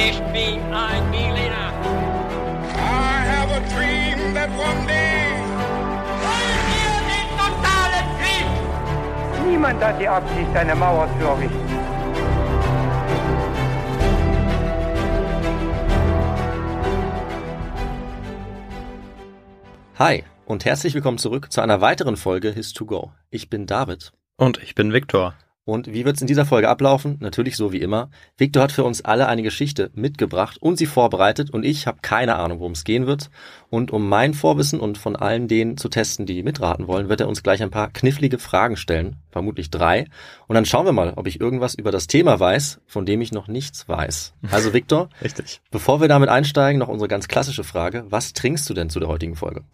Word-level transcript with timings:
Ich 0.00 0.20
bin 0.32 0.60
ein 0.72 1.10
Berliner. 1.10 1.72
I 2.72 3.24
have 3.32 3.50
a 3.50 3.60
dream 3.74 4.32
that 4.32 4.48
one 4.50 4.86
day. 4.86 5.34
Wollen 6.22 6.62
wir 6.70 6.94
den 7.10 7.28
totalen 7.36 8.06
Krieg? 8.20 9.50
Niemand 9.50 9.82
hat 9.82 10.00
die 10.00 10.06
Absicht, 10.06 10.54
eine 10.54 10.76
Mauer 10.76 11.08
zu 11.18 11.26
errichten. 11.26 11.68
Hi 19.98 20.22
und 20.46 20.64
herzlich 20.64 20.94
willkommen 20.94 21.18
zurück 21.18 21.50
zu 21.50 21.60
einer 21.60 21.80
weiteren 21.80 22.16
Folge 22.16 22.50
His2Go. 22.50 23.10
Ich 23.30 23.50
bin 23.50 23.66
David. 23.66 24.12
Und 24.36 24.62
ich 24.62 24.76
bin 24.76 24.92
Viktor. 24.92 25.34
Und 25.68 25.92
wie 25.92 26.06
wird's 26.06 26.22
in 26.22 26.26
dieser 26.26 26.46
Folge 26.46 26.66
ablaufen? 26.66 27.18
Natürlich 27.20 27.54
so 27.54 27.74
wie 27.74 27.82
immer. 27.82 28.08
Victor 28.38 28.62
hat 28.62 28.72
für 28.72 28.84
uns 28.84 29.04
alle 29.04 29.28
eine 29.28 29.42
Geschichte 29.42 29.90
mitgebracht 29.92 30.56
und 30.62 30.78
sie 30.78 30.86
vorbereitet 30.86 31.50
und 31.50 31.62
ich 31.62 31.86
habe 31.86 31.98
keine 32.00 32.36
Ahnung, 32.36 32.60
worum 32.60 32.72
es 32.72 32.84
gehen 32.84 33.06
wird. 33.06 33.28
Und 33.68 33.90
um 33.90 34.08
mein 34.08 34.32
Vorwissen 34.32 34.80
und 34.80 34.96
von 34.96 35.14
allen 35.14 35.46
denen 35.46 35.76
zu 35.76 35.90
testen, 35.90 36.24
die 36.24 36.42
mitraten 36.42 36.86
wollen, 36.86 37.10
wird 37.10 37.20
er 37.20 37.28
uns 37.28 37.42
gleich 37.42 37.62
ein 37.62 37.68
paar 37.68 37.90
knifflige 37.92 38.38
Fragen 38.38 38.78
stellen, 38.78 39.16
vermutlich 39.30 39.68
drei. 39.68 40.06
Und 40.46 40.54
dann 40.54 40.64
schauen 40.64 40.86
wir 40.86 40.92
mal, 40.92 41.12
ob 41.16 41.26
ich 41.26 41.38
irgendwas 41.38 41.74
über 41.74 41.92
das 41.92 42.06
Thema 42.06 42.40
weiß, 42.40 42.80
von 42.86 43.04
dem 43.04 43.20
ich 43.20 43.32
noch 43.32 43.46
nichts 43.46 43.86
weiß. 43.86 44.32
Also 44.50 44.72
Victor, 44.72 45.10
Richtig. 45.22 45.60
bevor 45.70 46.00
wir 46.00 46.08
damit 46.08 46.30
einsteigen, 46.30 46.78
noch 46.78 46.88
unsere 46.88 47.08
ganz 47.08 47.28
klassische 47.28 47.62
Frage. 47.62 48.06
Was 48.08 48.32
trinkst 48.32 48.70
du 48.70 48.72
denn 48.72 48.88
zu 48.88 49.00
der 49.00 49.08
heutigen 49.08 49.36
Folge? 49.36 49.64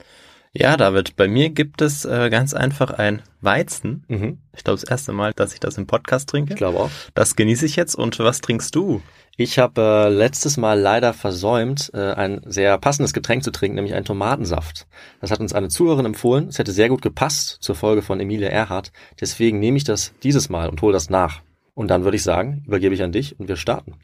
Ja, 0.57 0.77
David, 0.77 1.17
bei 1.17 1.27
mir 1.27 1.51
gibt 1.51 1.83
es 1.83 2.05
äh, 2.05 2.31
ganz 2.31 2.55
einfach 2.55 2.91
ein 2.93 3.23
Weizen. 3.41 4.05
Mhm. 4.07 4.39
Ich 4.57 4.63
glaube, 4.63 4.81
das 4.81 4.89
erste 4.89 5.13
Mal, 5.13 5.33
dass 5.33 5.53
ich 5.53 5.59
das 5.59 5.77
im 5.79 5.87
Podcast 5.89 6.29
trinke. 6.29 6.53
Ich 6.53 6.59
glaube 6.59 6.79
auch. 6.79 6.91
Das 7.15 7.35
genieße 7.35 7.67
ich 7.67 7.75
jetzt. 7.75 7.97
Und 7.97 8.19
was 8.21 8.41
trinkst 8.41 8.73
du? 8.75 9.03
Ich 9.37 9.59
habe 9.59 9.81
äh, 9.81 10.09
letztes 10.11 10.57
Mal 10.57 10.79
leider 10.79 11.13
versäumt, 11.13 11.91
äh, 11.93 12.13
ein 12.13 12.41
sehr 12.47 12.79
passendes 12.79 13.13
Getränk 13.13 13.43
zu 13.43 13.51
trinken, 13.51 13.75
nämlich 13.75 13.95
einen 13.95 14.05
Tomatensaft. 14.05 14.87
Das 15.21 15.33
hat 15.33 15.41
uns 15.41 15.53
eine 15.53 15.69
Zuhörerin 15.71 16.07
empfohlen. 16.07 16.47
Es 16.47 16.59
hätte 16.61 16.71
sehr 16.71 16.89
gut 16.89 17.03
gepasst 17.03 17.59
zur 17.61 17.75
Folge 17.75 18.03
von 18.03 18.21
Emilia 18.21 18.49
Erhardt. 18.49 18.93
Deswegen 19.21 19.59
nehme 19.59 19.77
ich 19.77 19.83
das 19.83 20.13
dieses 20.23 20.51
Mal 20.51 20.69
und 20.69 20.81
hole 20.83 20.93
das 20.93 21.11
nach. 21.11 21.41
Und 21.75 21.89
dann 21.89 22.05
würde 22.05 22.17
ich 22.17 22.23
sagen, 22.23 22.63
übergebe 22.69 22.95
ich 22.95 23.03
an 23.03 23.11
dich 23.11 23.41
und 23.41 23.49
wir 23.49 23.57
starten. 23.57 23.95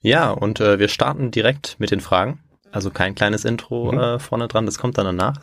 Ja, 0.00 0.32
und 0.32 0.58
äh, 0.58 0.80
wir 0.80 0.88
starten 0.88 1.30
direkt 1.30 1.76
mit 1.78 1.92
den 1.92 2.00
Fragen. 2.00 2.40
Also 2.72 2.90
kein 2.90 3.14
kleines 3.14 3.44
Intro 3.44 3.92
Mhm. 3.92 3.98
äh, 4.00 4.18
vorne 4.18 4.48
dran, 4.48 4.66
das 4.66 4.78
kommt 4.78 4.98
dann 4.98 5.06
danach. 5.06 5.36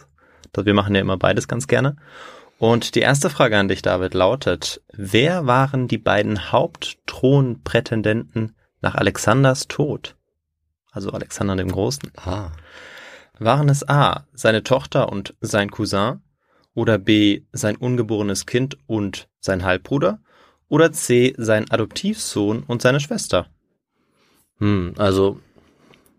Wir 0.55 0.73
machen 0.73 0.95
ja 0.95 1.01
immer 1.01 1.17
beides 1.17 1.47
ganz 1.47 1.67
gerne. 1.67 1.95
Und 2.57 2.95
die 2.95 2.99
erste 2.99 3.29
Frage 3.29 3.57
an 3.57 3.67
dich, 3.67 3.81
David, 3.81 4.13
lautet, 4.13 4.81
wer 4.93 5.47
waren 5.47 5.87
die 5.87 5.97
beiden 5.97 6.51
Hauptthronprätendenten 6.51 8.55
nach 8.81 8.95
Alexanders 8.95 9.67
Tod? 9.67 10.15
Also 10.91 11.11
Alexander 11.11 11.55
dem 11.55 11.71
Großen. 11.71 12.11
Ah. 12.17 12.51
Waren 13.39 13.69
es 13.69 13.87
A, 13.87 14.27
seine 14.33 14.63
Tochter 14.63 15.11
und 15.11 15.35
sein 15.41 15.71
Cousin? 15.71 16.21
Oder 16.73 16.99
B, 16.99 17.41
sein 17.51 17.75
ungeborenes 17.75 18.45
Kind 18.45 18.77
und 18.85 19.27
sein 19.39 19.63
Halbbruder? 19.63 20.19
Oder 20.67 20.91
C, 20.91 21.33
sein 21.37 21.69
Adoptivsohn 21.71 22.63
und 22.63 22.81
seine 22.81 22.99
Schwester? 22.99 23.47
Hm, 24.59 24.93
also 24.97 25.39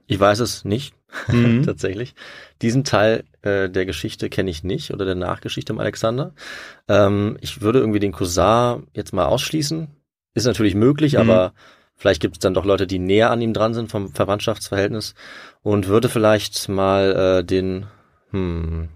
ich 0.06 0.18
weiß 0.18 0.40
es 0.40 0.64
nicht, 0.64 0.94
Mhm. 1.28 1.62
tatsächlich. 1.66 2.14
Diesen 2.62 2.84
Teil 2.84 3.24
äh, 3.42 3.68
der 3.68 3.86
Geschichte 3.86 4.28
kenne 4.30 4.50
ich 4.50 4.64
nicht 4.64 4.92
oder 4.92 5.04
der 5.04 5.14
Nachgeschichte 5.14 5.72
um 5.72 5.78
Alexander. 5.80 6.34
Ähm, 6.88 7.36
ich 7.40 7.60
würde 7.60 7.80
irgendwie 7.80 8.00
den 8.00 8.12
Cousin 8.12 8.86
jetzt 8.94 9.12
mal 9.12 9.26
ausschließen. 9.26 9.88
Ist 10.34 10.46
natürlich 10.46 10.74
möglich, 10.74 11.14
Mhm. 11.14 11.20
aber 11.20 11.52
vielleicht 11.96 12.20
gibt 12.22 12.36
es 12.36 12.40
dann 12.40 12.54
doch 12.54 12.64
Leute, 12.64 12.86
die 12.86 12.98
näher 12.98 13.30
an 13.30 13.42
ihm 13.42 13.52
dran 13.52 13.74
sind 13.74 13.90
vom 13.90 14.12
Verwandtschaftsverhältnis 14.14 15.14
und 15.62 15.86
würde 15.88 16.08
vielleicht 16.08 16.68
mal 16.68 17.38
äh, 17.40 17.44
den, 17.44 17.86
hm, 18.30 18.88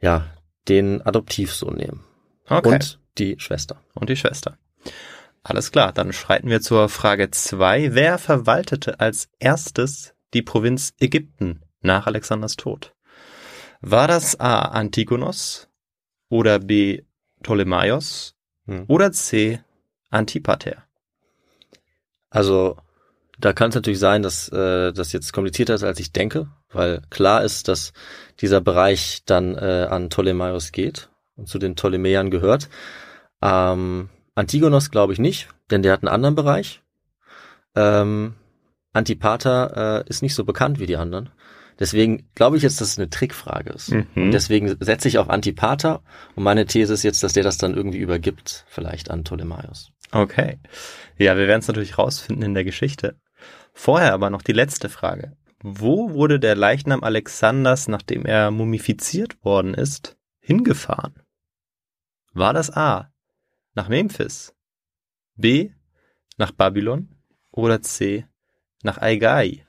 ja, 0.00 0.26
den 0.68 1.02
Adoptivsohn 1.02 1.76
nehmen 1.76 2.04
Okay. 2.48 2.68
und 2.68 2.98
die 3.18 3.38
Schwester. 3.38 3.80
und 3.94 4.08
die 4.08 4.16
Schwester. 4.16 4.56
Alles 5.42 5.72
klar, 5.72 5.92
dann 5.92 6.12
schreiten 6.12 6.48
wir 6.48 6.60
zur 6.60 6.88
Frage 6.88 7.30
zwei. 7.30 7.94
Wer 7.94 8.18
verwaltete 8.18 9.00
als 9.00 9.28
erstes 9.38 10.14
die 10.34 10.42
Provinz 10.42 10.94
Ägypten 10.98 11.62
nach 11.80 12.06
Alexanders 12.06 12.56
Tod? 12.56 12.94
War 13.80 14.08
das 14.08 14.38
A. 14.38 14.60
Antigonos 14.62 15.68
oder 16.28 16.58
B. 16.58 17.02
Ptolemaios 17.42 18.34
Hm. 18.66 18.84
oder 18.88 19.12
C. 19.12 19.60
Antipater? 20.10 20.84
Also 22.30 22.76
da 23.38 23.52
kann 23.52 23.70
es 23.70 23.74
natürlich 23.74 23.98
sein, 23.98 24.22
dass 24.22 24.48
äh, 24.50 24.92
das 24.92 25.12
jetzt 25.12 25.32
komplizierter 25.32 25.74
ist, 25.74 25.82
als 25.82 25.98
ich 25.98 26.12
denke, 26.12 26.48
weil 26.70 27.02
klar 27.10 27.42
ist, 27.42 27.68
dass 27.68 27.92
dieser 28.40 28.60
Bereich 28.60 29.22
dann 29.24 29.56
äh, 29.56 29.86
an 29.90 30.08
Ptolemaios 30.08 30.72
geht 30.72 31.08
und 31.36 31.48
zu 31.48 31.58
den 31.58 31.74
Ptolemäern 31.74 32.30
gehört. 32.30 32.68
Ähm, 33.42 34.10
Antigonos 34.34 34.90
glaube 34.90 35.14
ich 35.14 35.18
nicht, 35.18 35.48
denn 35.70 35.82
der 35.82 35.92
hat 35.92 36.02
einen 36.02 36.14
anderen 36.14 36.34
Bereich. 36.34 36.82
Ähm, 37.74 38.34
Antipater 38.92 40.04
äh, 40.04 40.08
ist 40.08 40.22
nicht 40.22 40.34
so 40.34 40.44
bekannt 40.44 40.80
wie 40.80 40.86
die 40.86 40.96
anderen. 40.96 41.30
Deswegen 41.78 42.28
glaube 42.34 42.58
ich 42.58 42.62
jetzt, 42.62 42.80
dass 42.80 42.88
es 42.88 42.98
eine 42.98 43.08
Trickfrage 43.08 43.72
ist. 43.72 43.90
Mhm. 43.90 44.06
Und 44.14 44.30
deswegen 44.32 44.76
setze 44.80 45.08
ich 45.08 45.18
auf 45.18 45.30
Antipater 45.30 46.02
und 46.34 46.42
meine 46.42 46.66
These 46.66 46.92
ist 46.92 47.02
jetzt, 47.02 47.22
dass 47.22 47.32
der 47.32 47.42
das 47.42 47.56
dann 47.56 47.74
irgendwie 47.74 47.98
übergibt, 47.98 48.66
vielleicht 48.68 49.10
an 49.10 49.24
Ptolemaios. 49.24 49.90
Okay. 50.12 50.58
Ja, 51.16 51.36
wir 51.36 51.46
werden 51.46 51.60
es 51.60 51.68
natürlich 51.68 51.96
rausfinden 51.96 52.44
in 52.44 52.54
der 52.54 52.64
Geschichte. 52.64 53.18
Vorher 53.72 54.12
aber 54.12 54.28
noch 54.28 54.42
die 54.42 54.52
letzte 54.52 54.88
Frage. 54.88 55.36
Wo 55.62 56.12
wurde 56.12 56.38
der 56.40 56.54
Leichnam 56.54 57.02
Alexanders, 57.02 57.88
nachdem 57.88 58.26
er 58.26 58.50
mumifiziert 58.50 59.42
worden 59.44 59.74
ist, 59.74 60.16
hingefahren? 60.40 61.22
War 62.32 62.52
das 62.52 62.70
A. 62.70 63.10
nach 63.74 63.88
Memphis, 63.88 64.54
B. 65.36 65.70
nach 66.36 66.52
Babylon 66.52 67.08
oder 67.52 67.82
C. 67.82 68.26
nach 68.82 68.98
Aigai? 68.98 69.64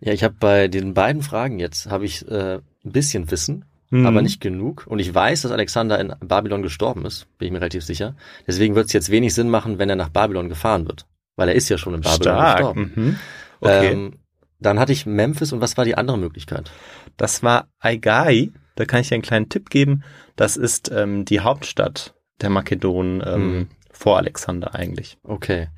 Ja, 0.00 0.12
ich 0.12 0.24
habe 0.24 0.34
bei 0.40 0.68
den 0.68 0.94
beiden 0.94 1.22
Fragen 1.22 1.58
jetzt 1.58 1.86
habe 1.90 2.04
ich 2.06 2.26
äh, 2.28 2.54
ein 2.56 2.92
bisschen 2.92 3.30
Wissen, 3.30 3.64
Mhm. 3.92 4.06
aber 4.06 4.22
nicht 4.22 4.40
genug. 4.40 4.86
Und 4.86 5.00
ich 5.00 5.12
weiß, 5.12 5.42
dass 5.42 5.50
Alexander 5.50 5.98
in 5.98 6.14
Babylon 6.20 6.62
gestorben 6.62 7.04
ist, 7.04 7.26
bin 7.38 7.46
ich 7.46 7.52
mir 7.52 7.58
relativ 7.60 7.82
sicher. 7.84 8.14
Deswegen 8.46 8.76
wird 8.76 8.86
es 8.86 8.92
jetzt 8.92 9.10
wenig 9.10 9.34
Sinn 9.34 9.50
machen, 9.50 9.78
wenn 9.80 9.90
er 9.90 9.96
nach 9.96 10.10
Babylon 10.10 10.48
gefahren 10.48 10.86
wird, 10.86 11.06
weil 11.36 11.48
er 11.48 11.56
ist 11.56 11.68
ja 11.68 11.76
schon 11.76 11.94
in 11.94 12.00
Babylon 12.00 12.22
Stark. 12.22 12.56
gestorben. 12.58 12.92
Mhm. 12.94 13.16
Okay. 13.60 13.92
Ähm, 13.92 14.12
dann 14.60 14.78
hatte 14.78 14.92
ich 14.92 15.06
Memphis 15.06 15.52
und 15.52 15.60
was 15.60 15.76
war 15.76 15.84
die 15.84 15.96
andere 15.96 16.18
Möglichkeit? 16.18 16.70
Das 17.16 17.42
war 17.42 17.66
Aigai. 17.80 18.50
Da 18.76 18.84
kann 18.84 19.00
ich 19.00 19.08
dir 19.08 19.14
einen 19.16 19.22
kleinen 19.22 19.48
Tipp 19.48 19.70
geben. 19.70 20.04
Das 20.36 20.56
ist 20.56 20.90
ähm, 20.94 21.24
die 21.24 21.40
Hauptstadt 21.40 22.14
der 22.40 22.50
Makedonen 22.50 23.22
ähm, 23.26 23.50
Mhm. 23.58 23.68
vor 23.90 24.18
Alexander 24.18 24.74
eigentlich. 24.74 25.18
Okay. 25.24 25.68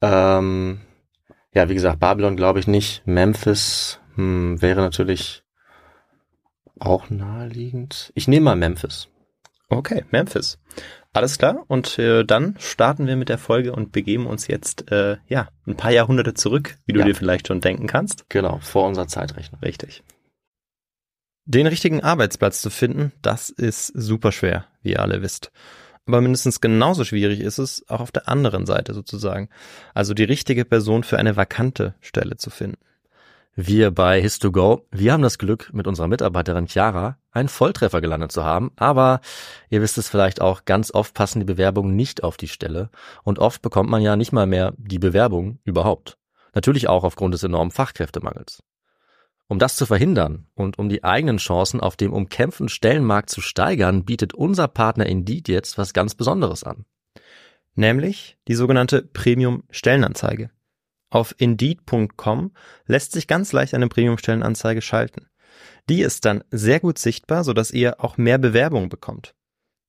Ähm, 0.00 0.80
ja, 1.54 1.68
wie 1.68 1.74
gesagt, 1.74 2.00
Babylon 2.00 2.36
glaube 2.36 2.58
ich 2.60 2.66
nicht. 2.66 3.02
Memphis 3.06 4.00
hm, 4.14 4.60
wäre 4.62 4.80
natürlich 4.80 5.42
auch 6.78 7.10
naheliegend. 7.10 8.12
Ich 8.14 8.28
nehme 8.28 8.44
mal 8.44 8.56
Memphis. 8.56 9.08
Okay, 9.68 10.04
Memphis. 10.10 10.58
Alles 11.14 11.38
klar. 11.38 11.64
Und 11.68 11.98
äh, 11.98 12.24
dann 12.24 12.56
starten 12.58 13.06
wir 13.06 13.16
mit 13.16 13.28
der 13.28 13.38
Folge 13.38 13.72
und 13.72 13.92
begeben 13.92 14.26
uns 14.26 14.46
jetzt 14.46 14.90
äh, 14.90 15.16
ja 15.28 15.48
ein 15.66 15.76
paar 15.76 15.90
Jahrhunderte 15.90 16.34
zurück, 16.34 16.76
wie 16.86 16.92
du 16.92 17.00
Ja. 17.00 17.06
dir 17.06 17.14
vielleicht 17.14 17.48
schon 17.48 17.60
denken 17.60 17.86
kannst. 17.86 18.28
Genau, 18.28 18.58
vor 18.58 18.86
unserer 18.86 19.08
Zeitrechnung. 19.08 19.60
Richtig. 19.60 20.02
Den 21.44 21.66
richtigen 21.66 22.02
Arbeitsplatz 22.02 22.62
zu 22.62 22.70
finden, 22.70 23.12
das 23.20 23.50
ist 23.50 23.86
super 23.88 24.30
schwer, 24.32 24.66
wie 24.82 24.92
ihr 24.92 25.00
alle 25.00 25.22
wisst. 25.22 25.50
Aber 26.06 26.20
mindestens 26.20 26.60
genauso 26.60 27.04
schwierig 27.04 27.40
ist 27.40 27.58
es 27.58 27.88
auch 27.88 28.00
auf 28.00 28.12
der 28.12 28.28
anderen 28.28 28.66
Seite 28.66 28.92
sozusagen. 28.92 29.48
Also 29.94 30.14
die 30.14 30.24
richtige 30.24 30.64
Person 30.64 31.04
für 31.04 31.18
eine 31.18 31.36
vakante 31.36 31.94
Stelle 32.00 32.36
zu 32.36 32.50
finden. 32.50 32.78
Wir 33.54 33.90
bei 33.90 34.18
His2Go, 34.20 34.84
wir 34.90 35.12
haben 35.12 35.22
das 35.22 35.36
Glück, 35.36 35.68
mit 35.74 35.86
unserer 35.86 36.08
Mitarbeiterin 36.08 36.68
Chiara 36.68 37.18
einen 37.32 37.50
Volltreffer 37.50 38.00
gelandet 38.00 38.32
zu 38.32 38.44
haben, 38.44 38.72
aber 38.76 39.20
ihr 39.68 39.82
wisst 39.82 39.98
es 39.98 40.08
vielleicht 40.08 40.40
auch, 40.40 40.64
ganz 40.64 40.92
oft 40.92 41.12
passen 41.12 41.40
die 41.40 41.44
Bewerbungen 41.44 41.94
nicht 41.94 42.24
auf 42.24 42.38
die 42.38 42.48
Stelle 42.48 42.88
und 43.24 43.38
oft 43.38 43.60
bekommt 43.60 43.90
man 43.90 44.00
ja 44.00 44.16
nicht 44.16 44.32
mal 44.32 44.46
mehr 44.46 44.72
die 44.78 44.98
Bewerbung 44.98 45.58
überhaupt. 45.64 46.16
Natürlich 46.54 46.88
auch 46.88 47.04
aufgrund 47.04 47.34
des 47.34 47.42
enormen 47.42 47.70
Fachkräftemangels. 47.70 48.62
Um 49.52 49.58
das 49.58 49.76
zu 49.76 49.84
verhindern 49.84 50.46
und 50.54 50.78
um 50.78 50.88
die 50.88 51.04
eigenen 51.04 51.36
Chancen 51.36 51.80
auf 51.80 51.94
dem 51.94 52.14
umkämpften 52.14 52.70
Stellenmarkt 52.70 53.28
zu 53.28 53.42
steigern, 53.42 54.06
bietet 54.06 54.32
unser 54.32 54.66
Partner 54.66 55.04
Indeed 55.04 55.46
jetzt 55.46 55.76
was 55.76 55.92
ganz 55.92 56.14
Besonderes 56.14 56.64
an. 56.64 56.86
nämlich 57.74 58.38
die 58.48 58.54
sogenannte 58.54 59.02
Premium-Stellenanzeige. 59.02 60.50
Auf 61.10 61.34
Indeed.com 61.36 62.52
lässt 62.86 63.12
sich 63.12 63.26
ganz 63.26 63.52
leicht 63.52 63.74
eine 63.74 63.88
Premium-Stellenanzeige 63.88 64.80
schalten. 64.80 65.26
Die 65.86 66.00
ist 66.00 66.24
dann 66.24 66.44
sehr 66.50 66.80
gut 66.80 66.98
sichtbar, 66.98 67.44
sodass 67.44 67.72
ihr 67.72 68.02
auch 68.02 68.16
mehr 68.16 68.38
Bewerbungen 68.38 68.88
bekommt. 68.88 69.34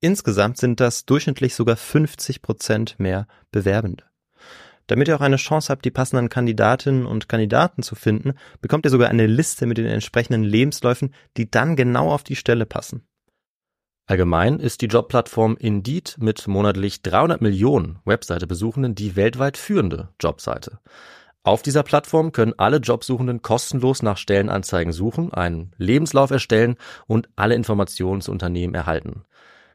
Insgesamt 0.01 0.57
sind 0.57 0.81
das 0.81 1.06
durchschnittlich 1.06 1.56
sogar 1.56 1.77
50 1.77 2.42
Prozent 2.42 3.00
mehr 3.00 3.27
Bewerbende. 3.50 4.04
Damit 4.88 5.07
ihr 5.07 5.15
auch 5.15 5.21
eine 5.21 5.38
Chance 5.38 5.69
habt, 5.69 5.85
die 5.85 5.91
passenden 5.91 6.30
Kandidatinnen 6.30 7.06
und 7.06 7.30
Kandidaten 7.30 7.83
zu 7.83 7.95
finden, 7.95 8.33
bekommt 8.62 8.85
ihr 8.85 8.89
sogar 8.89 9.09
eine 9.09 9.27
Liste 9.27 9.65
mit 9.65 9.77
den 9.77 9.85
entsprechenden 9.85 10.44
Lebensläufen, 10.44 11.13
die 11.38 11.50
dann 11.50 11.75
genau 11.75 12.12
auf 12.12 12.24
die 12.24 12.35
Stelle 12.35 12.65
passen. 12.65 13.07
Allgemein 14.06 14.59
ist 14.59 14.81
die 14.81 14.88
Jobplattform 14.88 15.56
Indeed 15.57 16.18
mit 16.19 16.47
monatlich 16.47 17.03
300 17.03 17.41
Millionen 17.41 18.00
Webseite-Besuchenden 18.03 18.95
die 18.95 19.15
weltweit 19.15 19.56
führende 19.57 20.09
Jobseite. 20.19 20.80
Auf 21.44 21.62
dieser 21.62 21.83
Plattform 21.83 22.33
können 22.33 22.53
alle 22.57 22.77
Jobsuchenden 22.77 23.41
kostenlos 23.41 24.01
nach 24.01 24.18
Stellenanzeigen 24.18 24.94
suchen, 24.94 25.33
einen 25.33 25.74
Lebenslauf 25.77 26.31
erstellen 26.31 26.75
und 27.06 27.29
alle 27.36 27.56
Informationen 27.56 28.21
zu 28.21 28.31
Unternehmen 28.31 28.75
erhalten. 28.75 29.24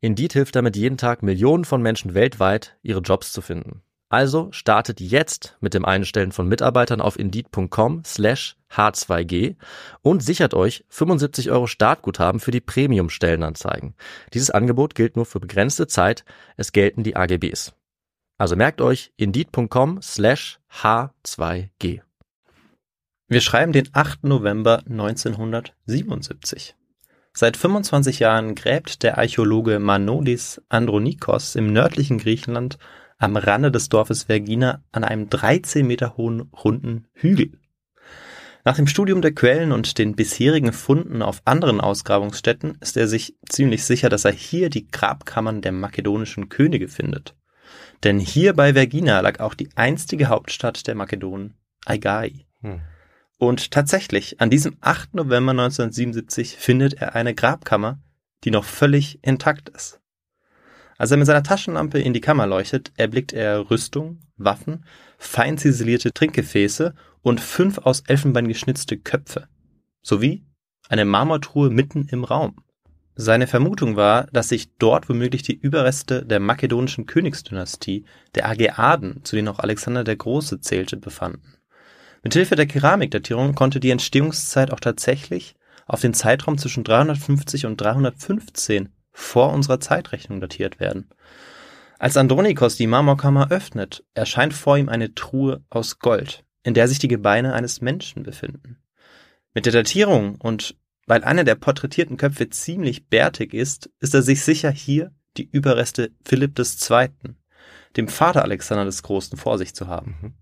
Indeed 0.01 0.33
hilft 0.35 0.57
damit 0.57 0.77
jeden 0.77 0.99
Tag 0.99 1.23
Millionen 1.23 1.65
von 1.65 1.83
Menschen 1.83 2.15
weltweit, 2.15 2.77
ihre 2.83 3.01
Jobs 3.01 3.33
zu 3.33 3.41
finden. 3.43 3.83
Also 4.11 4.49
startet 4.53 5.01
jetzt 5.01 5.57
mit 5.61 5.75
dem 5.75 5.85
Einstellen 5.85 6.33
von 6.33 6.49
Mitarbeitern 6.49 7.03
auf 7.03 7.19
indeed.com 7.19 8.05
slash 8.05 8.57
h2g 8.73 9.57
und 10.01 10.23
sichert 10.23 10.55
euch 10.55 10.85
75 10.89 11.51
Euro 11.51 11.67
Startguthaben 11.67 12.41
für 12.41 12.51
die 12.51 12.63
Premium-Stellenanzeigen. 12.63 13.95
Dieses 14.33 14.51
Angebot 14.51 14.95
gilt 14.95 15.17
nur 15.17 15.27
für 15.27 15.41
begrenzte 15.41 15.87
Zeit. 15.87 16.25
Es 16.57 16.73
gelten 16.73 17.03
die 17.03 17.17
AGBs. 17.17 17.75
Also 18.39 18.57
merkt 18.57 18.81
euch 18.81 19.13
indeed.com 19.17 20.01
slash 20.01 20.59
h2g. 20.73 22.01
Wir 23.31 23.41
schreiben 23.43 23.73
den 23.73 23.91
8. 23.93 24.25
November 24.25 24.79
1977. 24.89 26.77
Seit 27.35 27.59
25 27.59 28.21
Jahren 28.21 28.55
gräbt 28.55 29.03
der 29.03 29.19
Archäologe 29.19 29.79
Manolis 29.79 30.63
Andronikos 30.71 31.57
im 31.57 31.73
nördlichen 31.73 32.17
Griechenland 32.19 32.79
am 33.19 33.37
Rande 33.37 33.71
des 33.71 33.89
Dorfes 33.89 34.25
Vergina 34.25 34.83
an 34.93 35.05
einem 35.05 35.29
13 35.29 35.87
Meter 35.87 36.17
hohen 36.17 36.41
runden 36.53 37.07
Hügel. 37.13 37.53
Nach 38.65 38.77
dem 38.77 38.87
Studium 38.87 39.23
der 39.23 39.35
Quellen 39.35 39.73
und 39.73 39.99
den 39.99 40.15
bisherigen 40.15 40.73
Funden 40.73 41.23
auf 41.23 41.43
anderen 41.45 41.81
Ausgrabungsstätten 41.81 42.77
ist 42.81 42.97
er 42.97 43.09
sich 43.09 43.37
ziemlich 43.49 43.85
sicher, 43.85 44.09
dass 44.09 44.25
er 44.25 44.33
hier 44.33 44.69
die 44.71 44.89
Grabkammern 44.89 45.63
der 45.63 45.73
makedonischen 45.73 46.49
Könige 46.49 46.89
findet. 46.89 47.35
Denn 48.05 48.19
hier 48.19 48.53
bei 48.55 48.75
Vergina 48.75 49.21
lag 49.21 49.41
auch 49.41 49.55
die 49.55 49.71
einstige 49.75 50.27
Hauptstadt 50.29 50.87
der 50.87 50.95
Makedonen, 50.95 51.55
Aigai. 51.85 52.47
Hm. 52.61 52.81
Und 53.39 53.71
tatsächlich, 53.71 54.41
an 54.41 54.51
diesem 54.51 54.77
8. 54.81 55.15
November 55.15 55.53
1977 55.53 56.57
findet 56.57 56.95
er 56.95 57.15
eine 57.15 57.35
Grabkammer, 57.35 58.01
die 58.45 58.51
noch 58.51 58.65
völlig 58.65 59.23
intakt 59.23 59.69
ist. 59.69 60.01
Als 60.99 61.13
er 61.13 61.17
mit 61.17 61.29
seiner 61.29 61.45
Taschenlampe 61.45 62.01
in 62.01 62.13
die 62.13 62.21
Kammer 62.21 62.49
leuchtet, 62.49 62.91
erblickt 62.97 63.33
er 63.33 63.71
Rüstung, 63.71 64.19
Waffen, 64.37 64.85
fein 65.17 65.57
ziselierte 65.57 66.13
Trinkgefäße 66.13 66.93
und 67.23 67.41
fünf 67.41 67.79
aus 67.79 68.01
Elfenbein 68.01 68.49
geschnitzte 68.49 68.99
Köpfe. 68.99 69.47
Sowie 70.03 70.45
eine 70.89 71.05
Marmortruhe 71.05 71.71
mitten 71.71 72.09
im 72.09 72.25
Raum. 72.25 72.57
Seine 73.15 73.47
Vermutung 73.47 73.95
war, 73.95 74.27
dass 74.33 74.49
sich 74.49 74.75
dort 74.79 75.09
womöglich 75.09 75.43
die 75.43 75.57
Überreste 75.57 76.25
der 76.25 76.41
makedonischen 76.41 77.07
Königsdynastie, 77.07 78.05
der 78.35 78.49
Ageaden, 78.49 79.25
zu 79.25 79.37
denen 79.37 79.49
auch 79.49 79.59
Alexander 79.61 80.03
der 80.03 80.17
Große 80.17 80.61
zählte, 80.61 80.97
befanden. 80.97 81.59
Mithilfe 82.25 82.57
der 82.57 82.67
Keramikdatierung 82.67 83.55
konnte 83.55 83.79
die 83.79 83.91
Entstehungszeit 83.91 84.73
auch 84.73 84.81
tatsächlich 84.81 85.55
auf 85.87 86.01
den 86.01 86.15
Zeitraum 86.15 86.59
zwischen 86.59 86.85
350 86.85 87.67
und 87.67 87.81
315 87.81 88.89
vor 89.19 89.53
unserer 89.53 89.81
Zeitrechnung 89.81 90.41
datiert 90.41 90.79
werden. 90.79 91.09
Als 91.99 92.17
Andronikos 92.17 92.77
die 92.77 92.87
Marmorkammer 92.87 93.51
öffnet, 93.51 94.05
erscheint 94.15 94.55
vor 94.55 94.79
ihm 94.79 94.89
eine 94.89 95.15
Truhe 95.15 95.65
aus 95.69 95.99
Gold, 95.99 96.45
in 96.63 96.75
der 96.75 96.87
sich 96.87 97.01
die 97.01 97.09
Gebeine 97.09 97.53
eines 97.53 97.81
Menschen 97.81 98.23
befinden. 98.23 98.79
Mit 99.55 99.67
der 99.67 99.73
Datierung 99.73 100.37
und 100.37 100.77
weil 101.07 101.25
einer 101.25 101.43
der 101.43 101.57
porträtierten 101.57 102.17
Köpfe 102.17 102.49
ziemlich 102.51 103.09
bärtig 103.09 103.55
ist, 103.55 103.91
ist 103.99 104.15
er 104.15 104.23
sich 104.23 104.43
sicher, 104.43 104.71
hier 104.71 105.13
die 105.37 105.49
Überreste 105.51 106.13
Philipp 106.25 106.59
II., 106.59 107.09
dem 107.97 108.09
Vater 108.09 108.43
Alexander 108.45 108.85
des 108.85 109.03
Großen, 109.03 109.37
vor 109.37 109.59
sich 109.59 109.75
zu 109.75 109.89
haben. 109.89 110.17
Mhm. 110.21 110.35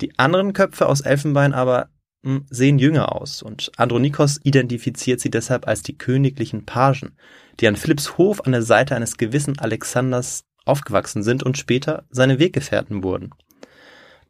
Die 0.00 0.18
anderen 0.18 0.52
Köpfe 0.52 0.86
aus 0.86 1.02
Elfenbein 1.02 1.52
aber 1.52 1.90
hm, 2.24 2.46
sehen 2.48 2.78
jünger 2.78 3.14
aus 3.14 3.42
und 3.42 3.72
Andronikos 3.76 4.40
identifiziert 4.42 5.20
sie 5.20 5.30
deshalb 5.30 5.68
als 5.68 5.82
die 5.82 5.98
königlichen 5.98 6.64
Pagen, 6.64 7.16
die 7.60 7.68
an 7.68 7.76
Philipps 7.76 8.18
Hof 8.18 8.44
an 8.44 8.52
der 8.52 8.62
Seite 8.62 8.96
eines 8.96 9.16
gewissen 9.16 9.58
Alexanders 9.58 10.44
aufgewachsen 10.64 11.22
sind 11.22 11.42
und 11.42 11.58
später 11.58 12.04
seine 12.10 12.38
Weggefährten 12.38 13.02
wurden. 13.02 13.30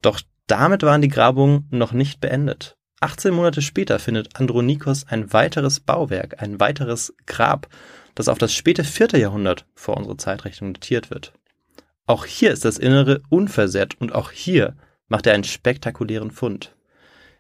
Doch 0.03 0.21
damit 0.47 0.83
waren 0.83 1.03
die 1.03 1.09
Grabungen 1.09 1.67
noch 1.71 1.93
nicht 1.93 2.21
beendet. 2.21 2.77
18 3.01 3.35
Monate 3.35 3.63
später 3.63 3.99
findet 3.99 4.37
Andronikos 4.37 5.07
ein 5.09 5.33
weiteres 5.33 5.81
Bauwerk, 5.81 6.43
ein 6.43 6.61
weiteres 6.61 7.15
Grab, 7.27 7.69
das 8.15 8.29
auf 8.29 8.39
das 8.39 8.53
späte 8.55 8.85
vierte 8.85 9.19
Jahrhundert 9.19 9.67
vor 9.75 9.97
unserer 9.97 10.19
Zeitrechnung 10.19 10.75
datiert 10.75 11.11
wird. 11.11 11.33
Auch 12.07 12.25
hier 12.27 12.51
ist 12.51 12.65
das 12.65 12.79
Innere 12.79 13.23
unversehrt 13.31 14.01
und 14.01 14.15
auch 14.15 14.31
hier 14.31 14.77
macht 15.09 15.27
er 15.27 15.35
einen 15.35 15.45
spektakulären 15.45 16.31
Fund. 16.31 16.77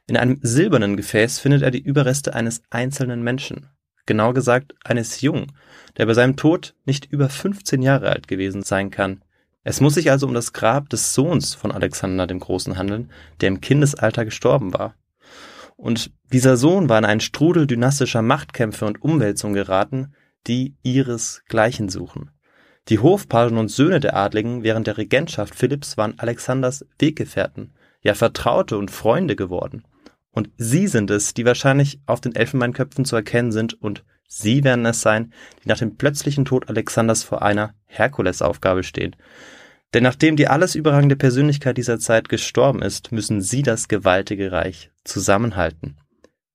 In 0.06 0.16
einem 0.16 0.38
silbernen 0.42 0.96
Gefäß 0.96 1.38
findet 1.38 1.62
er 1.62 1.70
die 1.70 1.82
Überreste 1.82 2.34
eines 2.34 2.62
einzelnen 2.70 3.22
Menschen, 3.22 3.68
genau 4.06 4.32
gesagt 4.32 4.74
eines 4.84 5.20
Jungen, 5.20 5.52
der 5.96 6.06
bei 6.06 6.14
seinem 6.14 6.36
Tod 6.36 6.74
nicht 6.84 7.06
über 7.10 7.28
15 7.28 7.82
Jahre 7.82 8.10
alt 8.10 8.28
gewesen 8.28 8.62
sein 8.62 8.90
kann. 8.90 9.22
Es 9.62 9.80
muss 9.80 9.94
sich 9.94 10.10
also 10.10 10.26
um 10.26 10.34
das 10.34 10.52
Grab 10.52 10.90
des 10.90 11.14
Sohns 11.14 11.54
von 11.54 11.72
Alexander 11.72 12.26
dem 12.26 12.38
Großen 12.38 12.76
handeln, 12.76 13.10
der 13.40 13.48
im 13.48 13.60
Kindesalter 13.60 14.24
gestorben 14.24 14.74
war. 14.74 14.94
Und 15.76 16.12
dieser 16.32 16.56
Sohn 16.56 16.88
war 16.88 16.98
in 16.98 17.04
einen 17.04 17.20
Strudel 17.20 17.66
dynastischer 17.66 18.22
Machtkämpfe 18.22 18.84
und 18.84 19.02
Umwälzungen 19.02 19.54
geraten, 19.54 20.14
die 20.46 20.76
ihresgleichen 20.82 21.88
suchen. 21.88 22.30
Die 22.88 22.98
Hofpagen 22.98 23.56
und 23.56 23.70
Söhne 23.70 23.98
der 23.98 24.14
Adligen 24.14 24.62
während 24.62 24.86
der 24.86 24.98
Regentschaft 24.98 25.54
Philipps 25.54 25.96
waren 25.96 26.18
Alexanders 26.18 26.84
Weggefährten, 26.98 27.72
ja 28.02 28.14
Vertraute 28.14 28.76
und 28.76 28.90
Freunde 28.90 29.36
geworden. 29.36 29.84
Und 30.34 30.50
sie 30.58 30.88
sind 30.88 31.12
es, 31.12 31.32
die 31.32 31.44
wahrscheinlich 31.44 32.00
auf 32.06 32.20
den 32.20 32.34
Elfenbeinköpfen 32.34 33.04
zu 33.04 33.14
erkennen 33.14 33.52
sind 33.52 33.80
und 33.80 34.04
sie 34.26 34.64
werden 34.64 34.84
es 34.84 35.00
sein, 35.00 35.32
die 35.62 35.68
nach 35.68 35.78
dem 35.78 35.96
plötzlichen 35.96 36.44
Tod 36.44 36.68
Alexanders 36.68 37.22
vor 37.22 37.42
einer 37.42 37.74
Herkulesaufgabe 37.86 38.82
stehen. 38.82 39.14
Denn 39.94 40.02
nachdem 40.02 40.34
die 40.34 40.48
alles 40.48 40.74
überragende 40.74 41.14
Persönlichkeit 41.14 41.78
dieser 41.78 42.00
Zeit 42.00 42.28
gestorben 42.28 42.82
ist, 42.82 43.12
müssen 43.12 43.42
sie 43.42 43.62
das 43.62 43.86
gewaltige 43.86 44.50
Reich 44.50 44.90
zusammenhalten. 45.04 45.98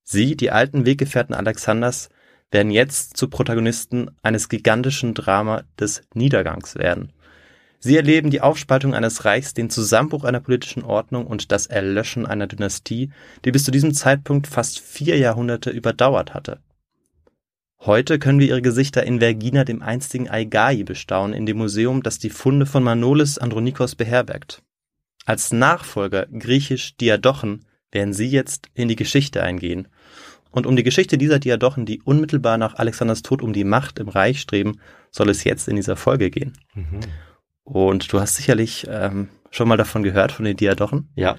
Sie, 0.04 0.36
die 0.36 0.50
alten 0.50 0.84
Weggefährten 0.84 1.34
Alexanders, 1.34 2.10
werden 2.50 2.70
jetzt 2.70 3.16
zu 3.16 3.28
Protagonisten 3.28 4.10
eines 4.22 4.50
gigantischen 4.50 5.14
Drama 5.14 5.62
des 5.78 6.02
Niedergangs 6.12 6.74
werden. 6.74 7.14
Sie 7.82 7.96
erleben 7.96 8.30
die 8.30 8.42
Aufspaltung 8.42 8.94
eines 8.94 9.24
Reichs, 9.24 9.54
den 9.54 9.70
Zusammenbruch 9.70 10.24
einer 10.24 10.40
politischen 10.40 10.84
Ordnung 10.84 11.26
und 11.26 11.50
das 11.50 11.66
Erlöschen 11.66 12.26
einer 12.26 12.46
Dynastie, 12.46 13.10
die 13.44 13.52
bis 13.52 13.64
zu 13.64 13.70
diesem 13.70 13.94
Zeitpunkt 13.94 14.46
fast 14.46 14.78
vier 14.78 15.16
Jahrhunderte 15.16 15.70
überdauert 15.70 16.34
hatte. 16.34 16.60
Heute 17.80 18.18
können 18.18 18.38
wir 18.38 18.48
ihre 18.48 18.60
Gesichter 18.60 19.04
in 19.04 19.20
Vergina, 19.20 19.64
dem 19.64 19.80
einstigen 19.80 20.28
Aigai, 20.28 20.82
bestaunen, 20.82 21.34
in 21.34 21.46
dem 21.46 21.56
Museum, 21.56 22.02
das 22.02 22.18
die 22.18 22.28
Funde 22.28 22.66
von 22.66 22.82
Manolis 22.82 23.38
Andronikos 23.38 23.94
beherbergt. 23.94 24.62
Als 25.24 25.50
Nachfolger 25.50 26.26
griechisch 26.26 26.98
Diadochen 26.98 27.64
werden 27.90 28.12
sie 28.12 28.26
jetzt 28.26 28.68
in 28.74 28.88
die 28.88 28.96
Geschichte 28.96 29.42
eingehen. 29.42 29.88
Und 30.50 30.66
um 30.66 30.76
die 30.76 30.82
Geschichte 30.82 31.16
dieser 31.16 31.38
Diadochen, 31.38 31.86
die 31.86 32.02
unmittelbar 32.02 32.58
nach 32.58 32.74
Alexanders 32.74 33.22
Tod 33.22 33.40
um 33.40 33.54
die 33.54 33.64
Macht 33.64 33.98
im 33.98 34.08
Reich 34.08 34.42
streben, 34.42 34.80
soll 35.10 35.30
es 35.30 35.44
jetzt 35.44 35.66
in 35.66 35.76
dieser 35.76 35.96
Folge 35.96 36.30
gehen. 36.30 36.52
Mhm. 36.74 37.00
Und 37.64 38.12
du 38.12 38.20
hast 38.20 38.36
sicherlich 38.36 38.86
ähm, 38.90 39.28
schon 39.50 39.68
mal 39.68 39.76
davon 39.76 40.02
gehört, 40.02 40.32
von 40.32 40.44
den 40.44 40.56
Diadochen. 40.56 41.08
Ja. 41.14 41.36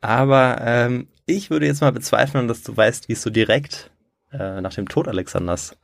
Aber 0.00 0.58
ähm, 0.60 1.08
ich 1.26 1.50
würde 1.50 1.66
jetzt 1.66 1.80
mal 1.80 1.92
bezweifeln, 1.92 2.48
dass 2.48 2.62
du 2.62 2.76
weißt, 2.76 3.08
wie 3.08 3.14
es 3.14 3.22
so 3.22 3.30
direkt 3.30 3.90
äh, 4.32 4.60
nach 4.60 4.74
dem 4.74 4.88
Tod 4.88 5.08
Alexanders 5.08 5.76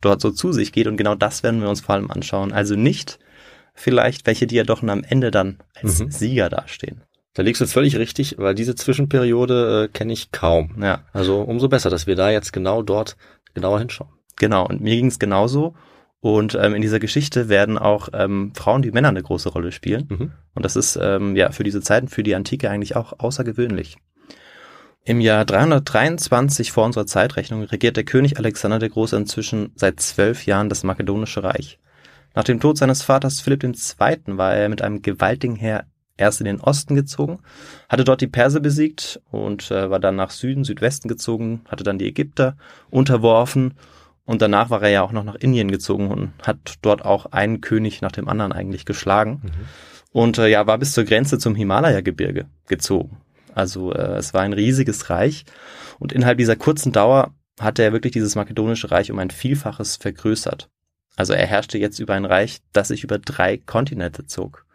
dort 0.00 0.20
so 0.20 0.30
zu 0.30 0.52
sich 0.52 0.72
geht. 0.72 0.86
Und 0.86 0.96
genau 0.96 1.14
das 1.14 1.42
werden 1.42 1.60
wir 1.60 1.68
uns 1.68 1.80
vor 1.80 1.94
allem 1.94 2.10
anschauen. 2.10 2.52
Also 2.52 2.76
nicht 2.76 3.18
vielleicht, 3.74 4.26
welche 4.26 4.46
Diadochen 4.46 4.90
am 4.90 5.04
Ende 5.04 5.30
dann 5.30 5.58
als 5.74 6.00
mhm. 6.00 6.10
Sieger 6.10 6.48
dastehen. 6.48 7.02
Da 7.34 7.42
liegst 7.42 7.60
du 7.60 7.66
völlig 7.66 7.96
richtig, 7.96 8.36
weil 8.38 8.54
diese 8.54 8.74
Zwischenperiode 8.74 9.84
äh, 9.84 9.88
kenne 9.92 10.14
ich 10.14 10.32
kaum. 10.32 10.74
Ja. 10.82 11.04
Also 11.12 11.42
umso 11.42 11.68
besser, 11.68 11.90
dass 11.90 12.06
wir 12.06 12.16
da 12.16 12.30
jetzt 12.30 12.52
genau 12.52 12.82
dort 12.82 13.16
genauer 13.52 13.78
hinschauen. 13.78 14.10
Genau, 14.36 14.66
und 14.66 14.80
mir 14.80 14.96
ging 14.96 15.06
es 15.06 15.18
genauso. 15.18 15.74
Und 16.20 16.56
ähm, 16.60 16.74
in 16.74 16.82
dieser 16.82 16.98
Geschichte 16.98 17.48
werden 17.48 17.78
auch 17.78 18.08
ähm, 18.12 18.52
Frauen 18.54 18.82
wie 18.82 18.90
Männer 18.90 19.08
eine 19.08 19.22
große 19.22 19.50
Rolle 19.50 19.70
spielen. 19.70 20.06
Mhm. 20.08 20.32
Und 20.54 20.64
das 20.64 20.76
ist 20.76 20.98
ähm, 21.00 21.36
ja 21.36 21.52
für 21.52 21.62
diese 21.62 21.80
Zeiten, 21.80 22.08
für 22.08 22.22
die 22.22 22.34
Antike 22.34 22.70
eigentlich 22.70 22.96
auch 22.96 23.18
außergewöhnlich. 23.18 23.96
Im 25.04 25.20
Jahr 25.20 25.44
323 25.44 26.72
vor 26.72 26.84
unserer 26.84 27.06
Zeitrechnung 27.06 27.62
regiert 27.62 27.96
der 27.96 28.04
König 28.04 28.38
Alexander 28.38 28.80
der 28.80 28.88
Große 28.88 29.16
inzwischen 29.16 29.70
seit 29.76 30.00
zwölf 30.00 30.46
Jahren 30.46 30.68
das 30.68 30.82
makedonische 30.82 31.44
Reich. 31.44 31.78
Nach 32.34 32.42
dem 32.42 32.58
Tod 32.58 32.76
seines 32.76 33.02
Vaters 33.02 33.40
Philipp 33.40 33.62
II. 33.62 33.72
war 34.36 34.54
er 34.54 34.68
mit 34.68 34.82
einem 34.82 35.02
gewaltigen 35.02 35.54
Heer 35.54 35.86
erst 36.16 36.40
in 36.40 36.46
den 36.46 36.60
Osten 36.60 36.96
gezogen, 36.96 37.38
hatte 37.88 38.04
dort 38.04 38.20
die 38.20 38.26
Perser 38.26 38.60
besiegt 38.60 39.20
und 39.30 39.70
äh, 39.70 39.90
war 39.90 40.00
dann 40.00 40.16
nach 40.16 40.30
Süden, 40.30 40.64
Südwesten 40.64 41.08
gezogen, 41.08 41.60
hatte 41.68 41.84
dann 41.84 41.98
die 41.98 42.08
Ägypter 42.08 42.56
unterworfen 42.90 43.74
und 44.26 44.42
danach 44.42 44.70
war 44.70 44.82
er 44.82 44.90
ja 44.90 45.02
auch 45.02 45.12
noch 45.12 45.24
nach 45.24 45.36
Indien 45.36 45.70
gezogen 45.70 46.10
und 46.10 46.32
hat 46.42 46.74
dort 46.82 47.04
auch 47.04 47.26
einen 47.26 47.60
König 47.60 48.02
nach 48.02 48.12
dem 48.12 48.28
anderen 48.28 48.52
eigentlich 48.52 48.84
geschlagen. 48.84 49.40
Mhm. 49.42 49.50
Und 50.12 50.38
äh, 50.38 50.48
ja, 50.48 50.66
war 50.66 50.78
bis 50.78 50.92
zur 50.92 51.04
Grenze 51.04 51.38
zum 51.38 51.54
Himalaya-Gebirge 51.54 52.46
gezogen. 52.68 53.18
Also 53.54 53.92
äh, 53.92 54.16
es 54.16 54.34
war 54.34 54.42
ein 54.42 54.52
riesiges 54.52 55.08
Reich 55.10 55.44
und 55.98 56.12
innerhalb 56.12 56.38
dieser 56.38 56.56
kurzen 56.56 56.92
Dauer 56.92 57.34
hatte 57.60 57.82
er 57.82 57.92
wirklich 57.92 58.12
dieses 58.12 58.34
makedonische 58.34 58.90
Reich 58.90 59.10
um 59.10 59.18
ein 59.18 59.30
Vielfaches 59.30 59.96
vergrößert. 59.96 60.68
Also 61.16 61.32
er 61.32 61.46
herrschte 61.46 61.78
jetzt 61.78 61.98
über 62.00 62.14
ein 62.14 62.26
Reich, 62.26 62.58
das 62.72 62.88
sich 62.88 63.04
über 63.04 63.18
drei 63.18 63.56
Kontinente 63.56 64.26
zog. 64.26 64.66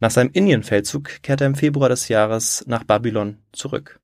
Nach 0.00 0.10
seinem 0.10 0.30
Indienfeldzug 0.32 1.22
kehrte 1.22 1.44
er 1.44 1.48
im 1.48 1.54
Februar 1.54 1.88
des 1.88 2.08
Jahres 2.08 2.64
nach 2.66 2.84
Babylon 2.84 3.38
zurück. 3.52 4.00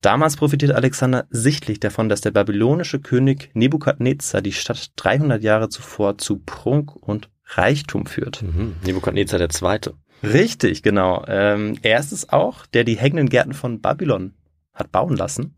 Damals 0.00 0.36
profitiert 0.36 0.72
Alexander 0.72 1.26
sichtlich 1.30 1.80
davon, 1.80 2.08
dass 2.08 2.20
der 2.20 2.30
babylonische 2.30 3.00
König 3.00 3.50
Nebukadnezar 3.54 4.42
die 4.42 4.52
Stadt 4.52 4.92
300 4.96 5.42
Jahre 5.42 5.68
zuvor 5.68 6.18
zu 6.18 6.38
Prunk 6.38 6.94
und 6.94 7.30
Reichtum 7.44 8.06
führt. 8.06 8.42
Mhm. 8.42 8.76
Nebukadnezar 8.84 9.38
der 9.38 9.48
Zweite. 9.48 9.94
Richtig, 10.22 10.82
genau. 10.82 11.24
Ähm, 11.26 11.78
er 11.82 11.98
ist 11.98 12.12
es 12.12 12.28
auch, 12.28 12.66
der 12.66 12.84
die 12.84 12.96
hängenden 12.96 13.28
Gärten 13.28 13.54
von 13.54 13.80
Babylon 13.80 14.34
hat 14.72 14.92
bauen 14.92 15.16
lassen, 15.16 15.56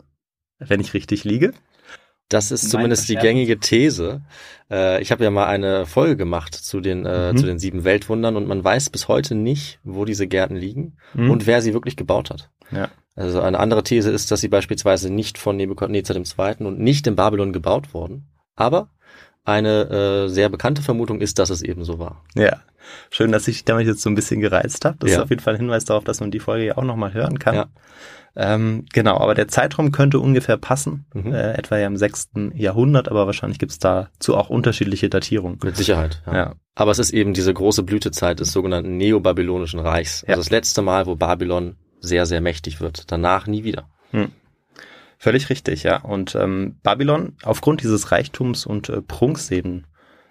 wenn 0.59 0.81
ich 0.81 0.95
richtig 0.95 1.25
liege. 1.25 1.53
Das 2.31 2.53
ist 2.53 2.71
zumindest 2.71 3.09
die 3.09 3.17
gängige 3.17 3.59
These. 3.59 4.23
Äh, 4.71 5.03
ich 5.03 5.11
habe 5.11 5.25
ja 5.25 5.31
mal 5.31 5.47
eine 5.47 5.85
Folge 5.85 6.17
gemacht 6.17 6.55
zu 6.55 6.81
den, 6.81 7.05
äh, 7.05 7.33
mhm. 7.33 7.37
zu 7.37 7.45
den 7.45 7.59
sieben 7.59 7.83
Weltwundern 7.83 8.37
und 8.37 8.47
man 8.47 8.63
weiß 8.63 8.91
bis 8.91 9.09
heute 9.09 9.35
nicht, 9.35 9.81
wo 9.83 10.05
diese 10.05 10.29
Gärten 10.29 10.55
liegen 10.55 10.97
mhm. 11.13 11.31
und 11.31 11.47
wer 11.49 11.61
sie 11.61 11.75
wirklich 11.75 11.97
gebaut 11.97 12.31
hat. 12.31 12.49
Ja. 12.71 12.89
Also 13.17 13.41
eine 13.41 13.59
andere 13.59 13.83
These 13.83 14.11
ist, 14.11 14.31
dass 14.31 14.41
sie 14.41 14.49
beispielsweise 14.49 15.13
nicht 15.13 15.39
von 15.39 15.57
Nebukadnezar 15.57 16.17
II. 16.17 16.67
und 16.67 16.79
nicht 16.79 17.07
in 17.07 17.17
Babylon 17.17 17.53
gebaut 17.53 17.93
wurden. 17.93 18.29
Aber 18.57 18.89
eine 19.45 19.91
äh, 19.91 20.29
sehr 20.29 20.49
bekannte 20.49 20.83
Vermutung 20.83 21.21
ist, 21.21 21.39
dass 21.39 21.51
es 21.51 21.63
eben 21.63 21.85
so 21.85 21.99
war. 21.99 22.25
Ja, 22.35 22.61
schön, 23.11 23.33
dass 23.33 23.49
ich 23.49 23.65
damit 23.65 23.87
jetzt 23.87 24.03
so 24.03 24.11
ein 24.11 24.15
bisschen 24.15 24.41
gereizt 24.41 24.85
habe. 24.85 24.97
Das 25.01 25.11
ja. 25.11 25.17
ist 25.17 25.23
auf 25.23 25.31
jeden 25.31 25.43
Fall 25.43 25.55
ein 25.55 25.61
Hinweis 25.61 25.85
darauf, 25.85 26.05
dass 26.05 26.21
man 26.21 26.31
die 26.31 26.41
Folge 26.41 26.67
ja 26.67 26.77
auch 26.77 26.85
nochmal 26.85 27.13
hören 27.15 27.39
kann. 27.39 27.55
Ja. 27.55 27.67
Ähm, 28.37 28.85
genau, 28.93 29.17
aber 29.19 29.35
der 29.35 29.49
Zeitraum 29.49 29.91
könnte 29.91 30.21
ungefähr 30.21 30.57
passen, 30.57 31.05
mhm. 31.15 31.33
äh, 31.33 31.55
etwa 31.55 31.79
ja 31.79 31.89
im 31.89 31.97
sechsten 31.97 32.57
Jahrhundert, 32.57 33.09
aber 33.09 33.27
wahrscheinlich 33.27 33.59
gibt's 33.59 33.81
dazu 33.81 34.37
auch 34.37 34.51
unterschiedliche 34.51 35.09
Datierungen. 35.09 35.59
Mit 35.65 35.77
Sicherheit, 35.77 36.23
ja. 36.27 36.35
ja. 36.35 36.55
Aber 36.77 36.93
es 36.93 37.01
ist 37.01 37.13
eben 37.13 37.35
diese 37.35 37.53
große 37.53 37.83
Blütezeit 37.83 38.39
des 38.39 38.53
sogenannten 38.53 38.97
neobabylonischen 38.97 39.81
Reichs. 39.81 40.25
Also 40.29 40.41
das 40.41 40.51
letzte 40.51 40.81
Mal, 40.81 41.07
wo 41.07 41.17
Babylon 41.17 41.77
sehr, 42.01 42.27
sehr 42.27 42.41
mächtig 42.41 42.81
wird. 42.81 43.11
Danach 43.13 43.47
nie 43.47 43.65
wieder. 43.65 43.89
Hm. 44.11 44.33
Völlig 45.19 45.51
richtig, 45.51 45.83
ja. 45.83 45.99
Und 45.99 46.35
ähm, 46.35 46.79
Babylon, 46.83 47.37
aufgrund 47.43 47.83
dieses 47.83 48.11
Reichtums 48.11 48.65
und 48.65 48.89
äh, 48.89 49.03
Prunks 49.03 49.51
eben, 49.51 49.85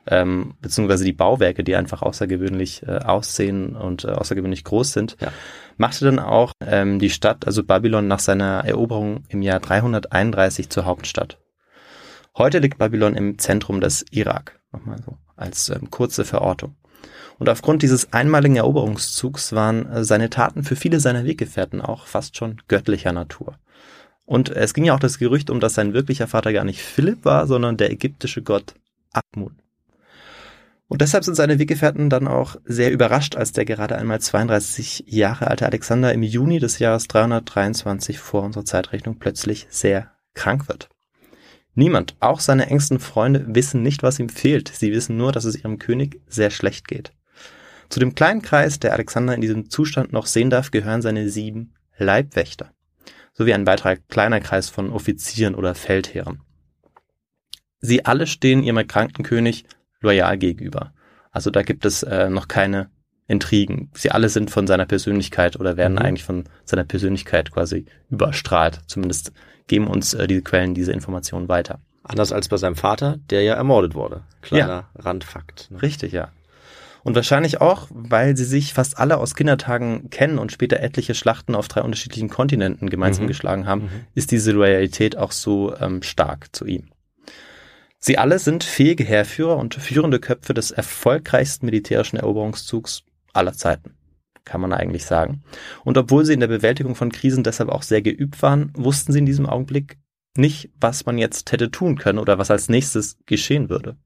ähm, 0.07 0.55
beziehungsweise 0.61 1.05
die 1.05 1.13
Bauwerke, 1.13 1.63
die 1.63 1.75
einfach 1.75 2.01
außergewöhnlich 2.01 2.83
äh, 2.88 2.97
aussehen 2.97 3.75
und 3.75 4.05
äh, 4.05 4.09
außergewöhnlich 4.09 4.63
groß 4.63 4.91
sind, 4.91 5.17
ja. 5.21 5.31
machte 5.77 6.05
dann 6.05 6.17
auch 6.17 6.53
ähm, 6.65 6.97
die 6.97 7.11
Stadt, 7.11 7.45
also 7.45 7.63
Babylon, 7.63 8.07
nach 8.07 8.19
seiner 8.19 8.65
Eroberung 8.65 9.25
im 9.29 9.43
Jahr 9.43 9.59
331 9.59 10.69
zur 10.69 10.85
Hauptstadt. 10.85 11.38
Heute 12.35 12.59
liegt 12.59 12.79
Babylon 12.79 13.15
im 13.15 13.38
Zentrum 13.38 13.81
des 13.81 14.03
Irak, 14.11 14.59
nochmal 14.71 14.97
so 15.05 15.17
als 15.35 15.69
ähm, 15.69 15.91
kurze 15.91 16.25
Verortung. 16.25 16.75
Und 17.39 17.50
aufgrund 17.50 17.81
dieses 17.81 18.12
einmaligen 18.12 18.58
Eroberungszugs 18.58 19.53
waren 19.53 19.89
äh, 19.91 20.03
seine 20.03 20.29
Taten 20.29 20.63
für 20.63 20.75
viele 20.75 21.00
seiner 21.00 21.24
Weggefährten 21.24 21.81
auch 21.81 22.05
fast 22.05 22.38
schon 22.38 22.62
göttlicher 22.67 23.13
Natur. 23.13 23.55
Und 24.25 24.50
es 24.50 24.75
ging 24.75 24.84
ja 24.84 24.93
auch 24.93 25.00
das 25.00 25.17
Gerücht 25.17 25.50
um, 25.50 25.60
dass 25.60 25.74
sein 25.74 25.93
wirklicher 25.93 26.27
Vater 26.27 26.53
gar 26.53 26.65
nicht 26.65 26.81
Philipp 26.81 27.25
war, 27.25 27.48
sondern 27.48 27.77
der 27.77 27.91
ägyptische 27.91 28.43
Gott 28.43 28.75
Amun. 29.12 29.58
Und 30.88 31.01
deshalb 31.01 31.24
sind 31.24 31.36
seine 31.36 31.60
Weggefährten 31.60 32.10
dann 32.10 32.27
auch 32.27 32.58
sehr 32.65 32.91
überrascht, 32.91 33.36
als 33.36 33.53
der 33.53 33.65
gerade 33.65 33.96
einmal 33.96 34.19
32 34.19 35.05
Jahre 35.08 35.48
alte 35.48 35.65
Alexander 35.65 36.13
im 36.13 36.24
Juni 36.24 36.60
des 36.60 36.79
Jahres 36.79 37.08
323 37.08 38.19
vor 38.19 38.43
unserer 38.43 38.65
Zeitrechnung 38.65 39.17
plötzlich 39.17 39.67
sehr 39.69 40.12
krank 40.34 40.67
wird. 40.67 40.89
Niemand, 41.74 42.15
auch 42.19 42.39
seine 42.39 42.67
engsten 42.67 43.00
Freunde, 43.00 43.46
wissen 43.48 43.81
nicht, 43.81 44.03
was 44.03 44.19
ihm 44.19 44.29
fehlt. 44.29 44.67
Sie 44.67 44.91
wissen 44.91 45.15
nur, 45.15 45.31
dass 45.31 45.46
es 45.46 45.55
ihrem 45.55 45.77
König 45.77 46.22
sehr 46.27 46.50
schlecht 46.50 46.88
geht. 46.88 47.13
Zu 47.89 48.00
dem 48.00 48.15
kleinen 48.15 48.41
Kreis, 48.41 48.79
der 48.79 48.93
Alexander 48.93 49.34
in 49.34 49.41
diesem 49.41 49.69
Zustand 49.69 50.13
noch 50.13 50.27
sehen 50.27 50.50
darf, 50.50 50.72
gehören 50.72 51.01
seine 51.01 51.29
sieben 51.29 51.74
Leibwächter 51.98 52.72
sowie 53.39 53.53
ein 53.53 53.65
weiterer 53.65 53.96
kleiner 53.96 54.41
Kreis 54.41 54.69
von 54.69 54.91
Offizieren 54.91 55.55
oder 55.55 55.74
Feldherren. 55.74 56.41
Sie 57.79 58.05
alle 58.05 58.27
stehen 58.27 58.63
ihrem 58.63 58.75
erkrankten 58.75 59.24
König 59.24 59.63
loyal 60.01 60.38
gegenüber. 60.38 60.93
Also 61.31 61.50
da 61.50 61.63
gibt 61.63 61.86
es 61.86 62.03
äh, 62.03 62.29
noch 62.29 62.50
keine 62.50 62.89
Intrigen. 63.27 63.91
Sie 63.93 64.12
alle 64.12 64.27
sind 64.27 64.51
von 64.51 64.67
seiner 64.67 64.86
Persönlichkeit 64.86 65.58
oder 65.58 65.77
werden 65.77 65.93
mhm. 65.93 66.00
eigentlich 66.00 66.25
von 66.25 66.43
seiner 66.65 66.84
Persönlichkeit 66.84 67.51
quasi 67.51 67.86
überstrahlt. 68.10 68.81
Zumindest 68.88 69.31
geben 69.67 69.88
uns 69.88 70.13
äh, 70.13 70.27
diese 70.27 70.41
Quellen 70.41 70.74
diese 70.74 70.91
Informationen 70.91 71.48
weiter. 71.48 71.79
Anders 72.03 72.34
als 72.34 72.50
bei 72.50 72.58
seinem 72.58 72.75
Vater, 72.75 73.19
der 73.29 73.43
ja 73.43 73.53
ermordet 73.53 73.96
wurde. 73.96 74.24
Kleiner 74.41 74.89
ja. 74.96 75.01
Randfakt. 75.01 75.72
Ne? 75.72 75.81
Richtig, 75.81 76.12
ja. 76.12 76.29
Und 77.09 77.15
wahrscheinlich 77.15 77.59
auch, 77.59 77.87
weil 77.89 78.37
sie 78.37 78.45
sich 78.45 78.75
fast 78.75 78.99
alle 78.99 79.17
aus 79.17 79.33
Kindertagen 79.33 80.11
kennen 80.11 80.37
und 80.37 80.51
später 80.51 80.79
etliche 80.79 81.15
Schlachten 81.15 81.55
auf 81.55 81.67
drei 81.67 81.81
unterschiedlichen 81.81 82.29
Kontinenten 82.29 82.87
gemeinsam 82.87 83.23
mhm. 83.23 83.29
geschlagen 83.29 83.65
haben, 83.65 83.81
mhm. 83.85 83.89
ist 84.13 84.29
diese 84.29 84.51
Loyalität 84.51 85.17
auch 85.17 85.31
so 85.31 85.75
ähm, 85.77 86.03
stark 86.03 86.55
zu 86.55 86.67
ihm. 86.67 86.91
Sie 87.97 88.19
alle 88.19 88.37
sind 88.37 88.63
fähige 88.63 89.03
Heerführer 89.03 89.57
und 89.57 89.73
führende 89.73 90.19
Köpfe 90.19 90.53
des 90.53 90.69
erfolgreichsten 90.69 91.65
militärischen 91.65 92.17
Eroberungszugs 92.17 93.01
aller 93.33 93.53
Zeiten, 93.53 93.95
kann 94.45 94.61
man 94.61 94.71
eigentlich 94.71 95.05
sagen. 95.05 95.41
Und 95.83 95.97
obwohl 95.97 96.25
sie 96.25 96.33
in 96.33 96.41
der 96.41 96.47
Bewältigung 96.47 96.93
von 96.93 97.11
Krisen 97.11 97.43
deshalb 97.43 97.69
auch 97.69 97.81
sehr 97.81 98.03
geübt 98.03 98.39
waren, 98.43 98.71
wussten 98.75 99.13
sie 99.13 99.19
in 99.19 99.25
diesem 99.25 99.47
Augenblick 99.47 99.97
nicht, 100.37 100.69
was 100.79 101.07
man 101.07 101.17
jetzt 101.17 101.51
hätte 101.51 101.71
tun 101.71 101.97
können 101.97 102.19
oder 102.19 102.37
was 102.37 102.51
als 102.51 102.69
nächstes 102.69 103.17
geschehen 103.25 103.67
würde. 103.67 103.97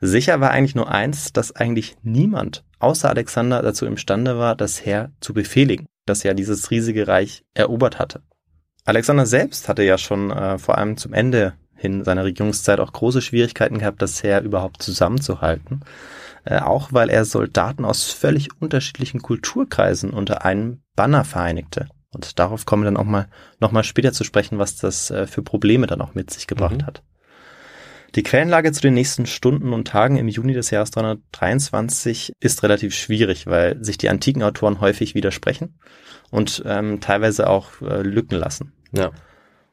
Sicher 0.00 0.40
war 0.40 0.50
eigentlich 0.50 0.74
nur 0.74 0.90
eins, 0.90 1.32
dass 1.32 1.54
eigentlich 1.54 1.96
niemand 2.02 2.64
außer 2.78 3.08
Alexander 3.08 3.62
dazu 3.62 3.86
imstande 3.86 4.38
war, 4.38 4.54
das 4.54 4.84
Heer 4.84 5.10
zu 5.20 5.32
befehligen, 5.32 5.86
das 6.04 6.22
ja 6.22 6.34
dieses 6.34 6.70
riesige 6.70 7.08
Reich 7.08 7.44
erobert 7.54 7.98
hatte. 7.98 8.22
Alexander 8.84 9.26
selbst 9.26 9.68
hatte 9.68 9.82
ja 9.82 9.98
schon 9.98 10.30
äh, 10.30 10.58
vor 10.58 10.78
allem 10.78 10.96
zum 10.96 11.12
Ende 11.12 11.54
hin 11.74 12.04
seiner 12.04 12.24
Regierungszeit 12.24 12.80
auch 12.80 12.92
große 12.92 13.20
Schwierigkeiten 13.20 13.78
gehabt, 13.78 14.00
das 14.00 14.22
Heer 14.22 14.42
überhaupt 14.42 14.82
zusammenzuhalten. 14.82 15.80
Äh, 16.44 16.60
auch 16.60 16.92
weil 16.92 17.10
er 17.10 17.24
Soldaten 17.24 17.84
aus 17.84 18.04
völlig 18.04 18.48
unterschiedlichen 18.60 19.20
Kulturkreisen 19.20 20.10
unter 20.10 20.44
einem 20.44 20.80
Banner 20.94 21.24
vereinigte. 21.24 21.88
Und 22.14 22.38
darauf 22.38 22.64
kommen 22.64 22.84
wir 22.84 22.90
dann 22.90 22.96
auch 22.96 23.04
mal 23.04 23.28
noch 23.58 23.72
mal 23.72 23.82
später 23.82 24.12
zu 24.12 24.24
sprechen, 24.24 24.58
was 24.58 24.76
das 24.76 25.10
äh, 25.10 25.26
für 25.26 25.42
Probleme 25.42 25.86
dann 25.86 26.00
auch 26.00 26.14
mit 26.14 26.30
sich 26.30 26.46
gebracht 26.46 26.82
mhm. 26.82 26.86
hat. 26.86 27.02
Die 28.16 28.22
Quellenlage 28.22 28.72
zu 28.72 28.80
den 28.80 28.94
nächsten 28.94 29.26
Stunden 29.26 29.74
und 29.74 29.88
Tagen 29.88 30.16
im 30.16 30.26
Juni 30.26 30.54
des 30.54 30.70
Jahres 30.70 30.90
323 30.90 32.32
ist 32.40 32.62
relativ 32.62 32.94
schwierig, 32.94 33.46
weil 33.46 33.84
sich 33.84 33.98
die 33.98 34.08
antiken 34.08 34.42
Autoren 34.42 34.80
häufig 34.80 35.14
widersprechen 35.14 35.78
und 36.30 36.62
ähm, 36.64 37.02
teilweise 37.02 37.46
auch 37.46 37.82
äh, 37.82 38.00
Lücken 38.00 38.38
lassen. 38.38 38.72
Ja. 38.92 39.10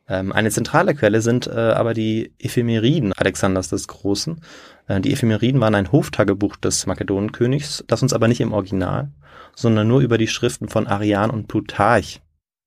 Ähm, 0.10 0.34
eine 0.34 0.52
zentrale 0.52 0.94
Quelle 0.94 1.22
sind 1.22 1.48
äh, 1.48 1.52
aber 1.52 1.94
die 1.94 2.34
Ephemeriden 2.38 3.14
Alexanders 3.14 3.70
des 3.70 3.88
Großen. 3.88 4.42
Äh, 4.88 5.00
die 5.00 5.14
Ephemeriden 5.14 5.62
waren 5.62 5.76
ein 5.76 5.94
Hoftagebuch 5.94 6.58
des 6.58 6.86
Makedonenkönigs, 6.86 7.86
das 7.88 8.02
uns 8.02 8.12
aber 8.12 8.28
nicht 8.28 8.42
im 8.42 8.52
Original, 8.52 9.10
sondern 9.56 9.88
nur 9.88 10.02
über 10.02 10.18
die 10.18 10.28
Schriften 10.28 10.68
von 10.68 10.86
Arian 10.86 11.30
und 11.30 11.48
Plutarch 11.48 12.22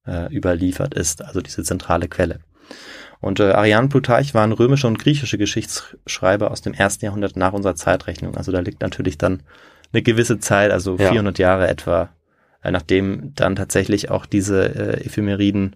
äh, 0.07 0.35
überliefert 0.35 0.95
ist, 0.95 1.23
also 1.23 1.43
diese 1.43 1.65
zentrale 1.65 2.09
Quelle. 2.09 2.41
Und 3.27 3.41
äh, 3.41 3.51
Arian 3.51 3.89
Plutarch 3.89 4.35
waren 4.35 4.53
römische 4.53 4.87
und 4.87 5.01
griechische 5.01 5.37
Geschichtsschreiber 5.37 6.53
aus 6.53 6.63
dem 6.63 6.75
ersten 6.75 7.05
Jahrhundert 7.05 7.37
nach 7.37 7.53
unserer 7.53 7.75
Zeitrechnung. 7.75 8.37
Also 8.37 8.53
da 8.53 8.61
liegt 8.61 8.83
natürlich 8.83 9.19
dann 9.19 9.43
eine 9.93 10.03
gewisse 10.03 10.39
Zeit, 10.39 10.71
also 10.71 10.97
400 10.97 11.37
ja. 11.39 11.49
Jahre 11.49 11.67
etwa, 11.67 12.11
äh, 12.63 12.71
nachdem 12.71 13.35
dann 13.35 13.57
tatsächlich 13.57 14.13
auch 14.13 14.27
diese 14.27 14.75
äh, 14.75 15.05
Ephemeriden 15.05 15.75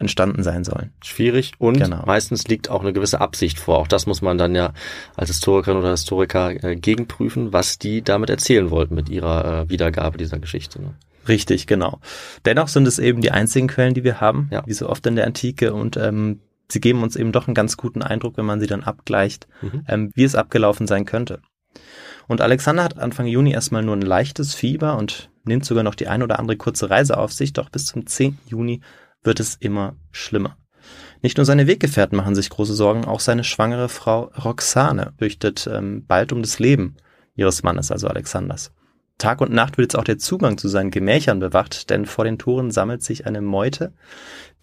entstanden 0.00 0.42
sein 0.42 0.64
sollen. 0.64 0.90
Schwierig 1.04 1.52
und 1.58 1.78
genau. 1.78 2.02
meistens 2.04 2.48
liegt 2.48 2.68
auch 2.68 2.80
eine 2.80 2.92
gewisse 2.92 3.20
Absicht 3.20 3.60
vor. 3.60 3.78
Auch 3.78 3.86
das 3.86 4.06
muss 4.06 4.20
man 4.20 4.36
dann 4.36 4.56
ja 4.56 4.72
als 5.14 5.28
Historikerin 5.28 5.78
oder 5.78 5.90
Historiker 5.90 6.64
äh, 6.64 6.74
gegenprüfen, 6.74 7.52
was 7.52 7.78
die 7.78 8.02
damit 8.02 8.28
erzählen 8.28 8.72
wollten 8.72 8.96
mit 8.96 9.08
ihrer 9.08 9.62
äh, 9.62 9.70
Wiedergabe 9.70 10.18
dieser 10.18 10.40
Geschichte. 10.40 10.82
Ne? 10.82 10.94
Richtig, 11.28 11.68
genau. 11.68 12.00
Dennoch 12.44 12.66
sind 12.66 12.88
es 12.88 12.98
eben 12.98 13.20
die 13.20 13.30
einzigen 13.30 13.68
Quellen, 13.68 13.94
die 13.94 14.02
wir 14.02 14.20
haben, 14.20 14.48
ja. 14.50 14.64
wie 14.66 14.72
so 14.72 14.88
oft 14.88 15.06
in 15.06 15.14
der 15.14 15.28
Antike 15.28 15.72
und 15.74 15.96
ähm, 15.96 16.40
sie 16.72 16.80
geben 16.80 17.02
uns 17.02 17.16
eben 17.16 17.32
doch 17.32 17.46
einen 17.46 17.54
ganz 17.54 17.76
guten 17.76 18.02
Eindruck, 18.02 18.36
wenn 18.36 18.46
man 18.46 18.60
sie 18.60 18.66
dann 18.66 18.82
abgleicht, 18.84 19.46
mhm. 19.60 19.84
ähm, 19.88 20.10
wie 20.14 20.24
es 20.24 20.34
abgelaufen 20.34 20.86
sein 20.86 21.04
könnte. 21.04 21.40
Und 22.28 22.40
Alexander 22.40 22.84
hat 22.84 22.98
Anfang 22.98 23.26
Juni 23.26 23.52
erstmal 23.52 23.82
nur 23.82 23.96
ein 23.96 24.02
leichtes 24.02 24.54
Fieber 24.54 24.96
und 24.96 25.30
nimmt 25.44 25.64
sogar 25.64 25.84
noch 25.84 25.94
die 25.94 26.08
ein 26.08 26.22
oder 26.22 26.38
andere 26.38 26.56
kurze 26.56 26.90
Reise 26.90 27.18
auf 27.18 27.32
sich, 27.32 27.52
doch 27.52 27.68
bis 27.68 27.86
zum 27.86 28.06
10. 28.06 28.38
Juni 28.46 28.80
wird 29.22 29.40
es 29.40 29.56
immer 29.56 29.96
schlimmer. 30.10 30.56
Nicht 31.20 31.36
nur 31.36 31.46
seine 31.46 31.66
Weggefährten 31.66 32.16
machen 32.16 32.34
sich 32.34 32.50
große 32.50 32.74
Sorgen, 32.74 33.04
auch 33.04 33.20
seine 33.20 33.44
schwangere 33.44 33.88
Frau 33.88 34.32
Roxane 34.44 35.12
fürchtet 35.18 35.68
ähm, 35.72 36.04
bald 36.06 36.32
um 36.32 36.42
das 36.42 36.58
Leben 36.58 36.96
ihres 37.34 37.62
Mannes, 37.62 37.92
also 37.92 38.08
Alexanders. 38.08 38.72
Tag 39.18 39.40
und 39.40 39.52
Nacht 39.52 39.78
wird 39.78 39.92
jetzt 39.92 39.98
auch 39.98 40.04
der 40.04 40.18
Zugang 40.18 40.58
zu 40.58 40.68
seinen 40.68 40.90
Gemächern 40.90 41.38
bewacht, 41.38 41.90
denn 41.90 42.06
vor 42.06 42.24
den 42.24 42.38
Toren 42.38 42.70
sammelt 42.70 43.02
sich 43.02 43.26
eine 43.26 43.40
Meute, 43.40 43.92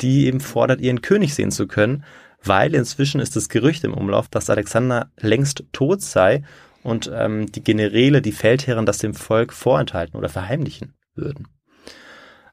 die 0.02 0.26
eben 0.28 0.40
fordert, 0.40 0.82
ihren 0.82 1.02
König 1.02 1.34
sehen 1.34 1.52
zu 1.52 1.68
können, 1.68 2.04
weil 2.44 2.76
inzwischen 2.76 3.20
ist 3.20 3.36
das 3.36 3.50
Gerücht 3.50 3.84
im 3.84 3.94
Umlauf, 3.94 4.28
dass 4.28 4.50
Alexander 4.50 5.12
längst 5.18 5.64
tot 5.72 6.02
sei 6.02 6.44
und 6.84 7.10
ähm, 7.14 7.52
die 7.52 7.64
Generäle, 7.64 8.22
die 8.22 8.32
Feldherren 8.32 8.86
das 8.86 9.00
dem 9.00 9.14
Volk 9.14 9.54
vorenthalten 9.54 10.18
oder 10.18 10.30
verheimlichen 10.30 10.94
würden. 11.16 11.48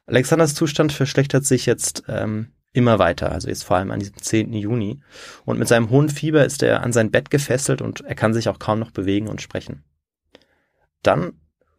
Alexanders 0.05 0.55
Zustand 0.55 0.93
verschlechtert 0.93 1.45
sich 1.45 1.65
jetzt 1.65 2.03
ähm, 2.07 2.53
immer 2.73 2.99
weiter, 2.99 3.31
also 3.31 3.49
jetzt 3.49 3.63
vor 3.63 3.77
allem 3.77 3.91
an 3.91 3.99
diesem 3.99 4.17
10. 4.17 4.53
Juni. 4.53 5.01
Und 5.45 5.59
mit 5.59 5.67
seinem 5.67 5.89
hohen 5.89 6.09
Fieber 6.09 6.45
ist 6.45 6.63
er 6.63 6.83
an 6.83 6.93
sein 6.93 7.11
Bett 7.11 7.29
gefesselt 7.29 7.81
und 7.81 8.01
er 8.01 8.15
kann 8.15 8.33
sich 8.33 8.49
auch 8.49 8.59
kaum 8.59 8.79
noch 8.79 8.91
bewegen 8.91 9.27
und 9.27 9.41
sprechen. 9.41 9.83
Dann 11.03 11.33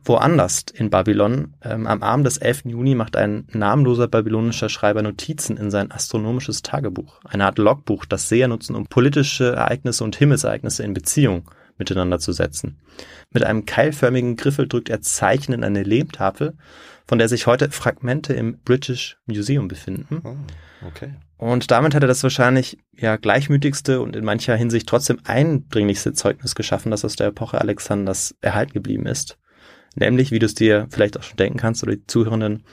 woanders 0.09 0.65
in 0.73 0.91
Babylon, 0.91 1.55
ähm, 1.63 1.87
am 1.87 2.03
Abend 2.03 2.27
des 2.27 2.39
11. 2.39 2.65
Juni 2.67 2.95
macht 2.95 3.17
ein 3.17 3.47
namenloser 3.53 4.09
babylonischer 4.09 4.69
Schreiber 4.69 5.03
Notizen 5.03 5.57
in 5.57 5.71
sein 5.71 5.91
astronomisches 5.91 6.63
Tagebuch, 6.63 7.21
eine 7.25 7.45
Art 7.45 7.59
Logbuch, 7.59 8.07
das 8.07 8.29
Seher 8.29 8.49
nutzen, 8.49 8.75
um 8.75 8.87
politische 8.87 9.53
Ereignisse 9.53 10.05
und 10.05 10.17
Himmelsereignisse 10.17 10.83
in 10.83 10.95
Beziehung 10.95 11.51
miteinander 11.77 12.19
zu 12.19 12.33
setzen. 12.33 12.79
Mit 13.33 13.45
einem 13.45 13.65
keilförmigen 13.65 14.37
Griffel 14.37 14.67
drückt 14.67 14.89
er 14.89 15.01
Zeichen 15.01 15.53
in 15.53 15.63
eine 15.63 15.83
Lehmtafel, 15.83 16.55
von 17.07 17.19
der 17.19 17.29
sich 17.29 17.47
heute 17.47 17.71
Fragmente 17.71 18.35
im 18.35 18.59
British 18.65 19.17
Museum 19.27 19.69
befinden. 19.69 20.21
Oh, 20.25 20.87
okay. 20.87 21.15
Und 21.37 21.71
damit 21.71 21.95
hat 21.95 22.03
er 22.03 22.09
das 22.09 22.23
wahrscheinlich 22.23 22.79
ja 22.97 23.17
gleichmütigste 23.17 24.01
und 24.01 24.17
in 24.17 24.25
mancher 24.25 24.57
Hinsicht 24.57 24.89
trotzdem 24.89 25.21
eindringlichste 25.25 26.13
Zeugnis 26.13 26.55
geschaffen, 26.55 26.91
das 26.91 27.05
aus 27.05 27.17
der 27.17 27.29
Epoche 27.29 27.61
Alexanders 27.61 28.35
erhalten 28.41 28.73
geblieben 28.73 29.07
ist. 29.07 29.39
Nämlich, 29.95 30.31
wie 30.31 30.39
du 30.39 30.47
es 30.47 30.55
dir 30.55 30.87
vielleicht 30.91 31.19
auch 31.19 31.23
schon 31.23 31.37
denken 31.37 31.59
kannst 31.59 31.83
oder 31.83 31.97
die 31.97 32.07
Zuhörenden, 32.07 32.65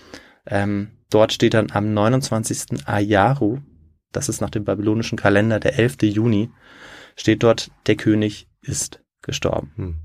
ähm, 0.46 0.92
dort 1.10 1.34
steht 1.34 1.54
dann 1.54 1.72
am 1.72 1.94
29. 1.94 2.88
Ayaru, 2.88 3.60
das 4.12 4.30
ist 4.30 4.42
nach 4.42 4.50
dem 4.50 4.64
babylonischen 4.64 5.18
Kalender 5.18 5.60
der 5.60 5.78
11. 5.80 5.98
Juni, 6.04 6.50
steht 7.16 7.44
dort, 7.44 7.72
der 7.88 7.96
König 7.96 8.48
ist 8.62 9.02
gestorben. 9.22 9.72
Hm. 9.76 9.96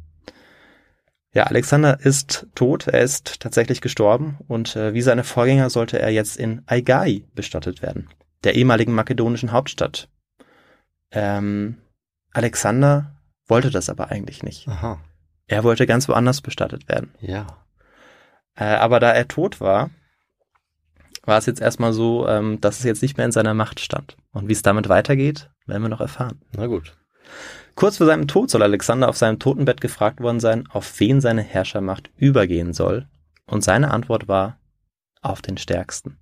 Ja, 1.32 1.44
Alexander 1.44 2.00
ist 2.00 2.48
tot, 2.56 2.88
er 2.88 3.02
ist 3.02 3.38
tatsächlich 3.40 3.80
gestorben 3.80 4.38
und 4.48 4.74
äh, 4.74 4.94
wie 4.94 5.02
seine 5.02 5.22
Vorgänger 5.22 5.70
sollte 5.70 5.98
er 6.00 6.10
jetzt 6.10 6.36
in 6.36 6.62
Aigai 6.66 7.22
bestattet 7.34 7.82
werden, 7.82 8.08
der 8.42 8.56
ehemaligen 8.56 8.92
makedonischen 8.92 9.52
Hauptstadt. 9.52 10.08
Ähm, 11.12 11.78
Alexander 12.32 13.16
wollte 13.46 13.70
das 13.70 13.88
aber 13.88 14.10
eigentlich 14.10 14.42
nicht. 14.42 14.66
Aha. 14.66 15.00
Er 15.50 15.64
wollte 15.64 15.84
ganz 15.84 16.08
woanders 16.08 16.42
bestattet 16.42 16.88
werden. 16.88 17.12
Ja. 17.20 17.48
Äh, 18.54 18.66
aber 18.66 19.00
da 19.00 19.10
er 19.10 19.26
tot 19.26 19.60
war, 19.60 19.90
war 21.24 21.38
es 21.38 21.46
jetzt 21.46 21.60
erstmal 21.60 21.92
so, 21.92 22.28
ähm, 22.28 22.60
dass 22.60 22.78
es 22.78 22.84
jetzt 22.84 23.02
nicht 23.02 23.16
mehr 23.16 23.26
in 23.26 23.32
seiner 23.32 23.52
Macht 23.52 23.80
stand. 23.80 24.16
Und 24.30 24.46
wie 24.46 24.52
es 24.52 24.62
damit 24.62 24.88
weitergeht, 24.88 25.50
werden 25.66 25.82
wir 25.82 25.88
noch 25.88 26.00
erfahren. 26.00 26.40
Na 26.52 26.68
gut. 26.68 26.96
Kurz 27.74 27.96
vor 27.96 28.06
seinem 28.06 28.28
Tod 28.28 28.48
soll 28.48 28.62
Alexander 28.62 29.08
auf 29.08 29.16
seinem 29.16 29.40
Totenbett 29.40 29.80
gefragt 29.80 30.20
worden 30.20 30.38
sein, 30.38 30.68
auf 30.70 31.00
wen 31.00 31.20
seine 31.20 31.42
Herrschermacht 31.42 32.12
übergehen 32.16 32.72
soll. 32.72 33.08
Und 33.44 33.64
seine 33.64 33.90
Antwort 33.90 34.28
war, 34.28 34.60
auf 35.20 35.42
den 35.42 35.58
Stärksten. 35.58 36.16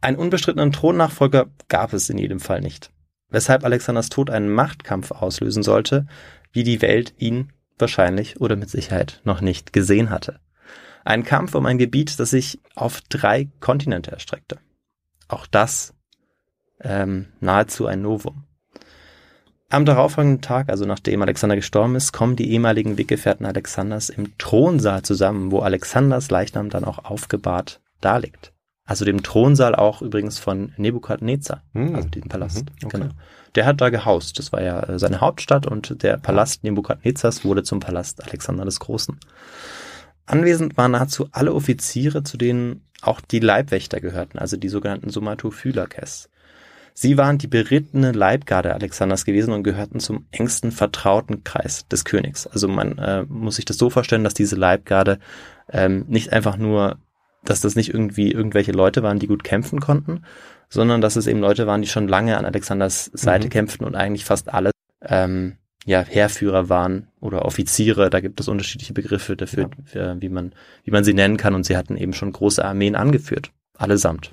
Einen 0.00 0.16
unbestrittenen 0.16 0.72
Thronnachfolger 0.72 1.48
gab 1.68 1.92
es 1.92 2.08
in 2.08 2.16
jedem 2.16 2.40
Fall 2.40 2.62
nicht. 2.62 2.90
Weshalb 3.28 3.62
Alexanders 3.62 4.08
Tod 4.08 4.30
einen 4.30 4.48
Machtkampf 4.48 5.10
auslösen 5.10 5.62
sollte, 5.62 6.06
wie 6.52 6.64
die 6.64 6.80
Welt 6.80 7.12
ihn 7.18 7.52
wahrscheinlich 7.78 8.40
oder 8.40 8.56
mit 8.56 8.70
Sicherheit 8.70 9.20
noch 9.24 9.40
nicht 9.40 9.72
gesehen 9.72 10.10
hatte. 10.10 10.40
Ein 11.04 11.24
Kampf 11.24 11.54
um 11.54 11.66
ein 11.66 11.78
Gebiet, 11.78 12.18
das 12.18 12.30
sich 12.30 12.60
auf 12.74 13.00
drei 13.08 13.48
Kontinente 13.60 14.10
erstreckte. 14.10 14.58
Auch 15.28 15.46
das 15.46 15.94
ähm, 16.80 17.26
nahezu 17.40 17.86
ein 17.86 18.02
Novum. 18.02 18.44
Am 19.68 19.84
darauffolgenden 19.84 20.42
Tag, 20.42 20.68
also 20.68 20.84
nachdem 20.84 21.22
Alexander 21.22 21.56
gestorben 21.56 21.96
ist, 21.96 22.12
kommen 22.12 22.36
die 22.36 22.50
ehemaligen 22.52 22.98
Weggefährten 22.98 23.46
Alexanders 23.46 24.10
im 24.10 24.38
Thronsaal 24.38 25.02
zusammen, 25.02 25.50
wo 25.50 25.58
Alexanders 25.60 26.30
Leichnam 26.30 26.70
dann 26.70 26.84
auch 26.84 27.04
aufgebahrt 27.04 27.80
darliegt. 28.00 28.52
Also 28.84 29.04
dem 29.04 29.24
Thronsaal 29.24 29.74
auch 29.74 30.02
übrigens 30.02 30.38
von 30.38 30.72
Nebukadnezar, 30.76 31.64
Hm. 31.72 31.96
also 31.96 32.08
diesem 32.08 32.28
Palast. 32.28 32.66
Mhm, 32.66 32.86
okay. 32.86 32.98
Genau. 32.98 33.14
Der 33.56 33.66
hat 33.66 33.80
da 33.80 33.88
gehaust. 33.88 34.38
Das 34.38 34.52
war 34.52 34.62
ja 34.62 34.80
äh, 34.80 34.98
seine 34.98 35.20
Hauptstadt 35.20 35.66
und 35.66 36.02
der 36.02 36.18
Palast 36.18 36.62
Nebukadnezars 36.62 37.44
wurde 37.44 37.62
zum 37.62 37.80
Palast 37.80 38.22
Alexander 38.22 38.64
des 38.64 38.78
Großen. 38.78 39.18
Anwesend 40.26 40.76
waren 40.76 40.92
nahezu 40.92 41.28
alle 41.32 41.54
Offiziere, 41.54 42.22
zu 42.22 42.36
denen 42.36 42.82
auch 43.00 43.20
die 43.20 43.38
Leibwächter 43.38 44.00
gehörten, 44.00 44.38
also 44.38 44.56
die 44.56 44.68
sogenannten 44.68 45.10
Somatophylaces. 45.10 46.28
Sie 46.92 47.18
waren 47.18 47.38
die 47.38 47.46
berittene 47.46 48.12
Leibgarde 48.12 48.74
Alexanders 48.74 49.24
gewesen 49.24 49.52
und 49.52 49.62
gehörten 49.62 50.00
zum 50.00 50.26
engsten 50.30 50.72
Vertrautenkreis 50.72 51.86
des 51.88 52.04
Königs. 52.04 52.46
Also 52.46 52.68
man 52.68 52.98
äh, 52.98 53.24
muss 53.28 53.56
sich 53.56 53.66
das 53.66 53.76
so 53.76 53.90
vorstellen, 53.90 54.24
dass 54.24 54.34
diese 54.34 54.56
Leibgarde 54.56 55.18
ähm, 55.70 56.06
nicht 56.08 56.32
einfach 56.32 56.56
nur, 56.56 56.98
dass 57.44 57.60
das 57.60 57.76
nicht 57.76 57.92
irgendwie 57.92 58.32
irgendwelche 58.32 58.72
Leute 58.72 59.02
waren, 59.02 59.18
die 59.18 59.26
gut 59.26 59.44
kämpfen 59.44 59.78
konnten, 59.78 60.22
sondern 60.68 61.00
dass 61.00 61.16
es 61.16 61.26
eben 61.26 61.40
Leute 61.40 61.66
waren, 61.66 61.82
die 61.82 61.88
schon 61.88 62.08
lange 62.08 62.36
an 62.36 62.44
Alexanders 62.44 63.10
Seite 63.14 63.46
Mhm. 63.46 63.50
kämpften 63.50 63.86
und 63.86 63.94
eigentlich 63.94 64.24
fast 64.24 64.52
alle 64.52 64.70
ähm, 65.02 65.56
ja, 65.84 66.02
Heerführer 66.02 66.68
waren 66.68 67.08
oder 67.20 67.44
Offiziere. 67.44 68.10
Da 68.10 68.20
gibt 68.20 68.40
es 68.40 68.48
unterschiedliche 68.48 68.92
Begriffe 68.92 69.36
dafür, 69.36 69.70
äh, 69.92 70.14
wie 70.18 70.28
man 70.28 70.52
wie 70.84 70.90
man 70.90 71.04
sie 71.04 71.14
nennen 71.14 71.36
kann. 71.36 71.54
Und 71.54 71.64
sie 71.64 71.76
hatten 71.76 71.96
eben 71.96 72.12
schon 72.12 72.32
große 72.32 72.64
Armeen 72.64 72.96
angeführt, 72.96 73.52
allesamt. 73.78 74.32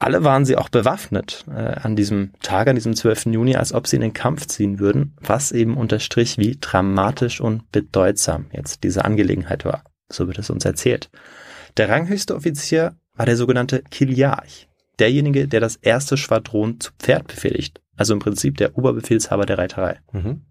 Alle 0.00 0.24
waren 0.24 0.44
sie 0.44 0.56
auch 0.56 0.68
bewaffnet 0.68 1.44
äh, 1.48 1.52
an 1.52 1.96
diesem 1.96 2.32
Tag, 2.42 2.66
an 2.68 2.74
diesem 2.74 2.94
12. 2.96 3.26
Juni, 3.26 3.56
als 3.56 3.72
ob 3.72 3.86
sie 3.86 3.96
in 3.96 4.02
den 4.02 4.12
Kampf 4.12 4.46
ziehen 4.46 4.78
würden, 4.78 5.16
was 5.20 5.52
eben 5.52 5.76
unterstrich, 5.76 6.36
wie 6.36 6.58
dramatisch 6.60 7.40
und 7.40 7.70
bedeutsam 7.70 8.46
jetzt 8.52 8.82
diese 8.82 9.04
Angelegenheit 9.04 9.64
war. 9.64 9.84
So 10.10 10.26
wird 10.26 10.38
es 10.38 10.50
uns 10.50 10.64
erzählt. 10.64 11.10
Der 11.76 11.88
ranghöchste 11.88 12.34
Offizier 12.34 12.96
war 13.14 13.26
der 13.26 13.36
sogenannte 13.36 13.82
Kiliarch, 13.90 14.68
derjenige, 14.98 15.48
der 15.48 15.60
das 15.60 15.76
erste 15.76 16.16
Schwadron 16.16 16.80
zu 16.80 16.92
Pferd 16.98 17.26
befehligt, 17.26 17.80
also 17.96 18.12
im 18.12 18.20
Prinzip 18.20 18.56
der 18.58 18.76
Oberbefehlshaber 18.76 19.46
der 19.46 19.58
Reiterei. 19.58 20.00
Mhm. 20.12 20.44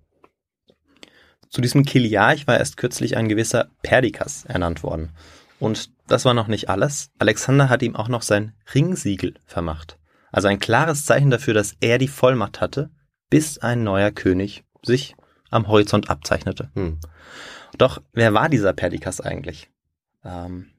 Zu 1.49 1.61
diesem 1.61 1.85
Kiliarch 1.85 2.47
war 2.47 2.57
erst 2.57 2.77
kürzlich 2.77 3.15
ein 3.15 3.29
gewisser 3.29 3.69
Perdikas 3.83 4.45
ernannt 4.45 4.81
worden. 4.81 5.11
Und 5.59 5.91
das 6.07 6.25
war 6.25 6.33
noch 6.33 6.47
nicht 6.47 6.69
alles. 6.69 7.11
Alexander 7.19 7.69
hat 7.69 7.83
ihm 7.83 7.95
auch 7.95 8.07
noch 8.07 8.23
sein 8.23 8.53
Ringsiegel 8.73 9.35
vermacht. 9.45 9.99
Also 10.31 10.47
ein 10.47 10.59
klares 10.59 11.05
Zeichen 11.05 11.29
dafür, 11.29 11.53
dass 11.53 11.75
er 11.79 11.99
die 11.99 12.07
Vollmacht 12.07 12.59
hatte, 12.59 12.89
bis 13.29 13.59
ein 13.59 13.83
neuer 13.83 14.09
König 14.09 14.63
sich 14.83 15.15
am 15.51 15.67
Horizont 15.67 16.09
abzeichnete. 16.09 16.71
Hm. 16.73 16.99
Doch 17.77 18.01
wer 18.13 18.33
war 18.33 18.49
dieser 18.49 18.73
Perdikas 18.73 19.21
eigentlich? 19.21 19.69
Ähm, 20.25 20.72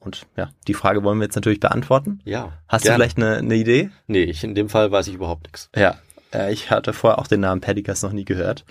und 0.00 0.26
ja, 0.36 0.50
die 0.66 0.74
Frage 0.74 1.04
wollen 1.04 1.18
wir 1.18 1.24
jetzt 1.24 1.36
natürlich 1.36 1.60
beantworten. 1.60 2.20
Ja. 2.24 2.52
Hast 2.68 2.82
gerne. 2.82 2.96
du 2.96 3.02
vielleicht 3.02 3.16
eine, 3.18 3.36
eine 3.36 3.54
Idee? 3.54 3.90
Nee, 4.06 4.24
ich, 4.24 4.42
in 4.42 4.54
dem 4.54 4.68
Fall 4.68 4.90
weiß 4.90 5.06
ich 5.08 5.14
überhaupt 5.14 5.44
nichts. 5.44 5.70
Ja, 5.76 5.98
äh, 6.32 6.52
ich 6.52 6.70
hatte 6.70 6.92
vorher 6.92 7.18
auch 7.18 7.26
den 7.26 7.40
Namen 7.40 7.60
Perdikas 7.60 8.02
noch 8.02 8.12
nie 8.12 8.24
gehört. 8.24 8.64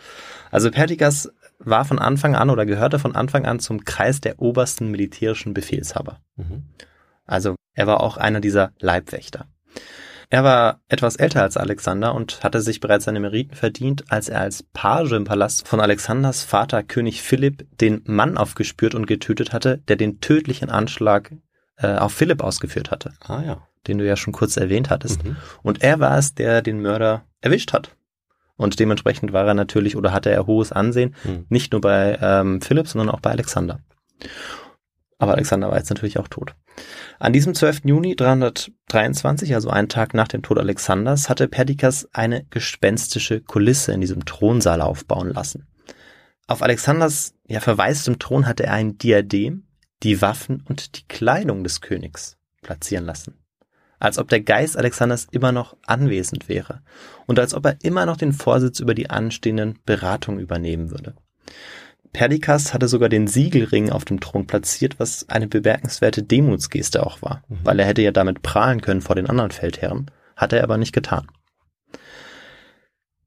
Also 0.52 0.72
Perdikas 0.72 1.32
war 1.60 1.86
von 1.86 2.00
Anfang 2.00 2.36
an 2.36 2.50
oder 2.50 2.66
gehörte 2.66 3.00
von 3.00 3.16
Anfang 3.16 3.46
an 3.46 3.60
zum 3.60 3.86
Kreis 3.86 4.22
der 4.22 4.42
obersten 4.42 4.90
militärischen 4.90 5.54
Befehlshaber. 5.54 6.20
Mhm. 6.36 6.64
Also 7.26 7.56
er 7.74 7.86
war 7.86 8.02
auch 8.02 8.18
einer 8.18 8.40
dieser 8.40 8.72
Leibwächter. 8.80 9.46
Er 10.32 10.44
war 10.44 10.82
etwas 10.90 11.16
älter 11.16 11.42
als 11.42 11.58
Alexander 11.58 12.14
und 12.14 12.44
hatte 12.44 12.62
sich 12.62 12.80
bereits 12.80 13.06
seine 13.06 13.20
Meriten 13.20 13.56
verdient, 13.56 14.12
als 14.12 14.30
er 14.30 14.42
als 14.42 14.62
Page 14.62 15.12
im 15.14 15.24
Palast 15.24 15.68
von 15.68 15.80
Alexanders 15.80 16.44
Vater 16.44 16.84
König 16.84 17.24
Philipp 17.24 17.66
den 17.80 18.04
Mann 18.06 18.38
aufgespürt 18.38 18.94
und 18.94 19.08
getötet 19.08 19.54
hatte, 19.54 19.80
der 19.88 19.96
den 19.96 20.22
tödlichen 20.22 20.70
Anschlag 20.70 21.32
äh, 21.78 21.96
auf 21.96 22.14
Philipp 22.14 22.44
ausgeführt 22.44 22.92
hatte, 22.92 23.14
Ah 23.22 23.42
ja. 23.42 23.68
den 23.88 23.98
du 23.98 24.06
ja 24.06 24.16
schon 24.16 24.34
kurz 24.34 24.56
erwähnt 24.56 24.92
hattest. 24.92 25.24
Mhm. 25.24 25.36
Und 25.64 25.82
er 25.82 26.00
war 26.00 26.18
es, 26.20 26.36
der 26.36 26.62
den 26.62 26.80
Mörder 26.80 27.26
erwischt 27.42 27.74
hat. 27.74 27.96
Und 28.56 28.80
dementsprechend 28.80 29.34
war 29.34 29.48
er 29.48 29.54
natürlich 29.56 29.96
oder 29.96 30.12
hatte 30.14 30.30
er 30.30 30.46
hohes 30.46 30.72
Ansehen, 30.72 31.16
Hm. 31.24 31.46
nicht 31.50 31.72
nur 31.72 31.80
bei 31.82 32.20
ähm, 32.22 32.60
Philipp, 32.62 32.88
sondern 32.90 33.10
auch 33.10 33.22
bei 33.22 33.32
Alexander. 33.32 33.80
Aber 35.20 35.34
Alexander 35.34 35.70
war 35.70 35.78
jetzt 35.78 35.90
natürlich 35.90 36.18
auch 36.18 36.30
tot. 36.30 36.56
An 37.20 37.34
diesem 37.34 37.54
12. 37.54 37.82
Juni 37.84 38.16
323, 38.16 39.54
also 39.54 39.70
einen 39.70 39.90
Tag 39.90 40.14
nach 40.14 40.30
dem 40.30 40.42
Tod 40.42 40.58
Alexanders, 40.58 41.28
hatte 41.28 41.50
Perdikas 41.50 42.08
eine 42.14 42.46
gespenstische 42.50 43.42
Kulisse 43.42 43.92
in 43.92 44.00
diesem 44.00 44.26
Thronsaal 44.26 44.82
aufbauen 44.82 45.32
lassen. 45.32 45.68
Auf 46.48 46.64
Alexanders 46.64 47.36
ja 47.48 47.60
verwaistem 47.60 48.18
Thron 48.18 48.48
hatte 48.48 48.64
er 48.64 48.74
ein 48.74 48.98
Diadem, 48.98 49.68
die 50.04 50.22
Waffen 50.22 50.64
und 50.68 50.98
die 50.98 51.08
Kleidung 51.10 51.66
des 51.66 51.82
Königs 51.82 52.38
platzieren 52.62 53.06
lassen. 53.06 53.36
Als 54.00 54.18
ob 54.18 54.30
der 54.30 54.40
Geist 54.40 54.78
Alexanders 54.78 55.28
immer 55.32 55.52
noch 55.52 55.76
anwesend 55.86 56.48
wäre 56.48 56.82
und 57.28 57.38
als 57.38 57.54
ob 57.54 57.66
er 57.66 57.78
immer 57.84 58.06
noch 58.06 58.16
den 58.16 58.32
Vorsitz 58.32 58.80
über 58.80 58.94
die 58.94 59.10
anstehenden 59.10 59.80
Beratungen 59.86 60.40
übernehmen 60.40 60.92
würde. 60.92 61.16
Perdikas 62.14 62.74
hatte 62.74 62.88
sogar 62.88 63.10
den 63.10 63.28
Siegelring 63.28 63.92
auf 63.92 64.06
dem 64.06 64.20
Thron 64.20 64.48
platziert, 64.48 65.00
was 65.00 65.30
eine 65.30 65.48
bemerkenswerte 65.48 66.24
Demutsgeste 66.24 67.06
auch 67.06 67.22
war, 67.22 67.44
mhm. 67.48 67.60
weil 67.64 67.80
er 67.80 67.86
hätte 67.86 68.02
ja 68.02 68.12
damit 68.12 68.42
prahlen 68.42 68.82
können 68.82 69.02
vor 69.02 69.16
den 69.16 69.28
anderen 69.28 69.52
Feldherren, 69.52 70.10
hat 70.36 70.54
er 70.54 70.64
aber 70.64 70.78
nicht 70.78 70.94
getan. 70.94 71.28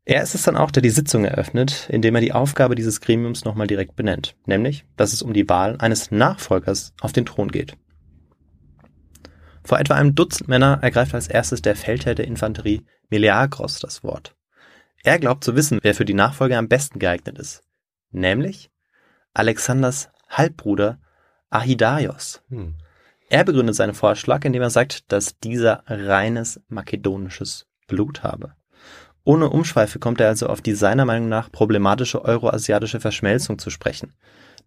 Er 0.05 0.23
ist 0.23 0.35
es 0.35 0.42
dann 0.42 0.57
auch, 0.57 0.73
der 0.73 0.83
die 0.83 0.90
Sitzung 0.90 1.25
eröffnet, 1.25 1.87
indem 1.88 2.16
er 2.16 2.21
die 2.21 2.33
Aufgabe 2.33 2.75
dieses 2.75 3.01
Gremiums 3.01 3.45
nochmal 3.45 3.68
direkt 3.68 3.95
benennt, 3.95 4.35
nämlich, 4.47 4.85
dass 4.97 5.12
es 5.12 5.23
um 5.23 5.33
die 5.33 5.49
Wahl 5.49 5.77
eines 5.79 6.11
Nachfolgers 6.11 6.92
auf 7.01 7.12
den 7.12 7.25
Thron 7.25 7.53
geht. 7.53 7.77
Vor 9.62 9.79
etwa 9.79 9.95
einem 9.95 10.16
Dutzend 10.16 10.49
Männer 10.49 10.81
ergreift 10.83 11.14
als 11.14 11.29
erstes 11.29 11.62
der 11.62 11.77
Feldherr 11.77 12.16
der 12.16 12.27
Infanterie 12.27 12.83
Meleagros 13.11 13.79
das 13.79 14.03
Wort. 14.03 14.35
Er 15.05 15.21
glaubt 15.21 15.45
zu 15.45 15.55
wissen, 15.55 15.79
wer 15.83 15.95
für 15.95 16.05
die 16.05 16.14
Nachfolge 16.14 16.57
am 16.57 16.66
besten 16.66 16.99
geeignet 16.99 17.38
ist, 17.38 17.62
nämlich 18.11 18.71
Alexanders 19.35 20.11
Halbbruder 20.29 20.99
Ahidaios. 21.51 22.42
Hm. 22.49 22.75
Er 23.29 23.45
begründet 23.45 23.75
seinen 23.75 23.95
Vorschlag, 23.95 24.45
indem 24.45 24.62
er 24.62 24.71
sagt, 24.71 25.11
dass 25.11 25.38
dieser 25.38 25.85
reines 25.87 26.61
makedonisches 26.68 27.66
Blut 27.87 28.23
habe. 28.23 28.55
Ohne 29.25 29.51
Umschweife 29.51 29.99
kommt 29.99 30.21
er 30.21 30.29
also 30.29 30.49
auf 30.49 30.61
die 30.61 30.75
seiner 30.75 31.05
Meinung 31.05 31.29
nach 31.29 31.51
problematische 31.51 32.25
euroasiatische 32.25 33.01
Verschmelzung 33.01 33.59
zu 33.59 33.71
sprechen, 33.71 34.12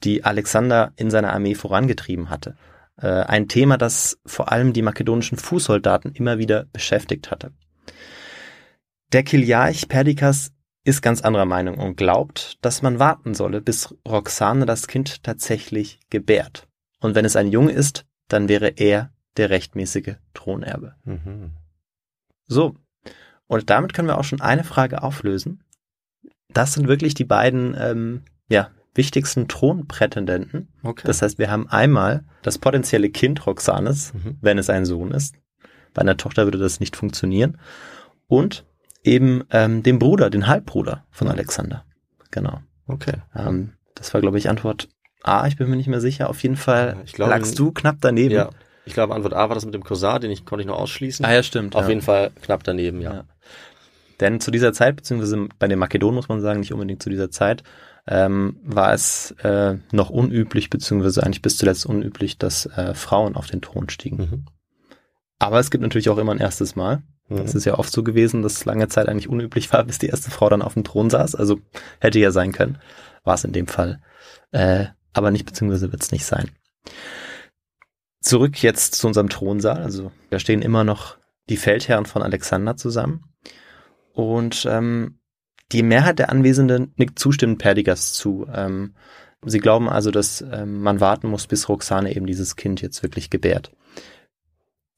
die 0.04 0.24
Alexander 0.24 0.94
in 0.96 1.12
seiner 1.12 1.34
Armee 1.34 1.56
vorangetrieben 1.56 2.30
hatte. 2.30 2.56
Äh, 2.98 3.08
ein 3.08 3.48
Thema, 3.48 3.78
das 3.78 4.18
vor 4.26 4.52
allem 4.52 4.74
die 4.74 4.82
makedonischen 4.82 5.38
Fußsoldaten 5.38 6.14
immer 6.14 6.38
wieder 6.38 6.66
beschäftigt 6.72 7.32
hatte. 7.32 7.52
Der 9.12 9.24
Kiliarch 9.24 9.88
Perdikas 9.88 10.52
ist 10.86 11.02
ganz 11.02 11.22
anderer 11.22 11.46
Meinung 11.46 11.78
und 11.78 11.98
glaubt, 11.98 12.58
dass 12.62 12.82
man 12.82 13.00
warten 13.00 13.34
solle, 13.34 13.60
bis 13.60 13.94
Roxane 14.08 14.66
das 14.66 14.88
Kind 14.88 15.24
tatsächlich 15.24 16.00
gebärt. 16.10 16.68
Und 17.02 17.16
wenn 17.16 17.26
es 17.26 17.36
ein 17.36 17.50
Junge 17.52 17.72
ist, 17.72 18.06
dann 18.30 18.48
wäre 18.48 18.70
er 18.70 19.12
der 19.36 19.50
rechtmäßige 19.50 20.16
Thronerbe. 20.34 20.96
Mhm. 21.04 21.52
So, 22.48 22.76
und 23.48 23.70
damit 23.70 23.94
können 23.94 24.08
wir 24.08 24.18
auch 24.18 24.24
schon 24.24 24.42
eine 24.42 24.64
Frage 24.64 25.04
auflösen. 25.04 25.64
Das 26.54 26.74
sind 26.74 26.88
wirklich 26.88 27.16
die 27.16 27.26
beiden 27.26 27.76
ähm, 27.78 28.22
ja, 28.48 28.70
wichtigsten 28.94 29.48
Thronprätendenten. 29.48 30.70
Okay. 30.84 31.04
Das 31.06 31.22
heißt, 31.22 31.40
wir 31.40 31.50
haben 31.50 31.68
einmal 31.68 32.24
das 32.44 32.60
potenzielle 32.60 33.10
Kind 33.10 33.46
Roxanes, 33.46 34.14
mhm. 34.14 34.38
wenn 34.42 34.58
es 34.60 34.70
ein 34.70 34.86
Sohn 34.86 35.12
ist. 35.12 35.36
Bei 35.94 36.02
einer 36.02 36.18
Tochter 36.18 36.46
würde 36.46 36.60
das 36.60 36.80
nicht 36.80 36.96
funktionieren. 36.96 37.58
Und 38.28 38.66
eben 39.06 39.44
ähm, 39.52 39.84
den 39.84 40.00
Bruder, 40.00 40.30
den 40.30 40.48
Halbbruder 40.48 41.06
von 41.12 41.28
Alexander. 41.28 41.86
Genau. 42.32 42.60
Okay. 42.88 43.14
Ähm, 43.36 43.74
das 43.96 44.14
war, 44.14 44.22
glaube 44.22 44.38
ich, 44.38 44.50
Antwort 44.50 44.90
A. 45.24 45.48
Ich 45.48 45.58
bin 45.58 45.70
mir 45.70 45.76
nicht 45.76 45.88
mehr 45.88 46.02
sicher. 46.02 46.30
Auf 46.30 46.44
jeden 46.44 46.58
Fall 46.58 46.98
ich 47.06 47.14
glaube, 47.14 47.32
lagst 47.32 47.58
du 47.58 47.72
knapp 47.72 47.98
daneben. 48.02 48.36
Ja. 48.36 48.50
Ich 48.86 48.94
glaube, 48.94 49.16
Antwort 49.16 49.34
A 49.34 49.50
war 49.50 49.56
das 49.56 49.66
mit 49.66 49.74
dem 49.74 49.84
Cousin, 49.84 50.22
den 50.22 50.32
ich 50.32 50.46
konnte 50.46 50.62
ich 50.62 50.68
noch 50.68 50.78
ausschließen. 50.78 51.26
Ah 51.26 51.34
ja, 51.34 51.44
stimmt. 51.44 51.76
Auf 51.76 51.84
ja. 51.84 51.90
jeden 51.90 52.02
Fall 52.02 52.32
knapp 52.42 52.64
daneben, 52.64 53.02
ja. 53.02 53.14
ja. 53.14 53.24
Denn 54.20 54.40
zu 54.40 54.52
dieser 54.52 54.74
Zeit, 54.74 54.96
beziehungsweise 54.96 55.48
bei 55.60 55.68
den 55.68 55.80
Makedonen 55.80 56.16
muss 56.16 56.30
man 56.30 56.42
sagen, 56.42 56.60
nicht 56.60 56.74
unbedingt 56.74 57.02
zu 57.02 57.10
dieser 57.10 57.32
Zeit, 57.32 57.64
ähm, 58.08 58.58
war 58.64 58.94
es 58.94 59.32
äh, 59.44 59.76
noch 59.92 60.10
unüblich, 60.10 60.70
beziehungsweise 60.70 61.24
eigentlich 61.24 61.42
bis 61.42 61.58
zuletzt 61.58 61.86
unüblich, 61.86 62.38
dass 62.38 62.68
äh, 62.68 62.94
Frauen 62.94 63.36
auf 63.36 63.48
den 63.48 63.62
Thron 63.62 63.90
stiegen. 63.90 64.18
Mhm. 64.18 64.46
Aber 65.40 65.60
es 65.60 65.72
gibt 65.72 65.82
natürlich 65.82 66.10
auch 66.10 66.18
immer 66.18 66.32
ein 66.32 66.40
erstes 66.40 66.76
Mal. 66.76 67.02
Das 67.28 67.56
ist 67.56 67.66
ja 67.66 67.80
oft 67.80 67.92
so 67.92 68.04
gewesen, 68.04 68.44
dass 68.44 68.54
es 68.54 68.66
lange 68.66 68.88
Zeit 68.88 69.10
eigentlich 69.10 69.30
unüblich 69.30 69.74
war, 69.74 69.84
bis 69.84 69.98
die 69.98 70.08
erste 70.08 70.30
Frau 70.30 70.48
dann 70.48 70.62
auf 70.62 70.76
dem 70.76 70.84
Thron 70.84 71.10
saß. 71.10 71.36
Also 71.36 71.60
hätte 72.00 72.20
ja 72.20 72.32
sein 72.32 72.52
können. 72.52 72.78
War 73.24 73.34
es 73.34 73.44
in 73.44 73.52
dem 73.52 73.68
Fall. 73.68 74.00
Äh, 74.52 74.86
aber 75.14 75.32
nicht, 75.32 75.46
beziehungsweise 75.46 75.92
wird 75.92 76.04
es 76.04 76.12
nicht 76.12 76.26
sein. 76.26 76.52
Zurück 78.22 78.62
jetzt 78.62 78.96
zu 78.96 79.08
unserem 79.08 79.30
Thronsaal. 79.30 79.82
Also 79.82 80.12
da 80.30 80.38
stehen 80.38 80.62
immer 80.62 80.84
noch 80.84 81.18
die 81.50 81.58
Feldherren 81.58 82.06
von 82.06 82.22
Alexander 82.22 82.78
zusammen. 82.78 83.24
Und 84.14 84.68
ähm, 84.70 85.20
die 85.72 85.84
Mehrheit 85.84 86.20
der 86.20 86.30
Anwesenden 86.30 86.94
nickt 86.96 87.18
zustimmend 87.18 87.60
Perdigas 87.60 88.14
zu. 88.14 88.48
Ähm, 88.54 88.96
sie 89.44 89.60
glauben 89.60 89.90
also, 89.90 90.12
dass 90.12 90.42
ähm, 90.42 90.82
man 90.82 91.00
warten 91.00 91.28
muss, 91.28 91.48
bis 91.48 91.70
Roxane 91.70 92.16
eben 92.16 92.28
dieses 92.28 92.56
Kind 92.56 92.82
jetzt 92.82 93.02
wirklich 93.04 93.30
gebärt. 93.30 93.75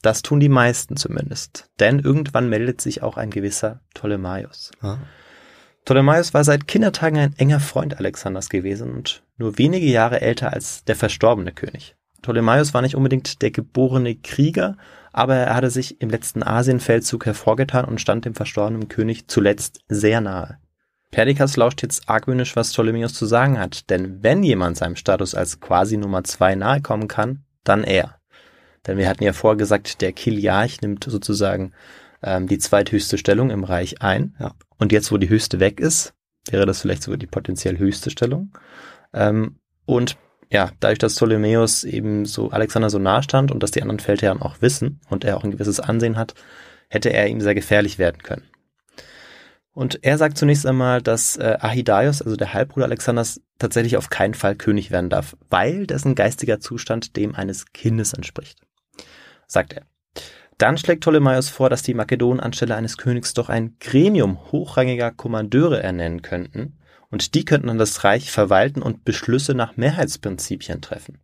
Das 0.02 0.22
tun 0.22 0.40
die 0.40 0.50
meisten 0.50 0.96
zumindest. 0.96 1.70
Denn 1.80 2.00
irgendwann 2.00 2.50
meldet 2.50 2.82
sich 2.82 3.02
auch 3.02 3.18
ein 3.18 3.30
gewisser 3.30 3.82
Ptolemaios. 3.94 4.72
Ah. 4.82 4.98
Ptolemaios 5.86 6.34
war 6.34 6.44
seit 6.44 6.68
Kindertagen 6.68 7.18
ein 7.18 7.34
enger 7.38 7.60
Freund 7.60 7.98
Alexanders 7.98 8.50
gewesen 8.50 8.92
und 8.92 9.24
nur 9.38 9.58
wenige 9.58 9.88
Jahre 9.88 10.22
älter 10.22 10.54
als 10.54 10.84
der 10.84 10.96
verstorbene 10.96 11.54
König. 11.54 11.96
Ptolemaios 12.22 12.74
war 12.74 12.82
nicht 12.82 12.96
unbedingt 12.96 13.42
der 13.42 13.52
geborene 13.52 14.16
Krieger, 14.16 14.78
aber 15.14 15.36
er 15.36 15.56
hatte 15.56 15.70
sich 15.70 16.02
im 16.02 16.10
letzten 16.10 16.44
Asienfeldzug 16.44 17.26
hervorgetan 17.26 17.86
und 17.86 18.02
stand 18.02 18.26
dem 18.26 18.36
verstorbenen 18.36 18.90
König 18.90 19.28
zuletzt 19.28 19.80
sehr 19.88 20.20
nahe. 20.20 20.58
Perdikas 21.12 21.56
lauscht 21.56 21.82
jetzt 21.84 22.10
argwöhnisch, 22.10 22.56
was 22.56 22.74
Ptolemaios 22.74 23.14
zu 23.14 23.26
sagen 23.26 23.58
hat, 23.58 23.90
denn 23.90 24.22
wenn 24.24 24.44
jemand 24.44 24.78
seinem 24.78 24.98
Status 24.98 25.36
als 25.36 25.62
quasi 25.62 25.96
Nummer 25.96 26.24
zwei 26.26 26.56
nahe 26.56 26.82
kommen 26.82 27.08
kann, 27.08 27.44
dann 27.64 27.84
er. 27.84 28.17
Denn 28.88 28.98
wir 28.98 29.10
hatten 29.10 29.24
ja 29.24 29.34
vorher 29.34 29.58
gesagt, 29.58 30.02
der 30.02 30.14
Kiliarch 30.14 30.82
nimmt 30.82 31.04
sozusagen 31.04 31.74
ähm, 32.24 32.48
die 32.48 32.58
zweithöchste 32.58 33.18
Stellung 33.18 33.50
im 33.52 33.64
Reich 33.64 34.02
ein. 34.02 34.36
Ja. 34.40 34.54
Und 34.78 34.92
jetzt, 34.92 35.12
wo 35.12 35.18
die 35.18 35.30
höchste 35.30 35.60
weg 35.60 35.80
ist, 35.80 36.14
wäre 36.50 36.66
das 36.66 36.82
vielleicht 36.82 37.04
sogar 37.04 37.18
die 37.18 37.28
potenziell 37.28 37.78
höchste 37.78 38.10
Stellung. 38.10 38.52
Ähm, 39.14 39.58
und 39.86 40.18
ja, 40.50 40.72
dadurch, 40.80 41.00
dass 41.00 41.16
Ptolemäus 41.16 41.84
eben 41.84 42.26
so 42.26 42.52
Alexander 42.52 42.90
so 42.90 43.00
nah 43.00 43.22
stand 43.22 43.52
und 43.52 43.62
dass 43.62 43.72
die 43.72 43.82
anderen 43.82 44.00
Feldherren 44.00 44.42
auch 44.42 44.62
wissen 44.62 45.02
und 45.10 45.26
er 45.26 45.36
auch 45.36 45.44
ein 45.44 45.52
gewisses 45.52 45.82
Ansehen 45.82 46.18
hat, 46.18 46.36
hätte 46.88 47.12
er 47.12 47.28
ihm 47.28 47.42
sehr 47.42 47.56
gefährlich 47.56 48.00
werden 48.00 48.24
können. 48.24 48.44
Und 49.74 50.04
er 50.04 50.18
sagt 50.18 50.38
zunächst 50.38 50.66
einmal, 50.66 51.02
dass 51.02 51.36
äh, 51.36 51.58
Ahidaios, 51.60 52.22
also 52.22 52.38
der 52.38 52.54
Halbbruder 52.54 52.86
Alexanders, 52.86 53.42
tatsächlich 53.60 53.98
auf 53.98 54.10
keinen 54.10 54.34
Fall 54.34 54.56
König 54.56 54.90
werden 54.90 55.10
darf, 55.10 55.36
weil 55.50 55.86
dessen 55.86 56.16
geistiger 56.16 56.60
Zustand 56.60 57.16
dem 57.16 57.36
eines 57.36 57.66
Kindes 57.74 58.14
entspricht 58.14 58.67
sagt 59.48 59.74
er. 59.74 59.84
Dann 60.58 60.78
schlägt 60.78 61.02
Ptolemaios 61.02 61.50
vor, 61.50 61.70
dass 61.70 61.84
die 61.84 61.94
Makedonen 61.94 62.40
anstelle 62.40 62.76
eines 62.76 62.98
Königs 62.98 63.34
doch 63.34 63.50
ein 63.50 63.76
Gremium 63.80 64.52
hochrangiger 64.52 65.12
Kommandeure 65.12 65.82
ernennen 65.82 66.22
könnten, 66.22 66.78
und 67.10 67.36
die 67.36 67.46
könnten 67.46 67.68
dann 67.68 67.78
das 67.78 68.04
Reich 68.04 68.32
verwalten 68.32 68.82
und 68.82 69.06
Beschlüsse 69.06 69.54
nach 69.54 69.78
Mehrheitsprinzipien 69.78 70.82
treffen. 70.82 71.20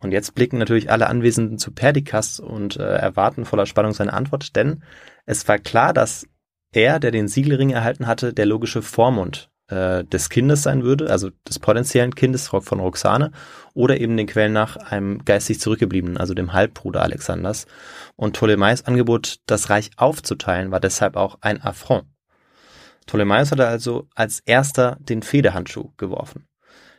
Und 0.00 0.12
jetzt 0.12 0.34
blicken 0.34 0.58
natürlich 0.58 0.90
alle 0.90 1.08
Anwesenden 1.08 1.58
zu 1.58 1.72
Perdikas 1.72 2.40
und 2.40 2.76
äh, 2.76 2.82
erwarten 2.82 3.44
voller 3.44 3.66
Spannung 3.66 3.92
seine 3.92 4.12
Antwort, 4.12 4.54
denn 4.56 4.82
es 5.26 5.46
war 5.48 5.58
klar, 5.58 5.92
dass 5.92 6.26
er, 6.72 7.00
der 7.00 7.10
den 7.10 7.28
Siegelring 7.28 7.70
erhalten 7.70 8.06
hatte, 8.06 8.32
der 8.32 8.46
logische 8.46 8.80
Vormund 8.80 9.50
äh, 9.68 10.04
des 10.04 10.30
Kindes 10.30 10.62
sein 10.62 10.82
würde, 10.82 11.10
also 11.10 11.30
des 11.48 11.58
potenziellen 11.58 12.14
Kindes 12.14 12.48
von 12.48 12.80
Roxane, 12.80 13.32
oder 13.74 14.00
eben 14.00 14.16
den 14.16 14.26
Quellen 14.26 14.52
nach 14.52 14.76
einem 14.76 15.24
geistig 15.24 15.60
zurückgebliebenen, 15.60 16.16
also 16.16 16.34
dem 16.34 16.52
Halbbruder 16.52 17.02
Alexanders. 17.02 17.66
Und 18.16 18.32
Ptolemais 18.32 18.84
Angebot, 18.86 19.36
das 19.46 19.70
Reich 19.70 19.90
aufzuteilen, 19.96 20.70
war 20.70 20.80
deshalb 20.80 21.16
auch 21.16 21.38
ein 21.40 21.62
Affront. 21.62 22.06
Ptolemaios 23.06 23.52
hatte 23.52 23.66
also 23.66 24.06
als 24.14 24.40
erster 24.40 24.96
den 25.00 25.22
Federhandschuh 25.22 25.92
geworfen. 25.96 26.46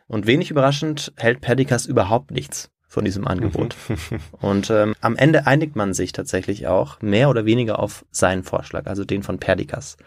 Und 0.07 0.25
wenig 0.25 0.49
überraschend 0.49 1.13
hält 1.17 1.39
Perdikas 1.41 1.85
überhaupt 1.85 2.31
nichts 2.31 2.71
von 2.87 3.05
diesem 3.05 3.27
Angebot. 3.27 3.75
Und 4.41 4.71
ähm, 4.71 4.95
am 5.01 5.15
Ende 5.15 5.45
einigt 5.45 5.75
man 5.75 5.93
sich 5.93 6.11
tatsächlich 6.11 6.65
auch 6.65 6.99
mehr 7.01 7.29
oder 7.29 7.45
weniger 7.45 7.77
auf 7.77 8.03
seinen 8.09 8.43
Vorschlag, 8.43 8.87
also 8.87 9.05
den 9.05 9.21
von 9.21 9.39
Perdikas. 9.39 9.97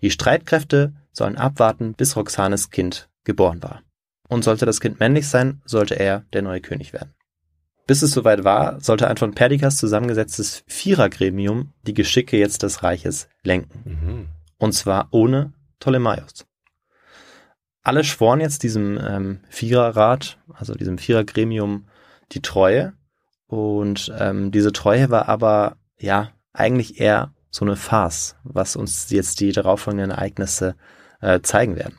Die 0.00 0.10
Streitkräfte 0.10 0.94
sollen 1.12 1.36
abwarten, 1.36 1.94
bis 1.94 2.16
Roxanes 2.16 2.70
Kind 2.70 3.08
geboren 3.24 3.62
war. 3.62 3.82
Und 4.28 4.44
sollte 4.44 4.66
das 4.66 4.80
Kind 4.80 5.00
männlich 5.00 5.28
sein, 5.28 5.60
sollte 5.64 5.98
er 5.98 6.24
der 6.32 6.42
neue 6.42 6.60
König 6.60 6.92
werden. 6.92 7.14
Bis 7.86 8.02
es 8.02 8.12
soweit 8.12 8.44
war, 8.44 8.80
sollte 8.80 9.08
ein 9.08 9.16
von 9.16 9.34
Perdikas 9.34 9.76
zusammengesetztes 9.76 10.62
Vierergremium 10.68 11.72
die 11.82 11.94
Geschicke 11.94 12.36
jetzt 12.36 12.62
des 12.62 12.84
Reiches 12.84 13.28
lenken. 13.42 13.82
Mhm. 13.84 14.28
Und 14.58 14.72
zwar 14.72 15.08
ohne 15.10 15.52
Ptolemaios. 15.80 16.46
Alle 17.82 18.04
schworen 18.04 18.40
jetzt 18.40 18.62
diesem 18.62 18.98
ähm, 18.98 19.40
Viererrat, 19.48 20.38
also 20.52 20.74
diesem 20.74 20.98
Vierergremium, 20.98 21.88
die 22.30 22.42
Treue. 22.42 22.92
Und 23.48 24.12
ähm, 24.16 24.52
diese 24.52 24.70
Treue 24.70 25.10
war 25.10 25.28
aber 25.28 25.76
ja 25.98 26.30
eigentlich 26.52 27.00
eher 27.00 27.34
so 27.50 27.64
eine 27.64 27.74
Farce, 27.74 28.36
was 28.44 28.76
uns 28.76 29.10
jetzt 29.10 29.40
die 29.40 29.50
darauffolgenden 29.50 30.12
Ereignisse 30.12 30.76
äh, 31.20 31.40
zeigen 31.42 31.76
werden. 31.76 31.98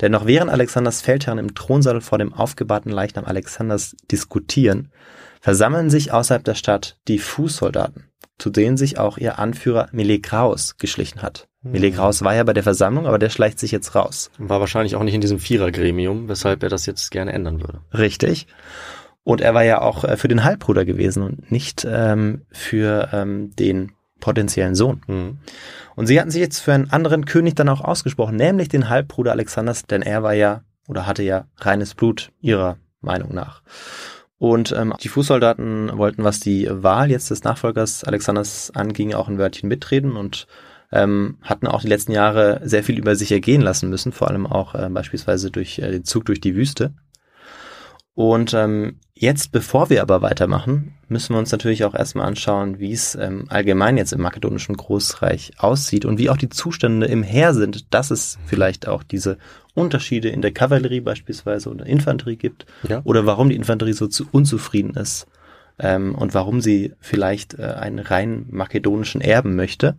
Denn 0.00 0.12
noch 0.12 0.26
während 0.26 0.50
Alexanders 0.50 1.02
Feldherren 1.02 1.38
im 1.38 1.54
Thronsaal 1.54 2.00
vor 2.00 2.18
dem 2.18 2.32
aufgebahrten 2.32 2.90
Leichnam 2.90 3.26
Alexanders 3.26 3.96
diskutieren, 4.10 4.90
versammeln 5.40 5.90
sich 5.90 6.12
außerhalb 6.12 6.44
der 6.44 6.54
Stadt 6.54 6.98
die 7.08 7.18
Fußsoldaten, 7.18 8.04
zu 8.38 8.50
denen 8.50 8.76
sich 8.76 8.98
auch 8.98 9.18
ihr 9.18 9.38
Anführer 9.38 9.88
Melegraus 9.92 10.76
geschlichen 10.78 11.22
hat. 11.22 11.48
Hm. 11.62 11.72
Melegraus 11.72 12.22
war 12.22 12.34
ja 12.34 12.44
bei 12.44 12.54
der 12.54 12.62
Versammlung, 12.62 13.06
aber 13.06 13.18
der 13.18 13.30
schleicht 13.30 13.58
sich 13.58 13.70
jetzt 13.70 13.94
raus. 13.94 14.30
War 14.38 14.60
wahrscheinlich 14.60 14.96
auch 14.96 15.02
nicht 15.02 15.14
in 15.14 15.20
diesem 15.20 15.38
Vierergremium, 15.38 16.28
weshalb 16.28 16.62
er 16.62 16.70
das 16.70 16.86
jetzt 16.86 17.10
gerne 17.10 17.32
ändern 17.32 17.60
würde. 17.60 17.80
Richtig. 17.92 18.46
Und 19.22 19.42
er 19.42 19.52
war 19.54 19.64
ja 19.64 19.82
auch 19.82 20.04
äh, 20.04 20.16
für 20.16 20.28
den 20.28 20.44
Halbbruder 20.44 20.84
gewesen 20.84 21.22
und 21.22 21.52
nicht 21.52 21.86
ähm, 21.88 22.42
für 22.50 23.10
ähm, 23.12 23.54
den 23.54 23.92
potenziellen 24.20 24.74
Sohn. 24.74 25.02
Hm. 25.06 25.38
Und 25.96 26.06
sie 26.06 26.20
hatten 26.20 26.30
sich 26.30 26.40
jetzt 26.40 26.60
für 26.60 26.72
einen 26.72 26.90
anderen 26.90 27.24
König 27.24 27.54
dann 27.56 27.68
auch 27.68 27.80
ausgesprochen, 27.80 28.36
nämlich 28.36 28.68
den 28.68 28.88
Halbbruder 28.88 29.32
Alexanders, 29.32 29.84
denn 29.84 30.02
er 30.02 30.22
war 30.22 30.34
ja 30.34 30.62
oder 30.88 31.06
hatte 31.06 31.22
ja 31.22 31.46
reines 31.58 31.94
Blut 31.94 32.32
ihrer 32.40 32.76
Meinung 33.00 33.34
nach. 33.34 33.62
Und 34.38 34.72
ähm, 34.72 34.94
die 35.02 35.08
Fußsoldaten 35.08 35.98
wollten, 35.98 36.24
was 36.24 36.40
die 36.40 36.66
Wahl 36.70 37.10
jetzt 37.10 37.30
des 37.30 37.44
Nachfolgers 37.44 38.04
Alexanders 38.04 38.70
anging, 38.74 39.12
auch 39.12 39.28
ein 39.28 39.38
Wörtchen 39.38 39.68
mitreden 39.68 40.16
und 40.16 40.46
ähm, 40.92 41.36
hatten 41.42 41.66
auch 41.66 41.82
die 41.82 41.88
letzten 41.88 42.12
Jahre 42.12 42.60
sehr 42.64 42.82
viel 42.82 42.98
über 42.98 43.14
sich 43.14 43.30
ergehen 43.30 43.60
lassen 43.60 43.90
müssen, 43.90 44.12
vor 44.12 44.28
allem 44.28 44.46
auch 44.46 44.74
äh, 44.74 44.88
beispielsweise 44.90 45.50
durch 45.50 45.78
äh, 45.78 45.90
den 45.90 46.04
Zug 46.04 46.24
durch 46.24 46.40
die 46.40 46.56
Wüste. 46.56 46.94
Und 48.20 48.52
ähm, 48.52 48.96
jetzt, 49.14 49.50
bevor 49.50 49.88
wir 49.88 50.02
aber 50.02 50.20
weitermachen, 50.20 50.92
müssen 51.08 51.34
wir 51.34 51.38
uns 51.38 51.52
natürlich 51.52 51.86
auch 51.86 51.94
erstmal 51.94 52.26
anschauen, 52.26 52.78
wie 52.78 52.92
es 52.92 53.14
ähm, 53.14 53.46
allgemein 53.48 53.96
jetzt 53.96 54.12
im 54.12 54.20
makedonischen 54.20 54.76
Großreich 54.76 55.52
aussieht 55.56 56.04
und 56.04 56.18
wie 56.18 56.28
auch 56.28 56.36
die 56.36 56.50
Zustände 56.50 57.06
im 57.06 57.22
Heer 57.22 57.54
sind, 57.54 57.94
dass 57.94 58.10
es 58.10 58.36
vielleicht 58.44 58.86
auch 58.86 59.02
diese 59.02 59.38
Unterschiede 59.72 60.28
in 60.28 60.42
der 60.42 60.52
Kavallerie 60.52 61.00
beispielsweise 61.00 61.70
oder 61.70 61.86
Infanterie 61.86 62.36
gibt 62.36 62.66
Ja. 62.86 63.00
oder 63.04 63.24
warum 63.24 63.48
die 63.48 63.56
Infanterie 63.56 63.94
so 63.94 64.06
zu 64.06 64.28
unzufrieden 64.30 64.96
ist 64.96 65.26
ähm, 65.78 66.14
und 66.14 66.34
warum 66.34 66.60
sie 66.60 66.92
vielleicht 67.00 67.58
äh, 67.58 67.62
einen 67.62 68.00
rein 68.00 68.44
makedonischen 68.50 69.22
erben 69.22 69.56
möchte. 69.56 69.96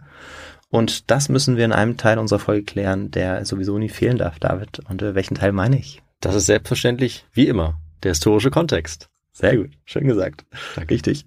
Und 0.69 1.09
das 1.09 1.27
müssen 1.27 1.57
wir 1.57 1.65
in 1.65 1.73
einem 1.73 1.97
Teil 1.97 2.19
unserer 2.19 2.37
Folge 2.37 2.65
klären, 2.65 3.09
der 3.09 3.45
sowieso 3.45 3.79
nie 3.79 3.89
fehlen 3.89 4.19
darf, 4.19 4.37
David. 4.37 4.79
Und 4.87 5.01
äh, 5.01 5.15
welchen 5.15 5.33
Teil 5.33 5.53
meine 5.53 5.79
ich? 5.79 6.03
Das 6.19 6.35
ist 6.35 6.45
selbstverständlich, 6.45 7.25
wie 7.33 7.47
immer, 7.47 7.80
der 8.03 8.11
historische 8.11 8.51
Kontext. 8.51 9.09
Sehr 9.31 9.57
gut, 9.57 9.71
schön 9.85 10.07
gesagt. 10.07 10.45
Richtig. 10.89 11.25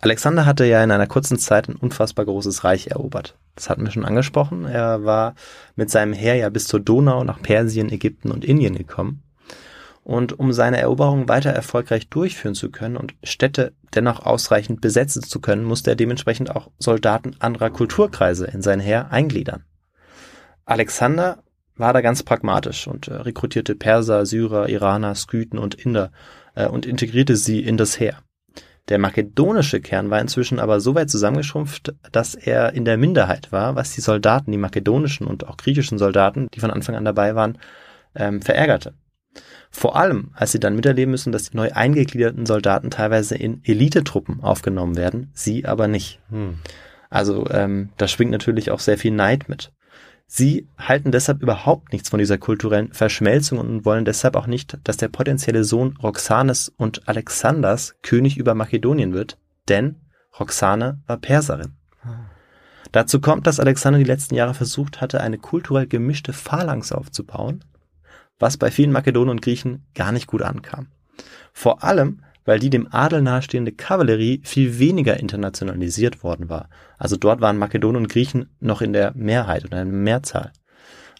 Alexander 0.00 0.44
hatte 0.44 0.66
ja 0.66 0.84
in 0.84 0.90
einer 0.90 1.06
kurzen 1.06 1.38
Zeit 1.38 1.68
ein 1.68 1.76
unfassbar 1.76 2.26
großes 2.26 2.62
Reich 2.62 2.88
erobert. 2.88 3.38
Das 3.54 3.70
hatten 3.70 3.84
wir 3.84 3.90
schon 3.90 4.04
angesprochen. 4.04 4.66
Er 4.66 5.04
war 5.04 5.34
mit 5.76 5.90
seinem 5.90 6.12
Heer 6.12 6.34
ja 6.34 6.50
bis 6.50 6.66
zur 6.66 6.80
Donau 6.80 7.24
nach 7.24 7.40
Persien, 7.40 7.90
Ägypten 7.90 8.30
und 8.30 8.44
Indien 8.44 8.76
gekommen. 8.76 9.22
Und 10.02 10.38
um 10.38 10.52
seine 10.52 10.78
Eroberung 10.78 11.28
weiter 11.28 11.50
erfolgreich 11.50 12.10
durchführen 12.10 12.54
zu 12.54 12.70
können 12.70 12.98
und 12.98 13.14
Städte 13.22 13.72
dennoch 13.94 14.26
ausreichend 14.26 14.82
besetzen 14.82 15.22
zu 15.22 15.40
können, 15.40 15.64
musste 15.64 15.90
er 15.90 15.96
dementsprechend 15.96 16.54
auch 16.54 16.70
Soldaten 16.78 17.36
anderer 17.38 17.70
Kulturkreise 17.70 18.44
in 18.44 18.60
sein 18.60 18.80
Heer 18.80 19.10
eingliedern. 19.10 19.64
Alexander 20.66 21.43
war 21.76 21.92
da 21.92 22.00
ganz 22.00 22.22
pragmatisch 22.22 22.86
und 22.86 23.08
äh, 23.08 23.14
rekrutierte 23.14 23.74
Perser, 23.74 24.26
Syrer, 24.26 24.68
Iraner, 24.68 25.14
Skythen 25.14 25.58
und 25.58 25.74
Inder 25.74 26.12
äh, 26.54 26.66
und 26.66 26.86
integrierte 26.86 27.36
sie 27.36 27.60
in 27.60 27.76
das 27.76 27.98
Heer. 27.98 28.18
Der 28.88 28.98
makedonische 28.98 29.80
Kern 29.80 30.10
war 30.10 30.20
inzwischen 30.20 30.60
aber 30.60 30.78
so 30.78 30.94
weit 30.94 31.08
zusammengeschrumpft, 31.08 31.94
dass 32.12 32.34
er 32.34 32.74
in 32.74 32.84
der 32.84 32.98
Minderheit 32.98 33.50
war, 33.50 33.76
was 33.76 33.94
die 33.94 34.02
Soldaten, 34.02 34.52
die 34.52 34.58
makedonischen 34.58 35.26
und 35.26 35.46
auch 35.48 35.56
griechischen 35.56 35.98
Soldaten, 35.98 36.48
die 36.52 36.60
von 36.60 36.70
Anfang 36.70 36.94
an 36.94 37.04
dabei 37.04 37.34
waren, 37.34 37.58
ähm, 38.14 38.42
verärgerte. 38.42 38.92
Vor 39.70 39.96
allem, 39.96 40.30
als 40.34 40.52
sie 40.52 40.60
dann 40.60 40.76
miterleben 40.76 41.10
müssen, 41.10 41.32
dass 41.32 41.50
die 41.50 41.56
neu 41.56 41.72
eingegliederten 41.72 42.46
Soldaten 42.46 42.90
teilweise 42.90 43.34
in 43.36 43.62
Elitetruppen 43.64 44.40
aufgenommen 44.42 44.96
werden, 44.96 45.30
sie 45.32 45.64
aber 45.64 45.88
nicht. 45.88 46.20
Hm. 46.28 46.58
Also 47.10 47.48
ähm, 47.50 47.88
da 47.96 48.06
schwingt 48.06 48.30
natürlich 48.30 48.70
auch 48.70 48.80
sehr 48.80 48.98
viel 48.98 49.12
Neid 49.12 49.48
mit. 49.48 49.72
Sie 50.36 50.66
halten 50.76 51.12
deshalb 51.12 51.44
überhaupt 51.44 51.92
nichts 51.92 52.08
von 52.08 52.18
dieser 52.18 52.38
kulturellen 52.38 52.92
Verschmelzung 52.92 53.60
und 53.60 53.84
wollen 53.84 54.04
deshalb 54.04 54.34
auch 54.34 54.48
nicht, 54.48 54.76
dass 54.82 54.96
der 54.96 55.06
potenzielle 55.06 55.62
Sohn 55.62 55.96
Roxanes 56.02 56.72
und 56.76 57.08
Alexanders 57.08 57.94
König 58.02 58.36
über 58.36 58.56
Makedonien 58.56 59.12
wird, 59.12 59.38
denn 59.68 59.94
Roxane 60.40 61.00
war 61.06 61.18
Perserin. 61.18 61.76
Dazu 62.90 63.20
kommt, 63.20 63.46
dass 63.46 63.60
Alexander 63.60 64.00
die 64.00 64.04
letzten 64.04 64.34
Jahre 64.34 64.54
versucht 64.54 65.00
hatte, 65.00 65.20
eine 65.20 65.38
kulturell 65.38 65.86
gemischte 65.86 66.32
Phalanx 66.32 66.90
aufzubauen, 66.90 67.64
was 68.40 68.56
bei 68.56 68.72
vielen 68.72 68.90
Makedonen 68.90 69.30
und 69.30 69.40
Griechen 69.40 69.86
gar 69.94 70.10
nicht 70.10 70.26
gut 70.26 70.42
ankam. 70.42 70.88
Vor 71.52 71.84
allem, 71.84 72.24
weil 72.44 72.58
die 72.58 72.70
dem 72.70 72.88
Adel 72.92 73.22
nahestehende 73.22 73.72
Kavallerie 73.72 74.40
viel 74.44 74.78
weniger 74.78 75.18
internationalisiert 75.18 76.22
worden 76.22 76.48
war. 76.48 76.68
Also 76.98 77.16
dort 77.16 77.40
waren 77.40 77.58
Makedonen 77.58 78.02
und 78.02 78.08
Griechen 78.08 78.54
noch 78.60 78.82
in 78.82 78.92
der 78.92 79.12
Mehrheit 79.14 79.64
oder 79.64 79.82
in 79.82 79.88
der 79.88 79.98
Mehrzahl. 79.98 80.52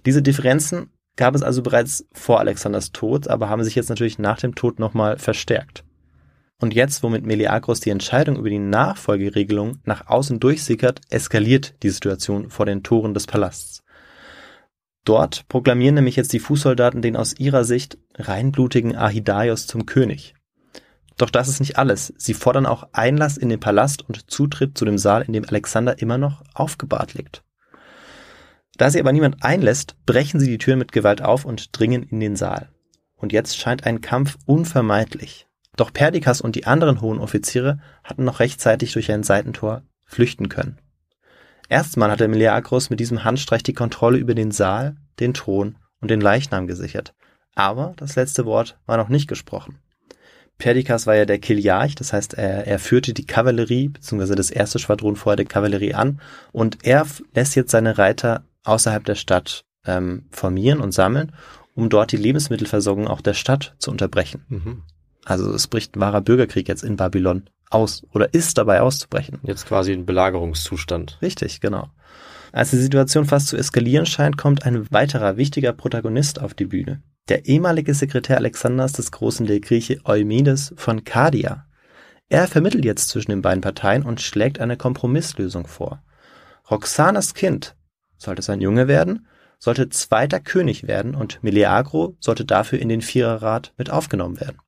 Diese 0.06 0.22
Differenzen 0.22 0.90
gab 1.16 1.34
es 1.34 1.42
also 1.42 1.62
bereits 1.62 2.06
vor 2.12 2.40
Alexanders 2.40 2.92
Tod, 2.92 3.28
aber 3.28 3.48
haben 3.48 3.64
sich 3.64 3.74
jetzt 3.74 3.88
natürlich 3.88 4.18
nach 4.18 4.38
dem 4.38 4.54
Tod 4.54 4.78
nochmal 4.78 5.18
verstärkt. 5.18 5.84
Und 6.60 6.74
jetzt, 6.74 7.02
womit 7.02 7.26
Meleagros 7.26 7.80
die 7.80 7.90
Entscheidung 7.90 8.36
über 8.36 8.48
die 8.48 8.58
Nachfolgeregelung 8.58 9.78
nach 9.84 10.06
außen 10.06 10.40
durchsickert, 10.40 11.00
eskaliert 11.10 11.74
die 11.82 11.90
Situation 11.90 12.50
vor 12.50 12.64
den 12.66 12.82
Toren 12.82 13.14
des 13.14 13.26
Palasts. 13.26 13.82
Dort 15.04 15.46
proklamieren 15.48 15.96
nämlich 15.96 16.16
jetzt 16.16 16.32
die 16.32 16.38
Fußsoldaten 16.38 17.02
den 17.02 17.16
aus 17.16 17.38
ihrer 17.38 17.64
Sicht 17.64 17.98
reinblutigen 18.14 18.96
Ahidaios 18.96 19.66
zum 19.66 19.84
König. 19.84 20.33
Doch 21.16 21.30
das 21.30 21.48
ist 21.48 21.60
nicht 21.60 21.78
alles. 21.78 22.12
Sie 22.16 22.34
fordern 22.34 22.66
auch 22.66 22.88
Einlass 22.92 23.36
in 23.36 23.48
den 23.48 23.60
Palast 23.60 24.08
und 24.08 24.30
Zutritt 24.30 24.76
zu 24.76 24.84
dem 24.84 24.98
Saal, 24.98 25.22
in 25.22 25.32
dem 25.32 25.44
Alexander 25.44 26.00
immer 26.00 26.18
noch 26.18 26.42
aufgebahrt 26.54 27.14
liegt. 27.14 27.44
Da 28.76 28.90
sie 28.90 28.98
aber 28.98 29.12
niemand 29.12 29.44
einlässt, 29.44 29.94
brechen 30.04 30.40
sie 30.40 30.48
die 30.48 30.58
Tür 30.58 30.76
mit 30.76 30.90
Gewalt 30.90 31.22
auf 31.22 31.44
und 31.44 31.78
dringen 31.78 32.02
in 32.02 32.18
den 32.18 32.34
Saal. 32.34 32.70
Und 33.14 33.32
jetzt 33.32 33.56
scheint 33.56 33.86
ein 33.86 34.00
Kampf 34.00 34.36
unvermeidlich. 34.46 35.46
Doch 35.76 35.92
Perdikas 35.92 36.40
und 36.40 36.56
die 36.56 36.66
anderen 36.66 37.00
hohen 37.00 37.20
Offiziere 37.20 37.78
hatten 38.02 38.24
noch 38.24 38.40
rechtzeitig 38.40 38.92
durch 38.92 39.10
ein 39.12 39.22
Seitentor 39.22 39.82
flüchten 40.04 40.48
können. 40.48 40.78
Erstmal 41.68 42.10
hatte 42.10 42.28
Meleagros 42.28 42.90
mit 42.90 43.00
diesem 43.00 43.24
Handstreich 43.24 43.62
die 43.62 43.72
Kontrolle 43.72 44.18
über 44.18 44.34
den 44.34 44.50
Saal, 44.50 44.96
den 45.20 45.34
Thron 45.34 45.76
und 46.00 46.10
den 46.10 46.20
Leichnam 46.20 46.66
gesichert. 46.66 47.14
Aber 47.54 47.94
das 47.96 48.16
letzte 48.16 48.44
Wort 48.44 48.78
war 48.86 48.96
noch 48.96 49.08
nicht 49.08 49.28
gesprochen. 49.28 49.78
Perdikas 50.58 51.06
war 51.06 51.16
ja 51.16 51.24
der 51.24 51.38
Kiliarch, 51.38 51.94
das 51.94 52.12
heißt, 52.12 52.34
er, 52.34 52.66
er 52.66 52.78
führte 52.78 53.12
die 53.12 53.26
Kavallerie, 53.26 53.88
beziehungsweise 53.88 54.34
das 54.34 54.50
erste 54.50 54.78
Schwadron 54.78 55.16
vorher 55.16 55.36
der 55.36 55.46
Kavallerie 55.46 55.94
an 55.94 56.20
und 56.52 56.78
er 56.84 57.06
lässt 57.34 57.56
jetzt 57.56 57.72
seine 57.72 57.98
Reiter 57.98 58.44
außerhalb 58.62 59.04
der 59.04 59.16
Stadt 59.16 59.64
ähm, 59.86 60.26
formieren 60.30 60.80
und 60.80 60.92
sammeln, 60.92 61.32
um 61.74 61.88
dort 61.88 62.12
die 62.12 62.16
Lebensmittelversorgung 62.16 63.08
auch 63.08 63.20
der 63.20 63.34
Stadt 63.34 63.74
zu 63.78 63.90
unterbrechen. 63.90 64.44
Mhm. 64.48 64.82
Also 65.24 65.52
es 65.52 65.66
bricht 65.66 65.96
ein 65.96 66.00
wahrer 66.00 66.20
Bürgerkrieg 66.20 66.68
jetzt 66.68 66.84
in 66.84 66.96
Babylon 66.96 67.48
aus 67.70 68.06
oder 68.12 68.32
ist 68.32 68.58
dabei 68.58 68.80
auszubrechen. 68.80 69.40
Jetzt 69.42 69.66
quasi 69.66 69.92
ein 69.92 70.06
Belagerungszustand. 70.06 71.18
Richtig, 71.22 71.60
genau. 71.60 71.88
Als 72.52 72.70
die 72.70 72.76
Situation 72.76 73.24
fast 73.24 73.48
zu 73.48 73.56
eskalieren 73.56 74.06
scheint, 74.06 74.36
kommt 74.36 74.64
ein 74.64 74.86
weiterer 74.92 75.36
wichtiger 75.36 75.72
Protagonist 75.72 76.40
auf 76.40 76.54
die 76.54 76.66
Bühne. 76.66 77.02
Der 77.30 77.46
ehemalige 77.46 77.94
Sekretär 77.94 78.36
Alexanders 78.36 78.92
des 78.92 79.10
Großen, 79.10 79.46
der 79.46 79.60
Grieche 79.60 79.98
Eumedes 80.04 80.74
von 80.76 81.04
Kardia. 81.04 81.66
Er 82.28 82.46
vermittelt 82.46 82.84
jetzt 82.84 83.08
zwischen 83.08 83.30
den 83.30 83.40
beiden 83.40 83.62
Parteien 83.62 84.02
und 84.02 84.20
schlägt 84.20 84.60
eine 84.60 84.76
Kompromisslösung 84.76 85.66
vor. 85.66 86.02
Roxanas 86.70 87.32
Kind, 87.32 87.76
sollte 88.18 88.40
es 88.40 88.50
ein 88.50 88.60
Junge 88.60 88.88
werden, 88.88 89.26
sollte 89.58 89.88
zweiter 89.88 90.38
König 90.38 90.86
werden 90.86 91.14
und 91.14 91.42
Meleagro 91.42 92.14
sollte 92.20 92.44
dafür 92.44 92.78
in 92.78 92.90
den 92.90 93.00
Viererrat 93.00 93.72
mit 93.78 93.88
aufgenommen 93.88 94.38
werden. 94.38 94.58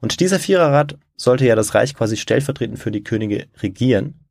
Und 0.00 0.18
dieser 0.18 0.40
Viererrat 0.40 0.98
sollte 1.14 1.46
ja 1.46 1.54
das 1.54 1.76
Reich 1.76 1.94
quasi 1.94 2.16
stellvertretend 2.16 2.80
für 2.80 2.90
die 2.90 3.04
Könige 3.04 3.46
regieren. 3.62 4.24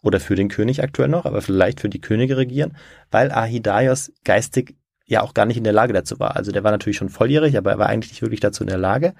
Oder 0.00 0.20
für 0.20 0.36
den 0.36 0.48
König 0.48 0.82
aktuell 0.82 1.08
noch, 1.08 1.24
aber 1.24 1.42
vielleicht 1.42 1.80
für 1.80 1.88
die 1.88 2.00
Könige 2.00 2.36
regieren, 2.36 2.76
weil 3.10 3.32
Ahidaios 3.32 4.12
geistig 4.22 4.76
ja 5.06 5.22
auch 5.22 5.34
gar 5.34 5.46
nicht 5.46 5.56
in 5.56 5.64
der 5.64 5.72
Lage 5.72 5.92
dazu 5.92 6.18
war. 6.18 6.36
Also 6.36 6.52
der 6.52 6.64
war 6.64 6.70
natürlich 6.70 6.96
schon 6.96 7.08
volljährig, 7.08 7.56
aber 7.56 7.72
er 7.72 7.78
war 7.78 7.88
eigentlich 7.88 8.12
nicht 8.12 8.22
wirklich 8.22 8.40
dazu 8.40 8.62
in 8.62 8.68
der 8.68 8.78
Lage. 8.78 9.14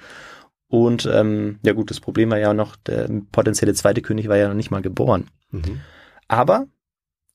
Und 0.69 1.09
ähm, 1.13 1.59
ja 1.63 1.73
gut, 1.73 1.91
das 1.91 2.01
Problem 2.01 2.31
war 2.31 2.39
ja 2.39 2.55
noch, 2.55 2.77
der 2.77 3.09
potenzielle 3.33 3.75
zweite 3.75 4.03
König 4.03 4.29
war 4.29 4.37
ja 4.37 4.49
noch 4.49 4.55
nicht 4.55 4.71
mal 4.71 4.83
geboren. 4.83 5.29
Mhm. 5.51 5.81
Aber 6.27 6.67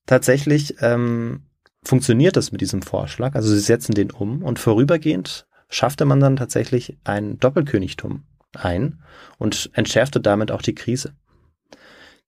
tatsächlich 0.05 0.75
ähm, 0.81 1.43
funktioniert 1.83 2.35
das 2.35 2.51
mit 2.51 2.61
diesem 2.61 2.81
Vorschlag. 2.81 3.35
Also 3.35 3.49
sie 3.49 3.59
setzen 3.59 3.93
den 3.93 4.11
um 4.11 4.43
und 4.43 4.59
vorübergehend 4.59 5.47
schaffte 5.69 6.05
man 6.05 6.19
dann 6.19 6.35
tatsächlich 6.35 6.97
ein 7.03 7.37
Doppelkönigtum 7.39 8.23
ein 8.55 8.99
und 9.37 9.69
entschärfte 9.73 10.19
damit 10.19 10.51
auch 10.51 10.63
die 10.63 10.75
Krise. 10.75 11.13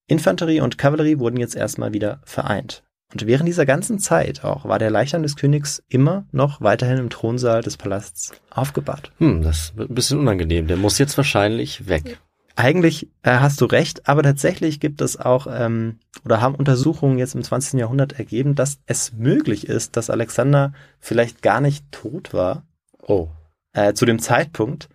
Infanterie 0.07 0.61
und 0.61 0.77
Kavallerie 0.77 1.19
wurden 1.19 1.37
jetzt 1.37 1.55
erstmal 1.55 1.93
wieder 1.93 2.21
vereint. 2.25 2.83
Und 3.11 3.25
während 3.27 3.47
dieser 3.47 3.65
ganzen 3.65 3.99
Zeit 3.99 4.43
auch 4.43 4.65
war 4.65 4.79
der 4.79 4.89
Leichnam 4.89 5.23
des 5.23 5.35
Königs 5.35 5.83
immer 5.89 6.25
noch 6.31 6.61
weiterhin 6.61 6.97
im 6.97 7.09
Thronsaal 7.09 7.61
des 7.61 7.77
Palasts 7.77 8.31
aufgebahrt. 8.49 9.11
Hm, 9.17 9.41
das 9.41 9.75
wird 9.75 9.89
ein 9.89 9.95
bisschen 9.95 10.19
unangenehm. 10.19 10.67
Der 10.67 10.77
muss 10.77 10.97
jetzt 10.97 11.17
wahrscheinlich 11.17 11.87
weg. 11.87 12.19
Eigentlich 12.55 13.07
äh, 13.23 13.31
hast 13.39 13.61
du 13.61 13.65
recht, 13.65 14.07
aber 14.09 14.23
tatsächlich 14.23 14.79
gibt 14.79 15.01
es 15.01 15.17
auch 15.17 15.47
ähm, 15.49 15.99
oder 16.25 16.41
haben 16.41 16.55
Untersuchungen 16.55 17.17
jetzt 17.17 17.33
im 17.35 17.43
20. 17.43 17.79
Jahrhundert 17.79 18.13
ergeben, 18.19 18.55
dass 18.55 18.79
es 18.85 19.13
möglich 19.13 19.67
ist, 19.67 19.95
dass 19.97 20.09
Alexander 20.09 20.73
vielleicht 20.99 21.41
gar 21.41 21.61
nicht 21.61 21.85
tot 21.91 22.33
war 22.33 22.63
Oh. 23.01 23.29
äh, 23.73 23.93
zu 23.93 24.05
dem 24.05 24.19
Zeitpunkt, 24.19 24.89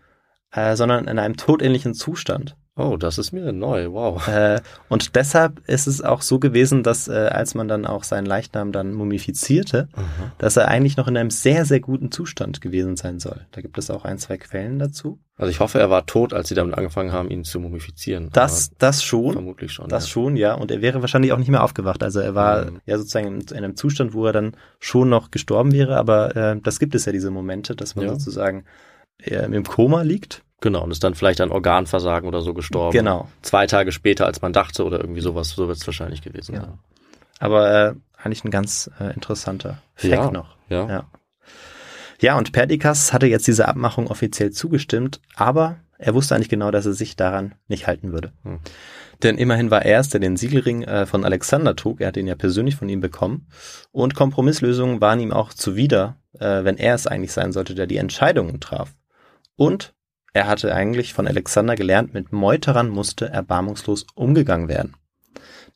äh, 0.53 0.77
sondern 0.77 1.09
in 1.09 1.19
einem 1.19 1.37
todähnlichen 1.37 1.95
Zustand. 1.95 2.57
Oh, 2.79 2.99
das 2.99 3.17
ist 3.17 3.33
mir 3.33 3.53
neu. 3.55 3.91
Wow. 3.93 4.29
Äh, 4.29 4.61
und 4.91 5.17
deshalb 5.17 5.67
ist 5.67 5.87
es 5.87 6.03
auch 6.03 6.21
so 6.21 6.39
gewesen, 6.39 6.83
dass 6.83 7.09
äh, 7.09 7.13
als 7.13 7.55
man 7.55 7.69
dann 7.69 7.87
auch 7.87 8.05
seinen 8.05 8.27
Leichnam 8.27 8.71
dann 8.71 8.93
mumifizierte, 8.93 9.89
Aha. 9.95 10.33
dass 10.37 10.59
er 10.59 10.69
eigentlich 10.69 10.99
noch 10.99 11.09
in 11.09 11.17
einem 11.17 11.31
sehr, 11.31 11.65
sehr 11.65 11.81
guten 11.81 12.13
Zustand 12.13 12.61
gewesen 12.61 12.97
sein 12.97 13.19
soll. 13.19 13.47
Da 13.53 13.63
gibt 13.63 13.79
es 13.79 13.91
auch 13.91 14.05
ein, 14.05 14.19
zwei 14.19 14.37
Quellen 14.37 14.79
dazu. 14.79 15.19
Also 15.39 15.51
ich 15.51 15.61
hoffe, 15.61 15.79
er 15.79 15.89
war 15.89 16.05
tot, 16.05 16.35
als 16.35 16.49
sie 16.49 16.55
damit 16.55 16.77
angefangen 16.77 17.13
haben, 17.13 17.31
ihn 17.31 17.45
zu 17.45 17.61
mumifizieren. 17.61 18.29
Das, 18.35 18.71
das 18.77 19.03
schon. 19.03 19.33
vermutlich 19.33 19.73
schon. 19.73 19.89
Das 19.89 20.05
ja. 20.05 20.11
schon, 20.11 20.37
ja. 20.37 20.53
Und 20.55 20.71
er 20.71 20.83
wäre 20.83 21.01
wahrscheinlich 21.01 21.33
auch 21.33 21.39
nicht 21.39 21.51
mehr 21.51 21.65
aufgewacht. 21.65 22.03
Also 22.03 22.21
er 22.21 22.35
war 22.35 22.67
Mhm. 22.67 22.81
ja 22.85 22.99
sozusagen 22.99 23.27
in, 23.29 23.41
in 23.41 23.57
einem 23.65 23.77
Zustand, 23.77 24.13
wo 24.13 24.27
er 24.27 24.33
dann 24.35 24.53
schon 24.81 25.09
noch 25.09 25.31
gestorben 25.31 25.73
wäre. 25.73 25.97
Aber 25.97 26.37
äh, 26.37 26.61
das 26.63 26.79
gibt 26.79 26.95
es 26.95 27.07
ja 27.07 27.13
diese 27.13 27.31
Momente, 27.31 27.75
dass 27.75 27.97
man 27.97 28.05
Ja. 28.05 28.13
sozusagen 28.13 28.65
äh, 29.23 29.47
im 29.47 29.65
Koma 29.65 30.03
liegt. 30.03 30.43
Genau, 30.61 30.83
und 30.85 30.91
ist 30.91 31.05
dann 31.05 31.15
vielleicht 31.15 31.41
an 31.41 31.51
Organversagen 31.51 32.27
oder 32.29 32.41
so 32.41 32.55
gestorben. 32.55 32.97
Genau. 32.97 33.29
Zwei 33.43 33.67
Tage 33.67 33.93
später, 33.93 34.25
als 34.27 34.41
man 34.41 34.53
dachte 34.53 34.85
oder 34.85 34.99
irgendwie 35.01 35.21
sowas. 35.21 35.51
So 35.51 35.69
wird 35.69 35.77
es 35.77 35.87
wahrscheinlich 35.87 36.23
gewesen 36.23 36.55
Ja. 36.55 36.61
sein. 36.63 36.79
Aber 37.39 37.71
äh, 37.89 37.95
eigentlich 38.17 38.45
ein 38.45 38.51
ganz 38.51 38.91
äh, 38.99 39.13
interessanter 39.13 39.83
Fact 39.95 40.13
Ja. 40.13 40.31
noch. 40.31 40.57
Ja. 40.69 40.89
Ja. 40.89 41.05
Ja, 42.21 42.39
und 42.39 42.53
Perdikas 42.53 43.13
hatte 43.13 43.27
jetzt 43.27 43.47
dieser 43.47 43.69
Abmachung 43.69 44.07
offiziell 44.07 44.51
zugestimmt, 44.51 45.21
aber 45.35 45.77
er 45.99 46.15
wusste 46.15 46.35
eigentlich 46.35 46.49
genau, 46.49 46.71
dass 46.71 46.87
er 46.87 46.95
sich 46.95 47.17
daran 47.17 47.55
nicht 47.69 47.87
halten 47.87 48.13
würde. 48.13 48.33
Hm. 48.43 48.59
Denn 49.23 49.37
immerhin 49.39 49.71
war 49.71 49.85
er 49.85 50.01
es, 50.01 50.09
der 50.09 50.21
den 50.21 50.37
Siegelring 50.37 50.83
äh, 50.83 51.05
von 51.07 51.25
Alexander 51.25 51.77
trug. 51.77 52.01
Er 52.01 52.09
hat 52.09 52.17
ihn 52.17 52.27
ja 52.27 52.35
persönlich 52.35 52.77
von 52.77 52.89
ihm 52.89 53.01
bekommen. 53.01 53.49
Und 53.93 54.15
Kompromisslösungen 54.15 55.01
waren 55.01 55.21
ihm 55.21 55.33
auch 55.33 55.53
zuwider, 55.55 56.17
äh, 56.39 56.65
wenn 56.65 56.77
er 56.79 56.95
es 56.95 57.07
eigentlich 57.07 57.33
sein 57.33 57.53
sollte, 57.53 57.75
der 57.75 57.87
die 57.87 57.97
Entscheidungen 57.99 58.61
traf. 58.61 58.95
Und 59.57 59.95
er 60.37 60.47
hatte 60.47 60.75
eigentlich 60.75 61.15
von 61.15 61.27
Alexander 61.27 61.77
gelernt, 61.77 62.13
mit 62.13 62.31
Meuterern 62.31 62.91
musste 62.91 63.27
erbarmungslos 63.27 64.05
umgegangen 64.15 64.69
werden. 64.69 64.95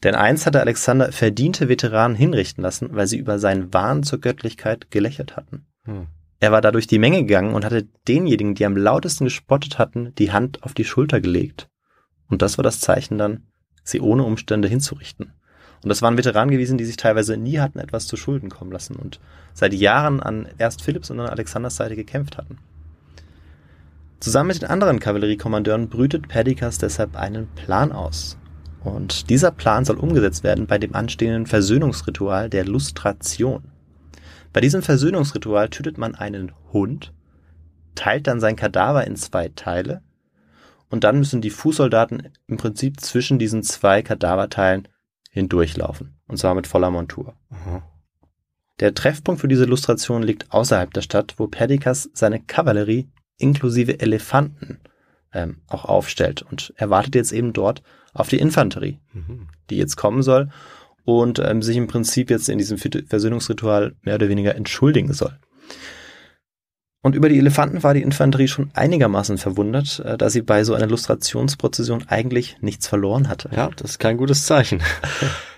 Denn 0.03 0.15
eins 0.15 0.45
hatte 0.45 0.61
Alexander 0.61 1.13
verdiente 1.13 1.71
Veteranen 1.71 2.15
hinrichten 2.15 2.61
lassen, 2.61 2.91
weil 2.93 3.07
sie 3.07 3.17
über 3.17 3.39
seinen 3.39 3.73
Wahn 3.73 4.03
zur 4.03 4.21
Göttlichkeit 4.21 4.91
gelächelt 4.91 5.35
hatten. 5.35 5.65
Hm. 5.85 6.09
Er 6.41 6.53
war 6.53 6.61
da 6.61 6.73
durch 6.73 6.87
die 6.87 6.99
Menge 6.99 7.23
gegangen 7.23 7.55
und 7.55 7.65
hatte 7.65 7.89
denjenigen, 8.07 8.55
die 8.55 8.67
am 8.67 8.77
lautesten 8.77 9.25
gespottet 9.25 9.79
hatten, 9.79 10.15
die 10.17 10.31
Hand 10.31 10.63
auf 10.63 10.75
die 10.75 10.85
Schulter 10.85 11.23
gelegt. 11.23 11.71
Und 12.29 12.43
das 12.43 12.59
war 12.59 12.63
das 12.63 12.81
Zeichen 12.81 13.17
dann, 13.17 13.47
sie 13.83 14.03
ohne 14.03 14.25
Umstände 14.25 14.69
hinzurichten. 14.69 15.33
Und 15.83 15.89
das 15.89 16.03
waren 16.03 16.19
Veteranen 16.19 16.51
gewesen, 16.51 16.77
die 16.77 16.85
sich 16.85 16.99
teilweise 16.99 17.39
nie 17.39 17.61
hatten 17.61 17.79
etwas 17.79 18.07
zu 18.07 18.19
Schulden 18.19 18.51
kommen 18.51 18.73
lassen 18.73 18.97
und 18.97 19.21
seit 19.55 19.73
Jahren 19.73 20.21
an 20.21 20.49
erst 20.59 20.83
Philipps 20.83 21.09
und 21.09 21.17
dann 21.17 21.31
Alexanders 21.31 21.77
Seite 21.77 21.97
gekämpft 21.97 22.37
hatten. 22.37 22.59
Zusammen 24.21 24.49
mit 24.49 24.61
den 24.61 24.69
anderen 24.69 25.01
Kavalleriekommandeuren 25.01 25.89
brütet 25.89 26.29
Perdikas 26.29 26.77
deshalb 26.77 27.17
einen 27.17 27.49
Plan 27.55 27.91
aus. 27.91 28.37
Und 28.85 29.31
dieser 29.31 29.51
Plan 29.51 29.87
soll 29.87 29.97
umgesetzt 29.97 30.45
werden 30.45 30.67
bei 30.67 30.77
dem 30.77 30.95
anstehenden 30.95 31.47
Versöhnungsritual 31.47 32.51
der 32.51 32.67
Lustration. 32.67 33.65
Bei 34.53 34.61
diesem 34.61 34.83
Versöhnungsritual 34.83 35.71
tötet 35.71 35.97
man 35.97 36.15
einen 36.15 36.53
Hund, 36.73 37.15
teilt 37.95 38.27
dann 38.27 38.41
sein 38.41 38.57
Kadaver 38.57 39.07
in 39.07 39.17
zwei 39.17 39.49
Teile 39.49 40.03
und 40.91 41.05
dann 41.05 41.19
müssen 41.19 41.41
die 41.41 41.51
Fußsoldaten 41.51 42.29
im 42.47 42.57
Prinzip 42.59 43.01
zwischen 43.01 43.39
diesen 43.39 43.63
zwei 43.63 44.03
Kadaverteilen 44.03 44.89
hindurchlaufen. 45.31 46.17
Und 46.27 46.37
zwar 46.37 46.55
mit 46.55 46.67
voller 46.67 46.91
Montur. 46.91 47.35
Aha. 47.51 47.83
Der 48.81 48.95
Treffpunkt 48.95 49.41
für 49.41 49.49
diese 49.49 49.67
Lustration 49.67 50.23
liegt 50.23 50.51
außerhalb 50.53 50.93
der 50.93 51.03
Stadt, 51.03 51.35
wo 51.37 51.47
Perdikas 51.47 52.11
seine 52.13 52.41
Kavallerie 52.41 53.09
inklusive 53.41 54.01
Elefanten 54.01 54.79
ähm, 55.33 55.57
auch 55.69 55.85
aufstellt. 55.85 56.43
Und 56.43 56.73
er 56.77 56.91
wartet 56.91 57.15
jetzt 57.15 57.33
eben 57.33 57.53
dort 57.53 57.83
auf 58.13 58.29
die 58.29 58.39
Infanterie, 58.39 58.99
Mhm. 59.13 59.49
die 59.71 59.77
jetzt 59.77 59.97
kommen 59.97 60.23
soll 60.23 60.51
und 61.05 61.39
ähm, 61.39 61.63
sich 61.63 61.77
im 61.77 61.87
Prinzip 61.87 62.31
jetzt 62.31 62.49
in 62.49 62.59
diesem 62.59 62.79
Versöhnungsritual 62.79 63.95
mehr 64.03 64.17
oder 64.17 64.29
weniger 64.29 64.55
entschuldigen 64.55 65.13
soll. 65.13 65.39
Und 67.03 67.15
über 67.15 67.29
die 67.31 67.39
Elefanten 67.39 67.83
war 67.83 67.95
die 67.95 68.03
Infanterie 68.03 68.49
schon 68.49 68.71
einigermaßen 68.75 69.39
verwundert, 69.39 70.01
äh, 70.05 70.19
da 70.19 70.29
sie 70.29 70.43
bei 70.43 70.65
so 70.65 70.75
einer 70.75 70.87
Lustrationsprozession 70.87 72.05
eigentlich 72.09 72.59
nichts 72.61 72.87
verloren 72.87 73.29
hatte. 73.29 73.49
Ja, 73.55 73.71
das 73.77 73.93
ist 73.93 73.99
kein 73.99 74.17
gutes 74.17 74.47
Zeichen. 74.47 74.83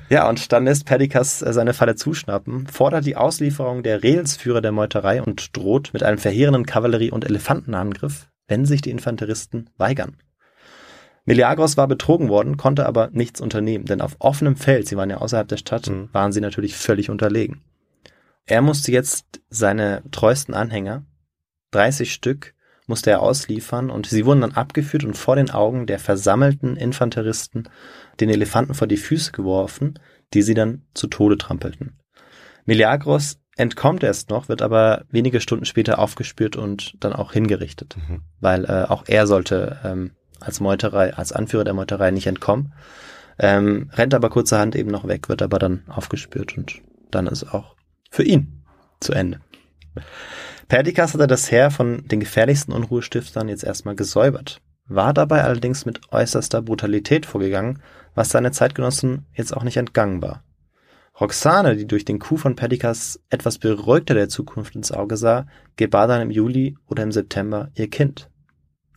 Ja, 0.09 0.29
und 0.29 0.53
dann 0.53 0.65
lässt 0.67 0.85
Perdikas 0.85 1.41
äh, 1.41 1.55
seine 1.55 1.73
Falle 1.73 1.95
zuschnappen, 1.95 2.67
fordert 2.67 3.07
die 3.07 3.17
Auslieferung 3.17 3.83
der 3.83 4.03
Reelsführer 4.03 4.61
der 4.61 4.73
Meuterei 4.73 5.23
und 5.23 5.57
droht 5.57 5.95
mit 5.95 6.03
einem 6.03 6.19
verheerenden 6.19 6.67
Kavallerie- 6.67 7.13
und 7.13 7.25
Elefantenangriff, 7.25 8.29
wenn 8.47 8.67
sich 8.67 8.83
die 8.83 8.91
Infanteristen 8.91 9.71
weigern. 9.79 10.19
Meleagros 11.25 11.79
war 11.79 11.89
betrogen 11.89 12.29
worden, 12.29 12.59
konnte 12.59 12.85
aber 12.85 13.09
nichts 13.13 13.41
unternehmen, 13.41 13.87
denn 13.87 14.03
auf 14.03 14.17
offenem 14.19 14.57
Feld, 14.57 14.87
sie 14.87 14.99
waren 14.99 15.09
ja 15.09 15.19
außerhalb 15.19 15.49
der 15.49 15.57
Stadt, 15.57 15.87
Mhm. 15.89 16.11
waren 16.13 16.33
sie 16.33 16.43
natürlich 16.43 16.77
völlig 16.77 17.09
unterlegen. 17.09 17.63
Er 18.45 18.61
musste 18.61 18.93
jetzt 18.93 19.41
seine 19.49 20.03
treuesten 20.11 20.53
Anhänger, 20.53 21.05
30 21.73 22.13
Stück, 22.13 22.55
musste 22.87 23.11
er 23.11 23.23
ausliefern 23.23 23.91
und 23.91 24.07
sie 24.07 24.25
wurden 24.27 24.41
dann 24.41 24.53
abgeführt 24.53 25.05
und 25.05 25.17
vor 25.17 25.37
den 25.37 25.51
Augen 25.51 25.87
der 25.87 25.99
versammelten 25.99 26.77
Infanteristen 26.77 27.69
den 28.21 28.29
Elefanten 28.29 28.75
vor 28.75 28.87
die 28.87 28.97
Füße 28.97 29.33
geworfen, 29.33 29.99
die 30.35 30.43
sie 30.43 30.55
dann 30.55 30.83
zu 30.95 31.07
Tode 31.07 31.39
trampelten. 31.39 31.99
Meleagros 32.65 33.39
entkommt 33.57 34.03
erst 34.03 34.31
noch, 34.31 34.49
wird 34.49 34.63
aber 34.63 35.05
wenige 35.11 35.41
Stunden 35.41 35.65
später 35.65 35.99
aufgespürt 35.99 36.57
und 36.57 36.95
dann 37.01 37.13
auch 37.13 37.33
hingerichtet, 37.33 37.97
Mhm. 38.09 38.23
weil 38.41 38.65
äh, 38.65 38.85
auch 38.89 39.05
er 39.07 39.27
sollte 39.27 39.79
ähm, 39.85 40.13
als 40.41 40.61
Meuterei, 40.61 41.15
als 41.15 41.33
Anführer 41.33 41.65
der 41.65 41.75
Meuterei 41.75 42.11
nicht 42.11 42.27
entkommen, 42.27 42.73
ähm, 43.39 43.91
rennt 43.95 44.15
aber 44.15 44.31
kurzerhand 44.31 44.75
eben 44.75 44.91
noch 44.91 45.07
weg, 45.07 45.29
wird 45.29 45.43
aber 45.43 45.59
dann 45.59 45.83
aufgespürt 45.89 46.57
und 46.57 46.81
dann 47.11 47.27
ist 47.27 47.45
auch 47.55 47.77
für 48.11 48.23
ihn 48.23 48.65
zu 49.01 49.13
Ende. 49.13 49.41
Perdikas 50.69 51.15
hatte 51.15 51.27
das 51.27 51.51
Heer 51.51 51.71
von 51.71 52.07
den 52.09 52.21
gefährlichsten 52.21 52.73
Unruhestiftern 52.73 53.49
jetzt 53.49 53.65
erstmal 53.65 53.97
gesäubert, 53.97 54.61
war 54.87 55.13
dabei 55.13 55.43
allerdings 55.45 55.87
mit 55.87 56.01
äußerster 56.13 56.63
Brutalität 56.63 57.27
vorgegangen, 57.27 57.81
was 58.15 58.31
seine 58.31 58.53
Zeitgenossen 58.53 59.27
jetzt 59.35 59.57
auch 59.57 59.65
nicht 59.65 59.77
entgangen 59.77 60.23
war. 60.23 60.43
Roxane, 61.21 61.77
die 61.77 61.87
durch 61.87 62.05
den 62.05 62.19
Coup 62.19 62.39
von 62.39 62.57
Perdikas 62.57 63.21
etwas 63.29 63.59
beruhigter 63.59 64.15
der 64.15 64.29
Zukunft 64.29 64.75
ins 64.75 64.93
Auge 64.93 65.17
sah, 65.17 65.47
gebar 65.77 66.07
dann 66.07 66.23
im 66.23 66.31
Juli 66.31 66.77
oder 66.87 67.03
im 67.03 67.13
September 67.13 67.71
ihr 67.75 67.91
Kind. 67.91 68.29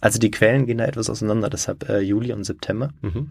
Also 0.01 0.19
die 0.19 0.31
Quellen 0.31 0.65
gehen 0.65 0.77
da 0.77 0.85
etwas 0.85 1.09
auseinander, 1.09 1.49
deshalb 1.49 1.89
äh, 1.89 1.99
Juli 1.99 2.31
und 2.31 2.43
September. 2.43 2.91
Mhm. 3.01 3.29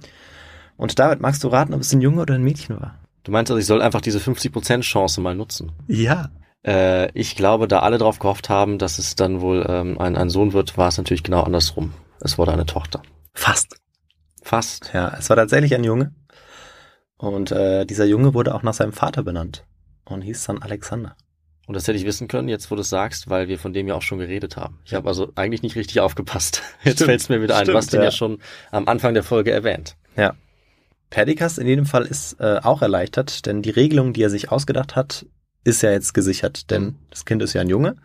Und 0.77 0.99
David, 0.99 1.21
magst 1.21 1.45
du 1.45 1.49
raten, 1.49 1.73
ob 1.73 1.81
es 1.81 1.93
ein 1.93 2.01
Junge 2.01 2.23
oder 2.23 2.35
ein 2.35 2.43
Mädchen 2.43 2.81
war? 2.81 2.99
Du 3.23 3.33
meinst 3.33 3.51
also, 3.51 3.59
ich 3.59 3.67
soll 3.67 3.81
einfach 3.81 4.01
diese 4.01 4.19
50% 4.19 4.81
Chance 4.81 5.21
mal 5.21 5.35
nutzen? 5.35 5.73
Ja. 5.87 6.31
Äh, 6.67 7.11
ich 7.13 7.37
glaube, 7.37 7.69
da 7.69 7.81
alle 7.81 7.99
drauf 7.99 8.19
gehofft 8.19 8.49
haben, 8.49 8.79
dass 8.79 8.99
es 8.99 9.17
dann 9.17 9.41
wohl 9.41 9.65
ähm, 9.69 9.99
ein, 9.99 10.17
ein 10.17 10.31
Sohn 10.31 10.53
wird, 10.53 10.77
war 10.79 10.89
es 10.89 10.99
natürlich 10.99 11.23
genau 11.23 11.43
andersrum. 11.43 11.93
Es 12.21 12.39
wurde 12.39 12.53
eine 12.53 12.67
Tochter. 12.67 13.03
Fast. 13.35 13.77
Fast. 14.43 14.91
Ja, 14.95 15.15
es 15.19 15.29
war 15.29 15.37
tatsächlich 15.37 15.75
ein 15.75 15.85
Junge. 15.85 16.13
Und 17.17 17.53
äh, 17.53 17.85
dieser 17.85 18.05
Junge 18.05 18.35
wurde 18.35 18.55
auch 18.55 18.63
nach 18.63 18.75
seinem 18.75 18.93
Vater 18.93 19.23
benannt 19.23 19.65
und 20.05 20.23
hieß 20.23 20.45
dann 20.45 20.63
Alexander. 20.63 21.17
Und 21.67 21.75
das 21.75 21.89
hätte 21.89 21.99
ich 21.99 22.05
wissen 22.05 22.29
können, 22.29 22.49
jetzt 22.49 22.71
wo 22.71 22.75
du 22.75 22.83
es 22.83 22.91
sagst, 22.91 23.31
weil 23.31 23.49
wir 23.49 23.59
von 23.59 23.73
dem 23.73 23.89
ja 23.89 23.95
auch 23.95 24.03
schon 24.03 24.19
geredet 24.19 24.57
haben. 24.57 24.81
Ich 24.85 24.93
habe 24.93 25.09
also 25.09 25.33
eigentlich 25.35 25.63
nicht 25.63 25.77
richtig 25.77 26.01
aufgepasst. 26.01 26.63
Jetzt 26.85 27.03
fällt 27.03 27.21
es 27.21 27.31
mir 27.31 27.41
wieder 27.41 27.57
ein. 27.57 27.67
du 27.67 27.75
hast 27.75 27.87
Stimmt, 27.87 27.95
den 27.95 28.01
ja. 28.01 28.09
ja. 28.09 28.11
schon 28.11 28.39
am 28.71 28.87
Anfang 28.87 29.15
der 29.15 29.23
Folge 29.23 29.51
erwähnt. 29.51 29.97
Ja. 30.15 30.35
Perdikas 31.09 31.57
in 31.57 31.67
jedem 31.67 31.87
Fall 31.87 32.05
ist 32.05 32.39
äh, 32.41 32.61
auch 32.63 32.83
erleichtert, 32.83 33.47
denn 33.47 33.63
die 33.63 33.71
Regelung, 33.71 34.13
die 34.13 34.23
er 34.23 34.31
sich 34.31 34.51
ausgedacht 34.51 34.95
hat, 34.95 35.25
ist 35.65 35.83
ja 35.83 35.91
jetzt 35.91 36.15
gesichert, 36.15 36.71
denn 36.71 36.97
das 37.11 37.25
Kind 37.25 37.43
ist 37.43 37.55
ja 37.55 37.63
ein 37.63 37.69
Junge. 37.69 37.97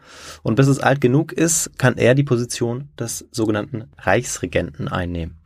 Und 0.42 0.56
bis 0.56 0.68
es 0.68 0.80
alt 0.80 1.02
genug 1.02 1.34
ist, 1.34 1.78
kann 1.78 1.98
er 1.98 2.16
die 2.16 2.24
Position 2.24 2.90
des 2.98 3.28
sogenannten 3.32 3.92
Reichsregenten 3.98 4.88
einnehmen. 4.88 5.38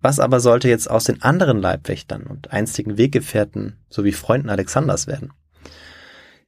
Was 0.00 0.20
aber 0.20 0.40
sollte 0.40 0.68
jetzt 0.68 0.90
aus 0.90 1.04
den 1.04 1.22
anderen 1.22 1.60
Leibwächtern 1.60 2.24
und 2.24 2.52
einstigen 2.52 2.98
Weggefährten 2.98 3.78
sowie 3.88 4.12
Freunden 4.12 4.50
Alexanders 4.50 5.06
werden? 5.06 5.32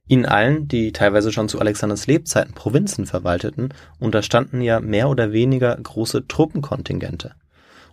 Ihnen 0.07 0.25
allen, 0.25 0.67
die 0.67 0.91
teilweise 0.91 1.31
schon 1.31 1.47
zu 1.47 1.59
Alexanders 1.59 2.07
Lebzeiten 2.07 2.53
Provinzen 2.53 3.05
verwalteten, 3.05 3.69
unterstanden 3.99 4.61
ja 4.61 4.79
mehr 4.79 5.09
oder 5.09 5.31
weniger 5.31 5.75
große 5.75 6.27
Truppenkontingente. 6.27 7.33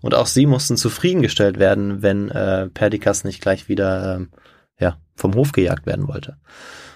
Und 0.00 0.14
auch 0.14 0.26
sie 0.26 0.46
mussten 0.46 0.76
zufriedengestellt 0.76 1.58
werden, 1.58 2.02
wenn 2.02 2.30
äh, 2.30 2.68
Perdikas 2.68 3.24
nicht 3.24 3.40
gleich 3.40 3.68
wieder 3.68 4.16
ähm, 4.16 4.30
ja, 4.78 4.98
vom 5.16 5.34
Hof 5.34 5.52
gejagt 5.52 5.86
werden 5.86 6.08
wollte. 6.08 6.36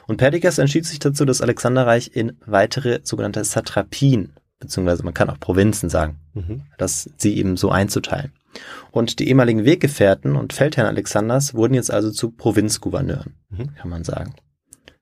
Und 0.07 0.16
Perdiccas 0.16 0.59
entschied 0.59 0.86
sich 0.86 0.98
dazu, 0.98 1.24
das 1.24 1.40
Alexanderreich 1.40 2.11
in 2.14 2.36
weitere 2.44 3.00
sogenannte 3.03 3.44
Satrapien, 3.44 4.32
beziehungsweise 4.59 5.03
man 5.05 5.14
kann 5.14 5.30
auch 5.30 5.38
Provinzen 5.40 5.88
sagen, 5.88 6.18
Mhm. 6.34 6.62
dass 6.78 7.11
sie 7.16 7.36
eben 7.36 7.57
so 7.57 7.70
einzuteilen. 7.70 8.32
Und 8.90 9.18
die 9.18 9.28
ehemaligen 9.28 9.64
Weggefährten 9.64 10.36
und 10.36 10.53
Feldherren 10.53 10.88
Alexanders 10.88 11.55
wurden 11.55 11.74
jetzt 11.74 11.90
also 11.90 12.11
zu 12.11 12.30
Provinzgouverneuren, 12.30 13.34
Mhm. 13.50 13.74
kann 13.74 13.90
man 13.90 14.05
sagen. 14.05 14.34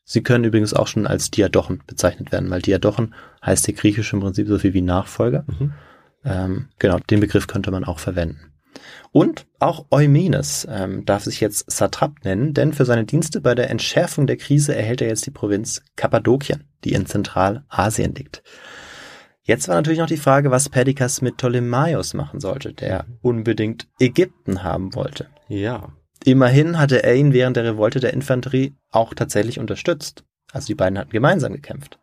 Sie 0.04 0.22
können 0.22 0.44
übrigens 0.44 0.74
auch 0.74 0.86
schon 0.88 1.06
als 1.06 1.30
Diadochen 1.30 1.82
bezeichnet 1.86 2.32
werden, 2.32 2.50
weil 2.50 2.62
Diadochen 2.62 3.14
heißt 3.44 3.66
der 3.66 3.74
griechische 3.74 4.16
im 4.16 4.20
Prinzip 4.22 4.48
so 4.48 4.58
viel 4.58 4.74
wie 4.74 4.80
Nachfolger. 4.82 5.44
Mhm. 5.46 5.72
Ähm, 6.24 6.68
genau, 6.78 6.98
den 6.98 7.20
Begriff 7.20 7.46
könnte 7.46 7.70
man 7.70 7.84
auch 7.84 7.98
verwenden. 7.98 8.52
Und 9.12 9.46
auch 9.58 9.86
Eumenes 9.90 10.66
ähm, 10.70 11.04
darf 11.04 11.24
sich 11.24 11.40
jetzt 11.40 11.70
Satrap 11.70 12.24
nennen, 12.24 12.54
denn 12.54 12.72
für 12.72 12.84
seine 12.84 13.04
Dienste 13.04 13.40
bei 13.40 13.54
der 13.54 13.70
Entschärfung 13.70 14.26
der 14.26 14.36
Krise 14.36 14.74
erhält 14.74 15.02
er 15.02 15.08
jetzt 15.08 15.26
die 15.26 15.32
Provinz 15.32 15.82
Kappadokien, 15.96 16.64
die 16.84 16.92
in 16.92 17.06
Zentralasien 17.06 18.14
liegt. 18.14 18.42
Jetzt 19.42 19.66
war 19.66 19.74
natürlich 19.74 19.98
noch 19.98 20.06
die 20.06 20.16
Frage, 20.16 20.52
was 20.52 20.68
Perdiccas 20.68 21.22
mit 21.22 21.38
Ptolemaios 21.38 22.14
machen 22.14 22.38
sollte, 22.38 22.72
der 22.72 23.06
unbedingt 23.20 23.88
Ägypten 23.98 24.62
haben 24.62 24.94
wollte. 24.94 25.26
Ja. 25.48 25.88
Immerhin 26.24 26.78
hatte 26.78 27.02
er 27.02 27.16
ihn 27.16 27.32
während 27.32 27.56
der 27.56 27.64
Revolte 27.64 27.98
der 27.98 28.12
Infanterie 28.12 28.74
auch 28.90 29.14
tatsächlich 29.14 29.58
unterstützt. 29.58 30.22
Also 30.52 30.68
die 30.68 30.74
beiden 30.74 30.98
hatten 30.98 31.10
gemeinsam 31.10 31.52
gekämpft. 31.54 31.98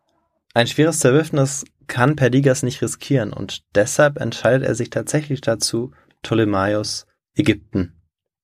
Ein 0.54 0.68
schweres 0.68 1.00
Zerwürfnis 1.00 1.64
kann 1.86 2.16
Perdiccas 2.18 2.64
nicht 2.64 2.82
riskieren 2.82 3.32
und 3.32 3.64
deshalb 3.76 4.20
entscheidet 4.20 4.68
er 4.68 4.76
sich 4.76 4.90
tatsächlich 4.90 5.40
dazu, 5.40 5.92
Ptolemaios 6.28 7.08
Ägypten 7.36 7.94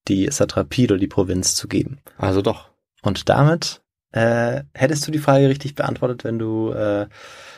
die 0.08 0.30
Satrapie 0.30 0.84
oder 0.86 0.96
die 0.98 1.06
Provinz 1.06 1.54
zu 1.54 1.68
geben. 1.68 1.98
Also 2.16 2.40
doch. 2.42 2.70
Und 3.02 3.28
damit 3.28 3.82
äh, 4.12 4.62
hättest 4.74 5.06
du 5.06 5.10
die 5.10 5.18
Frage 5.18 5.48
richtig 5.48 5.74
beantwortet, 5.74 6.24
wenn 6.24 6.38
du 6.38 6.70
äh, 6.72 7.06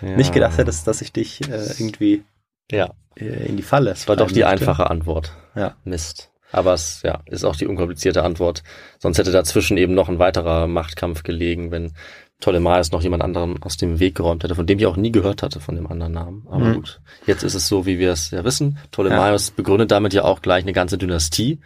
Ja. 0.02 0.16
nicht 0.16 0.32
gedacht 0.32 0.58
hättest, 0.58 0.86
dass 0.88 1.00
ich 1.02 1.12
dich 1.12 1.48
äh, 1.48 1.64
irgendwie 1.78 2.24
Ja. 2.70 2.92
äh, 3.16 3.46
in 3.46 3.56
die 3.56 3.62
Falle. 3.62 3.90
Das 3.90 4.08
war 4.08 4.16
doch 4.16 4.28
die 4.28 4.40
möchte. 4.40 4.48
einfache 4.48 4.90
Antwort. 4.90 5.32
Ja. 5.54 5.76
Mist. 5.84 6.30
Aber 6.52 6.74
es 6.74 7.02
ja, 7.02 7.22
ist 7.26 7.44
auch 7.44 7.56
die 7.56 7.66
unkomplizierte 7.66 8.22
Antwort. 8.22 8.62
Sonst 8.98 9.18
hätte 9.18 9.32
dazwischen 9.32 9.76
eben 9.76 9.94
noch 9.94 10.08
ein 10.08 10.18
weiterer 10.20 10.66
Machtkampf 10.66 11.22
gelegen, 11.24 11.70
wenn 11.72 11.92
Ptolemaios 12.40 12.92
noch 12.92 13.02
jemand 13.02 13.22
anderen 13.22 13.62
aus 13.62 13.76
dem 13.76 13.98
Weg 13.98 14.14
geräumt 14.14 14.44
hätte, 14.44 14.54
von 14.54 14.66
dem 14.66 14.78
ich 14.78 14.86
auch 14.86 14.96
nie 14.96 15.10
gehört 15.12 15.42
hatte, 15.42 15.58
von 15.60 15.74
dem 15.74 15.86
anderen 15.86 16.12
Namen. 16.12 16.46
Aber 16.50 16.66
Mhm. 16.66 16.74
gut, 16.74 17.00
jetzt 17.26 17.42
ist 17.42 17.54
es 17.54 17.66
so, 17.66 17.86
wie 17.86 17.98
wir 17.98 18.12
es 18.12 18.30
ja 18.30 18.44
wissen. 18.44 18.78
Ptolemaios 18.90 19.50
begründet 19.50 19.90
damit 19.90 20.12
ja 20.12 20.24
auch 20.24 20.42
gleich 20.42 20.62
eine 20.64 20.72
ganze 20.74 20.98
Dynastie 20.98 21.60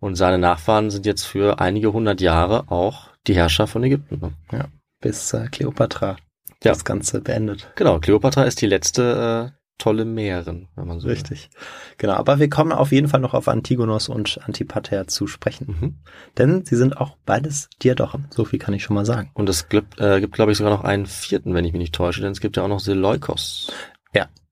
und 0.00 0.14
seine 0.16 0.38
Nachfahren 0.38 0.90
sind 0.90 1.04
jetzt 1.06 1.24
für 1.24 1.60
einige 1.60 1.92
hundert 1.92 2.20
Jahre 2.20 2.70
auch 2.70 3.08
die 3.26 3.34
Herrscher 3.34 3.66
von 3.66 3.82
Ägypten. 3.84 4.20
ne? 4.52 4.68
Bis 5.00 5.32
äh, 5.34 5.48
Kleopatra 5.50 6.16
Ja. 6.64 6.72
das 6.72 6.84
Ganze 6.84 7.20
beendet. 7.20 7.70
Genau, 7.76 7.98
Kleopatra 7.98 8.44
ist 8.44 8.60
die 8.62 8.66
letzte 8.66 9.52
äh, 9.78 9.82
Ptolemäerin, 9.82 10.68
wenn 10.76 10.86
man 10.86 11.00
so 11.00 11.06
will. 11.06 11.14
Richtig. 11.14 11.50
Genau, 11.98 12.14
aber 12.14 12.38
wir 12.38 12.48
kommen 12.50 12.72
auf 12.72 12.92
jeden 12.92 13.08
Fall 13.08 13.20
noch 13.20 13.34
auf 13.34 13.48
Antigonos 13.48 14.08
und 14.08 14.40
Antipater 14.44 15.06
zu 15.06 15.26
sprechen. 15.26 15.66
Mhm. 15.80 15.94
Denn 16.38 16.64
sie 16.64 16.76
sind 16.76 16.96
auch 16.98 17.16
beides 17.26 17.68
Diadochen. 17.82 18.26
So 18.30 18.44
viel 18.44 18.58
kann 18.58 18.74
ich 18.74 18.82
schon 18.82 18.94
mal 18.94 19.06
sagen. 19.06 19.30
Und 19.34 19.48
es 19.48 19.68
gibt, 19.68 20.00
äh, 20.00 20.20
gibt 20.20 20.34
glaube 20.34 20.52
ich, 20.52 20.58
sogar 20.58 20.72
noch 20.72 20.84
einen 20.84 21.06
vierten, 21.06 21.54
wenn 21.54 21.64
ich 21.64 21.72
mich 21.72 21.80
nicht 21.80 21.94
täusche, 21.94 22.20
denn 22.20 22.32
es 22.32 22.40
gibt 22.40 22.56
ja 22.56 22.62
auch 22.62 22.68
noch 22.68 22.80
Seleukos. 22.80 23.72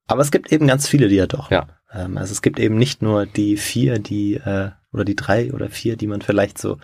Aber 0.06 0.20
es 0.20 0.30
gibt 0.30 0.52
eben 0.52 0.66
ganz 0.66 0.86
viele 0.86 1.08
Diadochen. 1.08 1.54
Ja. 1.54 1.66
Ähm, 1.90 2.18
also 2.18 2.32
es 2.32 2.42
gibt 2.42 2.58
eben 2.60 2.76
nicht 2.76 3.00
nur 3.00 3.24
die 3.24 3.56
vier, 3.56 3.98
die, 3.98 4.34
äh, 4.34 4.70
oder 4.92 5.06
die 5.06 5.16
drei 5.16 5.50
oder 5.54 5.70
vier, 5.70 5.96
die 5.96 6.06
man 6.06 6.20
vielleicht 6.20 6.58
so 6.58 6.76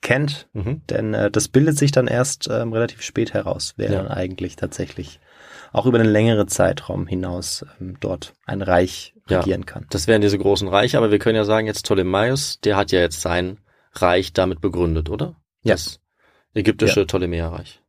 kennt, 0.00 0.48
Mhm. 0.54 0.80
denn 0.88 1.12
äh, 1.12 1.30
das 1.30 1.48
bildet 1.48 1.76
sich 1.76 1.90
dann 1.92 2.06
erst 2.06 2.48
ähm, 2.50 2.72
relativ 2.72 3.02
spät 3.02 3.34
heraus, 3.34 3.74
wer 3.76 3.90
Ja. 3.92 3.98
dann 4.02 4.08
eigentlich 4.08 4.56
tatsächlich 4.56 5.20
auch 5.76 5.86
über 5.86 6.00
einen 6.00 6.10
längeren 6.10 6.48
Zeitraum 6.48 7.06
hinaus 7.06 7.64
ähm, 7.80 7.98
dort 8.00 8.32
ein 8.46 8.62
Reich 8.62 9.14
Ja. 9.28 9.40
regieren 9.40 9.66
kann. 9.66 9.86
Das 9.90 10.06
wären 10.06 10.22
diese 10.22 10.38
großen 10.38 10.68
Reiche, 10.68 10.96
aber 10.96 11.10
wir 11.10 11.18
können 11.18 11.36
ja 11.36 11.44
sagen, 11.44 11.66
jetzt 11.66 11.84
Ptolemaios, 11.84 12.60
der 12.60 12.76
hat 12.76 12.92
ja 12.92 13.00
jetzt 13.00 13.20
sein 13.20 13.58
Reich 13.92 14.32
damit 14.32 14.60
begründet, 14.60 15.10
oder? 15.10 15.36
Ja. 15.62 15.74
Das 15.74 16.00
ägyptische 16.54 17.04
Ptolemäerreich. 17.04 17.82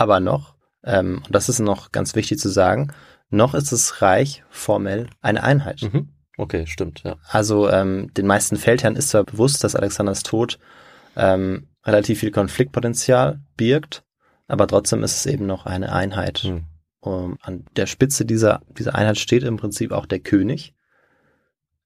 Aber 0.00 0.20
noch, 0.20 0.54
ähm, 0.84 1.22
und 1.26 1.34
das 1.34 1.48
ist 1.48 1.58
noch 1.58 1.90
ganz 1.90 2.14
wichtig 2.14 2.38
zu 2.38 2.48
sagen, 2.50 2.92
noch 3.30 3.52
ist 3.54 3.72
das 3.72 4.00
Reich 4.00 4.44
formell 4.48 5.08
eine 5.20 5.42
Einheit. 5.42 5.82
Mhm. 5.82 6.10
Okay, 6.36 6.68
stimmt, 6.68 7.02
ja. 7.02 7.16
Also 7.28 7.68
ähm, 7.68 8.14
den 8.14 8.28
meisten 8.28 8.54
Feldherren 8.54 8.94
ist 8.94 9.08
zwar 9.08 9.24
bewusst, 9.24 9.64
dass 9.64 9.74
Alexanders 9.74 10.22
Tod 10.22 10.60
ähm, 11.16 11.66
relativ 11.84 12.20
viel 12.20 12.30
Konfliktpotenzial 12.30 13.40
birgt, 13.56 14.04
aber 14.46 14.68
trotzdem 14.68 15.02
ist 15.02 15.16
es 15.16 15.26
eben 15.26 15.46
noch 15.46 15.66
eine 15.66 15.92
Einheit. 15.92 16.38
Hm. 16.38 16.67
Um, 17.00 17.38
an 17.42 17.64
der 17.76 17.86
Spitze 17.86 18.24
dieser, 18.24 18.60
dieser 18.76 18.96
Einheit 18.96 19.18
steht 19.18 19.44
im 19.44 19.56
Prinzip 19.56 19.92
auch 19.92 20.04
der 20.04 20.18
König, 20.18 20.74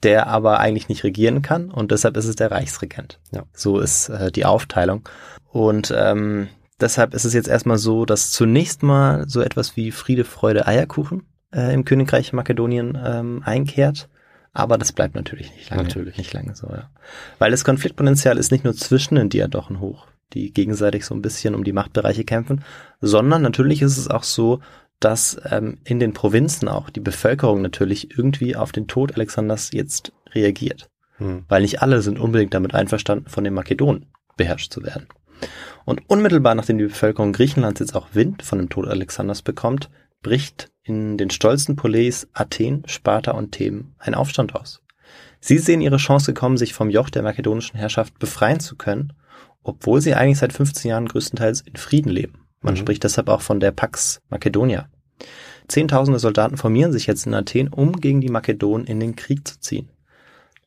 der 0.03 0.27
aber 0.27 0.59
eigentlich 0.59 0.89
nicht 0.89 1.05
regieren 1.05 1.43
kann 1.43 1.71
und 1.71 1.91
deshalb 1.91 2.17
ist 2.17 2.25
es 2.25 2.37
der 2.37 2.51
Reichsregent. 2.51 3.21
Ja. 3.31 3.45
So 3.53 3.79
ist 3.79 4.09
äh, 4.09 4.33
die 4.33 4.47
Aufteilung. 4.47 5.07
Und 5.51 5.93
ähm, 5.95 6.49
deshalb 6.81 7.13
ist 7.13 7.25
es 7.25 7.35
jetzt 7.35 7.49
erstmal 7.49 7.77
so, 7.79 8.07
dass 8.07 8.31
zunächst 8.31 8.83
mal 8.83 9.29
so 9.29 9.43
etwas 9.43 9.77
wie 9.77 9.91
Friede, 9.91 10.25
Freude, 10.25 10.67
Eierkuchen 10.67 11.27
äh, 11.55 11.75
im 11.75 11.85
Königreich 11.85 12.33
Makedonien 12.33 12.99
ähm, 13.05 13.43
einkehrt. 13.45 14.09
Aber 14.55 14.79
das 14.79 14.93
bleibt 14.93 15.15
natürlich 15.15 15.53
nicht 15.55 15.71
lange. 15.71 15.85
Natürlich. 15.85 16.19
Nicht 16.19 16.33
lange 16.33 16.55
so, 16.55 16.69
ja. 16.69 16.91
Weil 17.39 17.51
das 17.51 17.65
Konfliktpotenzial 17.65 18.39
ist 18.39 18.53
nicht 18.53 18.65
nur 18.65 18.75
zwischen 18.75 19.15
den 19.15 19.29
Diadochen 19.29 19.81
hoch, 19.81 20.07
die 20.33 20.53
gegenseitig 20.53 21.07
so 21.07 21.15
ein 21.15 21.23
bisschen 21.23 21.55
um 21.55 21.65
die 21.65 21.73
Machtbereiche 21.73 22.25
kämpfen, 22.25 22.65
sondern 23.01 23.43
natürlich 23.43 23.83
ist 23.83 23.97
es 23.97 24.09
auch 24.09 24.25
so, 24.25 24.61
dass 25.05 25.41
ähm, 25.51 25.79
in 25.85 26.01
den 26.01 26.13
Provinzen 26.13 26.69
auch 26.69 26.91
die 26.91 27.01
Bevölkerung 27.01 27.63
natürlich 27.63 28.17
irgendwie 28.17 28.57
auf 28.57 28.73
den 28.73 28.87
Tod 28.87 29.15
Alexanders 29.15 29.71
jetzt 29.73 30.13
reagiert. 30.33 30.89
Hm. 31.19 31.45
Weil 31.49 31.63
nicht 31.63 31.83
alle 31.83 32.03
sind 32.03 32.19
unbedingt 32.19 32.55
damit 32.55 32.75
einverstanden, 32.75 33.29
von 33.29 33.45
den 33.45 33.55
Makedonen 33.55 34.07
beherrscht 34.37 34.73
zu 34.73 34.83
werden. 34.83 35.07
Und 35.85 36.09
unmittelbar 36.09 36.55
nachdem 36.55 36.79
die 36.79 36.85
Bevölkerung 36.85 37.33
Griechenlands 37.33 37.81
jetzt 37.81 37.97
auch 37.97 38.09
Wind 38.13 38.43
von 38.43 38.59
dem 38.59 38.69
Tod 38.69 38.87
Alexanders 38.87 39.43
bekommt, 39.43 39.91
bricht 40.23 40.71
in 40.85 41.19
den 41.19 41.31
stolzen 41.31 41.77
Poleis 41.77 42.29
Athen, 42.33 42.85
Sparta 42.87 43.33
und 43.33 43.53
Theben 43.53 43.95
ein 43.99 44.15
Aufstand 44.15 44.55
aus. 44.55 44.83
Sie 45.41 45.59
sehen 45.59 45.81
ihre 45.81 45.97
Chance 45.97 46.33
gekommen, 46.33 46.57
sich 46.57 46.73
vom 46.73 46.91
Joch 46.91 47.11
der 47.11 47.23
makedonischen 47.23 47.77
Herrschaft 47.79 48.19
befreien 48.21 48.61
zu 48.61 48.77
können, 48.77 49.13
obwohl 49.65 50.01
sie 50.01 50.15
eigentlich 50.15 50.39
seit 50.39 50.53
15 50.53 50.89
Jahren 50.89 51.09
größtenteils 51.09 51.63
in 51.63 51.77
Frieden 51.77 52.11
leben. 52.11 52.42
Man 52.63 52.75
Mhm. 52.75 52.79
spricht 52.79 53.05
deshalb 53.05 53.29
auch 53.29 53.43
von 53.43 53.61
der 53.61 53.73
Pax 53.73 54.21
Macedonia. 54.29 54.89
Zehntausende 55.69 56.19
Soldaten 56.19 56.57
formieren 56.57 56.93
sich 56.93 57.07
jetzt 57.07 57.27
in 57.27 57.35
Athen, 57.35 57.69
um 57.69 57.93
gegen 58.01 58.21
die 58.21 58.29
Makedonen 58.29 58.87
in 58.87 59.01
den 59.01 59.17
Krieg 59.17 59.47
zu 59.47 59.61
ziehen. 59.61 59.89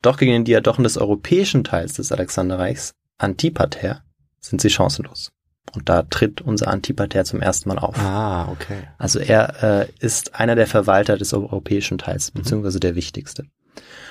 Doch 0.01 0.17
gegen 0.17 0.31
den 0.31 0.45
Diadochen 0.45 0.83
des 0.83 0.97
europäischen 0.97 1.63
Teils 1.63 1.93
des 1.93 2.11
Alexanderreichs, 2.11 2.93
Antipater, 3.17 4.03
sind 4.39 4.61
sie 4.61 4.69
chancenlos. 4.69 5.31
Und 5.73 5.89
da 5.89 6.03
tritt 6.03 6.41
unser 6.41 6.67
Antipater 6.67 7.25
zum 7.25 7.41
ersten 7.41 7.69
Mal 7.69 7.79
auf. 7.79 7.97
Ah, 7.99 8.47
okay. 8.49 8.87
Also 8.97 9.19
er 9.19 9.63
äh, 9.63 9.87
ist 9.99 10.35
einer 10.35 10.55
der 10.55 10.67
Verwalter 10.67 11.17
des 11.17 11.33
europäischen 11.33 11.97
Teils, 11.97 12.31
beziehungsweise 12.31 12.79
der 12.79 12.95
wichtigste. 12.95 13.45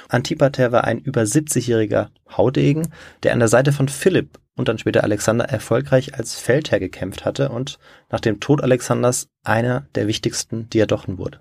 Antipater 0.08 0.72
war 0.72 0.84
ein 0.84 0.98
über 0.98 1.22
70-jähriger 1.22 2.08
Haudegen, 2.36 2.88
der 3.22 3.32
an 3.32 3.38
der 3.38 3.48
Seite 3.48 3.72
von 3.72 3.88
Philipp 3.88 4.38
und 4.56 4.68
dann 4.68 4.78
später 4.78 5.04
Alexander 5.04 5.44
erfolgreich 5.46 6.14
als 6.14 6.34
Feldherr 6.34 6.80
gekämpft 6.80 7.24
hatte 7.24 7.48
und 7.48 7.78
nach 8.10 8.20
dem 8.20 8.40
Tod 8.40 8.62
Alexanders 8.62 9.28
einer 9.42 9.86
der 9.94 10.06
wichtigsten 10.06 10.68
Diadochen 10.70 11.18
wurde. 11.18 11.40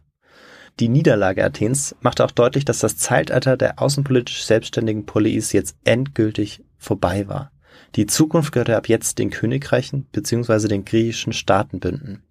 Die 0.80 0.90
Niederlage 0.90 1.44
Athens 1.44 1.96
machte 2.02 2.26
auch 2.26 2.32
deutlich, 2.32 2.66
dass 2.66 2.80
das 2.80 2.98
Zeitalter 2.98 3.58
der 3.58 3.80
außenpolitisch 3.80 4.44
selbstständigen 4.44 5.06
Poleis 5.06 5.52
jetzt 5.54 5.78
endgültig 5.84 6.64
vorbei 6.78 7.28
war. 7.28 7.52
Die 7.96 8.08
Zukunft 8.08 8.52
gehörte 8.52 8.76
ab 8.76 8.90
jetzt 8.90 9.20
den 9.20 9.30
Königreichen 9.30 10.06
bzw. 10.06 10.68
den 10.68 10.84
griechischen 10.84 11.34
Staatenbünden. 11.34 12.24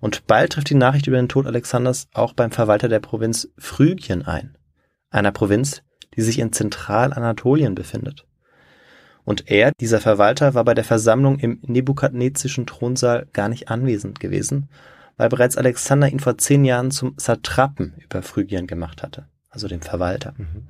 Und 0.00 0.26
bald 0.26 0.52
trifft 0.52 0.70
die 0.70 0.74
Nachricht 0.74 1.06
über 1.06 1.16
den 1.16 1.28
Tod 1.28 1.46
Alexanders 1.46 2.08
auch 2.12 2.34
beim 2.34 2.50
Verwalter 2.50 2.88
der 2.88 3.00
Provinz 3.00 3.48
Phrygien 3.58 4.24
ein, 4.26 4.56
einer 5.10 5.32
Provinz, 5.32 5.82
die 6.16 6.22
sich 6.22 6.38
in 6.38 6.52
Zentralanatolien 6.52 7.74
befindet. 7.74 8.26
Und 9.24 9.50
er, 9.50 9.72
dieser 9.80 10.00
Verwalter, 10.00 10.54
war 10.54 10.64
bei 10.64 10.74
der 10.74 10.84
Versammlung 10.84 11.38
im 11.38 11.60
nebukadnezischen 11.62 12.66
Thronsaal 12.66 13.26
gar 13.32 13.48
nicht 13.48 13.68
anwesend 13.68 14.20
gewesen, 14.20 14.68
weil 15.16 15.28
bereits 15.28 15.56
Alexander 15.56 16.08
ihn 16.08 16.20
vor 16.20 16.38
zehn 16.38 16.64
Jahren 16.64 16.90
zum 16.90 17.14
Satrapen 17.16 17.94
über 18.02 18.22
Phrygien 18.22 18.66
gemacht 18.66 19.02
hatte, 19.02 19.26
also 19.50 19.68
dem 19.68 19.82
Verwalter. 19.82 20.34
Mhm. 20.36 20.68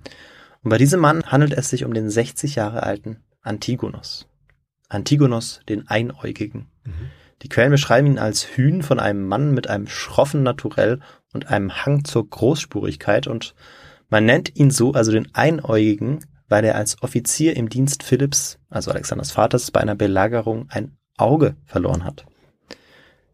Und 0.63 0.71
bei 0.71 0.79
diesem 0.79 1.01
Mann 1.01 1.25
handelt 1.25 1.53
es 1.53 1.71
sich 1.71 1.85
um 1.85 1.95
den 1.95 2.11
60 2.11 2.57
Jahre 2.57 2.83
alten 2.83 3.19
Antigonos. 3.43 4.27
Antigonos, 4.89 5.61
den 5.69 5.89
Einäugigen. 5.89 6.67
Mhm. 6.85 7.11
Die 7.43 7.49
Quellen 7.49 7.71
beschreiben 7.71 8.07
ihn 8.07 8.19
als 8.19 8.57
Hühn 8.57 8.83
von 8.83 9.01
einem 9.01 9.27
Mann 9.27 9.53
mit 9.53 9.69
einem 9.71 9.87
schroffen 9.87 10.43
Naturell 10.43 11.01
und 11.33 11.49
einem 11.49 11.85
Hang 11.87 12.05
zur 12.05 12.29
Großspurigkeit 12.29 13.27
und 13.27 13.55
man 14.11 14.27
nennt 14.27 14.57
ihn 14.57 14.71
so, 14.71 14.93
also 14.93 15.13
den 15.13 15.35
Einäugigen, 15.35 16.27
weil 16.51 16.65
er 16.65 16.75
als 16.75 17.03
Offizier 17.03 17.57
im 17.57 17.71
Dienst 17.71 18.03
Philipps, 18.03 18.59
also 18.69 18.91
Alexanders 18.91 19.31
Vaters, 19.31 19.71
bei 19.71 19.81
einer 19.81 19.95
Belagerung 19.95 20.67
ein 20.69 20.99
Auge 21.17 21.57
verloren 21.65 22.05
hat. 22.05 22.27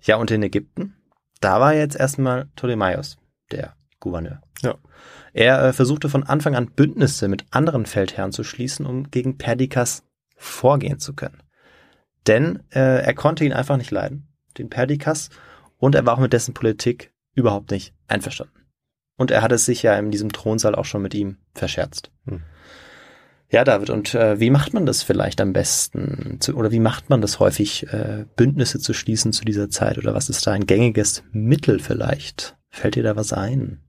Ja, 0.03 0.17
und 0.17 0.31
in 0.31 0.43
Ägypten, 0.43 0.95
da 1.41 1.59
war 1.59 1.75
jetzt 1.75 1.97
erstmal 1.97 2.47
Ptolemaios, 2.55 3.17
der 3.51 3.75
Gouverneur. 4.01 4.43
Ja. 4.63 4.77
Er 5.33 5.65
äh, 5.65 5.73
versuchte 5.73 6.09
von 6.09 6.23
Anfang 6.25 6.55
an 6.55 6.71
Bündnisse 6.71 7.29
mit 7.29 7.47
anderen 7.51 7.87
Feldherren 7.87 8.33
zu 8.33 8.45
schließen, 8.45 8.87
um 8.87 9.11
gegen 9.11 9.39
Perdikas 9.39 10.05
vorgehen 10.37 10.99
zu 10.99 11.15
können. 11.15 11.43
Denn 12.27 12.61
äh, 12.71 13.03
er 13.03 13.15
konnte 13.15 13.45
ihn 13.45 13.53
einfach 13.53 13.79
nicht 13.79 13.91
leiden, 13.91 14.29
den 14.59 14.69
Perdikas, 14.69 15.31
und 15.79 15.95
er 15.95 16.05
war 16.07 16.15
auch 16.15 16.21
mit 16.21 16.33
dessen 16.33 16.55
Politik 16.55 17.13
überhaupt 17.35 17.71
nicht 17.71 17.95
einverstanden. 18.09 18.67
Und 19.17 19.31
er 19.31 19.43
hatte 19.43 19.59
sich 19.59 19.83
ja 19.83 19.99
in 19.99 20.11
diesem 20.11 20.33
Thronsaal 20.33 20.75
auch 20.75 20.85
schon 20.85 21.03
mit 21.03 21.15
ihm 21.15 21.39
verscherzt. 21.55 22.11
Hm. 22.27 22.43
Ja, 23.51 23.63
David, 23.63 23.91
und 23.91 24.15
äh, 24.15 24.41
wie 24.41 24.51
macht 24.51 24.75
man 24.75 24.87
das 24.87 25.05
vielleicht 25.05 25.41
am 25.41 25.53
besten? 25.53 26.39
Zu, 26.41 26.57
oder 26.57 26.73
wie 26.73 26.81
macht 26.81 27.11
man 27.11 27.21
das 27.21 27.39
häufig, 27.39 27.87
äh, 27.93 28.25
Bündnisse 28.35 28.81
zu 28.81 28.93
schließen 28.93 29.33
zu 29.33 29.45
dieser 29.45 29.71
Zeit? 29.71 29.99
Oder 29.99 30.15
was 30.15 30.29
ist 30.29 30.47
da 30.47 30.53
ein 30.53 30.67
gängiges 30.67 31.23
Mittel 31.31 31.79
vielleicht? 31.79 32.57
Fällt 32.71 32.97
dir 32.97 33.05
da 33.05 33.15
was 33.15 33.33
ein? 33.33 33.81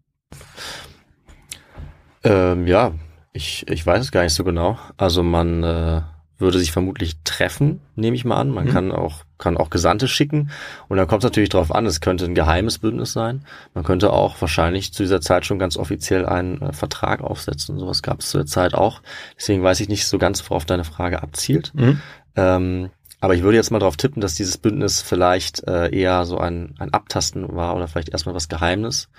Ähm, 2.24 2.68
ja, 2.68 2.93
ich, 3.34 3.68
ich 3.68 3.86
weiß 3.86 4.05
es 4.05 4.12
gar 4.12 4.24
nicht 4.24 4.34
so 4.34 4.43
genau. 4.43 4.78
Also 4.95 5.24
man 5.24 5.64
äh, 5.64 6.01
würde 6.40 6.60
sich 6.60 6.72
vermutlich 6.72 7.18
treffen, 7.24 7.82
nehme 7.96 8.16
ich 8.16 8.26
mal 8.26 8.38
an. 8.38 8.50
Man 8.52 8.66
Mhm. 8.66 8.70
kann 8.70 8.92
auch 8.92 9.24
kann 9.40 9.56
auch 9.58 9.70
Gesandte 9.70 10.08
schicken 10.08 10.50
und 10.88 10.98
dann 10.98 11.08
kommt 11.08 11.24
es 11.24 11.28
natürlich 11.30 11.50
darauf 11.50 11.74
an. 11.74 11.86
Es 11.86 12.02
könnte 12.02 12.26
ein 12.26 12.34
geheimes 12.34 12.80
Bündnis 12.80 13.14
sein. 13.14 13.46
Man 13.76 13.84
könnte 13.84 14.12
auch 14.12 14.40
wahrscheinlich 14.42 14.94
zu 14.94 15.04
dieser 15.04 15.22
Zeit 15.22 15.46
schon 15.46 15.60
ganz 15.60 15.78
offiziell 15.78 16.26
einen 16.26 16.60
äh, 16.62 16.74
Vertrag 16.74 17.22
aufsetzen. 17.22 17.78
Sowas 17.78 18.02
gab 18.02 18.22
es 18.22 18.30
zu 18.30 18.38
der 18.38 18.48
Zeit 18.48 18.74
auch. 18.74 19.02
Deswegen 19.38 19.62
weiß 19.62 19.80
ich 19.80 19.90
nicht 19.90 20.08
so 20.08 20.18
ganz, 20.18 20.48
worauf 20.50 20.66
deine 20.66 20.84
Frage 20.84 21.22
abzielt. 21.22 21.72
Mhm. 21.76 22.02
Ähm, 22.36 22.90
aber 23.20 23.36
ich 23.36 23.44
würde 23.44 23.58
jetzt 23.58 23.72
mal 23.72 23.80
darauf 23.80 23.98
tippen, 23.98 24.22
dass 24.22 24.36
dieses 24.36 24.58
Bündnis 24.58 25.02
vielleicht 25.02 25.64
äh, 25.68 25.90
eher 25.96 26.26
so 26.26 26.38
ein, 26.38 26.76
ein 26.80 26.94
Abtasten 26.94 27.56
war 27.56 27.76
oder 27.76 27.88
vielleicht 27.88 28.10
erstmal 28.10 28.36
was 28.36 28.48
Geheimnis. 28.50 29.10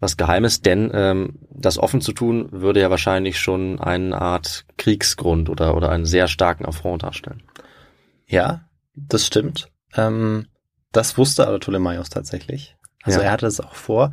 Was 0.00 0.16
Geheimes, 0.16 0.60
denn 0.60 0.90
ähm, 0.92 1.38
das 1.50 1.78
offen 1.78 2.00
zu 2.00 2.12
tun, 2.12 2.48
würde 2.50 2.80
ja 2.80 2.90
wahrscheinlich 2.90 3.38
schon 3.38 3.80
eine 3.80 4.20
Art 4.20 4.66
Kriegsgrund 4.76 5.48
oder, 5.48 5.76
oder 5.76 5.90
einen 5.90 6.04
sehr 6.04 6.28
starken 6.28 6.66
Affront 6.66 7.02
darstellen. 7.02 7.42
Ja, 8.26 8.68
das 8.94 9.26
stimmt. 9.26 9.68
Ähm, 9.94 10.46
das 10.92 11.16
wusste 11.16 11.46
aber 11.46 11.58
Ptolemaios 11.58 12.10
tatsächlich. 12.10 12.76
Also 13.02 13.20
Ja. 13.20 13.26
er 13.26 13.32
hatte 13.32 13.46
es 13.46 13.60
auch 13.60 13.74
vor. 13.74 14.12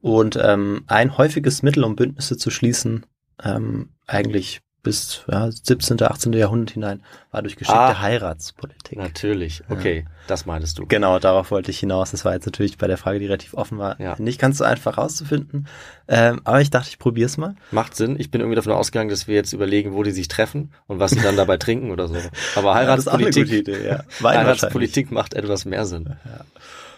Und 0.00 0.38
ähm, 0.42 0.84
ein 0.88 1.16
häufiges 1.16 1.62
Mittel, 1.62 1.84
um 1.84 1.96
Bündnisse 1.96 2.36
zu 2.36 2.50
schließen, 2.50 3.06
ähm, 3.42 3.90
eigentlich 4.06 4.60
bis 4.82 5.24
ja, 5.30 5.48
17., 5.50 6.02
18. 6.02 6.32
Jahrhundert 6.32 6.72
hinein, 6.72 7.02
war 7.30 7.42
durch 7.42 7.54
geschickte 7.56 7.78
Ah. 7.80 8.00
Heiratspolitik. 8.00 8.98
Natürlich, 8.98 9.62
okay, 9.70 10.06
das 10.26 10.44
meintest 10.44 10.78
du. 10.78 10.86
Genau, 10.86 11.18
darauf 11.20 11.50
wollte 11.52 11.70
ich 11.70 11.78
hinaus. 11.78 12.10
Das 12.10 12.24
war 12.24 12.32
jetzt 12.34 12.46
natürlich 12.46 12.78
bei 12.78 12.88
der 12.88 12.98
Frage, 12.98 13.20
die 13.20 13.26
relativ 13.26 13.54
offen 13.54 13.78
war, 13.78 14.00
Ja. 14.00 14.16
nicht 14.18 14.40
ganz 14.40 14.58
so 14.58 14.64
einfach 14.64 14.98
rauszufinden. 14.98 15.68
Ähm, 16.08 16.40
aber 16.44 16.60
ich 16.60 16.70
dachte, 16.70 16.88
ich 16.88 16.98
probiere 16.98 17.26
es 17.26 17.36
mal. 17.36 17.54
Macht 17.70 17.94
Sinn. 17.94 18.18
Ich 18.18 18.30
bin 18.32 18.40
irgendwie 18.40 18.56
davon 18.56 18.72
ausgegangen, 18.72 19.08
dass 19.10 19.28
wir 19.28 19.36
jetzt 19.36 19.52
überlegen, 19.52 19.92
wo 19.92 20.02
die 20.02 20.10
sich 20.10 20.26
treffen 20.28 20.72
und 20.88 20.98
was 20.98 21.12
sie 21.12 21.20
dann 21.20 21.36
dabei 21.36 21.56
trinken 21.58 21.92
oder 21.92 22.08
so. 22.08 22.16
Aber 22.56 22.70
Ja, 22.70 22.74
Heiratspolitik, 22.74 23.50
Idee, 23.52 23.86
ja. 23.86 24.04
Wein 24.20 24.38
Heiratspolitik 24.38 25.12
macht 25.12 25.34
etwas 25.34 25.64
mehr 25.64 25.86
Sinn. 25.86 26.16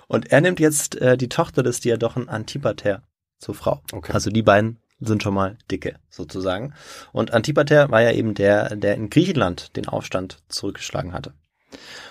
Und 0.07 0.33
er 0.33 0.41
nimmt 0.41 0.59
jetzt 0.61 0.97
äh, 1.01 1.17
die 1.17 1.29
Tochter 1.29 1.63
des 1.63 1.81
Diadochen 1.81 2.29
Antipater 2.29 3.03
zur 3.39 3.55
Frau. 3.55 3.83
Okay. 3.93 4.13
Also 4.13 4.31
die 4.31 4.43
beiden 4.43 4.79
sind 5.07 5.23
schon 5.23 5.35
mal 5.35 5.57
dicke, 5.71 5.97
sozusagen. 6.11 6.73
Und 7.13 7.33
Antipater 7.33 7.91
war 7.91 8.03
ja 8.03 8.13
eben 8.13 8.35
der, 8.35 8.77
der 8.77 8.95
in 8.95 9.11
Griechenland 9.11 9.77
den 9.77 9.89
Aufstand 9.89 10.43
zurückgeschlagen 10.49 11.13
hatte. 11.13 11.33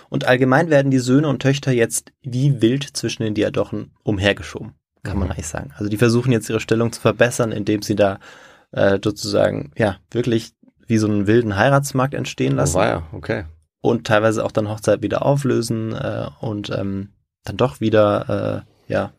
Und 0.09 0.25
allgemein 0.25 0.69
werden 0.69 0.91
die 0.91 0.99
Söhne 0.99 1.27
und 1.27 1.41
Töchter 1.41 1.71
jetzt 1.71 2.11
wie 2.21 2.61
wild 2.61 2.83
zwischen 2.83 3.23
den 3.23 3.33
Diadochen 3.33 3.91
umhergeschoben, 4.03 4.73
kann 5.03 5.17
man 5.17 5.27
Mhm. 5.27 5.31
eigentlich 5.33 5.47
sagen. 5.47 5.71
Also 5.77 5.89
die 5.89 5.97
versuchen 5.97 6.31
jetzt 6.31 6.49
ihre 6.49 6.59
Stellung 6.59 6.91
zu 6.91 7.01
verbessern, 7.01 7.51
indem 7.51 7.81
sie 7.81 7.95
da 7.95 8.19
äh, 8.71 8.99
sozusagen, 9.03 9.71
ja, 9.77 9.97
wirklich 10.11 10.53
wie 10.87 10.97
so 10.97 11.07
einen 11.07 11.27
wilden 11.27 11.55
Heiratsmarkt 11.55 12.13
entstehen 12.13 12.53
Oh, 12.53 12.57
lassen 12.57 12.75
war 12.75 12.87
ja, 12.87 13.03
okay. 13.13 13.45
und 13.81 14.05
teilweise 14.07 14.43
auch 14.43 14.51
dann 14.51 14.67
Hochzeit 14.67 15.01
wieder 15.01 15.25
auflösen 15.25 15.93
äh, 15.93 16.27
und 16.41 16.69
ähm, 16.71 17.09
dann 17.45 17.55
doch 17.57 17.79
wieder 17.79 18.65
äh, 18.89 18.91
ja 18.91 19.13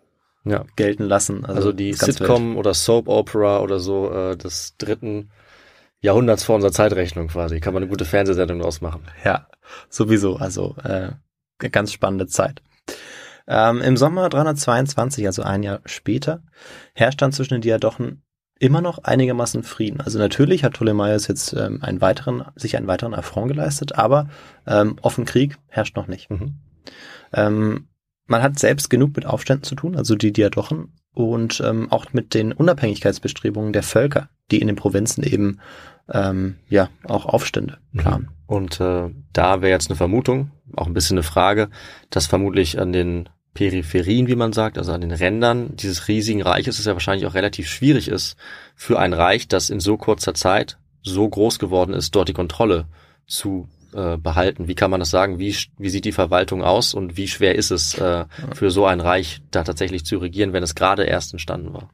Ja. 0.45 0.65
gelten 0.77 1.05
lassen. 1.05 1.45
Also, 1.45 1.57
Also 1.57 1.73
die. 1.73 1.93
Sitcom 1.93 2.57
oder 2.57 2.75
Soap 2.75 3.09
Opera 3.09 3.61
oder 3.61 3.81
so 3.81 4.13
äh, 4.13 4.37
des 4.37 4.77
dritten 4.77 5.31
Jahrhunderts 6.01 6.45
vor 6.45 6.57
unserer 6.57 6.73
Zeitrechnung 6.73 7.29
quasi. 7.29 7.61
Kann 7.61 7.73
man 7.73 7.83
eine 7.83 7.91
gute 7.91 8.05
Fernsehsendung 8.05 8.59
draus 8.59 8.81
machen. 8.81 9.05
Ja, 9.25 9.47
sowieso. 9.89 10.37
Also 10.37 10.77
äh, 10.85 11.13
ganz 11.71 11.93
spannende 11.93 12.27
Zeit. 12.27 12.63
Ähm, 13.47 13.81
Im 13.81 13.97
Sommer 13.97 14.29
322, 14.29 15.27
also 15.27 15.43
ein 15.43 15.63
Jahr 15.63 15.81
später, 15.85 16.43
herrscht 16.95 17.21
dann 17.21 17.33
zwischen 17.33 17.55
den 17.55 17.61
Diadochen 17.63 18.23
immer 18.59 18.81
noch 18.81 18.99
einigermaßen 18.99 19.63
Frieden. 19.63 20.01
Also 20.01 20.19
natürlich 20.19 20.65
hat 20.65 20.75
Ptolemaios 20.75 21.27
jetzt 21.27 21.53
ähm, 21.55 21.83
einen 21.83 22.01
weiteren, 22.01 22.45
sich 22.57 22.77
einen 22.77 22.87
weiteren 22.87 23.15
Affront 23.15 23.49
geleistet, 23.49 23.97
aber 23.99 24.29
ähm, 24.67 24.97
offen 25.03 25.25
Krieg 25.25 25.57
herrscht 25.69 25.97
noch 25.97 26.07
nicht. 26.07 26.31
Mhm. 26.31 26.55
Ähm, 27.33 27.89
man 28.27 28.43
hat 28.43 28.59
selbst 28.59 28.91
genug 28.91 29.16
mit 29.16 29.27
Aufständen 29.27 29.64
zu 29.64 29.75
tun, 29.75 29.97
also 29.97 30.14
die 30.14 30.33
Diadochen, 30.33 30.93
und 31.12 31.62
ähm, 31.64 31.91
auch 31.93 32.12
mit 32.12 32.35
den 32.35 32.53
Unabhängigkeitsbestrebungen 32.53 33.72
der 33.72 33.85
Völker, 33.85 34.29
die 34.51 34.61
in 34.61 34.66
den 34.66 34.77
Provinzen 34.77 35.22
eben 35.22 35.61
ähm, 36.12 36.57
ja 36.68 36.89
auch 37.05 37.27
Aufstände 37.27 37.79
planen. 37.97 38.31
Und 38.47 38.81
äh, 38.81 39.11
da 39.33 39.62
wäre 39.62 39.70
jetzt 39.70 39.89
eine 39.89 39.97
Vermutung, 39.97 40.51
auch 40.75 40.87
ein 40.87 40.93
bisschen 40.93 41.16
eine 41.16 41.22
Frage, 41.22 41.70
dass 42.11 42.27
vermutlich 42.27 42.81
an 42.81 42.93
den 42.93 43.29
Peripherien, 43.55 44.27
wie 44.27 44.35
man 44.35 44.53
sagt, 44.53 44.77
also 44.77 44.93
an 44.93 45.01
den 45.01 45.12
Rändern 45.12 45.77
dieses 45.77 46.09
riesigen 46.09 46.43
Reiches 46.43 46.79
es 46.79 46.85
ja 46.85 46.93
wahrscheinlich 46.93 47.27
auch 47.27 47.35
relativ 47.35 47.68
schwierig 47.68 48.09
ist, 48.09 48.37
für 48.75 48.99
ein 48.99 49.12
Reich, 49.12 49.47
das 49.47 49.70
in 49.70 49.81
so 49.81 49.97
kurzer 49.97 50.35
Zeit 50.35 50.79
so 51.03 51.29
groß 51.29 51.61
geworden 51.61 51.95
ist, 51.95 52.14
dort 52.16 52.29
die 52.29 52.33
Kontrolle 52.33 52.87
zu 53.27 53.68
äh, 53.95 54.17
behalten. 54.17 54.69
Wie 54.69 54.75
kann 54.75 54.91
man 54.91 55.01
das 55.01 55.11
sagen? 55.11 55.39
Wie, 55.39 55.57
wie 55.79 55.89
sieht 55.89 56.05
die 56.05 56.13
Verwaltung 56.13 56.63
aus 56.63 56.95
und 56.95 57.17
wie 57.17 57.29
schwer 57.29 57.55
ist 57.55 57.71
es 57.71 57.97
äh, 57.99 58.25
für 58.55 58.71
so 58.71 58.87
ein 58.87 59.01
Reich 59.01 59.41
da 59.51 59.65
tatsächlich 59.65 60.05
zu 60.05 60.19
regieren, 60.19 60.53
wenn 60.53 60.63
es 60.63 60.75
gerade 60.75 61.05
erst 61.05 61.33
entstanden 61.33 61.73
war? 61.73 61.91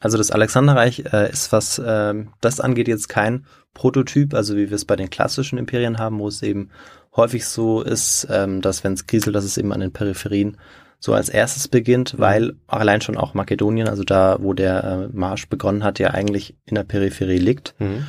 Also 0.00 0.16
das 0.16 0.30
Alexanderreich 0.30 1.04
äh, 1.12 1.30
ist, 1.30 1.50
was 1.50 1.80
ähm, 1.84 2.28
das 2.40 2.60
angeht, 2.60 2.88
jetzt 2.88 3.08
kein 3.08 3.46
Prototyp, 3.74 4.34
also 4.34 4.56
wie 4.56 4.70
wir 4.70 4.76
es 4.76 4.84
bei 4.84 4.96
den 4.96 5.10
klassischen 5.10 5.58
Imperien 5.58 5.98
haben, 5.98 6.18
wo 6.18 6.28
es 6.28 6.42
eben 6.42 6.70
häufig 7.16 7.46
so 7.46 7.82
ist, 7.82 8.26
ähm, 8.30 8.60
dass 8.60 8.84
wenn 8.84 8.92
es 8.92 9.06
kriselt, 9.06 9.34
dass 9.34 9.44
es 9.44 9.58
eben 9.58 9.72
an 9.72 9.80
den 9.80 9.92
Peripherien 9.92 10.56
so 11.00 11.14
als 11.14 11.28
erstes 11.28 11.68
beginnt, 11.68 12.14
weil 12.18 12.56
allein 12.66 13.00
schon 13.00 13.16
auch 13.16 13.34
Makedonien, 13.34 13.88
also 13.88 14.02
da, 14.02 14.38
wo 14.40 14.52
der 14.52 14.84
äh, 14.84 15.16
Marsch 15.16 15.48
begonnen 15.48 15.84
hat, 15.84 15.98
ja 15.98 16.10
eigentlich 16.10 16.56
in 16.64 16.74
der 16.74 16.84
Peripherie 16.84 17.38
liegt. 17.38 17.74
Mhm. 17.78 18.06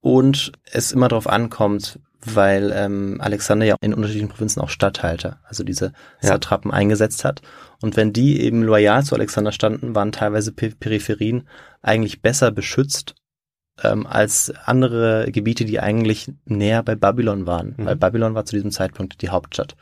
Und 0.00 0.52
es 0.64 0.92
immer 0.92 1.08
darauf 1.08 1.26
ankommt, 1.26 1.98
weil 2.26 2.72
ähm, 2.74 3.18
Alexander 3.20 3.66
ja 3.66 3.76
in 3.80 3.94
unterschiedlichen 3.94 4.28
Provinzen 4.28 4.60
auch 4.62 4.68
Statthalter, 4.68 5.40
also 5.44 5.64
diese 5.64 5.92
Ja. 6.22 6.28
Satrapen 6.28 6.70
eingesetzt 6.70 7.24
hat. 7.24 7.42
Und 7.82 7.96
wenn 7.96 8.12
die 8.12 8.40
eben 8.40 8.62
loyal 8.62 9.02
zu 9.04 9.14
Alexander 9.14 9.52
standen, 9.52 9.94
waren 9.94 10.12
teilweise 10.12 10.52
Pe 10.52 10.70
Peripherien 10.70 11.48
eigentlich 11.82 12.20
besser 12.22 12.50
beschützt 12.50 13.14
ähm, 13.82 14.06
als 14.06 14.52
andere 14.64 15.28
Gebiete, 15.32 15.64
die 15.64 15.80
eigentlich 15.80 16.30
näher 16.44 16.82
bei 16.82 16.94
Babylon 16.94 17.46
waren, 17.46 17.74
Mhm. 17.78 17.86
weil 17.86 17.96
Babylon 17.96 18.34
war 18.34 18.44
zu 18.44 18.54
diesem 18.56 18.70
Zeitpunkt 18.70 19.22
die 19.22 19.30
Hauptstadt. 19.30 19.76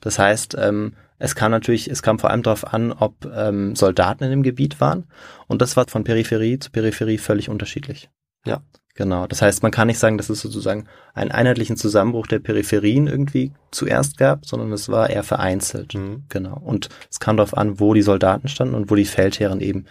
Das 0.00 0.18
heißt, 0.18 0.56
ähm, 0.58 0.94
es 1.18 1.34
kam 1.34 1.50
natürlich, 1.50 1.88
es 1.88 2.02
kam 2.02 2.18
vor 2.18 2.30
allem 2.30 2.42
darauf 2.42 2.72
an, 2.74 2.92
ob 2.92 3.24
ähm, 3.34 3.74
Soldaten 3.76 4.24
in 4.24 4.30
dem 4.30 4.42
Gebiet 4.42 4.80
waren. 4.80 5.04
Und 5.46 5.62
das 5.62 5.76
war 5.76 5.86
von 5.88 6.04
Peripherie 6.04 6.58
zu 6.58 6.70
Peripherie 6.70 7.18
völlig 7.18 7.48
unterschiedlich. 7.48 8.10
Ja. 8.44 8.60
Genau. 8.96 9.26
Das 9.26 9.42
heißt, 9.42 9.62
man 9.62 9.70
kann 9.70 9.88
nicht 9.88 9.98
sagen, 9.98 10.16
dass 10.16 10.30
es 10.30 10.40
sozusagen 10.40 10.86
einen 11.12 11.30
einheitlichen 11.30 11.76
Zusammenbruch 11.76 12.26
der 12.26 12.38
Peripherien 12.38 13.06
irgendwie 13.06 13.52
zuerst 13.70 14.16
gab, 14.16 14.46
sondern 14.46 14.72
es 14.72 14.88
war 14.88 15.10
eher 15.10 15.22
vereinzelt. 15.22 15.94
Mhm. 15.94 16.24
Genau. 16.30 16.58
Und 16.58 16.88
es 17.10 17.20
kam 17.20 17.36
darauf 17.36 17.56
an, 17.56 17.78
wo 17.78 17.92
die 17.92 18.02
Soldaten 18.02 18.48
standen 18.48 18.74
und 18.74 18.90
wo 18.90 18.94
die 18.94 19.04
Feldherren 19.04 19.60
eben 19.60 19.84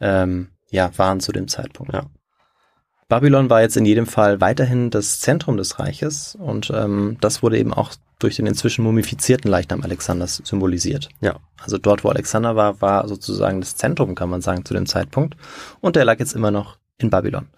ähm, 0.00 0.48
ja 0.70 0.90
waren 0.96 1.20
zu 1.20 1.32
dem 1.32 1.48
Zeitpunkt. 1.48 1.94
Ja. 1.94 2.04
Babylon 3.08 3.50
war 3.50 3.62
jetzt 3.62 3.76
in 3.76 3.86
jedem 3.86 4.06
Fall 4.06 4.40
weiterhin 4.40 4.90
das 4.90 5.20
Zentrum 5.20 5.56
des 5.56 5.78
Reiches 5.78 6.36
und 6.38 6.70
ähm, 6.72 7.16
das 7.20 7.42
wurde 7.42 7.58
eben 7.58 7.72
auch 7.74 7.92
durch 8.20 8.36
den 8.36 8.46
inzwischen 8.46 8.84
mumifizierten 8.84 9.50
Leichnam 9.50 9.82
Alexanders 9.82 10.42
symbolisiert. 10.44 11.08
Ja. 11.20 11.36
Also 11.60 11.78
dort, 11.78 12.04
wo 12.04 12.10
Alexander 12.10 12.54
war, 12.54 12.80
war 12.82 13.08
sozusagen 13.08 13.60
das 13.60 13.74
Zentrum, 13.74 14.14
kann 14.14 14.30
man 14.30 14.42
sagen, 14.42 14.64
zu 14.64 14.74
dem 14.74 14.86
Zeitpunkt. 14.86 15.36
Und 15.80 15.96
der 15.96 16.04
lag 16.04 16.18
jetzt 16.20 16.34
immer 16.34 16.50
noch 16.50 16.78
in 16.98 17.10
Babylon. 17.10 17.48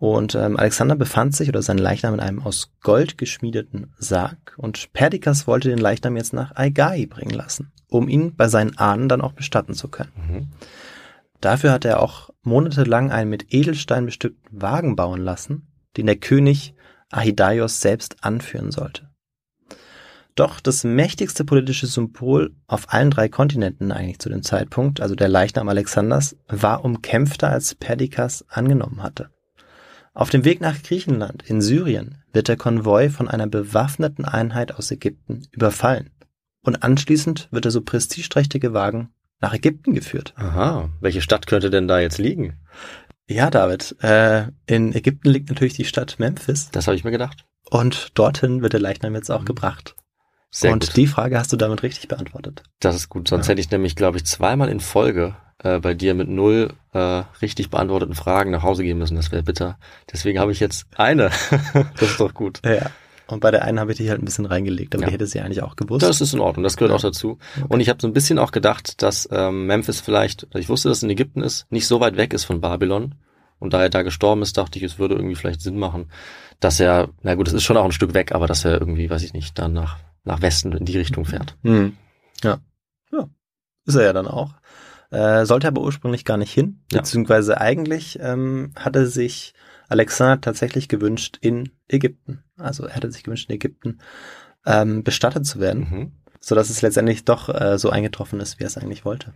Und 0.00 0.34
ähm, 0.34 0.56
Alexander 0.56 0.96
befand 0.96 1.36
sich 1.36 1.50
oder 1.50 1.60
sein 1.60 1.76
Leichnam 1.76 2.14
in 2.14 2.20
einem 2.20 2.40
aus 2.40 2.72
Gold 2.80 3.18
geschmiedeten 3.18 3.92
Sarg 3.98 4.54
und 4.56 4.94
Perdikas 4.94 5.46
wollte 5.46 5.68
den 5.68 5.78
Leichnam 5.78 6.16
jetzt 6.16 6.32
nach 6.32 6.56
Aigai 6.56 7.04
bringen 7.04 7.34
lassen, 7.34 7.70
um 7.86 8.08
ihn 8.08 8.34
bei 8.34 8.48
seinen 8.48 8.78
Ahnen 8.78 9.10
dann 9.10 9.20
auch 9.20 9.32
bestatten 9.32 9.74
zu 9.74 9.88
können. 9.88 10.12
Mhm. 10.16 10.48
Dafür 11.42 11.70
hat 11.70 11.84
er 11.84 12.02
auch 12.02 12.30
monatelang 12.42 13.10
einen 13.10 13.28
mit 13.28 13.52
Edelstein 13.52 14.06
bestückten 14.06 14.62
Wagen 14.62 14.96
bauen 14.96 15.20
lassen, 15.20 15.68
den 15.98 16.06
der 16.06 16.16
König 16.16 16.74
Ahidaios 17.10 17.82
selbst 17.82 18.24
anführen 18.24 18.70
sollte. 18.70 19.10
Doch 20.34 20.60
das 20.60 20.82
mächtigste 20.82 21.44
politische 21.44 21.86
Symbol 21.86 22.54
auf 22.66 22.90
allen 22.94 23.10
drei 23.10 23.28
Kontinenten 23.28 23.92
eigentlich 23.92 24.18
zu 24.18 24.30
dem 24.30 24.42
Zeitpunkt, 24.42 25.02
also 25.02 25.14
der 25.14 25.28
Leichnam 25.28 25.68
Alexanders, 25.68 26.36
war 26.48 26.86
umkämpfter 26.86 27.50
als 27.50 27.74
Perdikas 27.74 28.46
angenommen 28.48 29.02
hatte. 29.02 29.28
Auf 30.12 30.30
dem 30.30 30.44
Weg 30.44 30.60
nach 30.60 30.82
Griechenland 30.82 31.42
in 31.48 31.60
Syrien 31.60 32.22
wird 32.32 32.48
der 32.48 32.56
Konvoi 32.56 33.10
von 33.10 33.28
einer 33.28 33.46
bewaffneten 33.46 34.24
Einheit 34.24 34.74
aus 34.74 34.90
Ägypten 34.90 35.46
überfallen. 35.52 36.10
Und 36.62 36.82
anschließend 36.82 37.48
wird 37.50 37.64
der 37.64 37.72
so 37.72 37.80
prestigeträchtige 37.80 38.72
Wagen 38.74 39.10
nach 39.40 39.54
Ägypten 39.54 39.94
geführt. 39.94 40.34
Aha, 40.36 40.90
welche 41.00 41.22
Stadt 41.22 41.46
könnte 41.46 41.70
denn 41.70 41.88
da 41.88 42.00
jetzt 42.00 42.18
liegen? 42.18 42.58
Ja, 43.28 43.48
David, 43.50 43.96
äh, 44.02 44.48
in 44.66 44.92
Ägypten 44.94 45.30
liegt 45.30 45.48
natürlich 45.48 45.74
die 45.74 45.84
Stadt 45.84 46.18
Memphis 46.18 46.70
Das 46.72 46.86
habe 46.88 46.96
ich 46.96 47.04
mir 47.04 47.12
gedacht. 47.12 47.46
und 47.70 48.18
dorthin 48.18 48.60
wird 48.62 48.72
der 48.72 48.80
Leichnam 48.80 49.14
jetzt 49.14 49.30
auch 49.30 49.44
gebracht. 49.44 49.94
Sehr 50.50 50.72
und 50.72 50.86
gut. 50.88 50.96
die 50.96 51.06
Frage 51.06 51.38
hast 51.38 51.52
du 51.52 51.56
damit 51.56 51.84
richtig 51.84 52.08
beantwortet. 52.08 52.64
Das 52.80 52.96
ist 52.96 53.08
gut, 53.08 53.28
sonst 53.28 53.46
Ja. 53.46 53.52
hätte 53.52 53.60
ich 53.60 53.70
nämlich, 53.70 53.94
glaube 53.94 54.16
ich, 54.18 54.26
zweimal 54.26 54.68
in 54.68 54.80
Folge 54.80 55.36
äh, 55.62 55.78
bei 55.78 55.94
dir 55.94 56.14
mit 56.14 56.28
null 56.28 56.72
äh, 56.92 57.22
richtig 57.42 57.70
beantworteten 57.70 58.14
Fragen 58.14 58.50
nach 58.50 58.62
Hause 58.62 58.82
gehen 58.82 58.98
müssen. 58.98 59.16
Das 59.16 59.30
wäre 59.32 59.42
bitter. 59.42 59.78
Deswegen 60.12 60.38
habe 60.38 60.52
ich 60.52 60.60
jetzt 60.60 60.86
eine. 60.96 61.30
das 61.72 62.02
ist 62.10 62.20
doch 62.20 62.34
gut. 62.34 62.60
Ja. 62.64 62.90
Und 63.28 63.38
bei 63.40 63.52
der 63.52 63.62
einen 63.64 63.78
habe 63.78 63.92
ich 63.92 63.98
dich 63.98 64.08
halt 64.10 64.20
ein 64.20 64.24
bisschen 64.24 64.46
reingelegt, 64.46 64.92
aber 64.94 65.02
Ja. 65.04 65.08
die 65.08 65.14
hätte 65.14 65.26
sie 65.26 65.40
eigentlich 65.40 65.62
auch 65.62 65.76
gewusst. 65.76 66.02
Das 66.02 66.20
ist 66.20 66.34
in 66.34 66.40
Ordnung, 66.40 66.64
das 66.64 66.76
gehört 66.76 66.90
Ja. 66.90 66.96
auch 66.96 67.00
dazu. 67.00 67.38
Und 67.68 67.78
ich 67.78 67.88
habe 67.88 68.00
so 68.02 68.08
ein 68.08 68.12
bisschen 68.12 68.40
auch 68.40 68.50
gedacht, 68.50 69.00
dass 69.02 69.28
ähm, 69.30 69.66
Memphis 69.66 70.00
vielleicht, 70.00 70.48
ich 70.56 70.68
wusste, 70.68 70.88
dass 70.88 70.98
es 70.98 71.02
in 71.04 71.10
Ägypten 71.10 71.40
ist, 71.42 71.70
nicht 71.70 71.86
so 71.86 72.00
weit 72.00 72.16
weg 72.16 72.32
ist 72.32 72.44
von 72.44 72.60
Babylon. 72.60 73.14
Und 73.60 73.72
da 73.72 73.82
er 73.82 73.90
da 73.90 74.02
gestorben 74.02 74.42
ist, 74.42 74.56
dachte 74.56 74.78
ich, 74.78 74.84
es 74.84 74.98
würde 74.98 75.14
irgendwie 75.14 75.34
vielleicht 75.36 75.60
Sinn 75.60 75.78
machen, 75.78 76.10
dass 76.60 76.80
er, 76.80 77.10
na 77.22 77.34
gut, 77.36 77.46
es 77.46 77.54
ist 77.54 77.62
schon 77.62 77.76
auch 77.76 77.84
ein 77.84 77.92
Stück 77.92 78.14
weg, 78.14 78.32
aber 78.32 78.46
dass 78.48 78.64
er 78.64 78.80
irgendwie, 78.80 79.08
weiß 79.10 79.22
ich 79.22 79.32
nicht, 79.34 79.58
dann 79.58 79.74
nach, 79.74 79.98
nach 80.24 80.40
Westen 80.42 80.72
in 80.72 80.84
die 80.86 80.96
Richtung 80.98 81.24
fährt. 81.24 81.56
Hm. 81.62 81.96
Ja. 82.42 82.58
Ja. 83.12 83.28
Ist 83.84 83.94
er 83.94 84.02
ja 84.04 84.12
dann 84.12 84.26
auch. 84.26 84.54
Äh, 85.10 85.44
sollte 85.44 85.68
aber 85.68 85.82
ursprünglich 85.82 86.24
gar 86.24 86.36
nicht 86.36 86.52
hin. 86.52 86.82
Ja. 86.92 86.98
Beziehungsweise 86.98 87.60
eigentlich 87.60 88.18
ähm, 88.20 88.72
hatte 88.76 89.06
sich 89.06 89.54
Alexander 89.88 90.40
tatsächlich 90.40 90.88
gewünscht 90.88 91.38
in 91.40 91.70
Ägypten. 91.88 92.44
Also 92.56 92.84
er 92.84 92.94
hatte 92.94 93.10
sich 93.10 93.24
gewünscht, 93.24 93.48
in 93.48 93.56
Ägypten 93.56 93.98
ähm, 94.64 95.02
bestattet 95.02 95.46
zu 95.46 95.58
werden. 95.60 95.80
Mhm. 95.90 96.12
sodass 96.40 96.70
es 96.70 96.80
letztendlich 96.80 97.24
doch 97.24 97.48
äh, 97.48 97.78
so 97.78 97.90
eingetroffen 97.90 98.40
ist, 98.40 98.58
wie 98.58 98.64
er 98.64 98.68
es 98.68 98.78
eigentlich 98.78 99.04
wollte. 99.04 99.34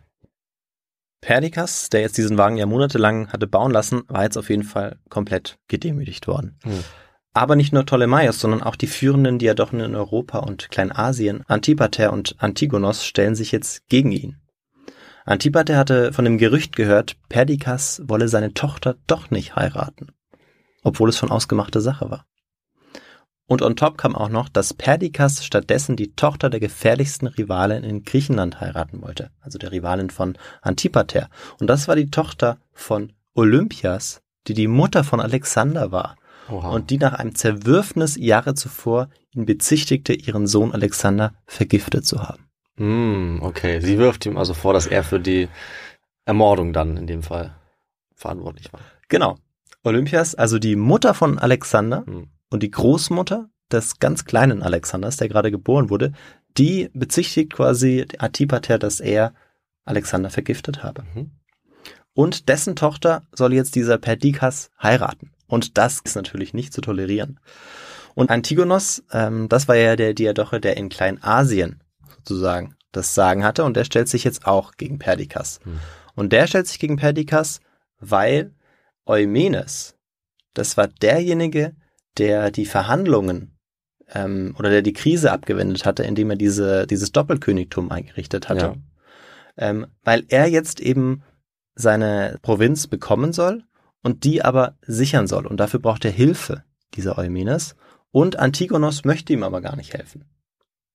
Perdikas, 1.20 1.88
der 1.88 2.02
jetzt 2.02 2.18
diesen 2.18 2.38
Wagen 2.38 2.56
ja 2.56 2.66
monatelang 2.66 3.28
hatte 3.28 3.46
bauen 3.46 3.72
lassen, 3.72 4.02
war 4.08 4.24
jetzt 4.24 4.36
auf 4.36 4.50
jeden 4.50 4.62
Fall 4.62 4.98
komplett 5.08 5.58
gedemütigt 5.68 6.26
worden. 6.26 6.58
Hm. 6.64 6.84
Aber 7.32 7.56
nicht 7.56 7.72
nur 7.72 7.84
Ptolemaios, 7.84 8.38
sondern 8.38 8.62
auch 8.62 8.76
die 8.76 8.86
führenden 8.86 9.38
Diadochen 9.38 9.80
in 9.80 9.96
Europa 9.96 10.38
und 10.38 10.70
Kleinasien, 10.70 11.42
Antipater 11.46 12.12
und 12.12 12.36
Antigonos, 12.38 13.04
stellen 13.04 13.34
sich 13.34 13.52
jetzt 13.52 13.88
gegen 13.88 14.12
ihn. 14.12 14.36
Antipater 15.24 15.76
hatte 15.76 16.12
von 16.12 16.24
dem 16.24 16.36
Gerücht 16.36 16.76
gehört, 16.76 17.16
Perdikas 17.28 18.02
wolle 18.06 18.28
seine 18.28 18.52
Tochter 18.52 18.96
doch 19.06 19.30
nicht 19.30 19.56
heiraten, 19.56 20.08
obwohl 20.82 21.08
es 21.08 21.16
schon 21.16 21.30
ausgemachte 21.30 21.80
Sache 21.80 22.10
war. 22.10 22.26
Und 23.46 23.62
on 23.62 23.76
top 23.76 23.98
kam 23.98 24.14
auch 24.14 24.28
noch, 24.28 24.48
dass 24.48 24.74
Perdikas 24.74 25.44
stattdessen 25.44 25.96
die 25.96 26.14
Tochter 26.14 26.48
der 26.48 26.60
gefährlichsten 26.60 27.26
Rivalin 27.26 27.84
in 27.84 28.02
Griechenland 28.02 28.60
heiraten 28.60 29.02
wollte, 29.02 29.30
also 29.40 29.58
der 29.58 29.72
Rivalin 29.72 30.10
von 30.10 30.36
Antipater. 30.62 31.28
Und 31.60 31.68
das 31.68 31.88
war 31.88 31.96
die 31.96 32.10
Tochter 32.10 32.58
von 32.72 33.12
Olympias, 33.34 34.22
die 34.46 34.54
die 34.54 34.68
Mutter 34.68 35.04
von 35.04 35.20
Alexander 35.20 35.92
war 35.92 36.16
Oha. 36.50 36.70
und 36.70 36.90
die 36.90 36.98
nach 36.98 37.14
einem 37.14 37.34
Zerwürfnis 37.34 38.16
Jahre 38.16 38.54
zuvor 38.54 39.08
ihn 39.32 39.46
bezichtigte, 39.46 40.14
ihren 40.14 40.46
Sohn 40.46 40.72
Alexander 40.72 41.34
vergiftet 41.46 42.06
zu 42.06 42.22
haben. 42.22 42.43
Hm, 42.76 43.40
okay. 43.42 43.80
Sie 43.80 43.98
wirft 43.98 44.26
ihm 44.26 44.36
also 44.36 44.54
vor, 44.54 44.72
dass 44.72 44.86
er 44.86 45.04
für 45.04 45.20
die 45.20 45.48
Ermordung 46.24 46.72
dann 46.72 46.96
in 46.96 47.06
dem 47.06 47.22
Fall 47.22 47.54
verantwortlich 48.14 48.72
war. 48.72 48.80
Genau. 49.08 49.36
Olympias, 49.82 50.34
also 50.34 50.58
die 50.58 50.76
Mutter 50.76 51.14
von 51.14 51.38
Alexander 51.38 52.04
Hm. 52.06 52.28
und 52.50 52.62
die 52.62 52.70
Großmutter 52.70 53.48
des 53.70 53.98
ganz 53.98 54.24
kleinen 54.24 54.62
Alexanders, 54.62 55.16
der 55.16 55.28
gerade 55.28 55.50
geboren 55.50 55.90
wurde, 55.90 56.12
die 56.56 56.90
bezichtigt 56.94 57.52
quasi 57.52 58.06
Antipater, 58.18 58.78
dass 58.78 59.00
er 59.00 59.34
Alexander 59.84 60.30
vergiftet 60.30 60.82
habe. 60.82 61.04
Mhm. 61.14 61.32
Und 62.14 62.48
dessen 62.48 62.76
Tochter 62.76 63.22
soll 63.32 63.52
jetzt 63.52 63.74
dieser 63.74 63.98
Perdikas 63.98 64.70
heiraten. 64.80 65.32
Und 65.46 65.76
das 65.76 66.00
ist 66.04 66.14
natürlich 66.14 66.54
nicht 66.54 66.72
zu 66.72 66.80
tolerieren. 66.80 67.40
Und 68.14 68.30
Antigonos, 68.30 69.02
ähm, 69.12 69.48
das 69.48 69.66
war 69.66 69.76
ja 69.76 69.96
der 69.96 70.14
Diadoche, 70.14 70.60
der 70.60 70.76
in 70.76 70.88
Kleinasien 70.88 71.82
sozusagen 72.26 72.74
das 72.92 73.14
Sagen 73.14 73.44
hatte. 73.44 73.64
Und 73.64 73.76
der 73.76 73.84
stellt 73.84 74.08
sich 74.08 74.24
jetzt 74.24 74.46
auch 74.46 74.72
gegen 74.72 74.98
Perdikas. 74.98 75.60
Hm. 75.64 75.80
Und 76.14 76.32
der 76.32 76.46
stellt 76.46 76.66
sich 76.66 76.78
gegen 76.78 76.96
Perdikas, 76.96 77.60
weil 77.98 78.54
Eumenes, 79.06 79.96
das 80.54 80.76
war 80.76 80.88
derjenige, 80.88 81.74
der 82.16 82.50
die 82.50 82.66
Verhandlungen 82.66 83.58
ähm, 84.08 84.54
oder 84.58 84.70
der 84.70 84.82
die 84.82 84.92
Krise 84.92 85.32
abgewendet 85.32 85.84
hatte, 85.84 86.04
indem 86.04 86.30
er 86.30 86.36
diese, 86.36 86.86
dieses 86.86 87.12
Doppelkönigtum 87.12 87.90
eingerichtet 87.90 88.48
hatte. 88.48 88.66
Ja. 88.66 88.76
Ähm, 89.56 89.86
weil 90.02 90.24
er 90.28 90.46
jetzt 90.48 90.80
eben 90.80 91.22
seine 91.74 92.38
Provinz 92.42 92.86
bekommen 92.86 93.32
soll 93.32 93.64
und 94.02 94.24
die 94.24 94.42
aber 94.42 94.76
sichern 94.82 95.26
soll. 95.26 95.46
Und 95.46 95.58
dafür 95.58 95.80
braucht 95.80 96.04
er 96.04 96.10
Hilfe, 96.10 96.62
dieser 96.94 97.18
Eumenes. 97.18 97.74
Und 98.10 98.38
Antigonos 98.38 99.04
möchte 99.04 99.32
ihm 99.32 99.42
aber 99.42 99.60
gar 99.60 99.76
nicht 99.76 99.94
helfen. 99.94 100.24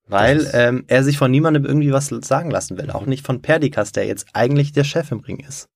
Weil 0.09 0.49
ähm, 0.53 0.85
er 0.87 1.03
sich 1.03 1.19
von 1.19 1.29
niemandem 1.29 1.65
irgendwie 1.65 1.91
was 1.91 2.07
sagen 2.07 2.49
lassen 2.49 2.77
will. 2.77 2.89
Auch 2.89 3.05
nicht 3.05 3.25
von 3.25 3.41
Perdikas, 3.41 3.91
der 3.91 4.07
jetzt 4.07 4.27
eigentlich 4.33 4.73
der 4.73 4.83
Chef 4.83 5.11
im 5.11 5.19
Ring 5.19 5.39
ist. 5.39 5.69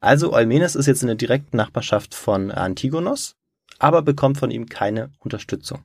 Also 0.00 0.32
Eumenes 0.32 0.76
ist 0.76 0.86
jetzt 0.86 1.02
in 1.02 1.08
der 1.08 1.16
direkten 1.16 1.56
Nachbarschaft 1.56 2.14
von 2.14 2.52
Antigonos, 2.52 3.36
aber 3.78 4.02
bekommt 4.02 4.38
von 4.38 4.50
ihm 4.50 4.66
keine 4.66 5.10
Unterstützung. 5.18 5.82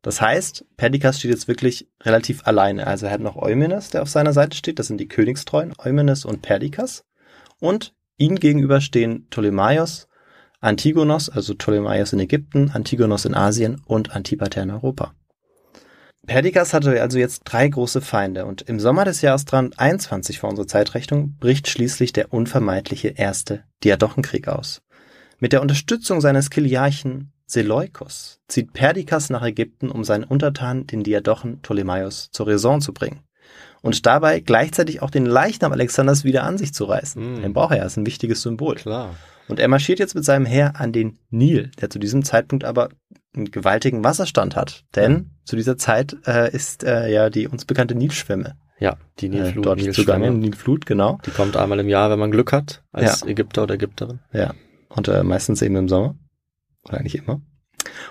Das 0.00 0.22
heißt, 0.22 0.64
Perdikas 0.78 1.18
steht 1.18 1.30
jetzt 1.30 1.46
wirklich 1.46 1.88
relativ 2.02 2.46
alleine. 2.46 2.86
Also 2.86 3.06
er 3.06 3.12
hat 3.12 3.20
noch 3.20 3.36
Eumenes, 3.36 3.90
der 3.90 4.00
auf 4.00 4.08
seiner 4.08 4.32
Seite 4.32 4.56
steht. 4.56 4.78
Das 4.78 4.86
sind 4.86 4.98
die 4.98 5.08
Königstreuen, 5.08 5.74
Eumenes 5.78 6.24
und 6.24 6.40
Perdikas. 6.40 7.04
Und 7.58 7.92
ihm 8.16 8.36
gegenüber 8.36 8.80
stehen 8.80 9.26
Ptolemaios, 9.28 10.08
Antigonos, 10.60 11.28
also 11.28 11.54
Ptolemaios 11.54 12.14
in 12.14 12.20
Ägypten, 12.20 12.70
Antigonos 12.70 13.26
in 13.26 13.34
Asien 13.34 13.82
und 13.86 14.16
Antipater 14.16 14.62
in 14.62 14.70
Europa. 14.70 15.14
Perdikas 16.26 16.74
hatte 16.74 17.00
also 17.00 17.18
jetzt 17.18 17.42
drei 17.44 17.68
große 17.68 18.00
Feinde 18.00 18.46
und 18.46 18.62
im 18.62 18.78
Sommer 18.78 19.04
des 19.04 19.22
Jahres 19.22 19.46
321 19.46 20.38
vor 20.38 20.50
unserer 20.50 20.66
Zeitrechnung 20.66 21.36
bricht 21.40 21.68
schließlich 21.68 22.12
der 22.12 22.32
unvermeidliche 22.32 23.08
erste 23.08 23.64
Diadochenkrieg 23.82 24.48
aus. 24.48 24.82
Mit 25.38 25.52
der 25.52 25.62
Unterstützung 25.62 26.20
seines 26.20 26.50
Kiliarchen 26.50 27.32
Seleukos 27.46 28.40
zieht 28.46 28.72
Perdikas 28.72 29.30
nach 29.30 29.42
Ägypten, 29.42 29.90
um 29.90 30.04
seinen 30.04 30.24
Untertanen, 30.24 30.86
den 30.86 31.02
Diadochen 31.02 31.60
Ptolemaios, 31.62 32.28
zur 32.30 32.46
Raison 32.46 32.80
zu 32.80 32.92
bringen. 32.92 33.20
Und 33.82 34.06
dabei 34.06 34.40
gleichzeitig 34.40 35.02
auch 35.02 35.10
den 35.10 35.26
Leichnam 35.26 35.72
Alexanders 35.72 36.22
wieder 36.22 36.44
an 36.44 36.58
sich 36.58 36.74
zu 36.74 36.84
reißen. 36.84 37.38
Mm. 37.38 37.42
Den 37.42 37.52
braucht 37.54 37.72
er 37.72 37.78
ja, 37.78 37.84
ist 37.84 37.96
ein 37.96 38.06
wichtiges 38.06 38.42
Symbol. 38.42 38.76
Klar. 38.76 39.16
Und 39.48 39.58
er 39.58 39.68
marschiert 39.68 39.98
jetzt 39.98 40.14
mit 40.14 40.24
seinem 40.24 40.46
Heer 40.46 40.78
an 40.78 40.92
den 40.92 41.18
Nil, 41.30 41.72
der 41.80 41.90
zu 41.90 41.98
diesem 41.98 42.22
Zeitpunkt 42.24 42.64
aber 42.64 42.90
einen 43.34 43.50
gewaltigen 43.50 44.02
Wasserstand 44.04 44.56
hat. 44.56 44.84
Denn 44.96 45.30
zu 45.44 45.56
dieser 45.56 45.76
Zeit 45.76 46.16
äh, 46.26 46.50
ist 46.54 46.84
äh, 46.84 47.08
ja 47.12 47.30
die 47.30 47.46
uns 47.48 47.64
bekannte 47.64 47.94
Nilschwemme 47.94 48.56
Ja, 48.78 48.96
die 49.20 49.26
äh, 49.26 49.30
Nilflut, 49.30 49.66
dort 49.66 49.78
Nilschwemme. 49.78 49.94
zugange. 50.06 50.30
Nilflut, 50.32 50.86
genau. 50.86 51.18
Die 51.26 51.30
kommt 51.30 51.56
einmal 51.56 51.78
im 51.80 51.88
Jahr, 51.88 52.10
wenn 52.10 52.18
man 52.18 52.30
Glück 52.30 52.52
hat, 52.52 52.82
als 52.92 53.20
Ja. 53.20 53.26
Ägypter 53.28 53.62
oder 53.62 53.74
Ägypterin. 53.74 54.20
Ja. 54.32 54.54
Und 54.88 55.06
äh, 55.08 55.22
meistens 55.22 55.62
eben 55.62 55.76
im 55.76 55.88
Sommer. 55.88 56.16
Oder 56.84 56.98
eigentlich 56.98 57.16
immer. 57.16 57.40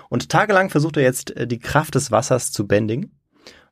Und 0.08 0.28
tagelang 0.30 0.70
versucht 0.70 0.96
er 0.96 1.02
jetzt 1.02 1.36
äh, 1.36 1.46
die 1.46 1.58
Kraft 1.58 1.94
des 1.94 2.10
Wassers 2.10 2.50
zu 2.52 2.66
bändigen, 2.66 3.20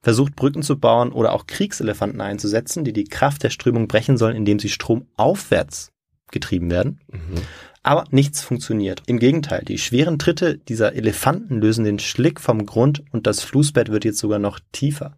versucht 0.03 0.37
Brücken 0.37 0.63
zu 0.63 0.79
bauen 0.79 1.11
oder 1.13 1.33
auch 1.33 1.47
Kriegselefanten 1.47 2.21
einzusetzen, 2.21 2.85
die 2.85 2.93
die 2.93 3.05
Kraft 3.05 3.43
der 3.43 3.51
Strömung 3.51 3.89
brechen 3.89 4.17
sollen, 4.17 4.37
indem 4.37 4.59
sie 4.59 4.69
stromaufwärts 4.69 5.91
getrieben 6.31 6.71
werden. 6.71 7.01
Mhm. 7.11 7.41
Aber 7.83 8.05
nichts 8.11 8.43
funktioniert. 8.43 9.03
Im 9.07 9.18
Gegenteil, 9.18 9.64
die 9.64 9.79
schweren 9.79 10.18
Tritte 10.18 10.59
dieser 10.59 10.95
Elefanten 10.95 11.61
lösen 11.61 11.85
den 11.85 11.99
Schlick 11.99 12.41
vom 12.41 12.66
Grund 12.66 13.05
und 13.12 13.26
das 13.26 13.43
Flussbett 13.43 13.91
wird 13.91 14.05
jetzt 14.05 14.18
sogar 14.18 14.39
noch 14.39 14.61
tiefer. 14.72 15.16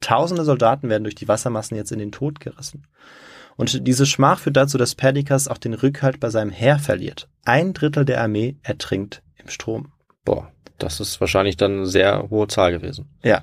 Tausende 0.00 0.44
Soldaten 0.44 0.88
werden 0.88 1.04
durch 1.04 1.14
die 1.14 1.28
Wassermassen 1.28 1.76
jetzt 1.76 1.92
in 1.92 1.98
den 1.98 2.12
Tod 2.12 2.40
gerissen. 2.40 2.86
Und 3.56 3.86
diese 3.86 4.06
Schmach 4.06 4.40
führt 4.40 4.56
dazu, 4.56 4.78
dass 4.78 4.94
Perdikas 4.94 5.46
auch 5.46 5.58
den 5.58 5.74
Rückhalt 5.74 6.18
bei 6.18 6.30
seinem 6.30 6.50
Heer 6.50 6.78
verliert. 6.78 7.28
Ein 7.44 7.74
Drittel 7.74 8.06
der 8.06 8.22
Armee 8.22 8.56
ertrinkt 8.62 9.22
im 9.36 9.48
Strom. 9.48 9.92
Boah, 10.24 10.50
das 10.78 11.00
ist 11.00 11.20
wahrscheinlich 11.20 11.58
dann 11.58 11.72
eine 11.72 11.86
sehr 11.86 12.30
hohe 12.30 12.48
Zahl 12.48 12.72
gewesen. 12.72 13.10
Ja. 13.22 13.42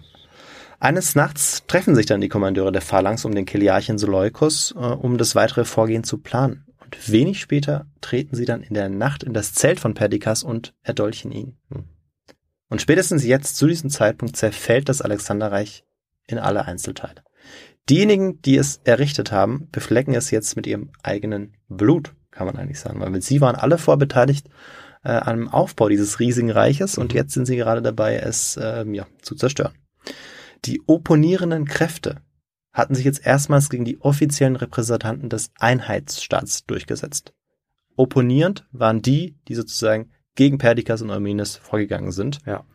Eines 0.79 1.15
Nachts 1.15 1.63
treffen 1.67 1.95
sich 1.95 2.05
dann 2.05 2.21
die 2.21 2.29
Kommandeure 2.29 2.71
der 2.71 2.81
Phalanx 2.81 3.25
um 3.25 3.33
den 3.33 3.45
Kiliarchen 3.45 3.97
Seleukos, 3.97 4.73
äh, 4.75 4.79
um 4.79 5.17
das 5.17 5.35
weitere 5.35 5.65
Vorgehen 5.65 6.03
zu 6.03 6.19
planen. 6.19 6.66
Und 6.87 7.11
wenig 7.11 7.41
später 7.41 7.85
treten 7.99 8.35
sie 8.35 8.45
dann 8.45 8.63
in 8.63 8.73
der 8.73 8.87
Nacht 8.87 9.21
in 9.21 9.33
das 9.33 9.53
Zelt 9.53 9.79
von 9.79 9.93
Perdikas 9.93 10.43
und 10.43 10.73
erdolchen 10.83 11.33
ihn. 11.33 11.57
Hm. 11.69 11.83
Und 12.69 12.81
spätestens 12.81 13.25
jetzt 13.25 13.57
zu 13.57 13.67
diesem 13.67 13.89
Zeitpunkt 13.89 14.37
zerfällt 14.37 14.87
das 14.87 15.01
Alexanderreich 15.01 15.83
in 16.27 16.39
alle 16.39 16.65
Einzelteile. 16.65 17.23
Diejenigen, 17.89 18.41
die 18.41 18.55
es 18.55 18.79
errichtet 18.85 19.33
haben, 19.33 19.67
beflecken 19.71 20.13
es 20.13 20.31
jetzt 20.31 20.55
mit 20.55 20.65
ihrem 20.65 20.91
eigenen 21.03 21.57
Blut, 21.67 22.13
kann 22.31 22.47
man 22.47 22.55
eigentlich 22.55 22.79
sagen, 22.79 23.01
weil 23.01 23.21
sie 23.21 23.41
waren 23.41 23.55
alle 23.55 23.77
vorbeteiligt 23.77 24.47
äh, 25.03 25.11
am 25.11 25.49
Aufbau 25.49 25.89
dieses 25.89 26.21
riesigen 26.21 26.51
Reiches 26.51 26.97
und 26.97 27.13
jetzt 27.13 27.33
sind 27.33 27.47
sie 27.47 27.57
gerade 27.57 27.81
dabei, 27.81 28.15
es 28.15 28.57
ähm, 28.61 28.93
ja, 28.93 29.07
zu 29.21 29.35
zerstören. 29.35 29.73
Die 30.63 30.81
opponierenden 30.87 31.65
Kräfte 31.65 32.21
hatten 32.77 32.93
sich 32.93 33.05
jetzt 33.05 33.25
erstmals 33.25 33.69
gegen 33.69 33.85
die 33.85 33.99
offiziellen 34.01 34.55
Repräsentanten 34.55 35.29
des 35.29 35.49
Einheitsstaats 35.57 36.65
durchgesetzt. 36.65 37.33
Opponierend 37.95 38.67
waren 38.71 39.01
die, 39.01 39.35
die 39.47 39.55
sozusagen 39.55 40.11
gegen 40.35 40.59
Perdikas 40.59 41.01
und 41.01 41.09
Eumenes 41.09 41.57
vorgegangen 41.57 42.11
sind. 42.11 42.39
Ja. 42.45 42.65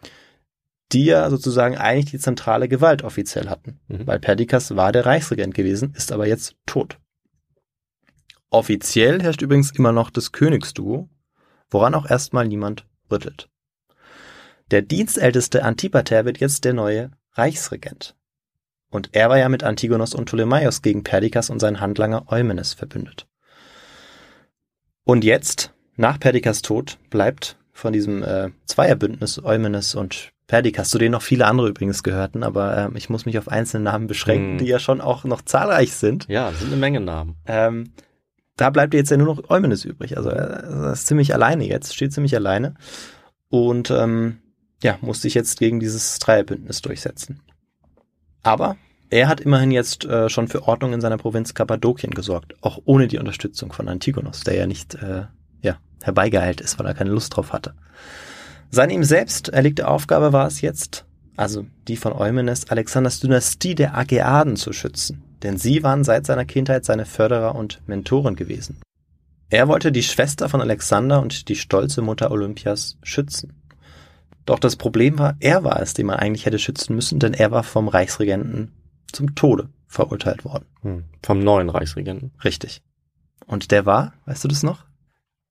Die 0.91 1.05
ja 1.05 1.31
sozusagen 1.31 1.79
eigentlich 1.79 2.11
die 2.11 2.19
zentrale 2.19 2.69
Gewalt 2.69 3.03
offiziell 3.03 3.49
hatten. 3.49 3.79
Mhm. 3.87 4.07
Weil 4.09 4.19
Perdikas 4.19 4.75
war 4.75 4.91
der 4.91 5.07
Reichsregent 5.07 5.55
gewesen, 5.55 5.95
ist 5.95 6.11
aber 6.11 6.27
jetzt 6.27 6.57
tot. 6.67 6.99
Offiziell 8.51 9.23
herrscht 9.23 9.41
übrigens 9.41 9.71
immer 9.71 9.93
noch 9.93 10.11
das 10.11 10.33
Königsduo, 10.33 11.09
woran 11.71 11.95
auch 11.95 12.11
erstmal 12.11 12.49
niemand 12.49 12.87
rüttelt. 13.11 13.49
Der 14.73 14.83
dienstälteste 14.83 15.63
Antipater 15.63 16.25
wird 16.25 16.39
jetzt 16.39 16.65
der 16.65 16.75
neue 16.75 17.13
Reichsregent. 17.35 18.17
Und 18.93 19.09
er 19.13 19.31
war 19.31 19.39
ja 19.39 19.49
mit 19.49 19.65
Antigonos 19.65 20.15
und 20.15 20.27
Ptolemaios 20.27 20.83
gegen 20.83 21.03
Perdikas 21.03 21.49
und 21.51 21.61
seinen 21.61 21.81
Handlanger 21.81 22.31
Eumenes 22.31 22.75
verbündet. 22.75 23.27
Und 25.05 25.25
jetzt, 25.25 25.73
nach 25.97 26.21
Perdikas 26.21 26.63
Tod, 26.63 26.99
bleibt 27.11 27.57
von 27.73 27.93
diesem 27.95 28.23
äh, 28.23 28.51
Zweierbündnis 28.67 29.43
Eumenes 29.43 29.95
und 29.95 30.33
Perdikas, 30.47 30.91
zu 30.91 30.99
denen 30.99 31.13
noch 31.13 31.23
viele 31.23 31.47
andere 31.47 31.71
übrigens 31.71 32.03
gehörten, 32.03 32.43
aber 32.43 32.77
ähm, 32.77 32.97
ich 32.97 33.09
muss 33.09 33.25
mich 33.25 33.39
auf 33.39 33.49
einzelne 33.49 33.85
Namen 33.85 34.07
beschränken, 34.07 34.53
Hm. 34.53 34.59
die 34.59 34.67
ja 34.67 34.79
schon 34.79 35.01
auch 35.01 35.25
noch 35.25 35.41
zahlreich 35.41 35.95
sind. 35.95 36.29
Ja, 36.29 36.51
das 36.51 36.61
sind 36.61 36.69
eine 36.69 36.77
Menge 36.77 37.01
Namen. 37.01 37.37
Ähm, 37.47 37.93
da 38.57 38.69
bleibt 38.69 38.93
jetzt 38.93 39.11
ja 39.11 39.17
nur 39.17 39.35
noch 39.35 39.49
Eumenes 39.49 39.87
übrig. 39.87 40.19
Also 40.19 40.29
er 40.29 40.65
er 40.65 40.93
ist 40.93 41.07
ziemlich 41.07 41.33
alleine 41.33 41.67
jetzt, 41.67 41.95
steht 41.95 42.13
ziemlich 42.13 42.37
alleine 42.37 42.75
und 43.49 43.91
ähm, 43.91 44.39
ja, 44.83 44.99
muss 45.01 45.23
sich 45.23 45.33
jetzt 45.33 45.59
gegen 45.59 45.81
dieses 45.81 46.19
Dreierbündnis 46.19 46.83
durchsetzen. 46.83 47.41
Aber 48.43 48.77
er 49.11 49.29
hat 49.29 49.41
immerhin 49.41 49.71
jetzt 49.71 50.05
äh, 50.05 50.29
schon 50.29 50.49
für 50.49 50.67
Ordnung 50.67 50.93
in 50.95 51.01
seiner 51.01 51.19
Provinz 51.19 51.55
Kappadokien 51.55 52.15
gesorgt, 52.15 52.55
auch 52.63 52.81
ohne 52.85 53.09
die 53.09 53.19
Unterstützung 53.19 53.73
von 53.73 53.89
Antigonos, 53.89 54.41
der 54.41 54.55
ja 54.55 54.67
nicht 54.67 54.95
äh, 54.95 55.25
ja, 55.61 55.77
herbeigeeilt 56.03 56.61
ist, 56.61 56.79
weil 56.79 56.87
er 56.87 56.95
keine 56.95 57.11
Lust 57.11 57.37
drauf 57.37 57.53
hatte. 57.53 57.75
Seine 58.71 58.95
ihm 58.95 59.05
selbst 59.05 59.51
erlegte 59.51 59.87
Aufgabe 59.87 60.33
war 60.33 60.47
es 60.47 60.63
jetzt, 60.63 61.05
also 61.37 61.67
die 61.89 61.97
von 61.97 62.15
Eumenes, 62.15 62.71
Alexanders 62.71 63.21
Dynastie 63.21 63.75
der 63.75 63.97
Ageaden 63.97 64.57
zu 64.57 64.73
schützen, 64.73 65.23
denn 65.43 65.59
sie 65.59 65.83
waren 65.83 66.05
seit 66.05 66.25
seiner 66.25 66.47
Kindheit 66.47 66.87
seine 66.87 67.05
Förderer 67.05 67.55
und 67.55 67.83
Mentoren 67.87 68.35
gewesen. 68.35 68.79
Er 69.51 69.69
wollte 69.69 69.93
die 69.93 70.03
Schwester 70.03 70.49
von 70.49 70.63
Alexander 70.63 71.21
und 71.21 71.51
die 71.51 71.57
stolze 71.57 72.01
Mutter 72.01 72.31
Olympias 72.31 72.97
schützen. 73.03 73.53
Doch 74.45 74.59
das 74.59 74.77
Problem 74.77 75.19
war, 75.19 75.37
er 75.41 75.65
war 75.65 75.81
es, 75.81 75.95
den 75.95 76.07
man 76.07 76.17
eigentlich 76.17 76.47
hätte 76.47 76.59
schützen 76.59 76.95
müssen, 76.95 77.19
denn 77.19 77.35
er 77.35 77.51
war 77.51 77.63
vom 77.63 77.89
Reichsregenten 77.89 78.73
zum 79.13 79.35
Tode 79.35 79.69
verurteilt 79.87 80.45
worden. 80.45 80.67
Hm. 80.83 81.05
Vom 81.23 81.39
neuen 81.41 81.69
Reichsregenten. 81.69 82.33
Richtig. 82.43 82.83
Und 83.47 83.71
der 83.71 83.87
war, 83.87 84.15
weißt 84.27 84.45
du 84.45 84.49
das 84.49 84.63
noch? 84.63 84.85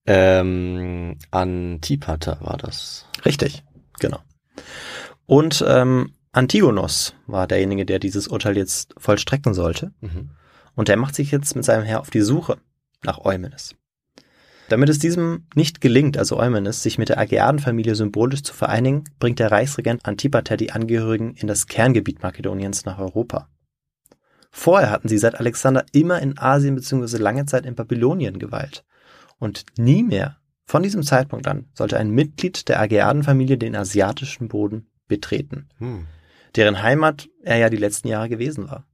Ähm, 0.06 1.18
Antipater 1.30 2.40
war 2.42 2.58
das. 2.58 3.06
Richtig, 3.24 3.64
genau. 4.00 4.20
Und 5.26 5.64
ähm, 5.68 6.14
Antigonos 6.32 7.14
war 7.28 7.48
derjenige, 7.48 7.86
der 7.86 8.00
dieses 8.00 8.28
Urteil 8.28 8.58
jetzt 8.58 8.94
vollstrecken 8.98 9.54
sollte. 9.54 9.94
Mhm. 10.02 10.32
Und 10.76 10.88
der 10.88 10.98
macht 10.98 11.16
sich 11.16 11.32
jetzt 11.32 11.56
mit 11.56 11.66
seinem 11.66 11.84
Heer 11.84 12.00
auf 12.00 12.10
die 12.10 12.22
Suche 12.22 12.58
nach 13.04 13.20
Eumenes. 13.20 13.76
Damit 14.72 14.88
es 14.88 15.00
diesem 15.00 15.48
nicht 15.54 15.82
gelingt, 15.82 16.18
also 16.18 16.40
Eumenes, 16.40 16.82
sich 16.82 16.98
mit 16.98 17.10
der 17.10 17.20
Ageadenfamilie 17.20 17.94
symbolisch 17.94 18.44
zu 18.44 18.54
vereinigen, 18.54 19.04
bringt 19.20 19.40
der 19.40 19.52
Reichsregent 19.52 20.06
Antipater 20.06 20.56
die 20.56 20.72
Angehörigen 20.72 21.36
in 21.36 21.50
das 21.50 21.68
Kerngebiet 21.68 22.24
Makedoniens 22.24 22.86
nach 22.86 22.98
Europa. 22.98 23.50
Vorher 24.50 24.90
hatten 24.90 25.10
sie 25.10 25.18
seit 25.18 25.38
Alexander 25.38 25.84
immer 25.92 26.22
in 26.22 26.38
Asien 26.38 26.76
bzw. 26.76 27.18
lange 27.18 27.46
Zeit 27.48 27.66
in 27.66 27.76
Babylonien 27.76 28.40
geweilt. 28.40 28.86
Und 29.40 29.66
nie 29.78 30.04
mehr, 30.04 30.38
von 30.64 30.84
diesem 30.84 31.04
Zeitpunkt 31.04 31.48
an, 31.48 31.66
sollte 31.74 31.98
ein 31.98 32.10
Mitglied 32.10 32.70
der 32.70 32.80
Ageadenfamilie 32.80 33.58
den 33.58 33.76
asiatischen 33.76 34.48
Boden 34.48 34.90
betreten 35.10 35.68
Hm. 35.80 36.08
deren 36.56 36.82
Heimat 36.82 37.28
er 37.44 37.58
ja 37.58 37.70
die 37.70 37.76
letzten 37.76 38.08
Jahre 38.08 38.30
gewesen 38.30 38.70
war. 38.70 38.88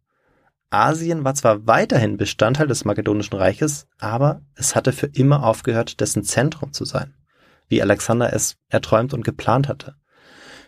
Asien 0.70 1.24
war 1.24 1.34
zwar 1.36 1.65
weiterhin 1.65 2.18
Bestandteil 2.18 2.68
des 2.68 2.86
Makedonischen 2.86 3.38
Reiches, 3.38 3.88
aber 3.99 4.41
es 4.55 4.76
hatte 4.76 4.91
für 4.91 5.07
immer 5.07 5.43
aufgehört, 5.43 6.01
dessen 6.01 6.24
Zentrum 6.24 6.74
zu 6.74 6.86
sein, 6.86 7.13
wie 7.68 7.82
Alexander 7.82 8.34
es 8.34 8.57
erträumt 8.70 9.13
und 9.13 9.24
geplant 9.24 9.68
hatte. 9.68 9.95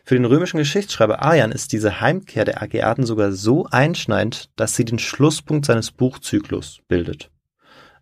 Für 0.06 0.16
den 0.16 0.26
römischen 0.26 0.58
Geschichtsschreiber 0.58 1.22
Arian 1.22 1.52
ist 1.52 1.72
diese 1.72 2.02
Heimkehr 2.02 2.46
der 2.46 2.64
Ageaden 2.64 3.06
sogar 3.06 3.32
so 3.32 3.66
einschneidend, 3.66 4.50
dass 4.56 4.76
sie 4.76 4.86
den 4.86 5.00
Schlusspunkt 5.00 5.66
seines 5.66 5.92
Buchzyklus 5.92 6.80
bildet. 6.88 7.30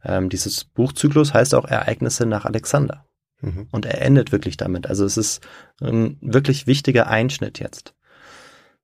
Ähm, 0.04 0.30
dieses 0.30 0.64
Buchzyklus 0.64 1.34
heißt 1.34 1.54
auch 1.56 1.66
Ereignisse 1.66 2.26
nach 2.26 2.45
Alexander. 2.45 3.06
Mhm. 3.41 3.68
Und 3.72 3.86
er 3.86 4.02
endet 4.02 4.32
wirklich 4.32 4.58
damit. 4.58 4.88
Also 4.88 5.06
es 5.06 5.18
ist 5.18 5.45
ein 5.82 6.18
wirklich 6.22 6.68
wichtiger 6.68 7.08
Einschnitt 7.08 7.60
jetzt. 7.60 7.93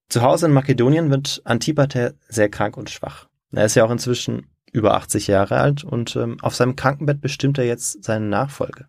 Zu 0.09 0.21
Hause 0.21 0.45
in 0.45 0.51
Makedonien 0.51 1.09
wird 1.09 1.41
Antipater 1.43 2.13
sehr 2.29 2.49
krank 2.49 2.77
und 2.77 2.89
schwach. 2.89 3.27
Er 3.51 3.65
ist 3.65 3.75
ja 3.75 3.85
auch 3.85 3.91
inzwischen 3.91 4.47
über 4.71 4.95
80 4.95 5.27
Jahre 5.27 5.57
alt 5.57 5.83
und 5.83 6.15
ähm, 6.15 6.37
auf 6.41 6.55
seinem 6.55 6.75
Krankenbett 6.75 7.21
bestimmt 7.21 7.57
er 7.57 7.65
jetzt 7.65 8.03
seine 8.03 8.25
Nachfolge. 8.25 8.87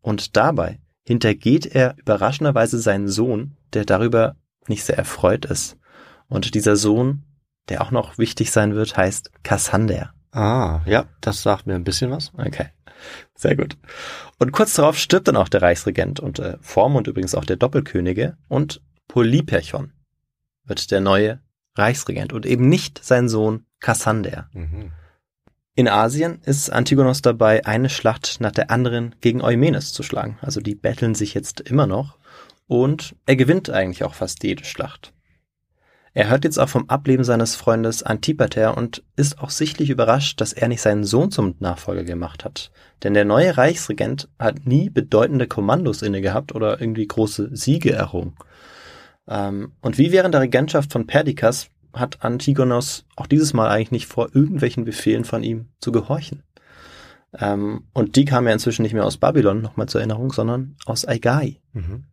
Und 0.00 0.36
dabei 0.36 0.80
hintergeht 1.04 1.66
er 1.66 1.96
überraschenderweise 1.98 2.78
seinen 2.78 3.08
Sohn, 3.08 3.56
der 3.72 3.84
darüber 3.84 4.36
nicht 4.68 4.84
sehr 4.84 4.96
erfreut 4.96 5.44
ist. 5.44 5.76
Und 6.28 6.54
dieser 6.54 6.76
Sohn, 6.76 7.24
der 7.68 7.82
auch 7.82 7.90
noch 7.90 8.18
wichtig 8.18 8.50
sein 8.50 8.74
wird, 8.74 8.96
heißt 8.96 9.30
Kassander. 9.42 10.12
Ah, 10.32 10.80
ja, 10.86 11.04
das 11.20 11.42
sagt 11.42 11.66
mir 11.66 11.74
ein 11.74 11.84
bisschen 11.84 12.10
was. 12.10 12.32
Okay, 12.38 12.68
sehr 13.34 13.54
gut. 13.54 13.76
Und 14.38 14.52
kurz 14.52 14.74
darauf 14.74 14.96
stirbt 14.96 15.28
dann 15.28 15.36
auch 15.36 15.48
der 15.48 15.62
Reichsregent 15.62 16.20
und 16.20 16.38
äh, 16.38 16.56
Vormund 16.62 17.06
übrigens 17.06 17.34
auch 17.34 17.44
der 17.44 17.56
Doppelkönige 17.56 18.38
und 18.48 18.80
Polyperchon 19.08 19.92
wird 20.64 20.90
der 20.90 21.00
neue 21.00 21.40
Reichsregent 21.76 22.32
und 22.32 22.46
eben 22.46 22.68
nicht 22.68 23.02
sein 23.02 23.28
Sohn 23.28 23.66
Kassander. 23.80 24.48
Mhm. 24.52 24.92
In 25.74 25.88
Asien 25.88 26.40
ist 26.44 26.70
Antigonos 26.70 27.22
dabei, 27.22 27.64
eine 27.64 27.88
Schlacht 27.88 28.40
nach 28.40 28.52
der 28.52 28.70
anderen 28.70 29.14
gegen 29.20 29.40
Eumenes 29.40 29.92
zu 29.92 30.02
schlagen. 30.02 30.38
Also 30.42 30.60
die 30.60 30.74
betteln 30.74 31.14
sich 31.14 31.32
jetzt 31.32 31.60
immer 31.60 31.86
noch 31.86 32.18
und 32.66 33.16
er 33.24 33.36
gewinnt 33.36 33.70
eigentlich 33.70 34.04
auch 34.04 34.14
fast 34.14 34.44
jede 34.44 34.64
Schlacht. 34.64 35.14
Er 36.14 36.28
hört 36.28 36.44
jetzt 36.44 36.58
auch 36.58 36.68
vom 36.68 36.90
Ableben 36.90 37.24
seines 37.24 37.56
Freundes 37.56 38.02
Antipater 38.02 38.76
und 38.76 39.02
ist 39.16 39.38
auch 39.38 39.48
sichtlich 39.48 39.88
überrascht, 39.88 40.42
dass 40.42 40.52
er 40.52 40.68
nicht 40.68 40.82
seinen 40.82 41.04
Sohn 41.04 41.30
zum 41.30 41.54
Nachfolger 41.58 42.04
gemacht 42.04 42.44
hat. 42.44 42.70
Denn 43.02 43.14
der 43.14 43.24
neue 43.24 43.56
Reichsregent 43.56 44.28
hat 44.38 44.66
nie 44.66 44.90
bedeutende 44.90 45.46
Kommandos 45.46 46.02
inne 46.02 46.20
gehabt 46.20 46.54
oder 46.54 46.78
irgendwie 46.82 47.06
große 47.06 47.56
Siege 47.56 47.92
errungen. 47.92 48.36
Ähm, 49.32 49.72
und 49.80 49.96
wie 49.96 50.12
während 50.12 50.34
der 50.34 50.42
Regentschaft 50.42 50.92
von 50.92 51.06
Perdikas 51.06 51.70
hat 51.94 52.22
Antigonos 52.22 53.06
auch 53.16 53.26
dieses 53.26 53.54
Mal 53.54 53.68
eigentlich 53.68 53.90
nicht 53.90 54.06
vor, 54.06 54.28
irgendwelchen 54.34 54.84
Befehlen 54.84 55.24
von 55.24 55.42
ihm 55.42 55.70
zu 55.80 55.90
gehorchen. 55.90 56.42
Ähm, 57.38 57.84
und 57.94 58.16
die 58.16 58.26
kamen 58.26 58.46
ja 58.46 58.52
inzwischen 58.52 58.82
nicht 58.82 58.92
mehr 58.92 59.06
aus 59.06 59.16
Babylon, 59.16 59.62
nochmal 59.62 59.88
zur 59.88 60.02
Erinnerung, 60.02 60.32
sondern 60.32 60.76
aus 60.84 61.08
Aigai. 61.08 61.60
Mhm. 61.72 62.04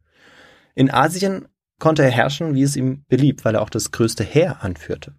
In 0.75 0.89
Asien 0.89 1.49
konnte 1.77 2.03
er 2.03 2.09
herrschen, 2.09 2.55
wie 2.55 2.63
es 2.63 2.77
ihm 2.77 3.03
beliebt, 3.09 3.43
weil 3.43 3.55
er 3.55 3.61
auch 3.61 3.69
das 3.69 3.91
größte 3.91 4.23
Heer 4.23 4.63
anführte. 4.63 5.13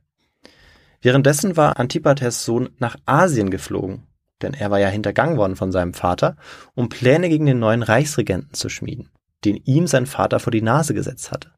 Währenddessen 1.02 1.58
war 1.58 1.78
Antipaters 1.78 2.46
Sohn 2.46 2.70
nach 2.78 2.96
Asien 3.04 3.50
geflogen, 3.50 4.06
denn 4.40 4.54
er 4.54 4.70
war 4.70 4.80
ja 4.80 4.88
hintergangen 4.88 5.36
worden 5.36 5.56
von 5.56 5.70
seinem 5.70 5.92
Vater, 5.92 6.36
um 6.74 6.88
Pläne 6.88 7.28
gegen 7.28 7.44
den 7.44 7.58
neuen 7.58 7.82
Reichsregenten 7.82 8.54
zu 8.54 8.70
schmieden, 8.70 9.10
den 9.44 9.56
ihm 9.56 9.86
sein 9.86 10.06
Vater 10.06 10.40
vor 10.40 10.50
die 10.50 10.62
Nase 10.62 10.94
gesetzt 10.94 11.30
hatte. 11.30 11.50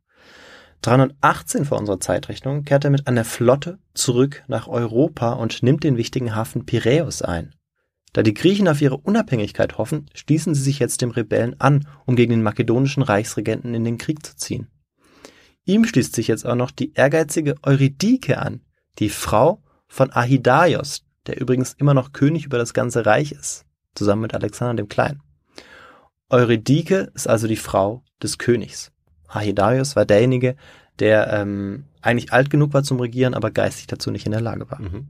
318 0.82 1.64
vor 1.64 1.78
unserer 1.78 2.00
Zeitrechnung 2.00 2.64
kehrt 2.64 2.84
er 2.84 2.90
mit 2.90 3.06
einer 3.06 3.24
Flotte 3.24 3.78
zurück 3.94 4.42
nach 4.48 4.66
Europa 4.68 5.32
und 5.32 5.62
nimmt 5.62 5.84
den 5.84 5.96
wichtigen 5.96 6.34
Hafen 6.34 6.66
Piräus 6.66 7.22
ein. 7.22 7.54
Da 8.12 8.22
die 8.22 8.34
Griechen 8.34 8.68
auf 8.68 8.82
ihre 8.82 8.98
Unabhängigkeit 8.98 9.78
hoffen, 9.78 10.10
schließen 10.12 10.54
sie 10.54 10.62
sich 10.62 10.80
jetzt 10.80 11.00
dem 11.00 11.12
Rebellen 11.12 11.58
an, 11.60 11.88
um 12.04 12.14
gegen 12.14 12.30
den 12.30 12.42
makedonischen 12.42 13.02
Reichsregenten 13.02 13.74
in 13.74 13.84
den 13.84 13.96
Krieg 13.96 14.26
zu 14.26 14.36
ziehen. 14.36 14.68
Ihm 15.64 15.84
schließt 15.84 16.14
sich 16.14 16.28
jetzt 16.28 16.44
auch 16.44 16.56
noch 16.56 16.72
die 16.72 16.92
ehrgeizige 16.92 17.54
Eurydike 17.62 18.38
an, 18.38 18.60
die 18.98 19.08
Frau 19.08 19.62
von 19.86 20.12
Ahidaios, 20.12 21.04
der 21.26 21.40
übrigens 21.40 21.72
immer 21.74 21.94
noch 21.94 22.12
König 22.12 22.44
über 22.44 22.58
das 22.58 22.74
ganze 22.74 23.06
Reich 23.06 23.32
ist, 23.32 23.64
zusammen 23.94 24.22
mit 24.22 24.34
Alexander 24.34 24.82
dem 24.82 24.88
Kleinen. 24.88 25.22
Eurydike 26.28 27.12
ist 27.14 27.28
also 27.28 27.46
die 27.46 27.56
Frau 27.56 28.02
des 28.22 28.38
Königs. 28.38 28.91
Ahidaios 29.34 29.96
war 29.96 30.04
derjenige, 30.04 30.56
der 30.98 31.32
ähm, 31.32 31.84
eigentlich 32.00 32.32
alt 32.32 32.50
genug 32.50 32.74
war 32.74 32.82
zum 32.82 33.00
Regieren, 33.00 33.34
aber 33.34 33.50
geistig 33.50 33.86
dazu 33.86 34.10
nicht 34.10 34.26
in 34.26 34.32
der 34.32 34.40
Lage 34.40 34.70
war. 34.70 34.80
Mhm. 34.80 35.08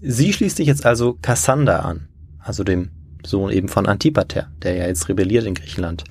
Sie 0.00 0.32
schließt 0.32 0.56
sich 0.56 0.66
jetzt 0.66 0.84
also 0.84 1.16
Kassander 1.22 1.84
an, 1.84 2.08
also 2.40 2.64
dem 2.64 2.90
Sohn 3.24 3.50
eben 3.50 3.68
von 3.68 3.86
Antipater, 3.86 4.50
der 4.62 4.74
ja 4.74 4.86
jetzt 4.86 5.08
rebelliert 5.08 5.46
in 5.46 5.54
Griechenland. 5.54 6.04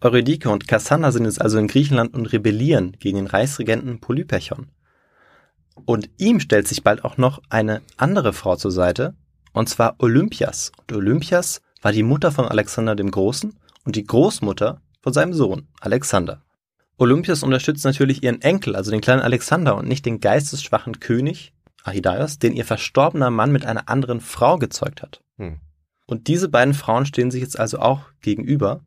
Eurydike 0.00 0.50
und 0.50 0.68
Kassander 0.68 1.12
sind 1.12 1.24
jetzt 1.24 1.40
also 1.40 1.58
in 1.58 1.66
Griechenland 1.66 2.12
und 2.14 2.26
rebellieren 2.26 2.96
gegen 2.98 3.16
den 3.16 3.26
Reichsregenten 3.26 4.00
Polyperchon. 4.00 4.66
Und 5.86 6.10
ihm 6.18 6.40
stellt 6.40 6.68
sich 6.68 6.84
bald 6.84 7.04
auch 7.04 7.16
noch 7.16 7.40
eine 7.48 7.80
andere 7.96 8.32
Frau 8.32 8.56
zur 8.56 8.70
Seite, 8.70 9.14
und 9.52 9.68
zwar 9.68 9.96
Olympias. 9.98 10.72
Und 10.78 10.92
Olympias 10.92 11.62
war 11.80 11.92
die 11.92 12.02
Mutter 12.02 12.32
von 12.32 12.44
Alexander 12.44 12.94
dem 12.94 13.10
Großen 13.10 13.54
und 13.84 13.96
die 13.96 14.04
Großmutter 14.04 14.80
von 15.04 15.12
seinem 15.12 15.34
Sohn 15.34 15.68
Alexander. 15.80 16.40
Olympias 16.96 17.42
unterstützt 17.42 17.84
natürlich 17.84 18.22
ihren 18.22 18.40
Enkel, 18.40 18.74
also 18.74 18.90
den 18.90 19.02
kleinen 19.02 19.20
Alexander, 19.20 19.76
und 19.76 19.86
nicht 19.86 20.06
den 20.06 20.18
geistesschwachen 20.18 20.98
König 20.98 21.52
Ahidaios, 21.82 22.38
den 22.38 22.54
ihr 22.54 22.64
verstorbener 22.64 23.28
Mann 23.28 23.52
mit 23.52 23.66
einer 23.66 23.90
anderen 23.90 24.22
Frau 24.22 24.56
gezeugt 24.56 25.02
hat. 25.02 25.22
Hm. 25.36 25.60
Und 26.06 26.28
diese 26.28 26.48
beiden 26.48 26.72
Frauen 26.72 27.04
stehen 27.04 27.30
sich 27.30 27.42
jetzt 27.42 27.60
also 27.60 27.80
auch 27.80 28.12
gegenüber 28.22 28.80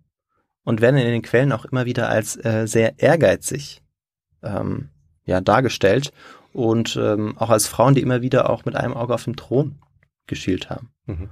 und 0.63 0.81
werden 0.81 0.97
in 0.97 1.05
den 1.05 1.21
Quellen 1.21 1.51
auch 1.51 1.65
immer 1.65 1.85
wieder 1.85 2.09
als 2.09 2.35
äh, 2.43 2.65
sehr 2.65 2.97
ehrgeizig 2.97 3.83
ähm, 4.41 4.89
ja, 5.23 5.39
dargestellt 5.39 6.13
und 6.51 6.95
ähm, 6.95 7.37
auch 7.37 7.51
als 7.51 7.67
Frauen, 7.67 7.93
die 7.93 8.01
immer 8.01 8.23
wieder 8.23 8.49
auch 8.49 8.65
mit 8.65 8.75
einem 8.75 8.95
Auge 8.95 9.13
auf 9.13 9.25
den 9.25 9.35
Thron 9.35 9.77
geschielt 10.25 10.71
haben. 10.71 10.89
Mhm. 11.05 11.29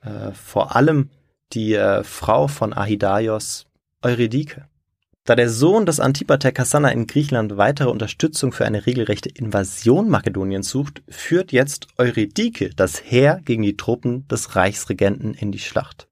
Äh, 0.00 0.30
vor 0.30 0.76
allem 0.76 1.10
die 1.52 1.74
äh, 1.74 2.04
Frau 2.04 2.46
von 2.46 2.72
Ahidaios, 2.72 3.67
Eurydike. 4.00 4.68
Da 5.24 5.34
der 5.34 5.50
Sohn 5.50 5.84
des 5.84 5.98
Antipater 5.98 6.52
Kassander 6.52 6.92
in 6.92 7.08
Griechenland 7.08 7.56
weitere 7.56 7.88
Unterstützung 7.88 8.52
für 8.52 8.64
eine 8.64 8.86
regelrechte 8.86 9.28
Invasion 9.28 10.08
Makedoniens 10.08 10.70
sucht, 10.70 11.02
führt 11.08 11.50
jetzt 11.50 11.88
Eurydike 11.98 12.70
das 12.76 13.02
Heer 13.04 13.40
gegen 13.44 13.62
die 13.62 13.76
Truppen 13.76 14.26
des 14.28 14.54
Reichsregenten 14.54 15.34
in 15.34 15.50
die 15.50 15.58
Schlacht. 15.58 16.08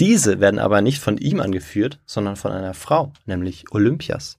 Diese 0.00 0.38
werden 0.38 0.60
aber 0.60 0.82
nicht 0.82 0.98
von 1.00 1.16
ihm 1.16 1.40
angeführt, 1.40 1.98
sondern 2.04 2.36
von 2.36 2.52
einer 2.52 2.74
Frau, 2.74 3.12
nämlich 3.24 3.72
Olympias. 3.72 4.38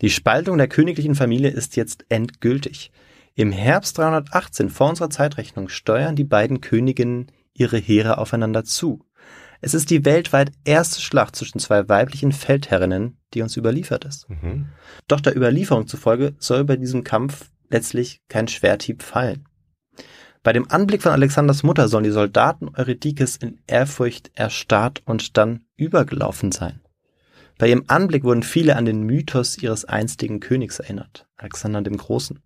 Die 0.00 0.10
Spaltung 0.10 0.56
der 0.56 0.68
königlichen 0.68 1.14
Familie 1.14 1.50
ist 1.50 1.76
jetzt 1.76 2.06
endgültig. 2.08 2.92
Im 3.34 3.52
Herbst 3.52 3.98
318 3.98 4.70
vor 4.70 4.88
unserer 4.88 5.10
Zeitrechnung 5.10 5.68
steuern 5.68 6.16
die 6.16 6.24
beiden 6.24 6.62
Königinnen 6.62 7.30
ihre 7.52 7.76
Heere 7.76 8.18
aufeinander 8.18 8.64
zu. 8.64 9.03
Es 9.64 9.72
ist 9.72 9.88
die 9.88 10.04
weltweit 10.04 10.52
erste 10.66 11.00
Schlacht 11.00 11.34
zwischen 11.34 11.58
zwei 11.58 11.88
weiblichen 11.88 12.32
Feldherrinnen, 12.32 13.16
die 13.32 13.40
uns 13.40 13.56
überliefert 13.56 14.04
ist. 14.04 14.28
Mhm. 14.28 14.66
Doch 15.08 15.22
der 15.22 15.34
Überlieferung 15.34 15.86
zufolge 15.86 16.34
soll 16.38 16.64
bei 16.64 16.76
diesem 16.76 17.02
Kampf 17.02 17.48
letztlich 17.70 18.20
kein 18.28 18.46
Schwerthieb 18.46 19.02
fallen. 19.02 19.48
Bei 20.42 20.52
dem 20.52 20.70
Anblick 20.70 21.00
von 21.00 21.12
Alexanders 21.12 21.62
Mutter 21.62 21.88
sollen 21.88 22.04
die 22.04 22.10
Soldaten 22.10 22.68
Eurydikes 22.76 23.36
in 23.36 23.58
Ehrfurcht 23.66 24.32
erstarrt 24.34 25.00
und 25.06 25.38
dann 25.38 25.64
übergelaufen 25.76 26.52
sein. 26.52 26.82
Bei 27.56 27.66
ihrem 27.66 27.84
Anblick 27.86 28.24
wurden 28.24 28.42
viele 28.42 28.76
an 28.76 28.84
den 28.84 29.04
Mythos 29.04 29.56
ihres 29.56 29.86
einstigen 29.86 30.40
Königs 30.40 30.78
erinnert, 30.78 31.26
Alexander 31.38 31.80
dem 31.80 31.96
Großen. 31.96 32.38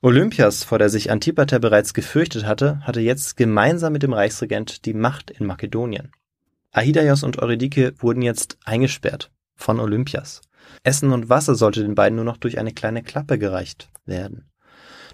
Olympias, 0.00 0.62
vor 0.62 0.78
der 0.78 0.90
sich 0.90 1.10
Antipater 1.10 1.58
bereits 1.58 1.92
gefürchtet 1.92 2.46
hatte, 2.46 2.78
hatte 2.86 3.00
jetzt 3.00 3.36
gemeinsam 3.36 3.92
mit 3.92 4.04
dem 4.04 4.12
Reichsregent 4.12 4.86
die 4.86 4.94
Macht 4.94 5.32
in 5.32 5.44
Makedonien. 5.44 6.12
Ahidaios 6.72 7.22
und 7.22 7.38
Eurydike 7.38 7.94
wurden 7.98 8.22
jetzt 8.22 8.58
eingesperrt 8.64 9.30
von 9.56 9.80
Olympias. 9.80 10.40
Essen 10.84 11.12
und 11.12 11.28
Wasser 11.28 11.54
sollte 11.54 11.82
den 11.82 11.94
beiden 11.94 12.16
nur 12.16 12.24
noch 12.24 12.36
durch 12.36 12.58
eine 12.58 12.72
kleine 12.72 13.02
Klappe 13.02 13.38
gereicht 13.38 13.90
werden. 14.06 14.50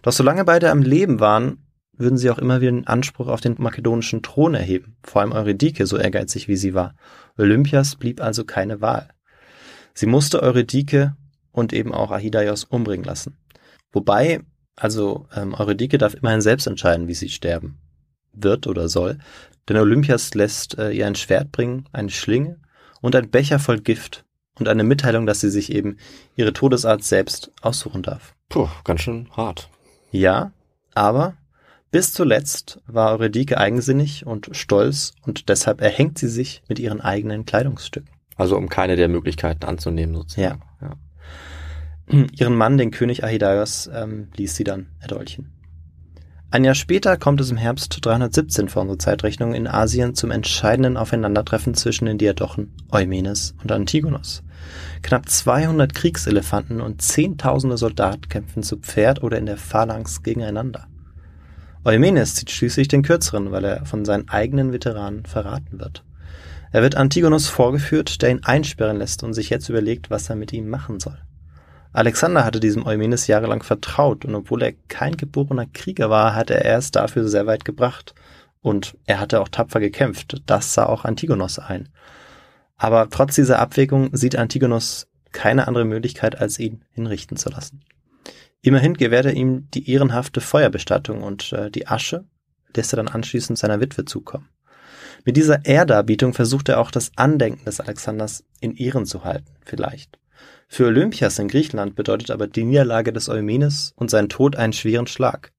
Doch 0.03 0.13
solange 0.13 0.45
beide 0.45 0.71
am 0.71 0.83
Leben 0.83 1.21
waren, 1.21 1.67
würden 1.93 2.19
sie 2.19 2.31
auch 2.31 2.39
immer 2.39 2.61
wieder 2.61 2.73
den 2.73 2.87
Anspruch 2.87 3.29
auf 3.29 3.41
den 3.41 3.55
makedonischen 3.59 4.23
Thron 4.23 4.55
erheben, 4.55 4.97
vor 5.03 5.23
allem 5.23 5.33
Eurydike, 5.33 5.87
so 5.87 5.97
ehrgeizig 5.97 6.47
wie 6.47 6.57
sie 6.57 6.75
war. 6.75 6.95
Olympias 7.39 7.97
blieb 7.97 8.21
also 8.21 8.45
keine 8.45 8.83
Wahl. 8.83 9.09
Sie 9.95 10.07
musste 10.07 10.43
Eurydike 10.43 11.17
und 11.53 11.73
eben 11.73 11.95
auch 11.95 12.11
Ahidaios 12.11 12.65
umbringen 12.65 13.05
lassen. 13.05 13.39
Wobei 13.93 14.41
also 14.77 15.27
ähm, 15.35 15.55
Eurydike 15.55 15.97
darf 15.97 16.13
immerhin 16.13 16.43
selbst 16.43 16.67
entscheiden, 16.67 17.09
wie 17.09 17.15
sie 17.15 17.31
sterben 17.31 17.79
wird 18.35 18.67
oder 18.67 18.91
soll, 18.91 19.19
denn 19.69 19.77
Olympias 19.77 20.35
lässt 20.35 20.79
äh, 20.79 20.91
ihr 20.91 21.07
ein 21.07 21.15
Schwert 21.15 21.53
bringen, 21.53 21.89
eine 21.93 22.11
Schlinge 22.11 22.61
und 23.01 23.15
ein 23.17 23.31
Becher 23.31 23.59
voll 23.59 23.81
Gift 23.81 24.25
und 24.59 24.69
eine 24.69 24.85
Mitteilung, 24.85 25.27
dass 25.27 25.41
sie 25.41 25.51
sich 25.51 25.73
eben 25.73 25.97
ihre 26.37 26.53
Todesart 26.53 27.03
selbst 27.03 27.53
aussuchen 27.61 28.03
darf. 28.03 28.35
Puh, 28.49 28.69
ganz 28.85 29.03
schön 29.03 29.29
hart. 29.37 29.69
Ja, 30.11 30.53
aber 30.95 31.35
bis 31.91 32.13
zuletzt 32.13 32.81
war 32.87 33.13
Eurydike 33.13 33.59
eigensinnig 33.59 34.27
und 34.27 34.51
stolz 34.53 35.13
und 35.23 35.49
deshalb 35.49 35.81
erhängt 35.81 36.19
sie 36.19 36.29
sich 36.29 36.63
mit 36.69 36.79
ihren 36.79 37.01
eigenen 37.01 37.47
Kleidungsstücken. 37.47 38.11
Also 38.37 38.57
um 38.57 38.69
keine 38.69 38.97
der 38.97 39.09
Möglichkeiten 39.09 39.65
anzunehmen 39.65 40.15
sozusagen. 40.15 40.63
Ja. 40.81 42.29
Ihren 42.39 42.55
Mann, 42.55 42.79
den 42.79 42.91
König 42.93 43.25
Ahidaios, 43.25 43.91
ähm, 43.93 44.29
ließ 44.37 44.55
sie 44.55 44.65
dann 44.65 44.89
erdolchen. 45.01 45.56
Ein 46.49 46.63
Jahr 46.63 46.77
später 46.77 47.17
kommt 47.17 47.41
es 47.41 47.51
im 47.51 47.57
Herbst 47.57 47.99
317 48.03 48.69
vor 48.69 48.83
unserer 48.83 49.01
Zeitrechnung 49.01 49.53
in 49.53 49.67
Asien 49.67 50.15
zum 50.15 50.31
entscheidenden 50.31 50.97
Aufeinandertreffen 50.97 51.75
zwischen 51.75 52.07
den 52.07 52.19
Diadochen 52.19 52.73
Eumenes 52.93 53.57
und 53.63 53.73
Antigonos. 53.73 54.45
Knapp 55.03 55.29
200 55.29 55.93
Kriegselefanten 55.93 56.81
und 56.81 57.03
zehntausende 57.03 57.77
Soldaten 57.77 58.29
kämpfen 58.29 58.63
zu 58.63 58.77
Pferd 58.77 59.25
oder 59.25 59.39
in 59.39 59.47
der 59.47 59.57
Phalanx 59.57 60.23
gegeneinander. 60.23 60.87
Eumenes 61.85 62.37
zieht 62.37 62.53
schließlich 62.53 62.87
den 62.87 63.03
kürzeren, 63.03 63.51
weil 63.51 63.65
er 63.65 63.85
von 63.85 64.05
seinen 64.05 64.29
eigenen 64.29 64.73
Veteranen 64.73 65.27
verraten 65.27 65.81
wird. 65.81 66.05
Er 66.71 66.83
wird 66.83 66.95
Antigonos 66.95 67.49
vorgeführt, 67.49 68.23
der 68.23 68.31
ihn 68.31 68.45
einsperren 68.45 68.99
lässt 68.99 69.25
und 69.25 69.35
sich 69.35 69.51
jetzt 69.51 69.69
überlegt, 69.69 70.11
was 70.11 70.31
er 70.31 70.37
mit 70.37 70.53
ihm 70.53 70.69
machen 70.69 71.01
soll. 71.01 71.19
Alexander 71.93 72.45
hatte 72.45 72.61
diesem 72.61 72.87
Eumenes 72.87 73.27
jahrelang 73.27 73.63
vertraut 73.63 74.25
und 74.25 74.35
obwohl 74.35 74.63
er 74.63 74.73
kein 74.89 75.17
geborener 75.17 75.67
Krieger 75.67 76.11
war, 76.11 76.35
hatte 76.35 76.63
er 76.63 76.79
es 76.79 76.91
dafür 76.91 77.29
sehr 77.29 77.47
weit 77.47 77.65
gebracht. 77.65 78.15
Und 78.61 78.97
er 79.07 79.21
hatte 79.21 79.41
auch 79.41 79.49
tapfer 79.49 79.79
gekämpft. 79.81 80.43
Das 80.47 80.75
sah 80.75 80.87
auch 80.87 81.05
Antigonos 81.05 81.59
ein. 81.59 81.89
Aber 82.77 83.09
trotz 83.09 83.37
dieser 83.37 83.61
Abwägung 83.61 84.11
sieht 84.15 84.37
Antigonos 84.37 85.07
keine 85.33 85.69
andere 85.69 85.85
Möglichkeit, 85.85 86.41
als 86.41 86.59
ihn 86.59 86.85
hinrichten 86.93 87.37
zu 87.37 87.49
lassen. 87.49 87.85
Immerhin 88.63 88.95
gewährt 88.95 89.27
er 89.27 89.35
ihm 89.35 89.69
die 89.71 89.89
ehrenhafte 89.91 90.41
Feuerbestattung 90.41 91.23
und 91.23 91.53
äh, 91.53 91.71
die 91.71 91.87
Asche 91.87 92.25
lässt 92.75 92.93
er 92.93 92.97
dann 92.97 93.09
anschließend 93.09 93.59
seiner 93.59 93.81
Witwe 93.81 94.05
zukommen. 94.05 94.49
Mit 95.25 95.37
dieser 95.37 95.65
Ehrdarbietung 95.65 96.35
versucht 96.35 96.69
er 96.69 96.81
auch 96.81 96.91
das 96.91 97.13
Andenken 97.17 97.65
des 97.65 97.81
Alexanders 97.81 98.45
in 98.61 98.75
Ehren 98.77 99.07
zu 99.07 99.25
halten, 99.25 99.53
vielleicht. 99.65 100.19
Für 100.69 100.87
Olympias 100.87 101.39
in 101.39 101.49
Griechenland 101.49 101.95
bedeutet 101.95 102.31
aber 102.31 102.47
die 102.47 102.65
Niederlage 102.65 103.13
des 103.13 103.29
Eumenes 103.29 103.93
und 103.97 104.11
sein 104.11 104.29
Tod 104.29 104.57
einen 104.57 104.73
schweren 104.73 105.07
Schlag. 105.07 105.53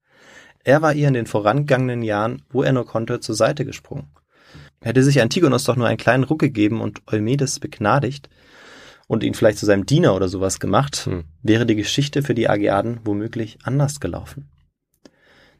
Er 0.64 0.82
war 0.82 0.94
ihr 0.94 1.08
in 1.08 1.14
den 1.14 1.26
vorangegangenen 1.26 2.02
Jahren, 2.02 2.42
wo 2.50 2.62
er 2.62 2.72
nur 2.72 2.86
konnte, 2.86 3.20
zur 3.20 3.34
Seite 3.34 3.64
gesprungen. 3.64 4.10
Hätte 4.82 5.02
sich 5.02 5.20
Antigonos 5.20 5.64
doch 5.64 5.76
nur 5.76 5.86
einen 5.86 5.98
kleinen 5.98 6.24
Ruck 6.24 6.38
gegeben 6.38 6.80
und 6.80 7.02
Eumedes 7.10 7.58
begnadigt 7.58 8.28
und 9.06 9.22
ihn 9.22 9.34
vielleicht 9.34 9.58
zu 9.58 9.66
seinem 9.66 9.86
Diener 9.86 10.14
oder 10.14 10.28
sowas 10.28 10.60
gemacht, 10.60 11.06
Hm. 11.06 11.24
wäre 11.42 11.66
die 11.66 11.74
Geschichte 11.74 12.22
für 12.22 12.34
die 12.34 12.48
Ageaden 12.48 13.00
womöglich 13.04 13.58
anders 13.64 14.00
gelaufen. 14.00 14.50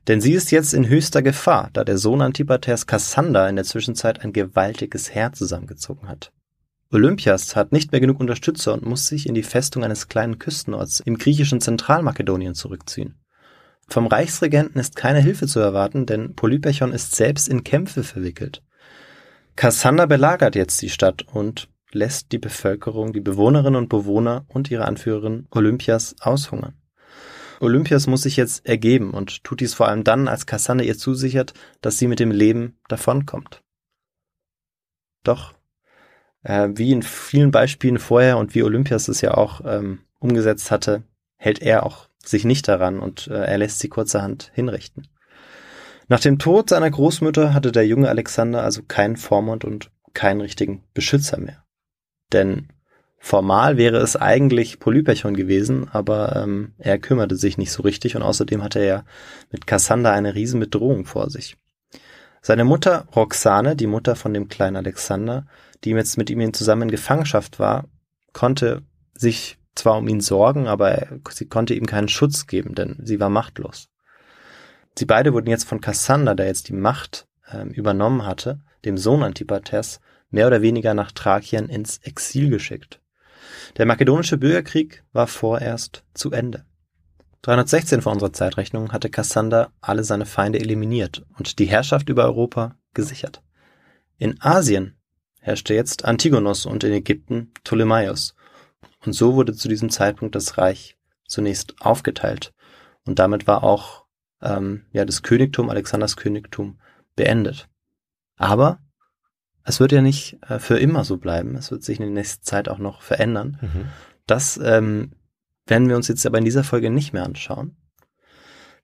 Denn 0.07 0.21
sie 0.21 0.33
ist 0.33 0.51
jetzt 0.51 0.73
in 0.73 0.89
höchster 0.89 1.23
Gefahr, 1.23 1.71
da 1.73 1.85
der 1.85 1.99
Sohn 1.99 2.23
Antipaters 2.23 2.87
Kassander 2.87 3.49
in 3.49 3.57
der 3.57 3.65
Zwischenzeit 3.65 4.21
ein 4.21 4.33
gewaltiges 4.33 5.15
Heer 5.15 5.33
zusammengezogen 5.33 6.09
hat. 6.09 6.33
Olympias 6.91 7.55
hat 7.55 7.73
nicht 7.73 7.93
mehr 7.93 8.01
genug 8.01 8.19
Unterstützer 8.19 8.73
und 8.73 8.87
muss 8.87 9.07
sich 9.07 9.27
in 9.27 9.35
die 9.35 9.43
Festung 9.43 9.85
eines 9.85 10.09
kleinen 10.09 10.39
Küstenorts 10.39 11.01
im 11.01 11.19
griechischen 11.19 11.61
Zentralmakedonien 11.61 12.55
zurückziehen. 12.55 13.21
Vom 13.89 14.07
Reichsregenten 14.07 14.81
ist 14.81 14.97
keine 14.97 15.21
Hilfe 15.21 15.47
zu 15.47 15.61
erwarten, 15.61 16.07
denn 16.07 16.35
Polyperchon 16.35 16.93
ist 16.93 17.15
selbst 17.15 17.49
in 17.49 17.65
Kämpfe 17.65 18.05
verwickelt. 18.05 18.63
Kassander 19.57 20.07
belagert 20.07 20.55
jetzt 20.55 20.81
die 20.81 20.91
Stadt 20.91 21.27
und 21.33 21.69
lässt 21.91 22.33
die 22.33 22.39
Bevölkerung, 22.39 23.13
die 23.13 23.21
Bewohnerinnen 23.21 23.77
und 23.77 23.89
Bewohner 23.89 24.45
und 24.49 24.71
ihre 24.71 24.85
Anführerin 24.85 25.47
Olympias 25.51 26.17
aushungern. 26.21 26.75
Olympias 27.61 28.07
muss 28.07 28.23
sich 28.23 28.37
jetzt 28.37 28.67
ergeben 28.67 29.11
und 29.11 29.43
tut 29.43 29.61
dies 29.61 29.75
vor 29.75 29.89
allem 29.89 30.05
dann, 30.05 30.29
als 30.29 30.47
Kassander 30.47 30.85
ihr 30.85 30.97
zusichert, 30.97 31.55
dass 31.81 31.99
sie 31.99 32.07
mit 32.07 32.21
dem 32.21 32.31
Leben 32.31 32.79
davonkommt. 32.89 33.63
Doch 35.25 35.55
äh, 36.43 36.69
wie 36.73 36.93
in 36.93 37.03
vielen 37.03 37.51
Beispielen 37.51 37.99
vorher 37.99 38.39
und 38.39 38.55
wie 38.55 38.63
Olympias 38.63 39.09
es 39.09 39.21
ja 39.21 39.35
auch 39.35 39.61
ähm, 39.65 40.01
umgesetzt 40.19 40.71
hatte, 40.71 41.03
hält 41.37 41.61
er 41.61 41.85
auch 41.85 42.09
sich 42.25 42.45
nicht 42.45 42.69
daran 42.69 43.01
und 43.01 43.29
äh, 43.29 43.45
er 43.45 43.59
lässt 43.59 43.79
sie 43.79 43.89
kurzerhand 43.89 44.51
hinrichten. 44.55 45.09
Nach 46.09 46.21
dem 46.21 46.39
Tod 46.39 46.71
seiner 46.71 46.91
Großmutter 46.91 47.53
hatte 47.55 47.71
der 47.71 47.87
junge 47.87 48.09
Alexander 48.09 48.63
also 48.63 48.83
keinen 48.83 49.17
Vormund 49.17 49.65
und 49.65 49.91
keinen 50.15 50.41
richtigen 50.41 50.85
Beschützer 50.95 51.39
mehr. 51.39 51.65
Denn 52.33 52.69
formal 53.19 53.77
wäre 53.77 53.99
es 53.99 54.17
eigentlich 54.17 54.81
Polypechon 54.81 55.37
gewesen, 55.37 55.89
aber 55.91 56.37
ähm, 56.37 56.73
er 56.79 56.99
kümmerte 56.99 57.37
sich 57.37 57.59
nicht 57.59 57.73
so 57.73 57.83
richtig 57.83 58.17
und 58.17 58.23
außerdem 58.23 58.63
hatte 58.63 58.81
er 58.81 59.05
mit 59.51 59.67
Kassander 59.67 60.13
eine 60.13 60.35
riesen 60.35 60.61
Bedrohung 60.61 61.05
vor 61.05 61.31
sich. 61.31 61.57
Seine 62.41 62.65
Mutter 62.65 63.07
Roxane, 63.15 63.77
die 63.77 63.87
Mutter 63.87 64.17
von 64.17 64.33
dem 64.33 64.49
kleinen 64.49 64.77
Alexander, 64.77 65.47
die 65.85 65.91
jetzt 65.91 66.19
mit 66.19 66.31
ihm 66.31 66.53
zusammen 66.53 66.83
in 66.83 66.91
Gefangenschaft 66.91 67.59
war, 67.59 67.89
konnte 68.33 68.83
sich 69.15 69.59
zwar 69.75 69.97
um 69.99 70.09
ihn 70.09 70.21
sorgen, 70.21 70.67
aber 70.67 71.07
sie 71.31 71.47
konnte 71.47 71.75
ihm 71.75 71.87
keinen 71.87 72.09
Schutz 72.09 72.47
geben, 72.47 72.75
denn 72.75 72.99
sie 73.03 73.21
war 73.21 73.31
machtlos. 73.31 73.89
Sie 74.99 75.07
beide 75.07 75.33
wurden 75.33 75.49
jetzt 75.49 75.69
von 75.69 75.81
Kassander, 75.81 76.35
der 76.35 76.47
jetzt 76.47 76.69
die 76.69 76.75
Macht 76.75 77.29
äh, 77.47 77.67
übernommen 77.69 78.27
hatte, 78.27 78.61
dem 78.85 78.99
Sohn 78.99 79.23
Antipates, 79.23 80.01
mehr 80.31 80.47
oder 80.47 80.63
weniger 80.63 80.95
nach 80.95 81.13
Thrakien 81.13 81.69
ins 81.69 81.99
Exil 81.99 82.51
geschickt. 82.51 83.01
Der 83.77 83.87
makedonische 83.87 84.37
Bürgerkrieg 84.37 85.05
war 85.13 85.27
vorerst 85.27 86.05
zu 86.15 86.33
Ende. 86.33 86.65
316 87.43 88.03
vor 88.03 88.13
unserer 88.13 88.33
Zeitrechnung 88.33 88.93
hatte 88.93 89.11
Kassander 89.11 89.73
alle 89.81 90.03
seine 90.05 90.27
Feinde 90.27 90.59
eliminiert 90.59 91.25
und 91.39 91.59
die 91.61 91.67
Herrschaft 91.67 92.09
über 92.09 92.25
Europa 92.25 92.75
gesichert. 92.95 93.43
In 94.19 94.41
Asien 94.41 94.98
herrschte 95.49 95.75
jetzt 95.75 96.05
Antigonos 96.05 96.67
und 96.67 96.85
in 96.85 96.93
Ägypten 96.93 97.53
Ptolemaios. 97.65 98.35
Und 99.05 99.15
so 99.15 99.35
wurde 99.35 99.55
zu 99.55 99.69
diesem 99.69 99.89
Zeitpunkt 99.91 100.35
das 100.35 100.59
Reich 100.59 100.97
zunächst 101.27 101.75
aufgeteilt. 101.81 102.53
Und 103.05 103.19
damit 103.19 103.47
war 103.47 103.65
auch 103.65 104.05
ähm, 104.43 104.85
ja 104.93 105.05
das 105.05 105.23
Königtum, 105.23 105.71
Alexanders 105.71 106.17
Königtum, 106.17 106.79
beendet. 107.17 107.69
Aber 108.37 108.81
es 109.65 109.81
wird 109.81 109.93
ja 109.93 110.03
nicht 110.03 110.39
äh, 110.49 110.59
für 110.59 110.79
immer 110.79 111.05
so 111.05 111.17
bleiben. 111.17 111.57
Es 111.57 111.71
wird 111.71 111.83
sich 111.83 111.99
in 111.99 112.05
der 112.05 112.13
nächsten 112.13 112.45
Zeit 112.45 112.69
auch 112.69 112.79
noch 112.79 113.01
verändern. 113.01 113.59
Mhm. 113.61 113.85
Das 114.27 114.61
ähm, 114.63 115.13
werden 115.67 115.89
wir 115.89 115.97
uns 115.97 116.09
jetzt 116.09 116.27
aber 116.27 116.39
in 116.39 116.45
dieser 116.45 116.65
Folge 116.65 116.91
nicht 116.91 117.15
mehr 117.15 117.25
anschauen. 117.25 117.77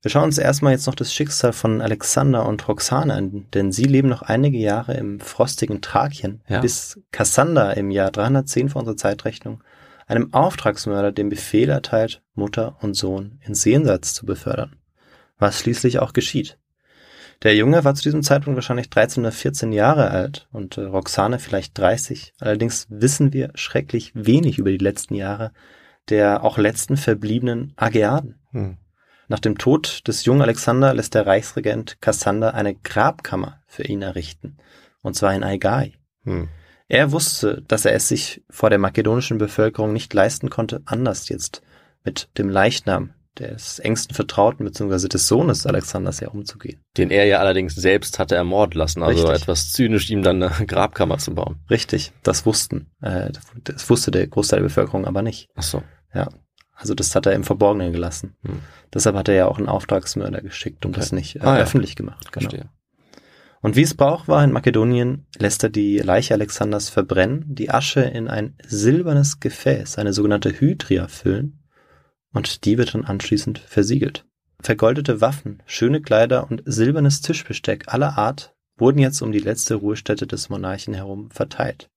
Wir 0.05 0.11
schauen 0.11 0.25
uns 0.25 0.37
erstmal 0.37 0.73
jetzt 0.73 0.85
noch 0.85 0.93
das 0.93 1.11
Schicksal 1.11 1.51
von 1.51 1.81
Alexander 1.81 2.45
und 2.45 2.67
Roxane 2.67 3.11
an, 3.11 3.47
denn 3.55 3.71
sie 3.71 3.85
leben 3.85 4.07
noch 4.07 4.21
einige 4.21 4.59
Jahre 4.59 4.93
im 4.93 5.19
frostigen 5.19 5.81
Thrakien, 5.81 6.43
ja. 6.47 6.61
bis 6.61 7.01
Kassander 7.11 7.75
im 7.75 7.89
Jahr 7.89 8.11
310 8.11 8.69
vor 8.69 8.81
unserer 8.81 8.97
Zeitrechnung 8.97 9.63
einem 10.05 10.31
Auftragsmörder 10.31 11.11
den 11.11 11.29
Befehl 11.29 11.69
erteilt, 11.69 12.21
Mutter 12.35 12.77
und 12.81 12.93
Sohn 12.93 13.39
ins 13.43 13.65
Jenseits 13.65 14.13
zu 14.13 14.27
befördern 14.27 14.75
was 15.37 15.59
schließlich 15.59 15.99
auch 15.99 16.13
geschieht. 16.13 16.57
Der 17.43 17.55
Junge 17.55 17.83
war 17.83 17.95
zu 17.95 18.03
diesem 18.03 18.23
Zeitpunkt 18.23 18.55
wahrscheinlich 18.55 18.89
13 18.89 19.23
oder 19.23 19.31
14 19.31 19.73
Jahre 19.73 20.11
alt 20.11 20.47
und 20.51 20.77
äh, 20.77 20.81
Roxane 20.81 21.39
vielleicht 21.39 21.77
30. 21.77 22.33
Allerdings 22.39 22.87
wissen 22.89 23.33
wir 23.33 23.51
schrecklich 23.55 24.11
wenig 24.13 24.57
über 24.57 24.71
die 24.71 24.77
letzten 24.77 25.15
Jahre 25.15 25.51
der 26.09 26.43
auch 26.43 26.59
letzten 26.59 26.97
verbliebenen 26.97 27.73
Ageaden. 27.77 28.35
Hm. 28.51 28.77
Nach 29.27 29.39
dem 29.39 29.57
Tod 29.57 30.07
des 30.07 30.25
jungen 30.25 30.41
Alexander 30.41 30.93
lässt 30.93 31.15
der 31.15 31.25
Reichsregent 31.25 32.01
Kassander 32.01 32.53
eine 32.53 32.75
Grabkammer 32.75 33.59
für 33.65 33.83
ihn 33.83 34.01
errichten, 34.01 34.57
und 35.01 35.15
zwar 35.15 35.33
in 35.33 35.43
Aigai. 35.43 35.93
Hm. 36.23 36.49
Er 36.87 37.11
wusste, 37.11 37.63
dass 37.67 37.85
er 37.85 37.93
es 37.93 38.07
sich 38.07 38.43
vor 38.49 38.69
der 38.69 38.77
makedonischen 38.77 39.37
Bevölkerung 39.37 39.91
nicht 39.93 40.13
leisten 40.13 40.49
konnte, 40.49 40.81
anders 40.85 41.29
jetzt 41.29 41.63
mit 42.03 42.29
dem 42.37 42.49
Leichnam 42.49 43.13
des 43.39 43.79
engsten 43.79 44.15
Vertrauten 44.15 44.65
bzw. 44.65 45.07
des 45.07 45.27
Sohnes 45.27 45.65
Alexanders 45.65 46.19
ja 46.19 46.29
umzugehen. 46.29 46.79
Den 46.95 47.11
er 47.11 47.25
ja 47.25 47.39
allerdings 47.39 47.75
selbst 47.75 48.19
hatte 48.19 48.35
ermorden 48.35 48.77
lassen, 48.77 49.03
also 49.03 49.23
Richtig. 49.23 49.41
etwas 49.41 49.71
zynisch, 49.71 50.09
ihm 50.09 50.23
dann 50.23 50.41
eine 50.41 50.65
Grabkammer 50.67 51.17
zu 51.17 51.33
bauen. 51.33 51.57
Richtig, 51.69 52.13
das 52.23 52.45
wussten, 52.45 52.87
äh, 53.01 53.31
das 53.63 53.89
wusste 53.89 54.11
der 54.11 54.27
Großteil 54.27 54.59
der 54.59 54.67
Bevölkerung 54.67 55.05
aber 55.05 55.21
nicht. 55.21 55.49
Ach 55.55 55.63
so. 55.63 55.83
Ja, 56.13 56.29
also 56.75 56.93
das 56.93 57.15
hat 57.15 57.25
er 57.25 57.33
im 57.33 57.43
Verborgenen 57.43 57.91
gelassen. 57.93 58.35
Hm. 58.45 58.59
Deshalb 58.93 59.15
hat 59.15 59.29
er 59.29 59.35
ja 59.35 59.47
auch 59.47 59.57
einen 59.57 59.69
Auftragsmörder 59.69 60.41
geschickt 60.41 60.85
und 60.85 60.91
okay. 60.91 60.99
das 60.99 61.11
nicht 61.11 61.37
äh, 61.37 61.39
ah, 61.39 61.55
ja. 61.57 61.63
öffentlich 61.63 61.95
gemacht. 61.95 62.31
Genau. 62.31 62.49
Verstehe. 62.49 62.69
Und 63.61 63.75
wie 63.75 63.81
es 63.81 63.95
Brauch 63.95 64.27
war 64.27 64.43
in 64.43 64.51
Makedonien, 64.51 65.25
lässt 65.39 65.63
er 65.63 65.69
die 65.69 65.97
Leiche 65.97 66.35
Alexanders 66.35 66.89
verbrennen, 66.89 67.45
die 67.47 67.71
Asche 67.71 68.01
in 68.01 68.27
ein 68.27 68.55
silbernes 68.63 69.39
Gefäß, 69.39 69.97
eine 69.97 70.13
sogenannte 70.13 70.51
Hydria, 70.51 71.07
füllen 71.07 71.63
und 72.31 72.65
die 72.65 72.77
wird 72.77 72.93
dann 72.93 73.05
anschließend 73.05 73.57
versiegelt. 73.57 74.25
Vergoldete 74.61 75.21
Waffen, 75.21 75.63
schöne 75.65 76.01
Kleider 76.01 76.49
und 76.49 76.61
silbernes 76.65 77.21
Tischbesteck 77.21 77.85
aller 77.87 78.17
Art 78.17 78.55
wurden 78.77 78.99
jetzt 78.99 79.21
um 79.21 79.31
die 79.31 79.39
letzte 79.39 79.75
Ruhestätte 79.75 80.27
des 80.27 80.49
Monarchen 80.49 80.93
herum 80.93 81.31
verteilt. 81.31 81.89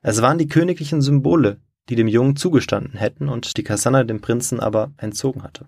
Es 0.00 0.22
waren 0.22 0.38
die 0.38 0.48
königlichen 0.48 1.02
Symbole, 1.02 1.60
die 1.88 1.96
dem 1.96 2.08
Jungen 2.08 2.36
zugestanden 2.36 2.98
hätten 2.98 3.28
und 3.28 3.56
die 3.56 3.64
Kassander 3.64 4.04
dem 4.04 4.20
Prinzen 4.20 4.60
aber 4.60 4.92
entzogen 4.98 5.42
hatte. 5.42 5.66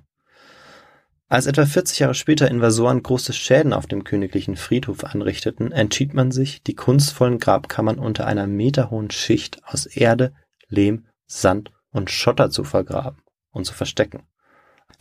Als 1.28 1.46
etwa 1.46 1.64
40 1.64 2.00
Jahre 2.00 2.14
später 2.14 2.50
Invasoren 2.50 3.04
große 3.04 3.32
Schäden 3.32 3.72
auf 3.72 3.86
dem 3.86 4.02
königlichen 4.02 4.56
Friedhof 4.56 5.04
anrichteten, 5.04 5.70
entschied 5.70 6.12
man 6.12 6.32
sich, 6.32 6.64
die 6.64 6.74
kunstvollen 6.74 7.38
Grabkammern 7.38 8.00
unter 8.00 8.26
einer 8.26 8.48
meterhohen 8.48 9.12
Schicht 9.12 9.62
aus 9.64 9.86
Erde, 9.86 10.32
Lehm, 10.68 11.06
Sand 11.26 11.70
und 11.92 12.10
Schotter 12.10 12.50
zu 12.50 12.64
vergraben 12.64 13.22
und 13.52 13.64
zu 13.64 13.74
verstecken. 13.74 14.24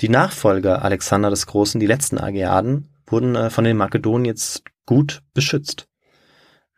Die 0.02 0.10
Nachfolger 0.10 0.84
Alexander 0.84 1.32
des 1.32 1.48
Großen, 1.48 1.80
die 1.80 1.88
letzten 1.88 2.20
Ageaden, 2.20 2.94
wurden 3.08 3.36
äh, 3.36 3.50
von 3.50 3.64
den 3.64 3.76
Makedonen 3.76 4.26
jetzt 4.26 4.64
gut 4.86 5.24
beschützt. 5.34 5.88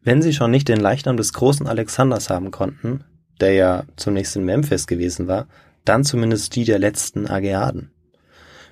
Wenn 0.02 0.22
sie 0.22 0.34
schon 0.34 0.50
nicht 0.50 0.70
den 0.70 0.80
Leichnam 0.80 1.18
des 1.18 1.34
großen 1.34 1.68
Alexanders 1.68 2.30
haben 2.30 2.52
konnten, 2.52 3.04
der 3.40 3.54
ja 3.54 3.84
zunächst 3.96 4.36
in 4.36 4.44
Memphis 4.44 4.88
gewesen 4.88 5.28
war, 5.28 5.48
dann 5.86 6.04
zumindest 6.04 6.56
die 6.56 6.66
der 6.66 6.80
letzten 6.80 7.28
Ageaden. 7.28 7.92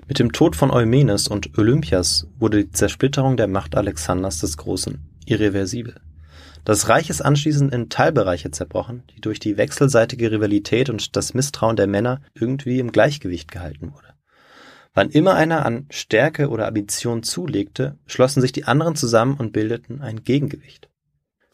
Mit 0.06 0.18
dem 0.18 0.32
Tod 0.32 0.56
von 0.56 0.70
Eumenes 0.70 1.28
und 1.28 1.56
Olympias 1.56 2.26
wurde 2.38 2.64
die 2.64 2.72
Zersplitterung 2.72 3.36
der 3.36 3.46
Macht 3.46 3.76
Alexanders 3.76 4.40
des 4.40 4.56
Großen 4.56 4.98
irreversibel. 5.24 5.94
Das 6.64 6.88
Reich 6.88 7.08
ist 7.08 7.22
anschließend 7.22 7.72
in 7.72 7.88
Teilbereiche 7.88 8.50
zerbrochen, 8.50 9.04
die 9.14 9.20
durch 9.20 9.38
die 9.38 9.56
wechselseitige 9.56 10.30
Rivalität 10.30 10.90
und 10.90 11.16
das 11.16 11.32
Misstrauen 11.32 11.76
der 11.76 11.86
Männer 11.86 12.20
irgendwie 12.34 12.80
im 12.80 12.92
Gleichgewicht 12.92 13.50
gehalten 13.50 13.92
wurde. 13.94 14.08
Wann 14.92 15.10
immer 15.10 15.34
einer 15.34 15.64
an 15.64 15.86
Stärke 15.90 16.48
oder 16.48 16.66
Ambition 16.66 17.22
zulegte, 17.22 17.96
schlossen 18.06 18.40
sich 18.40 18.52
die 18.52 18.64
anderen 18.64 18.96
zusammen 18.96 19.34
und 19.34 19.52
bildeten 19.52 20.02
ein 20.02 20.24
Gegengewicht. 20.24 20.89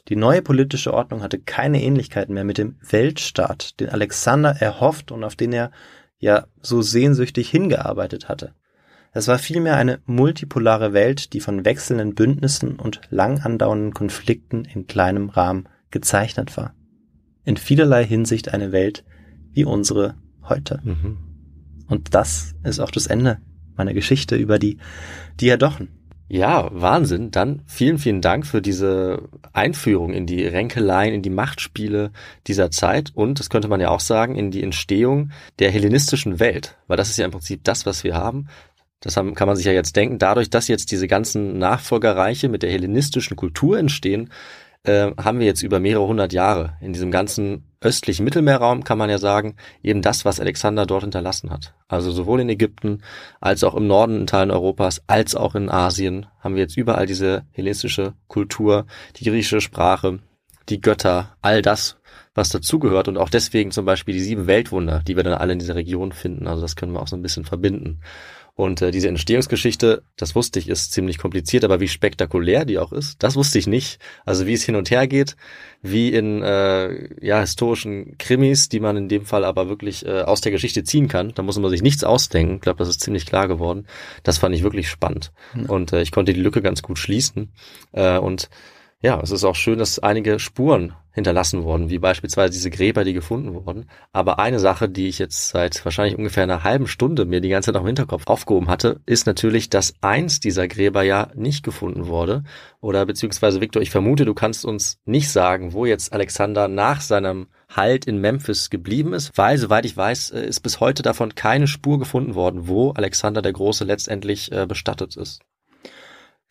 Die 0.09 0.17
neue 0.17 0.43
politische 0.43 0.95
Ordnung 0.95 1.23
hatte 1.23 1.39
keine 1.39 1.83
Ähnlichkeiten 1.83 2.35
mehr 2.35 2.45
mit 2.45 2.59
dem 2.59 2.77
Weltstaat, 2.81 3.81
den 3.81 3.89
Alexander 3.89 4.51
erhofft 4.51 5.11
und 5.11 5.25
auf 5.25 5.35
den 5.35 5.53
er 5.53 5.71
ja 6.19 6.47
so 6.63 6.83
sehnsüchtig 6.83 7.51
hingearbeitet 7.51 8.29
hatte. 8.29 8.55
Es 9.13 9.29
war 9.29 9.39
vielmehr 9.39 9.77
eine 9.77 10.01
multipolare 10.05 10.93
Welt, 10.93 11.33
die 11.33 11.41
von 11.41 11.65
wechselnden 11.65 12.15
Bündnissen 12.15 12.79
und 12.79 13.01
lang 13.11 13.41
andauernden 13.41 13.95
Konflikten 13.95 14.65
in 14.65 14.87
kleinem 14.87 15.31
Rahmen 15.31 15.69
gezeichnet 15.91 16.57
war. 16.57 16.75
In 17.45 17.57
vielerlei 17.57 18.05
Hinsicht 18.05 18.53
eine 18.53 18.73
Welt 18.73 19.05
wie 19.53 19.65
unsere 19.65 20.17
heute. 20.43 20.81
Mhm. 20.85 21.17
Und 21.89 22.15
das 22.15 22.55
ist 22.63 22.81
auch 22.81 22.91
das 22.91 23.07
Ende 23.07 23.39
meiner 23.77 23.95
Geschichte 23.95 24.37
über 24.37 24.59
die 24.59 24.79
Diadochen. 25.41 25.96
Ja, 26.29 26.69
Wahnsinn. 26.73 27.31
Dann 27.31 27.63
vielen, 27.67 27.99
vielen 27.99 28.21
Dank 28.21 28.47
für 28.47 28.61
diese 28.61 29.29
Einführung 29.53 30.13
in 30.13 30.27
die 30.27 30.45
Ränkeleien, 30.45 31.15
in 31.15 31.23
die 31.23 31.31
Machtspiele 31.31 32.11
dieser 32.49 32.71
Zeit 32.71 33.13
und, 33.15 33.39
das 33.39 33.49
könnte 33.49 33.69
man 33.69 33.81
ja 33.81 33.91
auch 33.91 34.01
sagen, 34.01 34.35
in 34.35 34.51
die 34.51 34.63
Entstehung 34.63 35.31
der 35.61 35.71
hellenistischen 35.71 36.41
Welt. 36.41 36.77
Weil 36.89 36.97
das 36.97 37.11
ist 37.11 37.17
ja 37.19 37.25
im 37.25 37.31
Prinzip 37.31 37.63
das, 37.63 37.87
was 37.87 38.03
wir 38.03 38.15
haben. 38.15 38.49
Das 39.01 39.17
haben, 39.17 39.35
kann 39.35 39.47
man 39.47 39.57
sich 39.57 39.67
ja 39.67 39.73
jetzt 39.73 39.95
denken, 39.95 40.19
dadurch, 40.19 40.51
dass 40.51 40.67
jetzt 40.67 40.91
diese 40.91 41.07
ganzen 41.07 41.59
Nachfolgerreiche 41.59 42.49
mit 42.49 42.63
der 42.65 42.71
hellenistischen 42.71 43.37
Kultur 43.37 43.79
entstehen, 43.79 44.31
äh, 44.87 45.13
haben 45.23 45.39
wir 45.39 45.47
jetzt 45.47 45.63
über 45.63 45.81
mehrere 45.81 46.07
hundert 46.07 46.33
Jahre 46.33 46.77
in 46.81 46.93
diesem 46.93 47.11
ganzen 47.11 47.65
östlichen 47.81 48.25
Mittelmeerraum, 48.25 48.85
kann 48.85 48.99
man 48.99 49.11
ja 49.11 49.19
sagen, 49.19 49.57
eben 49.83 50.03
das, 50.03 50.25
was 50.25 50.41
Alexander 50.41 50.87
dort 50.87 51.03
hinterlassen 51.03 51.51
hat. 51.51 51.75
Also 51.89 52.11
sowohl 52.11 52.41
in 52.41 52.49
Ägypten 52.49 53.03
als 53.41 53.65
auch 53.65 53.75
im 53.75 53.87
Norden 53.87 54.21
in 54.21 54.27
Teilen 54.27 54.51
Europas, 54.51 55.03
als 55.07 55.35
auch 55.35 55.55
in 55.55 55.71
Asien 55.71 56.27
haben 56.41 56.55
wir 56.55 56.63
jetzt 56.63 56.77
überall 56.77 57.07
diese 57.07 57.45
hellenistische 57.53 58.15
Kultur, 58.29 58.87
die 59.17 59.25
griechische 59.25 59.61
Sprache, 59.61 60.21
die 60.69 60.81
Götter, 60.81 61.37
all 61.43 61.63
das, 61.63 61.97
was 62.35 62.49
dazugehört 62.49 63.09
und 63.09 63.19
auch 63.19 63.31
deswegen 63.31 63.71
zum 63.71 63.85
Beispiel 63.85 64.15
die 64.15 64.21
sieben 64.21 64.47
Weltwunder, 64.47 65.03
die 65.07 65.17
wir 65.17 65.23
dann 65.23 65.35
alle 65.35 65.53
in 65.53 65.59
dieser 65.59 65.75
Region 65.75 66.13
finden. 66.13 66.47
Also 66.47 66.63
das 66.63 66.77
können 66.77 66.93
wir 66.93 67.01
auch 67.01 67.09
so 67.09 67.17
ein 67.17 67.23
bisschen 67.23 67.45
verbinden. 67.45 68.01
Und 68.57 68.81
äh, 68.81 68.91
diese 68.91 69.09
Entstehungsgeschichte, 69.09 70.03
das 70.17 70.35
wusste 70.35 70.59
ich, 70.59 70.71
ist 70.71 70.91
ziemlich 70.91 71.19
kompliziert, 71.19 71.63
aber 71.63 71.79
wie 71.79 71.89
spektakulär 71.89 72.65
die 72.65 72.79
auch 72.79 72.91
ist, 72.91 73.23
das 73.23 73.37
wusste 73.37 73.59
ich 73.59 73.67
nicht. 73.67 73.99
Also 74.25 74.47
wie 74.47 74.55
es 74.55 74.65
hin 74.65 74.77
und 74.77 74.91
her 74.91 75.07
geht, 75.07 75.37
wie 75.83 76.09
in 76.09 76.43
äh, 76.43 77.25
ja 77.25 77.41
historischen 77.41 78.17
Krimis, 78.17 78.71
die 78.71 78.81
man 78.81 78.97
in 78.97 79.11
dem 79.11 79.27
Fall 79.27 79.45
aber 79.45 79.69
wirklich 79.69 80.07
äh, 80.07 80.23
aus 80.23 80.41
der 80.41 80.53
Geschichte 80.53 80.85
ziehen 80.85 81.07
kann. 81.07 81.33
Da 81.35 81.43
muss 81.43 81.59
man 81.59 81.71
sich 81.71 81.83
nichts 81.83 82.03
ausdenken. 82.03 82.55
Ich 82.55 82.63
glaube, 82.63 82.79
das 82.79 82.89
ist 82.89 83.03
ziemlich 83.03 83.27
klar 83.27 83.47
geworden. 83.47 83.87
Das 84.23 84.39
fand 84.39 84.55
ich 84.55 84.63
wirklich 84.63 84.89
spannend. 84.89 85.33
Mhm. 85.53 85.67
Und 85.67 85.93
äh, 85.93 86.01
ich 86.01 86.11
konnte 86.11 86.33
die 86.33 86.41
Lücke 86.41 86.63
ganz 86.63 86.81
gut 86.81 86.99
schließen. 86.99 87.53
Äh, 87.93 88.17
und 88.17 88.49
ja, 89.07 89.21
es 89.21 89.31
ist 89.31 89.45
auch 89.45 89.55
schön, 89.55 89.79
dass 89.79 90.01
einige 90.01 90.41
Spuren 90.41 90.93
hinterlassen 91.13 91.63
wurden, 91.63 91.91
wie 91.91 92.01
beispielsweise 92.01 92.53
diese 92.53 92.71
Gräber, 92.71 93.05
die 93.05 93.13
gefunden 93.13 93.55
wurden. 93.55 93.89
Aber 94.13 94.41
eine 94.41 94.59
Sache, 94.59 94.89
die 94.89 95.07
ich 95.07 95.21
jetzt 95.21 95.51
seit 95.51 95.85
wahrscheinlich 95.85 96.19
ungefähr 96.19 96.43
einer 96.43 96.65
halben 96.65 96.89
Stunde 96.89 97.25
mir 97.25 97.41
die 97.41 97.49
ganze 97.49 97.67
Zeit 97.67 97.75
noch 97.75 97.83
im 97.83 97.87
Hinterkopf 97.87 98.27
aufgehoben 98.27 98.67
hatte, 98.67 99.01
ist 99.07 99.25
natürlich, 99.25 99.71
dass 99.71 99.95
eins 100.01 100.41
dieser 100.41 100.67
Gräber 100.67 101.05
ja 101.05 101.29
nicht 101.37 101.63
gefunden 101.63 102.09
wurde. 102.09 102.43
Oder 102.81 103.07
beziehungsweise, 103.07 103.61
Victor, 103.61 103.81
ich 103.81 103.93
vermute, 103.93 104.25
du 104.25 104.35
kannst 104.35 104.65
uns 104.65 104.99
nicht 105.05 105.31
sagen, 105.31 105.73
wo 105.73 105.87
jetzt 105.87 106.13
Alexander 106.13 106.67
nach 106.67 107.01
seinem 107.01 107.47
Halt 107.69 108.07
in 108.07 108.21
Memphis 108.21 108.71
geblieben 108.71 109.13
ist, 109.13 109.39
weil, 109.39 109.57
soweit 109.57 109.87
ich 109.87 109.97
weiß, 109.97 110.33
äh, 110.33 110.49
ist 110.49 110.61
bis 110.63 110.81
heute 110.81 111.05
davon 111.05 111.37
keine 111.37 111.69
Spur 111.69 112.01
gefunden 112.01 112.35
worden, 112.35 112.67
wo 112.67 112.91
Alexander 112.91 113.41
der 113.41 113.53
Große 113.53 113.85
letztendlich 113.85 114.51
äh, 114.51 114.67
bestattet 114.67 115.17
ist. 115.17 115.43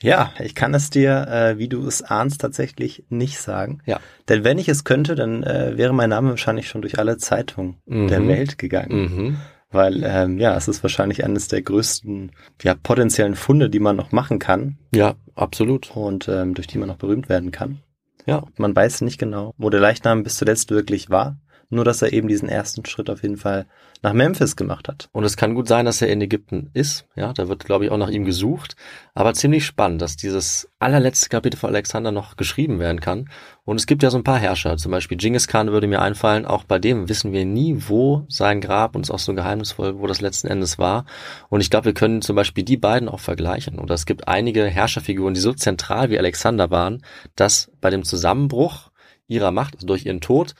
Ja, 0.01 0.33
ich 0.39 0.55
kann 0.55 0.73
es 0.73 0.89
dir, 0.89 1.27
äh, 1.27 1.57
wie 1.57 1.69
du 1.69 1.87
es 1.87 2.01
ahnst, 2.01 2.41
tatsächlich 2.41 3.05
nicht 3.09 3.39
sagen. 3.39 3.81
Ja. 3.85 3.99
Denn 4.27 4.43
wenn 4.43 4.57
ich 4.57 4.67
es 4.67 4.83
könnte, 4.83 5.15
dann 5.15 5.43
äh, 5.43 5.77
wäre 5.77 5.93
mein 5.93 6.09
Name 6.09 6.31
wahrscheinlich 6.31 6.67
schon 6.67 6.81
durch 6.81 6.99
alle 6.99 7.17
Zeitungen 7.17 7.77
mhm. 7.85 8.07
der 8.07 8.27
Welt 8.27 8.57
gegangen. 8.57 8.91
Mhm. 8.91 9.37
Weil, 9.71 10.03
ähm, 10.05 10.37
ja, 10.37 10.55
es 10.55 10.67
ist 10.67 10.83
wahrscheinlich 10.83 11.23
eines 11.23 11.47
der 11.47 11.61
größten, 11.61 12.31
ja, 12.61 12.75
potenziellen 12.75 13.35
Funde, 13.35 13.69
die 13.69 13.79
man 13.79 13.95
noch 13.95 14.11
machen 14.11 14.39
kann. 14.39 14.77
Ja, 14.93 15.15
absolut. 15.33 15.95
Und 15.95 16.27
ähm, 16.27 16.53
durch 16.53 16.67
die 16.67 16.77
man 16.77 16.87
noch 16.87 16.97
berühmt 16.97 17.29
werden 17.29 17.51
kann. 17.51 17.79
Ja. 18.25 18.43
Man 18.57 18.75
weiß 18.75 19.01
nicht 19.01 19.17
genau, 19.17 19.53
wo 19.57 19.69
der 19.69 19.79
Leichnam 19.79 20.23
bis 20.23 20.37
zuletzt 20.37 20.71
wirklich 20.71 21.09
war. 21.09 21.37
Nur, 21.69 21.85
dass 21.85 22.01
er 22.01 22.13
eben 22.13 22.27
diesen 22.27 22.49
ersten 22.49 22.85
Schritt 22.85 23.09
auf 23.09 23.23
jeden 23.23 23.37
Fall 23.37 23.65
nach 24.01 24.13
Memphis 24.13 24.55
gemacht 24.55 24.87
hat. 24.87 25.09
Und 25.13 25.23
es 25.23 25.35
kann 25.35 25.55
gut 25.55 25.67
sein, 25.67 25.85
dass 25.85 26.01
er 26.01 26.09
in 26.09 26.21
Ägypten 26.21 26.69
ist. 26.73 27.07
Ja, 27.15 27.33
da 27.33 27.47
wird, 27.47 27.65
glaube 27.65 27.85
ich, 27.85 27.91
auch 27.91 27.97
nach 27.97 28.09
ihm 28.09 28.23
gesucht. 28.23 28.75
Aber 29.15 29.33
ziemlich 29.33 29.65
spannend, 29.65 30.01
dass 30.01 30.15
dieses 30.15 30.69
allerletzte 30.77 31.29
Kapitel 31.29 31.57
von 31.57 31.71
Alexander 31.71 32.11
noch 32.11 32.37
geschrieben 32.37 32.79
werden 32.79 32.99
kann. 32.99 33.29
Und 33.63 33.77
es 33.77 33.87
gibt 33.87 34.03
ja 34.03 34.11
so 34.11 34.17
ein 34.17 34.23
paar 34.23 34.37
Herrscher, 34.37 34.77
zum 34.77 34.91
Beispiel 34.91 35.17
Genghis 35.17 35.47
Khan 35.47 35.71
würde 35.71 35.87
mir 35.87 36.01
einfallen. 36.01 36.45
Auch 36.45 36.65
bei 36.65 36.77
dem 36.77 37.09
wissen 37.09 37.31
wir 37.31 37.45
nie, 37.45 37.75
wo 37.87 38.25
sein 38.29 38.61
Grab, 38.61 38.95
und 38.95 39.05
es 39.05 39.11
auch 39.11 39.19
so 39.19 39.33
geheimnisvoll, 39.33 39.97
wo 39.97 40.05
das 40.05 40.21
letzten 40.21 40.47
Endes 40.47 40.77
war. 40.77 41.05
Und 41.49 41.61
ich 41.61 41.71
glaube, 41.71 41.85
wir 41.85 41.93
können 41.93 42.21
zum 42.21 42.35
Beispiel 42.35 42.63
die 42.63 42.77
beiden 42.77 43.09
auch 43.09 43.19
vergleichen. 43.19 43.79
Und 43.79 43.89
es 43.89 44.05
gibt 44.05 44.27
einige 44.27 44.65
Herrscherfiguren, 44.65 45.33
die 45.33 45.41
so 45.41 45.53
zentral 45.53 46.11
wie 46.11 46.19
Alexander 46.19 46.69
waren, 46.69 47.03
dass 47.35 47.71
bei 47.81 47.89
dem 47.89 48.03
Zusammenbruch 48.03 48.91
ihrer 49.27 49.51
Macht, 49.51 49.75
also 49.75 49.87
durch 49.87 50.05
ihren 50.05 50.21
Tod, 50.21 50.53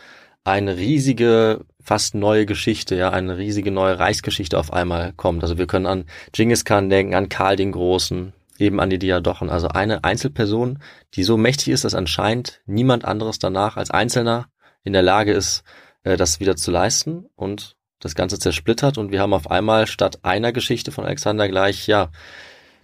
eine 0.45 0.77
riesige, 0.77 1.65
fast 1.83 2.15
neue 2.15 2.45
Geschichte, 2.45 2.95
ja, 2.95 3.09
eine 3.09 3.37
riesige 3.37 3.71
neue 3.71 3.99
Reichsgeschichte 3.99 4.57
auf 4.57 4.71
einmal 4.71 5.11
kommt. 5.13 5.43
Also 5.43 5.57
wir 5.57 5.67
können 5.67 5.87
an 5.87 6.05
Genghis 6.31 6.63
Khan 6.63 6.89
denken, 6.89 7.15
an 7.15 7.29
Karl 7.29 7.55
den 7.55 7.71
Großen, 7.71 8.31
eben 8.59 8.79
an 8.79 8.89
die 8.89 8.99
Diadochen. 8.99 9.49
Also 9.49 9.67
eine 9.67 10.03
Einzelperson, 10.03 10.79
die 11.15 11.23
so 11.23 11.35
mächtig 11.35 11.69
ist, 11.69 11.83
dass 11.83 11.95
anscheinend 11.95 12.61
niemand 12.65 13.05
anderes 13.05 13.39
danach 13.39 13.75
als 13.75 13.91
Einzelner 13.91 14.47
in 14.83 14.93
der 14.93 15.01
Lage 15.01 15.33
ist, 15.33 15.63
äh, 16.03 16.15
das 16.15 16.39
wieder 16.39 16.55
zu 16.55 16.71
leisten 16.71 17.25
und 17.35 17.75
das 17.99 18.13
Ganze 18.13 18.37
zersplittert 18.37 18.97
und 18.99 19.11
wir 19.11 19.21
haben 19.21 19.33
auf 19.33 19.49
einmal 19.49 19.87
statt 19.87 20.19
einer 20.21 20.51
Geschichte 20.51 20.91
von 20.91 21.05
Alexander 21.05 21.49
gleich, 21.49 21.87
ja, 21.87 22.11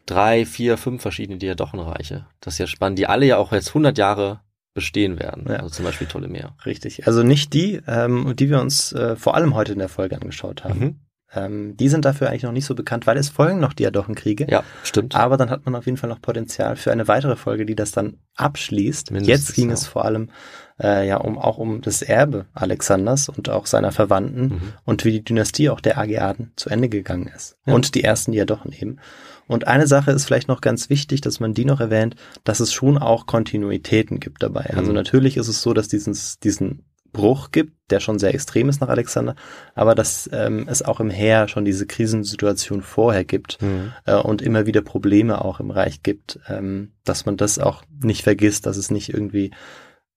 drei, 0.07 0.45
vier, 0.47 0.78
fünf 0.78 1.03
verschiedene 1.03 1.38
Diadochenreiche. 1.38 2.26
Das 2.39 2.55
ist 2.55 2.57
ja 2.57 2.68
spannend, 2.68 2.97
die 2.97 3.05
alle 3.05 3.28
ja 3.28 3.38
auch 3.38 3.51
jetzt 3.51 3.70
100 3.70 3.97
Jahre 3.99 4.41
bestehen 4.74 5.19
werden. 5.19 5.45
Ja. 5.47 5.57
Also 5.57 5.69
zum 5.69 5.86
Beispiel 5.86 6.07
Ptolemäer. 6.07 6.55
Richtig. 6.65 7.07
Also 7.07 7.24
nicht 7.24 7.53
die, 7.53 7.82
ähm, 7.88 8.36
die 8.36 8.49
wir 8.49 8.61
uns 8.61 8.93
äh, 8.93 9.15
vor 9.15 9.36
allem 9.36 9.55
heute 9.55 9.74
in 9.74 9.80
der 9.80 9.89
Folge 9.89 10.15
angeschaut 10.15 10.63
haben. 10.63 10.80
Mhm. 10.80 10.99
Ähm, 11.34 11.78
die 11.78 11.88
sind 11.88 12.03
dafür 12.03 12.30
eigentlich 12.30 12.43
noch 12.43 12.51
nicht 12.51 12.65
so 12.65 12.76
bekannt, 12.76 13.07
weil 13.07 13.17
es 13.17 13.30
folgen 13.30 13.59
noch 13.59 13.74
Diadochenkriege. 13.74 14.47
Ja, 14.49 14.63
stimmt. 14.84 15.15
Aber 15.15 15.38
dann 15.38 15.49
hat 15.49 15.65
man 15.65 15.76
auf 15.76 15.86
jeden 15.86 15.97
Fall 15.97 16.09
noch 16.09 16.22
Potenzial 16.22 16.76
für 16.76 16.91
eine 16.91 17.07
weitere 17.07 17.38
Folge, 17.38 17.65
die 17.65 17.76
das 17.76 17.91
dann 17.91 18.17
abschließt. 18.36 19.11
Mindestens, 19.11 19.47
Jetzt 19.47 19.55
ging 19.55 19.69
ja. 19.69 19.74
es 19.74 19.88
vor 19.88 20.03
allem 20.03 20.30
äh, 20.82 21.07
ja 21.07 21.17
um 21.17 21.38
auch 21.38 21.57
um 21.57 21.82
das 21.82 22.01
Erbe 22.01 22.47
Alexanders 22.53 23.30
und 23.30 23.49
auch 23.49 23.65
seiner 23.65 23.93
Verwandten 23.93 24.41
mhm. 24.41 24.74
und 24.84 25.05
wie 25.05 25.11
die 25.11 25.24
Dynastie 25.24 25.69
auch 25.69 25.80
der 25.80 25.97
Ageaden 25.97 26.51
zu 26.57 26.69
Ende 26.69 26.89
gegangen 26.89 27.30
ist. 27.34 27.57
Ja. 27.65 27.74
Und 27.74 27.95
die 27.95 28.03
ersten 28.03 28.34
Diadochen 28.34 28.74
eben. 28.74 28.99
Und 29.51 29.67
eine 29.67 29.85
Sache 29.85 30.11
ist 30.11 30.25
vielleicht 30.25 30.47
noch 30.47 30.61
ganz 30.61 30.89
wichtig, 30.89 31.21
dass 31.21 31.39
man 31.39 31.53
die 31.53 31.65
noch 31.65 31.81
erwähnt, 31.81 32.15
dass 32.43 32.61
es 32.61 32.71
schon 32.71 32.97
auch 32.97 33.25
Kontinuitäten 33.25 34.19
gibt 34.19 34.41
dabei. 34.41 34.61
Also 34.61 34.73
mhm. 34.73 34.79
Also 34.79 34.93
natürlich 34.93 35.37
ist 35.37 35.47
es 35.47 35.61
so, 35.61 35.73
dass 35.73 35.87
dieses, 35.87 36.39
diesen 36.39 36.85
Bruch 37.11 37.51
gibt, 37.51 37.73
der 37.89 37.99
schon 37.99 38.17
sehr 38.17 38.33
extrem 38.33 38.69
ist 38.69 38.79
nach 38.79 38.87
Alexander, 38.87 39.35
aber 39.75 39.95
dass 39.95 40.29
ähm, 40.31 40.67
es 40.69 40.81
auch 40.81 41.01
im 41.01 41.09
Heer 41.09 41.49
schon 41.49 41.65
diese 41.65 41.85
Krisensituation 41.85 42.81
vorher 42.81 43.25
gibt 43.25 43.61
mhm. 43.61 43.91
äh, 44.05 44.15
und 44.15 44.41
immer 44.41 44.65
wieder 44.65 44.81
Probleme 44.81 45.43
auch 45.43 45.59
im 45.59 45.71
Reich 45.71 46.01
gibt, 46.01 46.39
ähm, 46.47 46.93
dass 47.03 47.25
man 47.25 47.35
das 47.35 47.59
auch 47.59 47.83
nicht 48.01 48.23
vergisst, 48.23 48.65
dass 48.65 48.77
es 48.77 48.89
nicht 48.89 49.13
irgendwie 49.13 49.51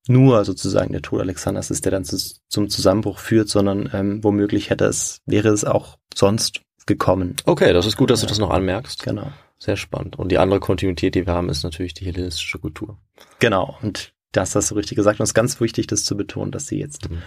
nur 0.06 0.44
sozusagen 0.44 0.92
der 0.92 1.02
Tod 1.02 1.20
Alexanders 1.20 1.70
ist, 1.70 1.84
der 1.84 1.92
dann 1.92 2.04
zu, 2.04 2.18
zum 2.48 2.68
Zusammenbruch 2.68 3.18
führt, 3.18 3.48
sondern 3.48 3.90
ähm, 3.92 4.22
womöglich 4.22 4.70
hätte 4.70 4.84
es, 4.84 5.22
wäre 5.26 5.48
es 5.48 5.64
auch 5.64 5.98
sonst 6.14 6.63
gekommen. 6.86 7.36
Okay, 7.44 7.72
das 7.72 7.86
ist 7.86 7.96
gut, 7.96 8.10
dass 8.10 8.20
du 8.20 8.26
das 8.26 8.38
noch 8.38 8.50
anmerkst. 8.50 9.02
Genau. 9.02 9.32
Sehr 9.58 9.76
spannend. 9.76 10.16
Und 10.16 10.30
die 10.30 10.38
andere 10.38 10.60
Kontinuität, 10.60 11.14
die 11.14 11.26
wir 11.26 11.32
haben, 11.32 11.48
ist 11.48 11.62
natürlich 11.62 11.94
die 11.94 12.04
hellenistische 12.04 12.58
Kultur. 12.58 12.98
Genau. 13.38 13.78
Und 13.82 14.12
das 14.32 14.54
hast 14.54 14.70
du 14.70 14.74
richtig 14.74 14.96
gesagt. 14.96 15.20
Und 15.20 15.24
es 15.24 15.30
ist 15.30 15.34
ganz 15.34 15.60
wichtig, 15.60 15.86
das 15.86 16.04
zu 16.04 16.16
betonen, 16.16 16.52
dass 16.52 16.66
sie 16.66 16.78
jetzt 16.78 17.10
mhm. 17.10 17.22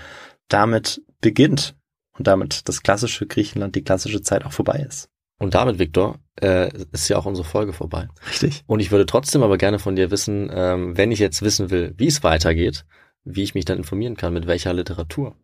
damit 0.47 1.01
beginnt 1.21 1.75
und 2.17 2.27
damit 2.27 2.67
das 2.67 2.83
klassische 2.83 3.25
Griechenland, 3.25 3.75
die 3.75 3.83
klassische 3.83 4.21
Zeit 4.21 4.45
auch 4.45 4.51
vorbei 4.51 4.85
ist. 4.87 5.09
Und 5.39 5.53
damit, 5.53 5.77
Viktor, 5.77 6.19
äh, 6.41 6.71
ist 6.91 7.09
ja 7.09 7.17
auch 7.17 7.25
unsere 7.25 7.47
Folge 7.47 7.71
vorbei. 7.71 8.07
Richtig. 8.27 8.63
Und 8.65 8.79
ich 8.79 8.91
würde 8.91 9.05
trotzdem 9.05 9.43
aber 9.43 9.57
gerne 9.57 9.77
von 9.77 9.95
dir 9.95 10.09
wissen, 10.09 10.49
ähm, 10.51 10.97
wenn 10.97 11.11
ich 11.11 11.19
jetzt 11.19 11.43
wissen 11.43 11.69
will, 11.69 11.93
wie 11.97 12.07
es 12.07 12.23
weitergeht, 12.23 12.85
wie 13.23 13.43
ich 13.43 13.53
mich 13.53 13.65
dann 13.65 13.77
informieren 13.77 14.17
kann, 14.17 14.33
mit 14.33 14.47
welcher 14.47 14.73
Literatur. 14.73 15.35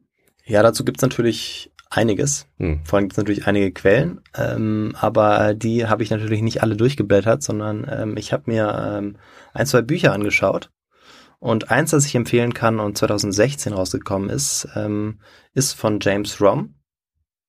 Ja, 0.46 0.64
dazu 0.64 0.84
gibt's 0.84 1.04
natürlich 1.04 1.72
einiges. 1.96 2.48
Hm. 2.58 2.82
Vor 2.84 2.98
allem 2.98 3.06
gibt 3.06 3.14
es 3.14 3.18
natürlich 3.18 3.48
einige 3.48 3.72
Quellen, 3.72 4.22
ähm, 4.36 4.96
aber 5.00 5.54
die 5.54 5.88
habe 5.88 6.04
ich 6.04 6.10
natürlich 6.10 6.42
nicht 6.42 6.64
alle 6.64 6.76
durchgeblättert, 6.76 7.44
sondern 7.44 7.88
ähm, 7.90 8.18
ich 8.18 8.34
habe 8.34 8.44
mir 8.48 8.98
ähm, 8.98 9.18
ein, 9.54 9.66
zwei 9.66 9.82
Bücher 9.82 10.14
angeschaut. 10.14 10.70
Und 11.40 11.72
eins, 11.72 11.92
das 11.92 12.06
ich 12.06 12.16
empfehlen 12.16 12.54
kann 12.54 12.80
und 12.80 12.98
2016 12.98 13.74
rausgekommen 13.74 14.30
ist, 14.30 14.68
ähm, 14.76 15.20
ist 15.54 15.74
von 15.74 16.00
James 16.02 16.40
Rom 16.40 16.76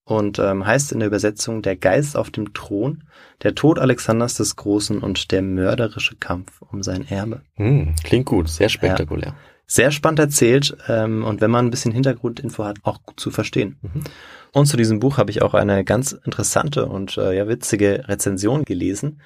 und 0.04 0.38
ähm, 0.38 0.66
heißt 0.66 0.92
in 0.92 0.98
der 0.98 1.08
Übersetzung 1.08 1.62
Der 1.62 1.76
Geist 1.76 2.16
auf 2.16 2.30
dem 2.30 2.52
Thron, 2.52 3.04
der 3.42 3.54
Tod 3.54 3.78
Alexanders 3.78 4.34
des 4.34 4.56
Großen 4.56 4.98
und 4.98 5.30
der 5.30 5.42
mörderische 5.42 6.16
Kampf 6.16 6.60
um 6.62 6.82
sein 6.82 7.06
Erbe. 7.08 7.42
Hm, 7.54 7.94
klingt 8.02 8.26
gut, 8.26 8.48
sehr 8.48 8.68
spektakulär. 8.68 9.28
Ja 9.28 9.53
sehr 9.66 9.90
spannend 9.90 10.18
erzählt 10.18 10.76
ähm, 10.88 11.24
und 11.24 11.40
wenn 11.40 11.50
man 11.50 11.66
ein 11.66 11.70
bisschen 11.70 11.92
Hintergrundinfo 11.92 12.64
hat, 12.64 12.78
auch 12.82 13.02
gut 13.02 13.18
zu 13.18 13.30
verstehen. 13.30 13.78
Mhm. 13.82 14.04
Und 14.52 14.66
zu 14.66 14.76
diesem 14.76 15.00
Buch 15.00 15.18
habe 15.18 15.30
ich 15.30 15.42
auch 15.42 15.54
eine 15.54 15.84
ganz 15.84 16.12
interessante 16.12 16.86
und 16.86 17.16
äh, 17.16 17.36
ja 17.36 17.48
witzige 17.48 18.04
Rezension 18.08 18.64
gelesen, 18.64 19.20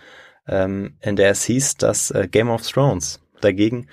ähm, 0.46 0.96
in 1.00 1.16
der 1.16 1.30
es 1.30 1.44
hieß, 1.44 1.76
dass 1.76 2.10
äh, 2.10 2.28
Game 2.30 2.48
of 2.48 2.66
Thrones 2.66 3.20
dagegen, 3.40 3.88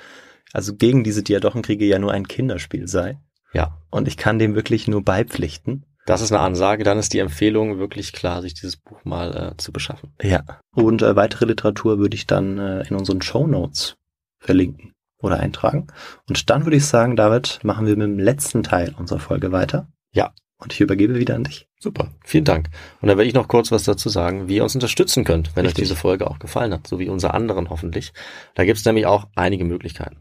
also 0.53 0.75
gegen 0.75 1.03
diese 1.03 1.23
Diadochenkriege 1.23 1.85
ja 1.85 1.99
nur 1.99 2.11
ein 2.11 2.27
Kinderspiel 2.27 2.87
sei. 2.87 3.19
Ja. 3.53 3.77
Und 3.89 4.07
ich 4.07 4.17
kann 4.17 4.39
dem 4.39 4.55
wirklich 4.55 4.87
nur 4.87 5.03
beipflichten. 5.03 5.85
Das 6.05 6.21
ist 6.21 6.31
eine 6.31 6.41
Ansage, 6.41 6.83
dann 6.83 6.99
ist 6.99 7.13
die 7.13 7.19
Empfehlung 7.19 7.79
wirklich 7.79 8.13
klar, 8.13 8.41
sich 8.41 8.53
dieses 8.53 8.77
Buch 8.77 9.03
mal 9.03 9.35
äh, 9.35 9.57
zu 9.57 9.71
beschaffen. 9.71 10.13
Ja. 10.21 10.43
Und 10.71 11.01
äh, 11.01 11.15
weitere 11.15 11.45
Literatur 11.45 11.97
würde 11.97 12.15
ich 12.15 12.27
dann 12.27 12.59
äh, 12.59 12.87
in 12.87 12.95
unseren 12.95 13.23
Show 13.23 13.47
Notes 13.47 13.97
verlinken 14.37 14.94
oder 15.25 15.39
eintragen. 15.39 15.87
Und 16.29 16.49
dann 16.49 16.65
würde 16.65 16.77
ich 16.77 16.85
sagen, 16.85 17.15
David, 17.15 17.59
machen 17.63 17.85
wir 17.85 17.95
mit 17.95 18.07
dem 18.07 18.19
letzten 18.19 18.63
Teil 18.63 18.93
unserer 18.97 19.19
Folge 19.19 19.51
weiter. 19.51 19.87
Ja. 20.13 20.31
Und 20.57 20.71
ich 20.71 20.79
übergebe 20.79 21.15
wieder 21.15 21.35
an 21.35 21.43
dich. 21.43 21.67
Super, 21.79 22.09
vielen 22.23 22.45
Dank. 22.45 22.69
Und 23.01 23.09
dann 23.09 23.17
werde 23.17 23.27
ich 23.27 23.33
noch 23.33 23.49
kurz 23.49 23.71
was 23.71 23.83
dazu 23.83 24.07
sagen, 24.07 24.47
wie 24.47 24.55
ihr 24.55 24.63
uns 24.63 24.73
unterstützen 24.73 25.25
könnt, 25.25 25.55
wenn 25.55 25.65
Richtig. 25.65 25.83
euch 25.83 25.89
diese 25.89 25.99
Folge 25.99 26.27
auch 26.29 26.39
gefallen 26.39 26.73
hat, 26.73 26.87
so 26.87 26.97
wie 26.97 27.09
unsere 27.09 27.33
anderen 27.33 27.69
hoffentlich. 27.69 28.13
Da 28.55 28.63
gibt 28.63 28.79
es 28.79 28.85
nämlich 28.85 29.05
auch 29.05 29.27
einige 29.35 29.65
Möglichkeiten. 29.65 30.17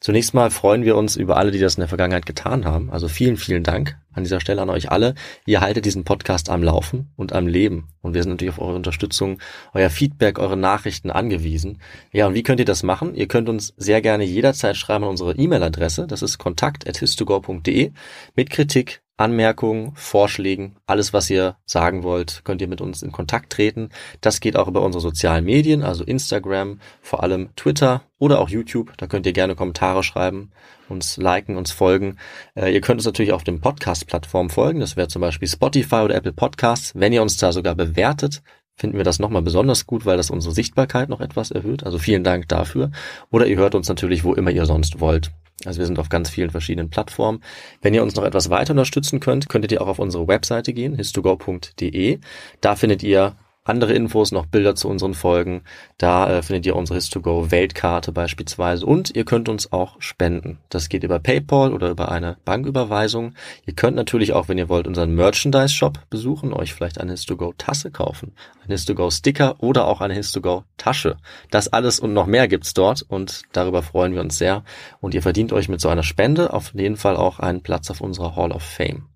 Zunächst 0.00 0.34
mal 0.34 0.50
freuen 0.50 0.84
wir 0.84 0.96
uns 0.96 1.16
über 1.16 1.36
alle, 1.36 1.52
die 1.52 1.60
das 1.60 1.76
in 1.76 1.80
der 1.80 1.88
Vergangenheit 1.88 2.26
getan 2.26 2.64
haben. 2.64 2.90
Also 2.90 3.08
vielen, 3.08 3.36
vielen 3.36 3.62
Dank. 3.62 3.96
An 4.12 4.24
dieser 4.24 4.40
Stelle 4.40 4.62
an 4.62 4.70
euch 4.70 4.90
alle. 4.90 5.14
Ihr 5.46 5.60
haltet 5.60 5.84
diesen 5.84 6.04
Podcast 6.04 6.50
am 6.50 6.62
Laufen 6.62 7.12
und 7.16 7.32
am 7.32 7.46
Leben. 7.46 7.88
Und 8.00 8.14
wir 8.14 8.22
sind 8.22 8.30
natürlich 8.30 8.54
auf 8.54 8.60
eure 8.60 8.76
Unterstützung, 8.76 9.38
euer 9.74 9.90
Feedback, 9.90 10.38
eure 10.38 10.56
Nachrichten 10.56 11.10
angewiesen. 11.10 11.80
Ja, 12.12 12.26
und 12.26 12.34
wie 12.34 12.42
könnt 12.42 12.60
ihr 12.60 12.66
das 12.66 12.82
machen? 12.82 13.14
Ihr 13.14 13.28
könnt 13.28 13.48
uns 13.48 13.74
sehr 13.76 14.00
gerne 14.00 14.24
jederzeit 14.24 14.76
schreiben 14.76 15.04
an 15.04 15.10
unsere 15.10 15.34
E-Mail-Adresse. 15.34 16.06
Das 16.06 16.22
ist 16.22 16.38
kontakt.histogor.de 16.38 17.92
mit 18.34 18.50
Kritik, 18.50 19.02
Anmerkungen, 19.22 19.92
Vorschlägen, 19.94 20.76
alles, 20.86 21.12
was 21.12 21.30
ihr 21.30 21.56
sagen 21.64 22.02
wollt, 22.02 22.42
könnt 22.44 22.60
ihr 22.60 22.66
mit 22.66 22.80
uns 22.80 23.02
in 23.02 23.12
Kontakt 23.12 23.52
treten. 23.52 23.90
Das 24.20 24.40
geht 24.40 24.56
auch 24.56 24.66
über 24.66 24.82
unsere 24.82 25.00
sozialen 25.00 25.44
Medien, 25.44 25.82
also 25.82 26.02
Instagram, 26.02 26.80
vor 27.00 27.22
allem 27.22 27.50
Twitter 27.54 28.02
oder 28.18 28.40
auch 28.40 28.48
YouTube. 28.48 28.92
Da 28.96 29.06
könnt 29.06 29.26
ihr 29.26 29.32
gerne 29.32 29.54
Kommentare 29.54 30.02
schreiben, 30.02 30.50
uns 30.88 31.16
liken, 31.16 31.56
uns 31.56 31.72
folgen. 31.72 32.16
Äh, 32.54 32.72
ihr 32.72 32.80
könnt 32.80 32.98
uns 32.98 33.06
natürlich 33.06 33.32
auf 33.32 33.44
den 33.44 33.60
Podcast-Plattformen 33.60 34.50
folgen. 34.50 34.80
Das 34.80 34.96
wäre 34.96 35.08
zum 35.08 35.20
Beispiel 35.20 35.48
Spotify 35.48 35.96
oder 35.96 36.14
Apple 36.14 36.32
Podcasts. 36.32 36.92
Wenn 36.94 37.12
ihr 37.12 37.22
uns 37.22 37.36
da 37.36 37.52
sogar 37.52 37.74
bewertet, 37.74 38.42
finden 38.76 38.96
wir 38.96 39.04
das 39.04 39.18
nochmal 39.18 39.42
besonders 39.42 39.86
gut, 39.86 40.06
weil 40.06 40.16
das 40.16 40.30
unsere 40.30 40.54
Sichtbarkeit 40.54 41.08
noch 41.08 41.20
etwas 41.20 41.50
erhöht. 41.50 41.84
Also 41.84 41.98
vielen 41.98 42.24
Dank 42.24 42.48
dafür. 42.48 42.90
Oder 43.30 43.46
ihr 43.46 43.56
hört 43.56 43.74
uns 43.74 43.88
natürlich, 43.88 44.24
wo 44.24 44.34
immer 44.34 44.50
ihr 44.50 44.66
sonst 44.66 45.00
wollt. 45.00 45.30
Also 45.64 45.78
wir 45.78 45.86
sind 45.86 45.98
auf 45.98 46.08
ganz 46.08 46.30
vielen 46.30 46.50
verschiedenen 46.50 46.90
Plattformen. 46.90 47.42
Wenn 47.80 47.94
ihr 47.94 48.02
uns 48.02 48.16
noch 48.16 48.24
etwas 48.24 48.50
weiter 48.50 48.72
unterstützen 48.72 49.20
könnt, 49.20 49.48
könntet 49.48 49.72
ihr 49.72 49.82
auch 49.82 49.86
auf 49.86 49.98
unsere 49.98 50.26
Webseite 50.26 50.72
gehen, 50.72 50.96
histogo.de. 50.96 52.18
Da 52.60 52.76
findet 52.76 53.02
ihr 53.02 53.36
andere 53.64 53.92
Infos, 53.92 54.32
noch 54.32 54.46
Bilder 54.46 54.74
zu 54.74 54.88
unseren 54.88 55.14
Folgen. 55.14 55.62
Da 55.96 56.28
äh, 56.28 56.42
findet 56.42 56.66
ihr 56.66 56.74
unsere 56.74 56.98
His2Go 56.98 57.50
Weltkarte 57.52 58.10
beispielsweise 58.10 58.84
und 58.84 59.14
ihr 59.14 59.24
könnt 59.24 59.48
uns 59.48 59.72
auch 59.72 60.00
spenden. 60.00 60.58
Das 60.68 60.88
geht 60.88 61.04
über 61.04 61.20
PayPal 61.20 61.72
oder 61.72 61.90
über 61.90 62.10
eine 62.10 62.38
Banküberweisung. 62.44 63.34
Ihr 63.64 63.74
könnt 63.74 63.96
natürlich 63.96 64.32
auch, 64.32 64.48
wenn 64.48 64.58
ihr 64.58 64.68
wollt, 64.68 64.88
unseren 64.88 65.14
Merchandise 65.14 65.72
Shop 65.72 66.00
besuchen, 66.10 66.52
euch 66.52 66.74
vielleicht 66.74 67.00
eine 67.00 67.14
His2Go 67.14 67.54
Tasse 67.56 67.92
kaufen, 67.92 68.34
eine 68.64 68.74
His2Go 68.74 69.16
Sticker 69.16 69.54
oder 69.62 69.86
auch 69.86 70.00
eine 70.00 70.14
His2Go 70.14 70.64
Tasche. 70.76 71.16
Das 71.50 71.68
alles 71.68 72.00
und 72.00 72.12
noch 72.12 72.26
mehr 72.26 72.48
gibt's 72.48 72.74
dort 72.74 73.02
und 73.02 73.42
darüber 73.52 73.82
freuen 73.82 74.14
wir 74.14 74.22
uns 74.22 74.38
sehr. 74.38 74.64
Und 75.00 75.14
ihr 75.14 75.22
verdient 75.22 75.52
euch 75.52 75.68
mit 75.68 75.80
so 75.80 75.88
einer 75.88 76.02
Spende 76.02 76.52
auf 76.52 76.74
jeden 76.74 76.96
Fall 76.96 77.16
auch 77.16 77.38
einen 77.38 77.62
Platz 77.62 77.90
auf 77.90 78.00
unserer 78.00 78.34
Hall 78.34 78.50
of 78.50 78.62
Fame. 78.62 79.08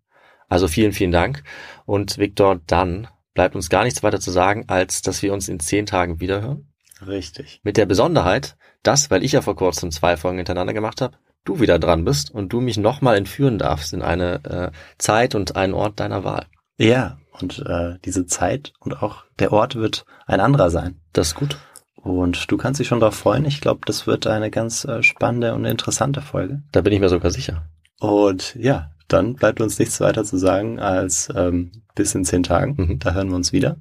Also 0.49 0.69
vielen, 0.69 0.93
vielen 0.93 1.11
Dank. 1.11 1.43
Und 1.85 2.19
Victor, 2.19 2.61
dann 2.67 3.09
bleibt 3.37 3.55
uns 3.55 3.71
gar 3.71 3.85
nichts 3.85 4.03
weiter 4.03 4.19
zu 4.19 4.33
sagen, 4.33 4.65
als 4.67 5.03
dass 5.03 5.23
wir 5.23 5.33
uns 5.33 5.49
in 5.49 5.61
zehn 5.61 5.87
Tagen 5.87 6.19
wiederhören. 6.19 6.73
Richtig. 7.07 7.61
Mit 7.63 7.77
der 7.77 7.87
Besonderheit, 7.87 8.57
dass, 8.83 9.11
weil 9.11 9.23
ich 9.23 9.33
ja 9.33 9.43
vor 9.43 9.55
kurzem 9.55 9.93
zwei 9.93 10.17
Folgen 10.17 10.39
hintereinander 10.39 10.73
gemacht 10.73 11.01
habe, 11.01 11.19
du 11.45 11.61
wieder 11.61 11.79
dran 11.79 12.05
bist 12.05 12.31
und 12.31 12.53
du 12.53 12.61
mich 12.61 12.79
nochmal 12.79 13.17
entführen 13.17 13.59
darfst 13.59 13.93
in 13.93 14.03
eine 14.03 14.45
äh, 14.45 14.71
Zeit 14.99 15.37
und 15.37 15.55
einen 15.55 15.75
Ort 15.75 16.01
deiner 16.01 16.25
Wahl. 16.25 16.47
Ja, 16.79 17.19
und 17.41 17.65
äh, 17.67 17.99
diese 18.05 18.27
Zeit 18.27 18.73
und 18.81 19.03
auch 19.03 19.25
der 19.39 19.53
Ort 19.53 19.77
wird 19.77 20.07
ein 20.27 20.41
anderer 20.41 20.71
sein. 20.71 21.01
Das 21.13 21.29
ist 21.29 21.35
gut. 21.35 21.59
Und 21.95 22.51
du 22.51 22.57
kannst 22.57 22.81
dich 22.81 22.89
schon 22.89 23.01
darauf 23.01 23.17
freuen. 23.17 23.45
Ich 23.45 23.61
glaube, 23.61 23.81
das 23.85 24.07
wird 24.07 24.27
eine 24.27 24.51
ganz 24.51 24.85
äh, 24.85 25.03
spannende 25.03 25.55
und 25.55 25.65
interessante 25.65 26.23
Folge. 26.23 26.63
Da 26.73 26.81
bin 26.81 26.93
ich 26.93 27.01
mir 27.01 27.09
sogar 27.09 27.31
sicher. 27.31 27.67
Und 28.01 28.55
ja, 28.55 28.91
dann 29.09 29.35
bleibt 29.35 29.61
uns 29.61 29.79
nichts 29.79 30.01
weiter 30.01 30.25
zu 30.25 30.37
sagen 30.37 30.79
als 30.79 31.29
ähm, 31.35 31.73
bis 31.95 32.15
in 32.15 32.25
zehn 32.25 32.43
Tagen. 32.43 32.75
Mhm. 32.77 32.99
Da 32.99 33.13
hören 33.13 33.29
wir 33.29 33.37
uns 33.37 33.53
wieder. 33.53 33.77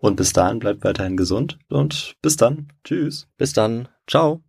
Und 0.00 0.16
bis 0.16 0.32
dahin 0.32 0.60
bleibt 0.60 0.84
weiterhin 0.84 1.16
gesund 1.16 1.58
und 1.68 2.16
bis 2.22 2.36
dann. 2.36 2.68
Tschüss. 2.84 3.28
Bis 3.36 3.52
dann. 3.52 3.88
Ciao. 4.06 4.42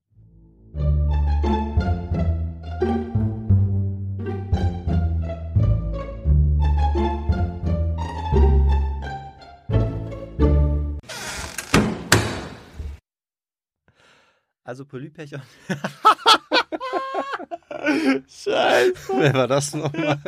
Also 14.64 14.86
Polypechon. 14.86 15.42
Scheiße. 18.28 18.94
Wer 19.18 19.34
war 19.34 19.48
das 19.48 19.74
nochmal? 19.76 20.20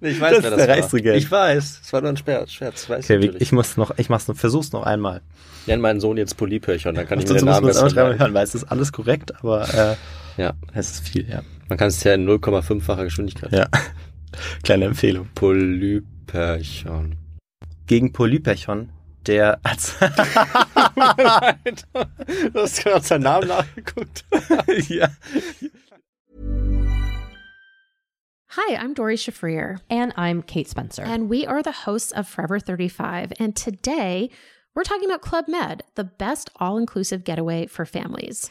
Nee, 0.00 0.10
ich 0.10 0.20
weiß, 0.20 0.36
Das 0.36 0.42
wer 0.44 0.50
ist 0.52 0.56
das 0.58 0.66
der 0.66 0.68
war. 0.68 0.76
Reichsregent. 0.76 1.16
Ich 1.16 1.30
weiß. 1.30 1.80
Es 1.84 1.92
war 1.92 2.00
nur 2.00 2.10
ein 2.10 2.16
Scherz. 2.16 2.52
Scherz. 2.52 2.88
Weiß 2.88 3.04
Okay, 3.10 3.32
ich 3.38 3.52
muss 3.52 3.76
noch, 3.76 3.96
ich 3.98 4.08
mach's 4.08 4.28
noch, 4.28 4.36
versuch's 4.36 4.72
noch 4.72 4.82
einmal. 4.84 5.20
Nenn 5.66 5.80
meinen 5.80 6.00
Sohn 6.00 6.16
jetzt 6.16 6.36
Polypöchern, 6.36 6.94
dann 6.94 7.06
kann 7.06 7.18
ich 7.18 7.28
mir 7.28 7.34
den 7.36 7.44
Namen 7.44 7.66
besser 7.66 7.90
hören, 7.94 8.32
weil 8.34 8.44
es 8.44 8.54
ist 8.54 8.64
alles 8.64 8.92
korrekt, 8.92 9.34
aber 9.40 9.68
äh, 10.38 10.40
Ja, 10.42 10.54
es 10.72 10.92
ist 10.92 11.08
viel, 11.08 11.28
ja. 11.28 11.42
man 11.68 11.76
kann 11.76 11.88
es 11.88 12.02
ja 12.04 12.14
in 12.14 12.26
0,5-facher 12.26 13.04
Geschwindigkeit. 13.04 13.52
Ja. 13.52 13.66
Kleine 14.62 14.86
Empfehlung. 14.86 15.28
Polypöchern. 15.34 17.16
Gegen 17.86 18.12
Polypechon, 18.12 18.88
der 19.28 19.60
als 19.62 19.96
du 20.00 20.06
hast 22.54 22.82
gerade 22.82 23.04
seinen 23.04 23.22
Namen 23.22 23.48
nachgeguckt. 23.48 24.24
ja. 24.88 25.08
Hi, 28.52 28.76
I'm 28.76 28.94
Dory 28.94 29.16
Shafrir, 29.16 29.80
And 29.90 30.12
I'm 30.16 30.42
Kate 30.42 30.68
Spencer. 30.68 31.02
and 31.04 31.28
we 31.28 31.46
are 31.46 31.62
the 31.62 31.84
hosts 31.84 32.12
of 32.12 32.26
Forever 32.26 32.58
35. 32.58 33.34
And 33.38 33.54
today 33.54 34.30
we're 34.74 34.84
talking 34.84 35.08
about 35.10 35.20
Club 35.20 35.46
Med, 35.48 35.82
the 35.94 36.04
best 36.04 36.50
all 36.58 36.78
inclusive 36.78 37.24
getaway 37.24 37.66
for 37.66 37.84
families. 37.84 38.50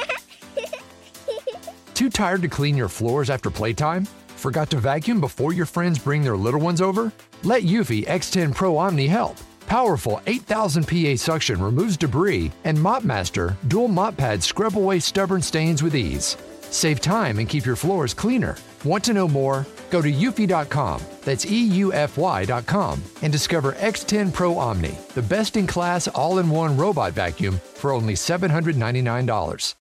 Too 1.93 2.09
tired 2.09 2.41
to 2.43 2.47
clean 2.47 2.77
your 2.77 2.89
floors 2.89 3.29
after 3.29 3.49
playtime? 3.49 4.05
Forgot 4.35 4.69
to 4.71 4.77
vacuum 4.77 5.19
before 5.19 5.53
your 5.53 5.65
friends 5.65 5.99
bring 5.99 6.23
their 6.23 6.37
little 6.37 6.61
ones 6.61 6.81
over? 6.81 7.11
Let 7.43 7.63
Eufy 7.63 8.05
X10 8.05 8.55
Pro 8.55 8.77
Omni 8.77 9.07
help. 9.07 9.35
Powerful 9.67 10.21
8000 10.25 10.87
PA 10.87 11.15
suction 11.15 11.61
removes 11.61 11.97
debris, 11.97 12.51
and 12.63 12.77
MopMaster 12.77 13.55
dual 13.67 13.87
mop 13.87 14.17
pads 14.17 14.45
scrub 14.45 14.77
away 14.77 14.99
stubborn 14.99 15.41
stains 15.41 15.83
with 15.83 15.95
ease. 15.95 16.37
Save 16.69 17.01
time 17.01 17.39
and 17.39 17.49
keep 17.49 17.65
your 17.65 17.75
floors 17.75 18.13
cleaner. 18.13 18.55
Want 18.83 19.03
to 19.05 19.13
know 19.13 19.27
more? 19.27 19.65
Go 19.89 20.01
to 20.01 20.11
eufy.com, 20.11 21.01
that's 21.21 21.45
EUFY.com, 21.45 23.03
and 23.21 23.31
discover 23.31 23.73
X10 23.73 24.31
Pro 24.31 24.57
Omni, 24.57 24.95
the 25.15 25.21
best 25.23 25.57
in 25.57 25.65
class 25.67 26.07
all 26.07 26.37
in 26.39 26.49
one 26.49 26.77
robot 26.77 27.13
vacuum 27.13 27.59
for 27.73 27.91
only 27.91 28.13
$799. 28.13 29.78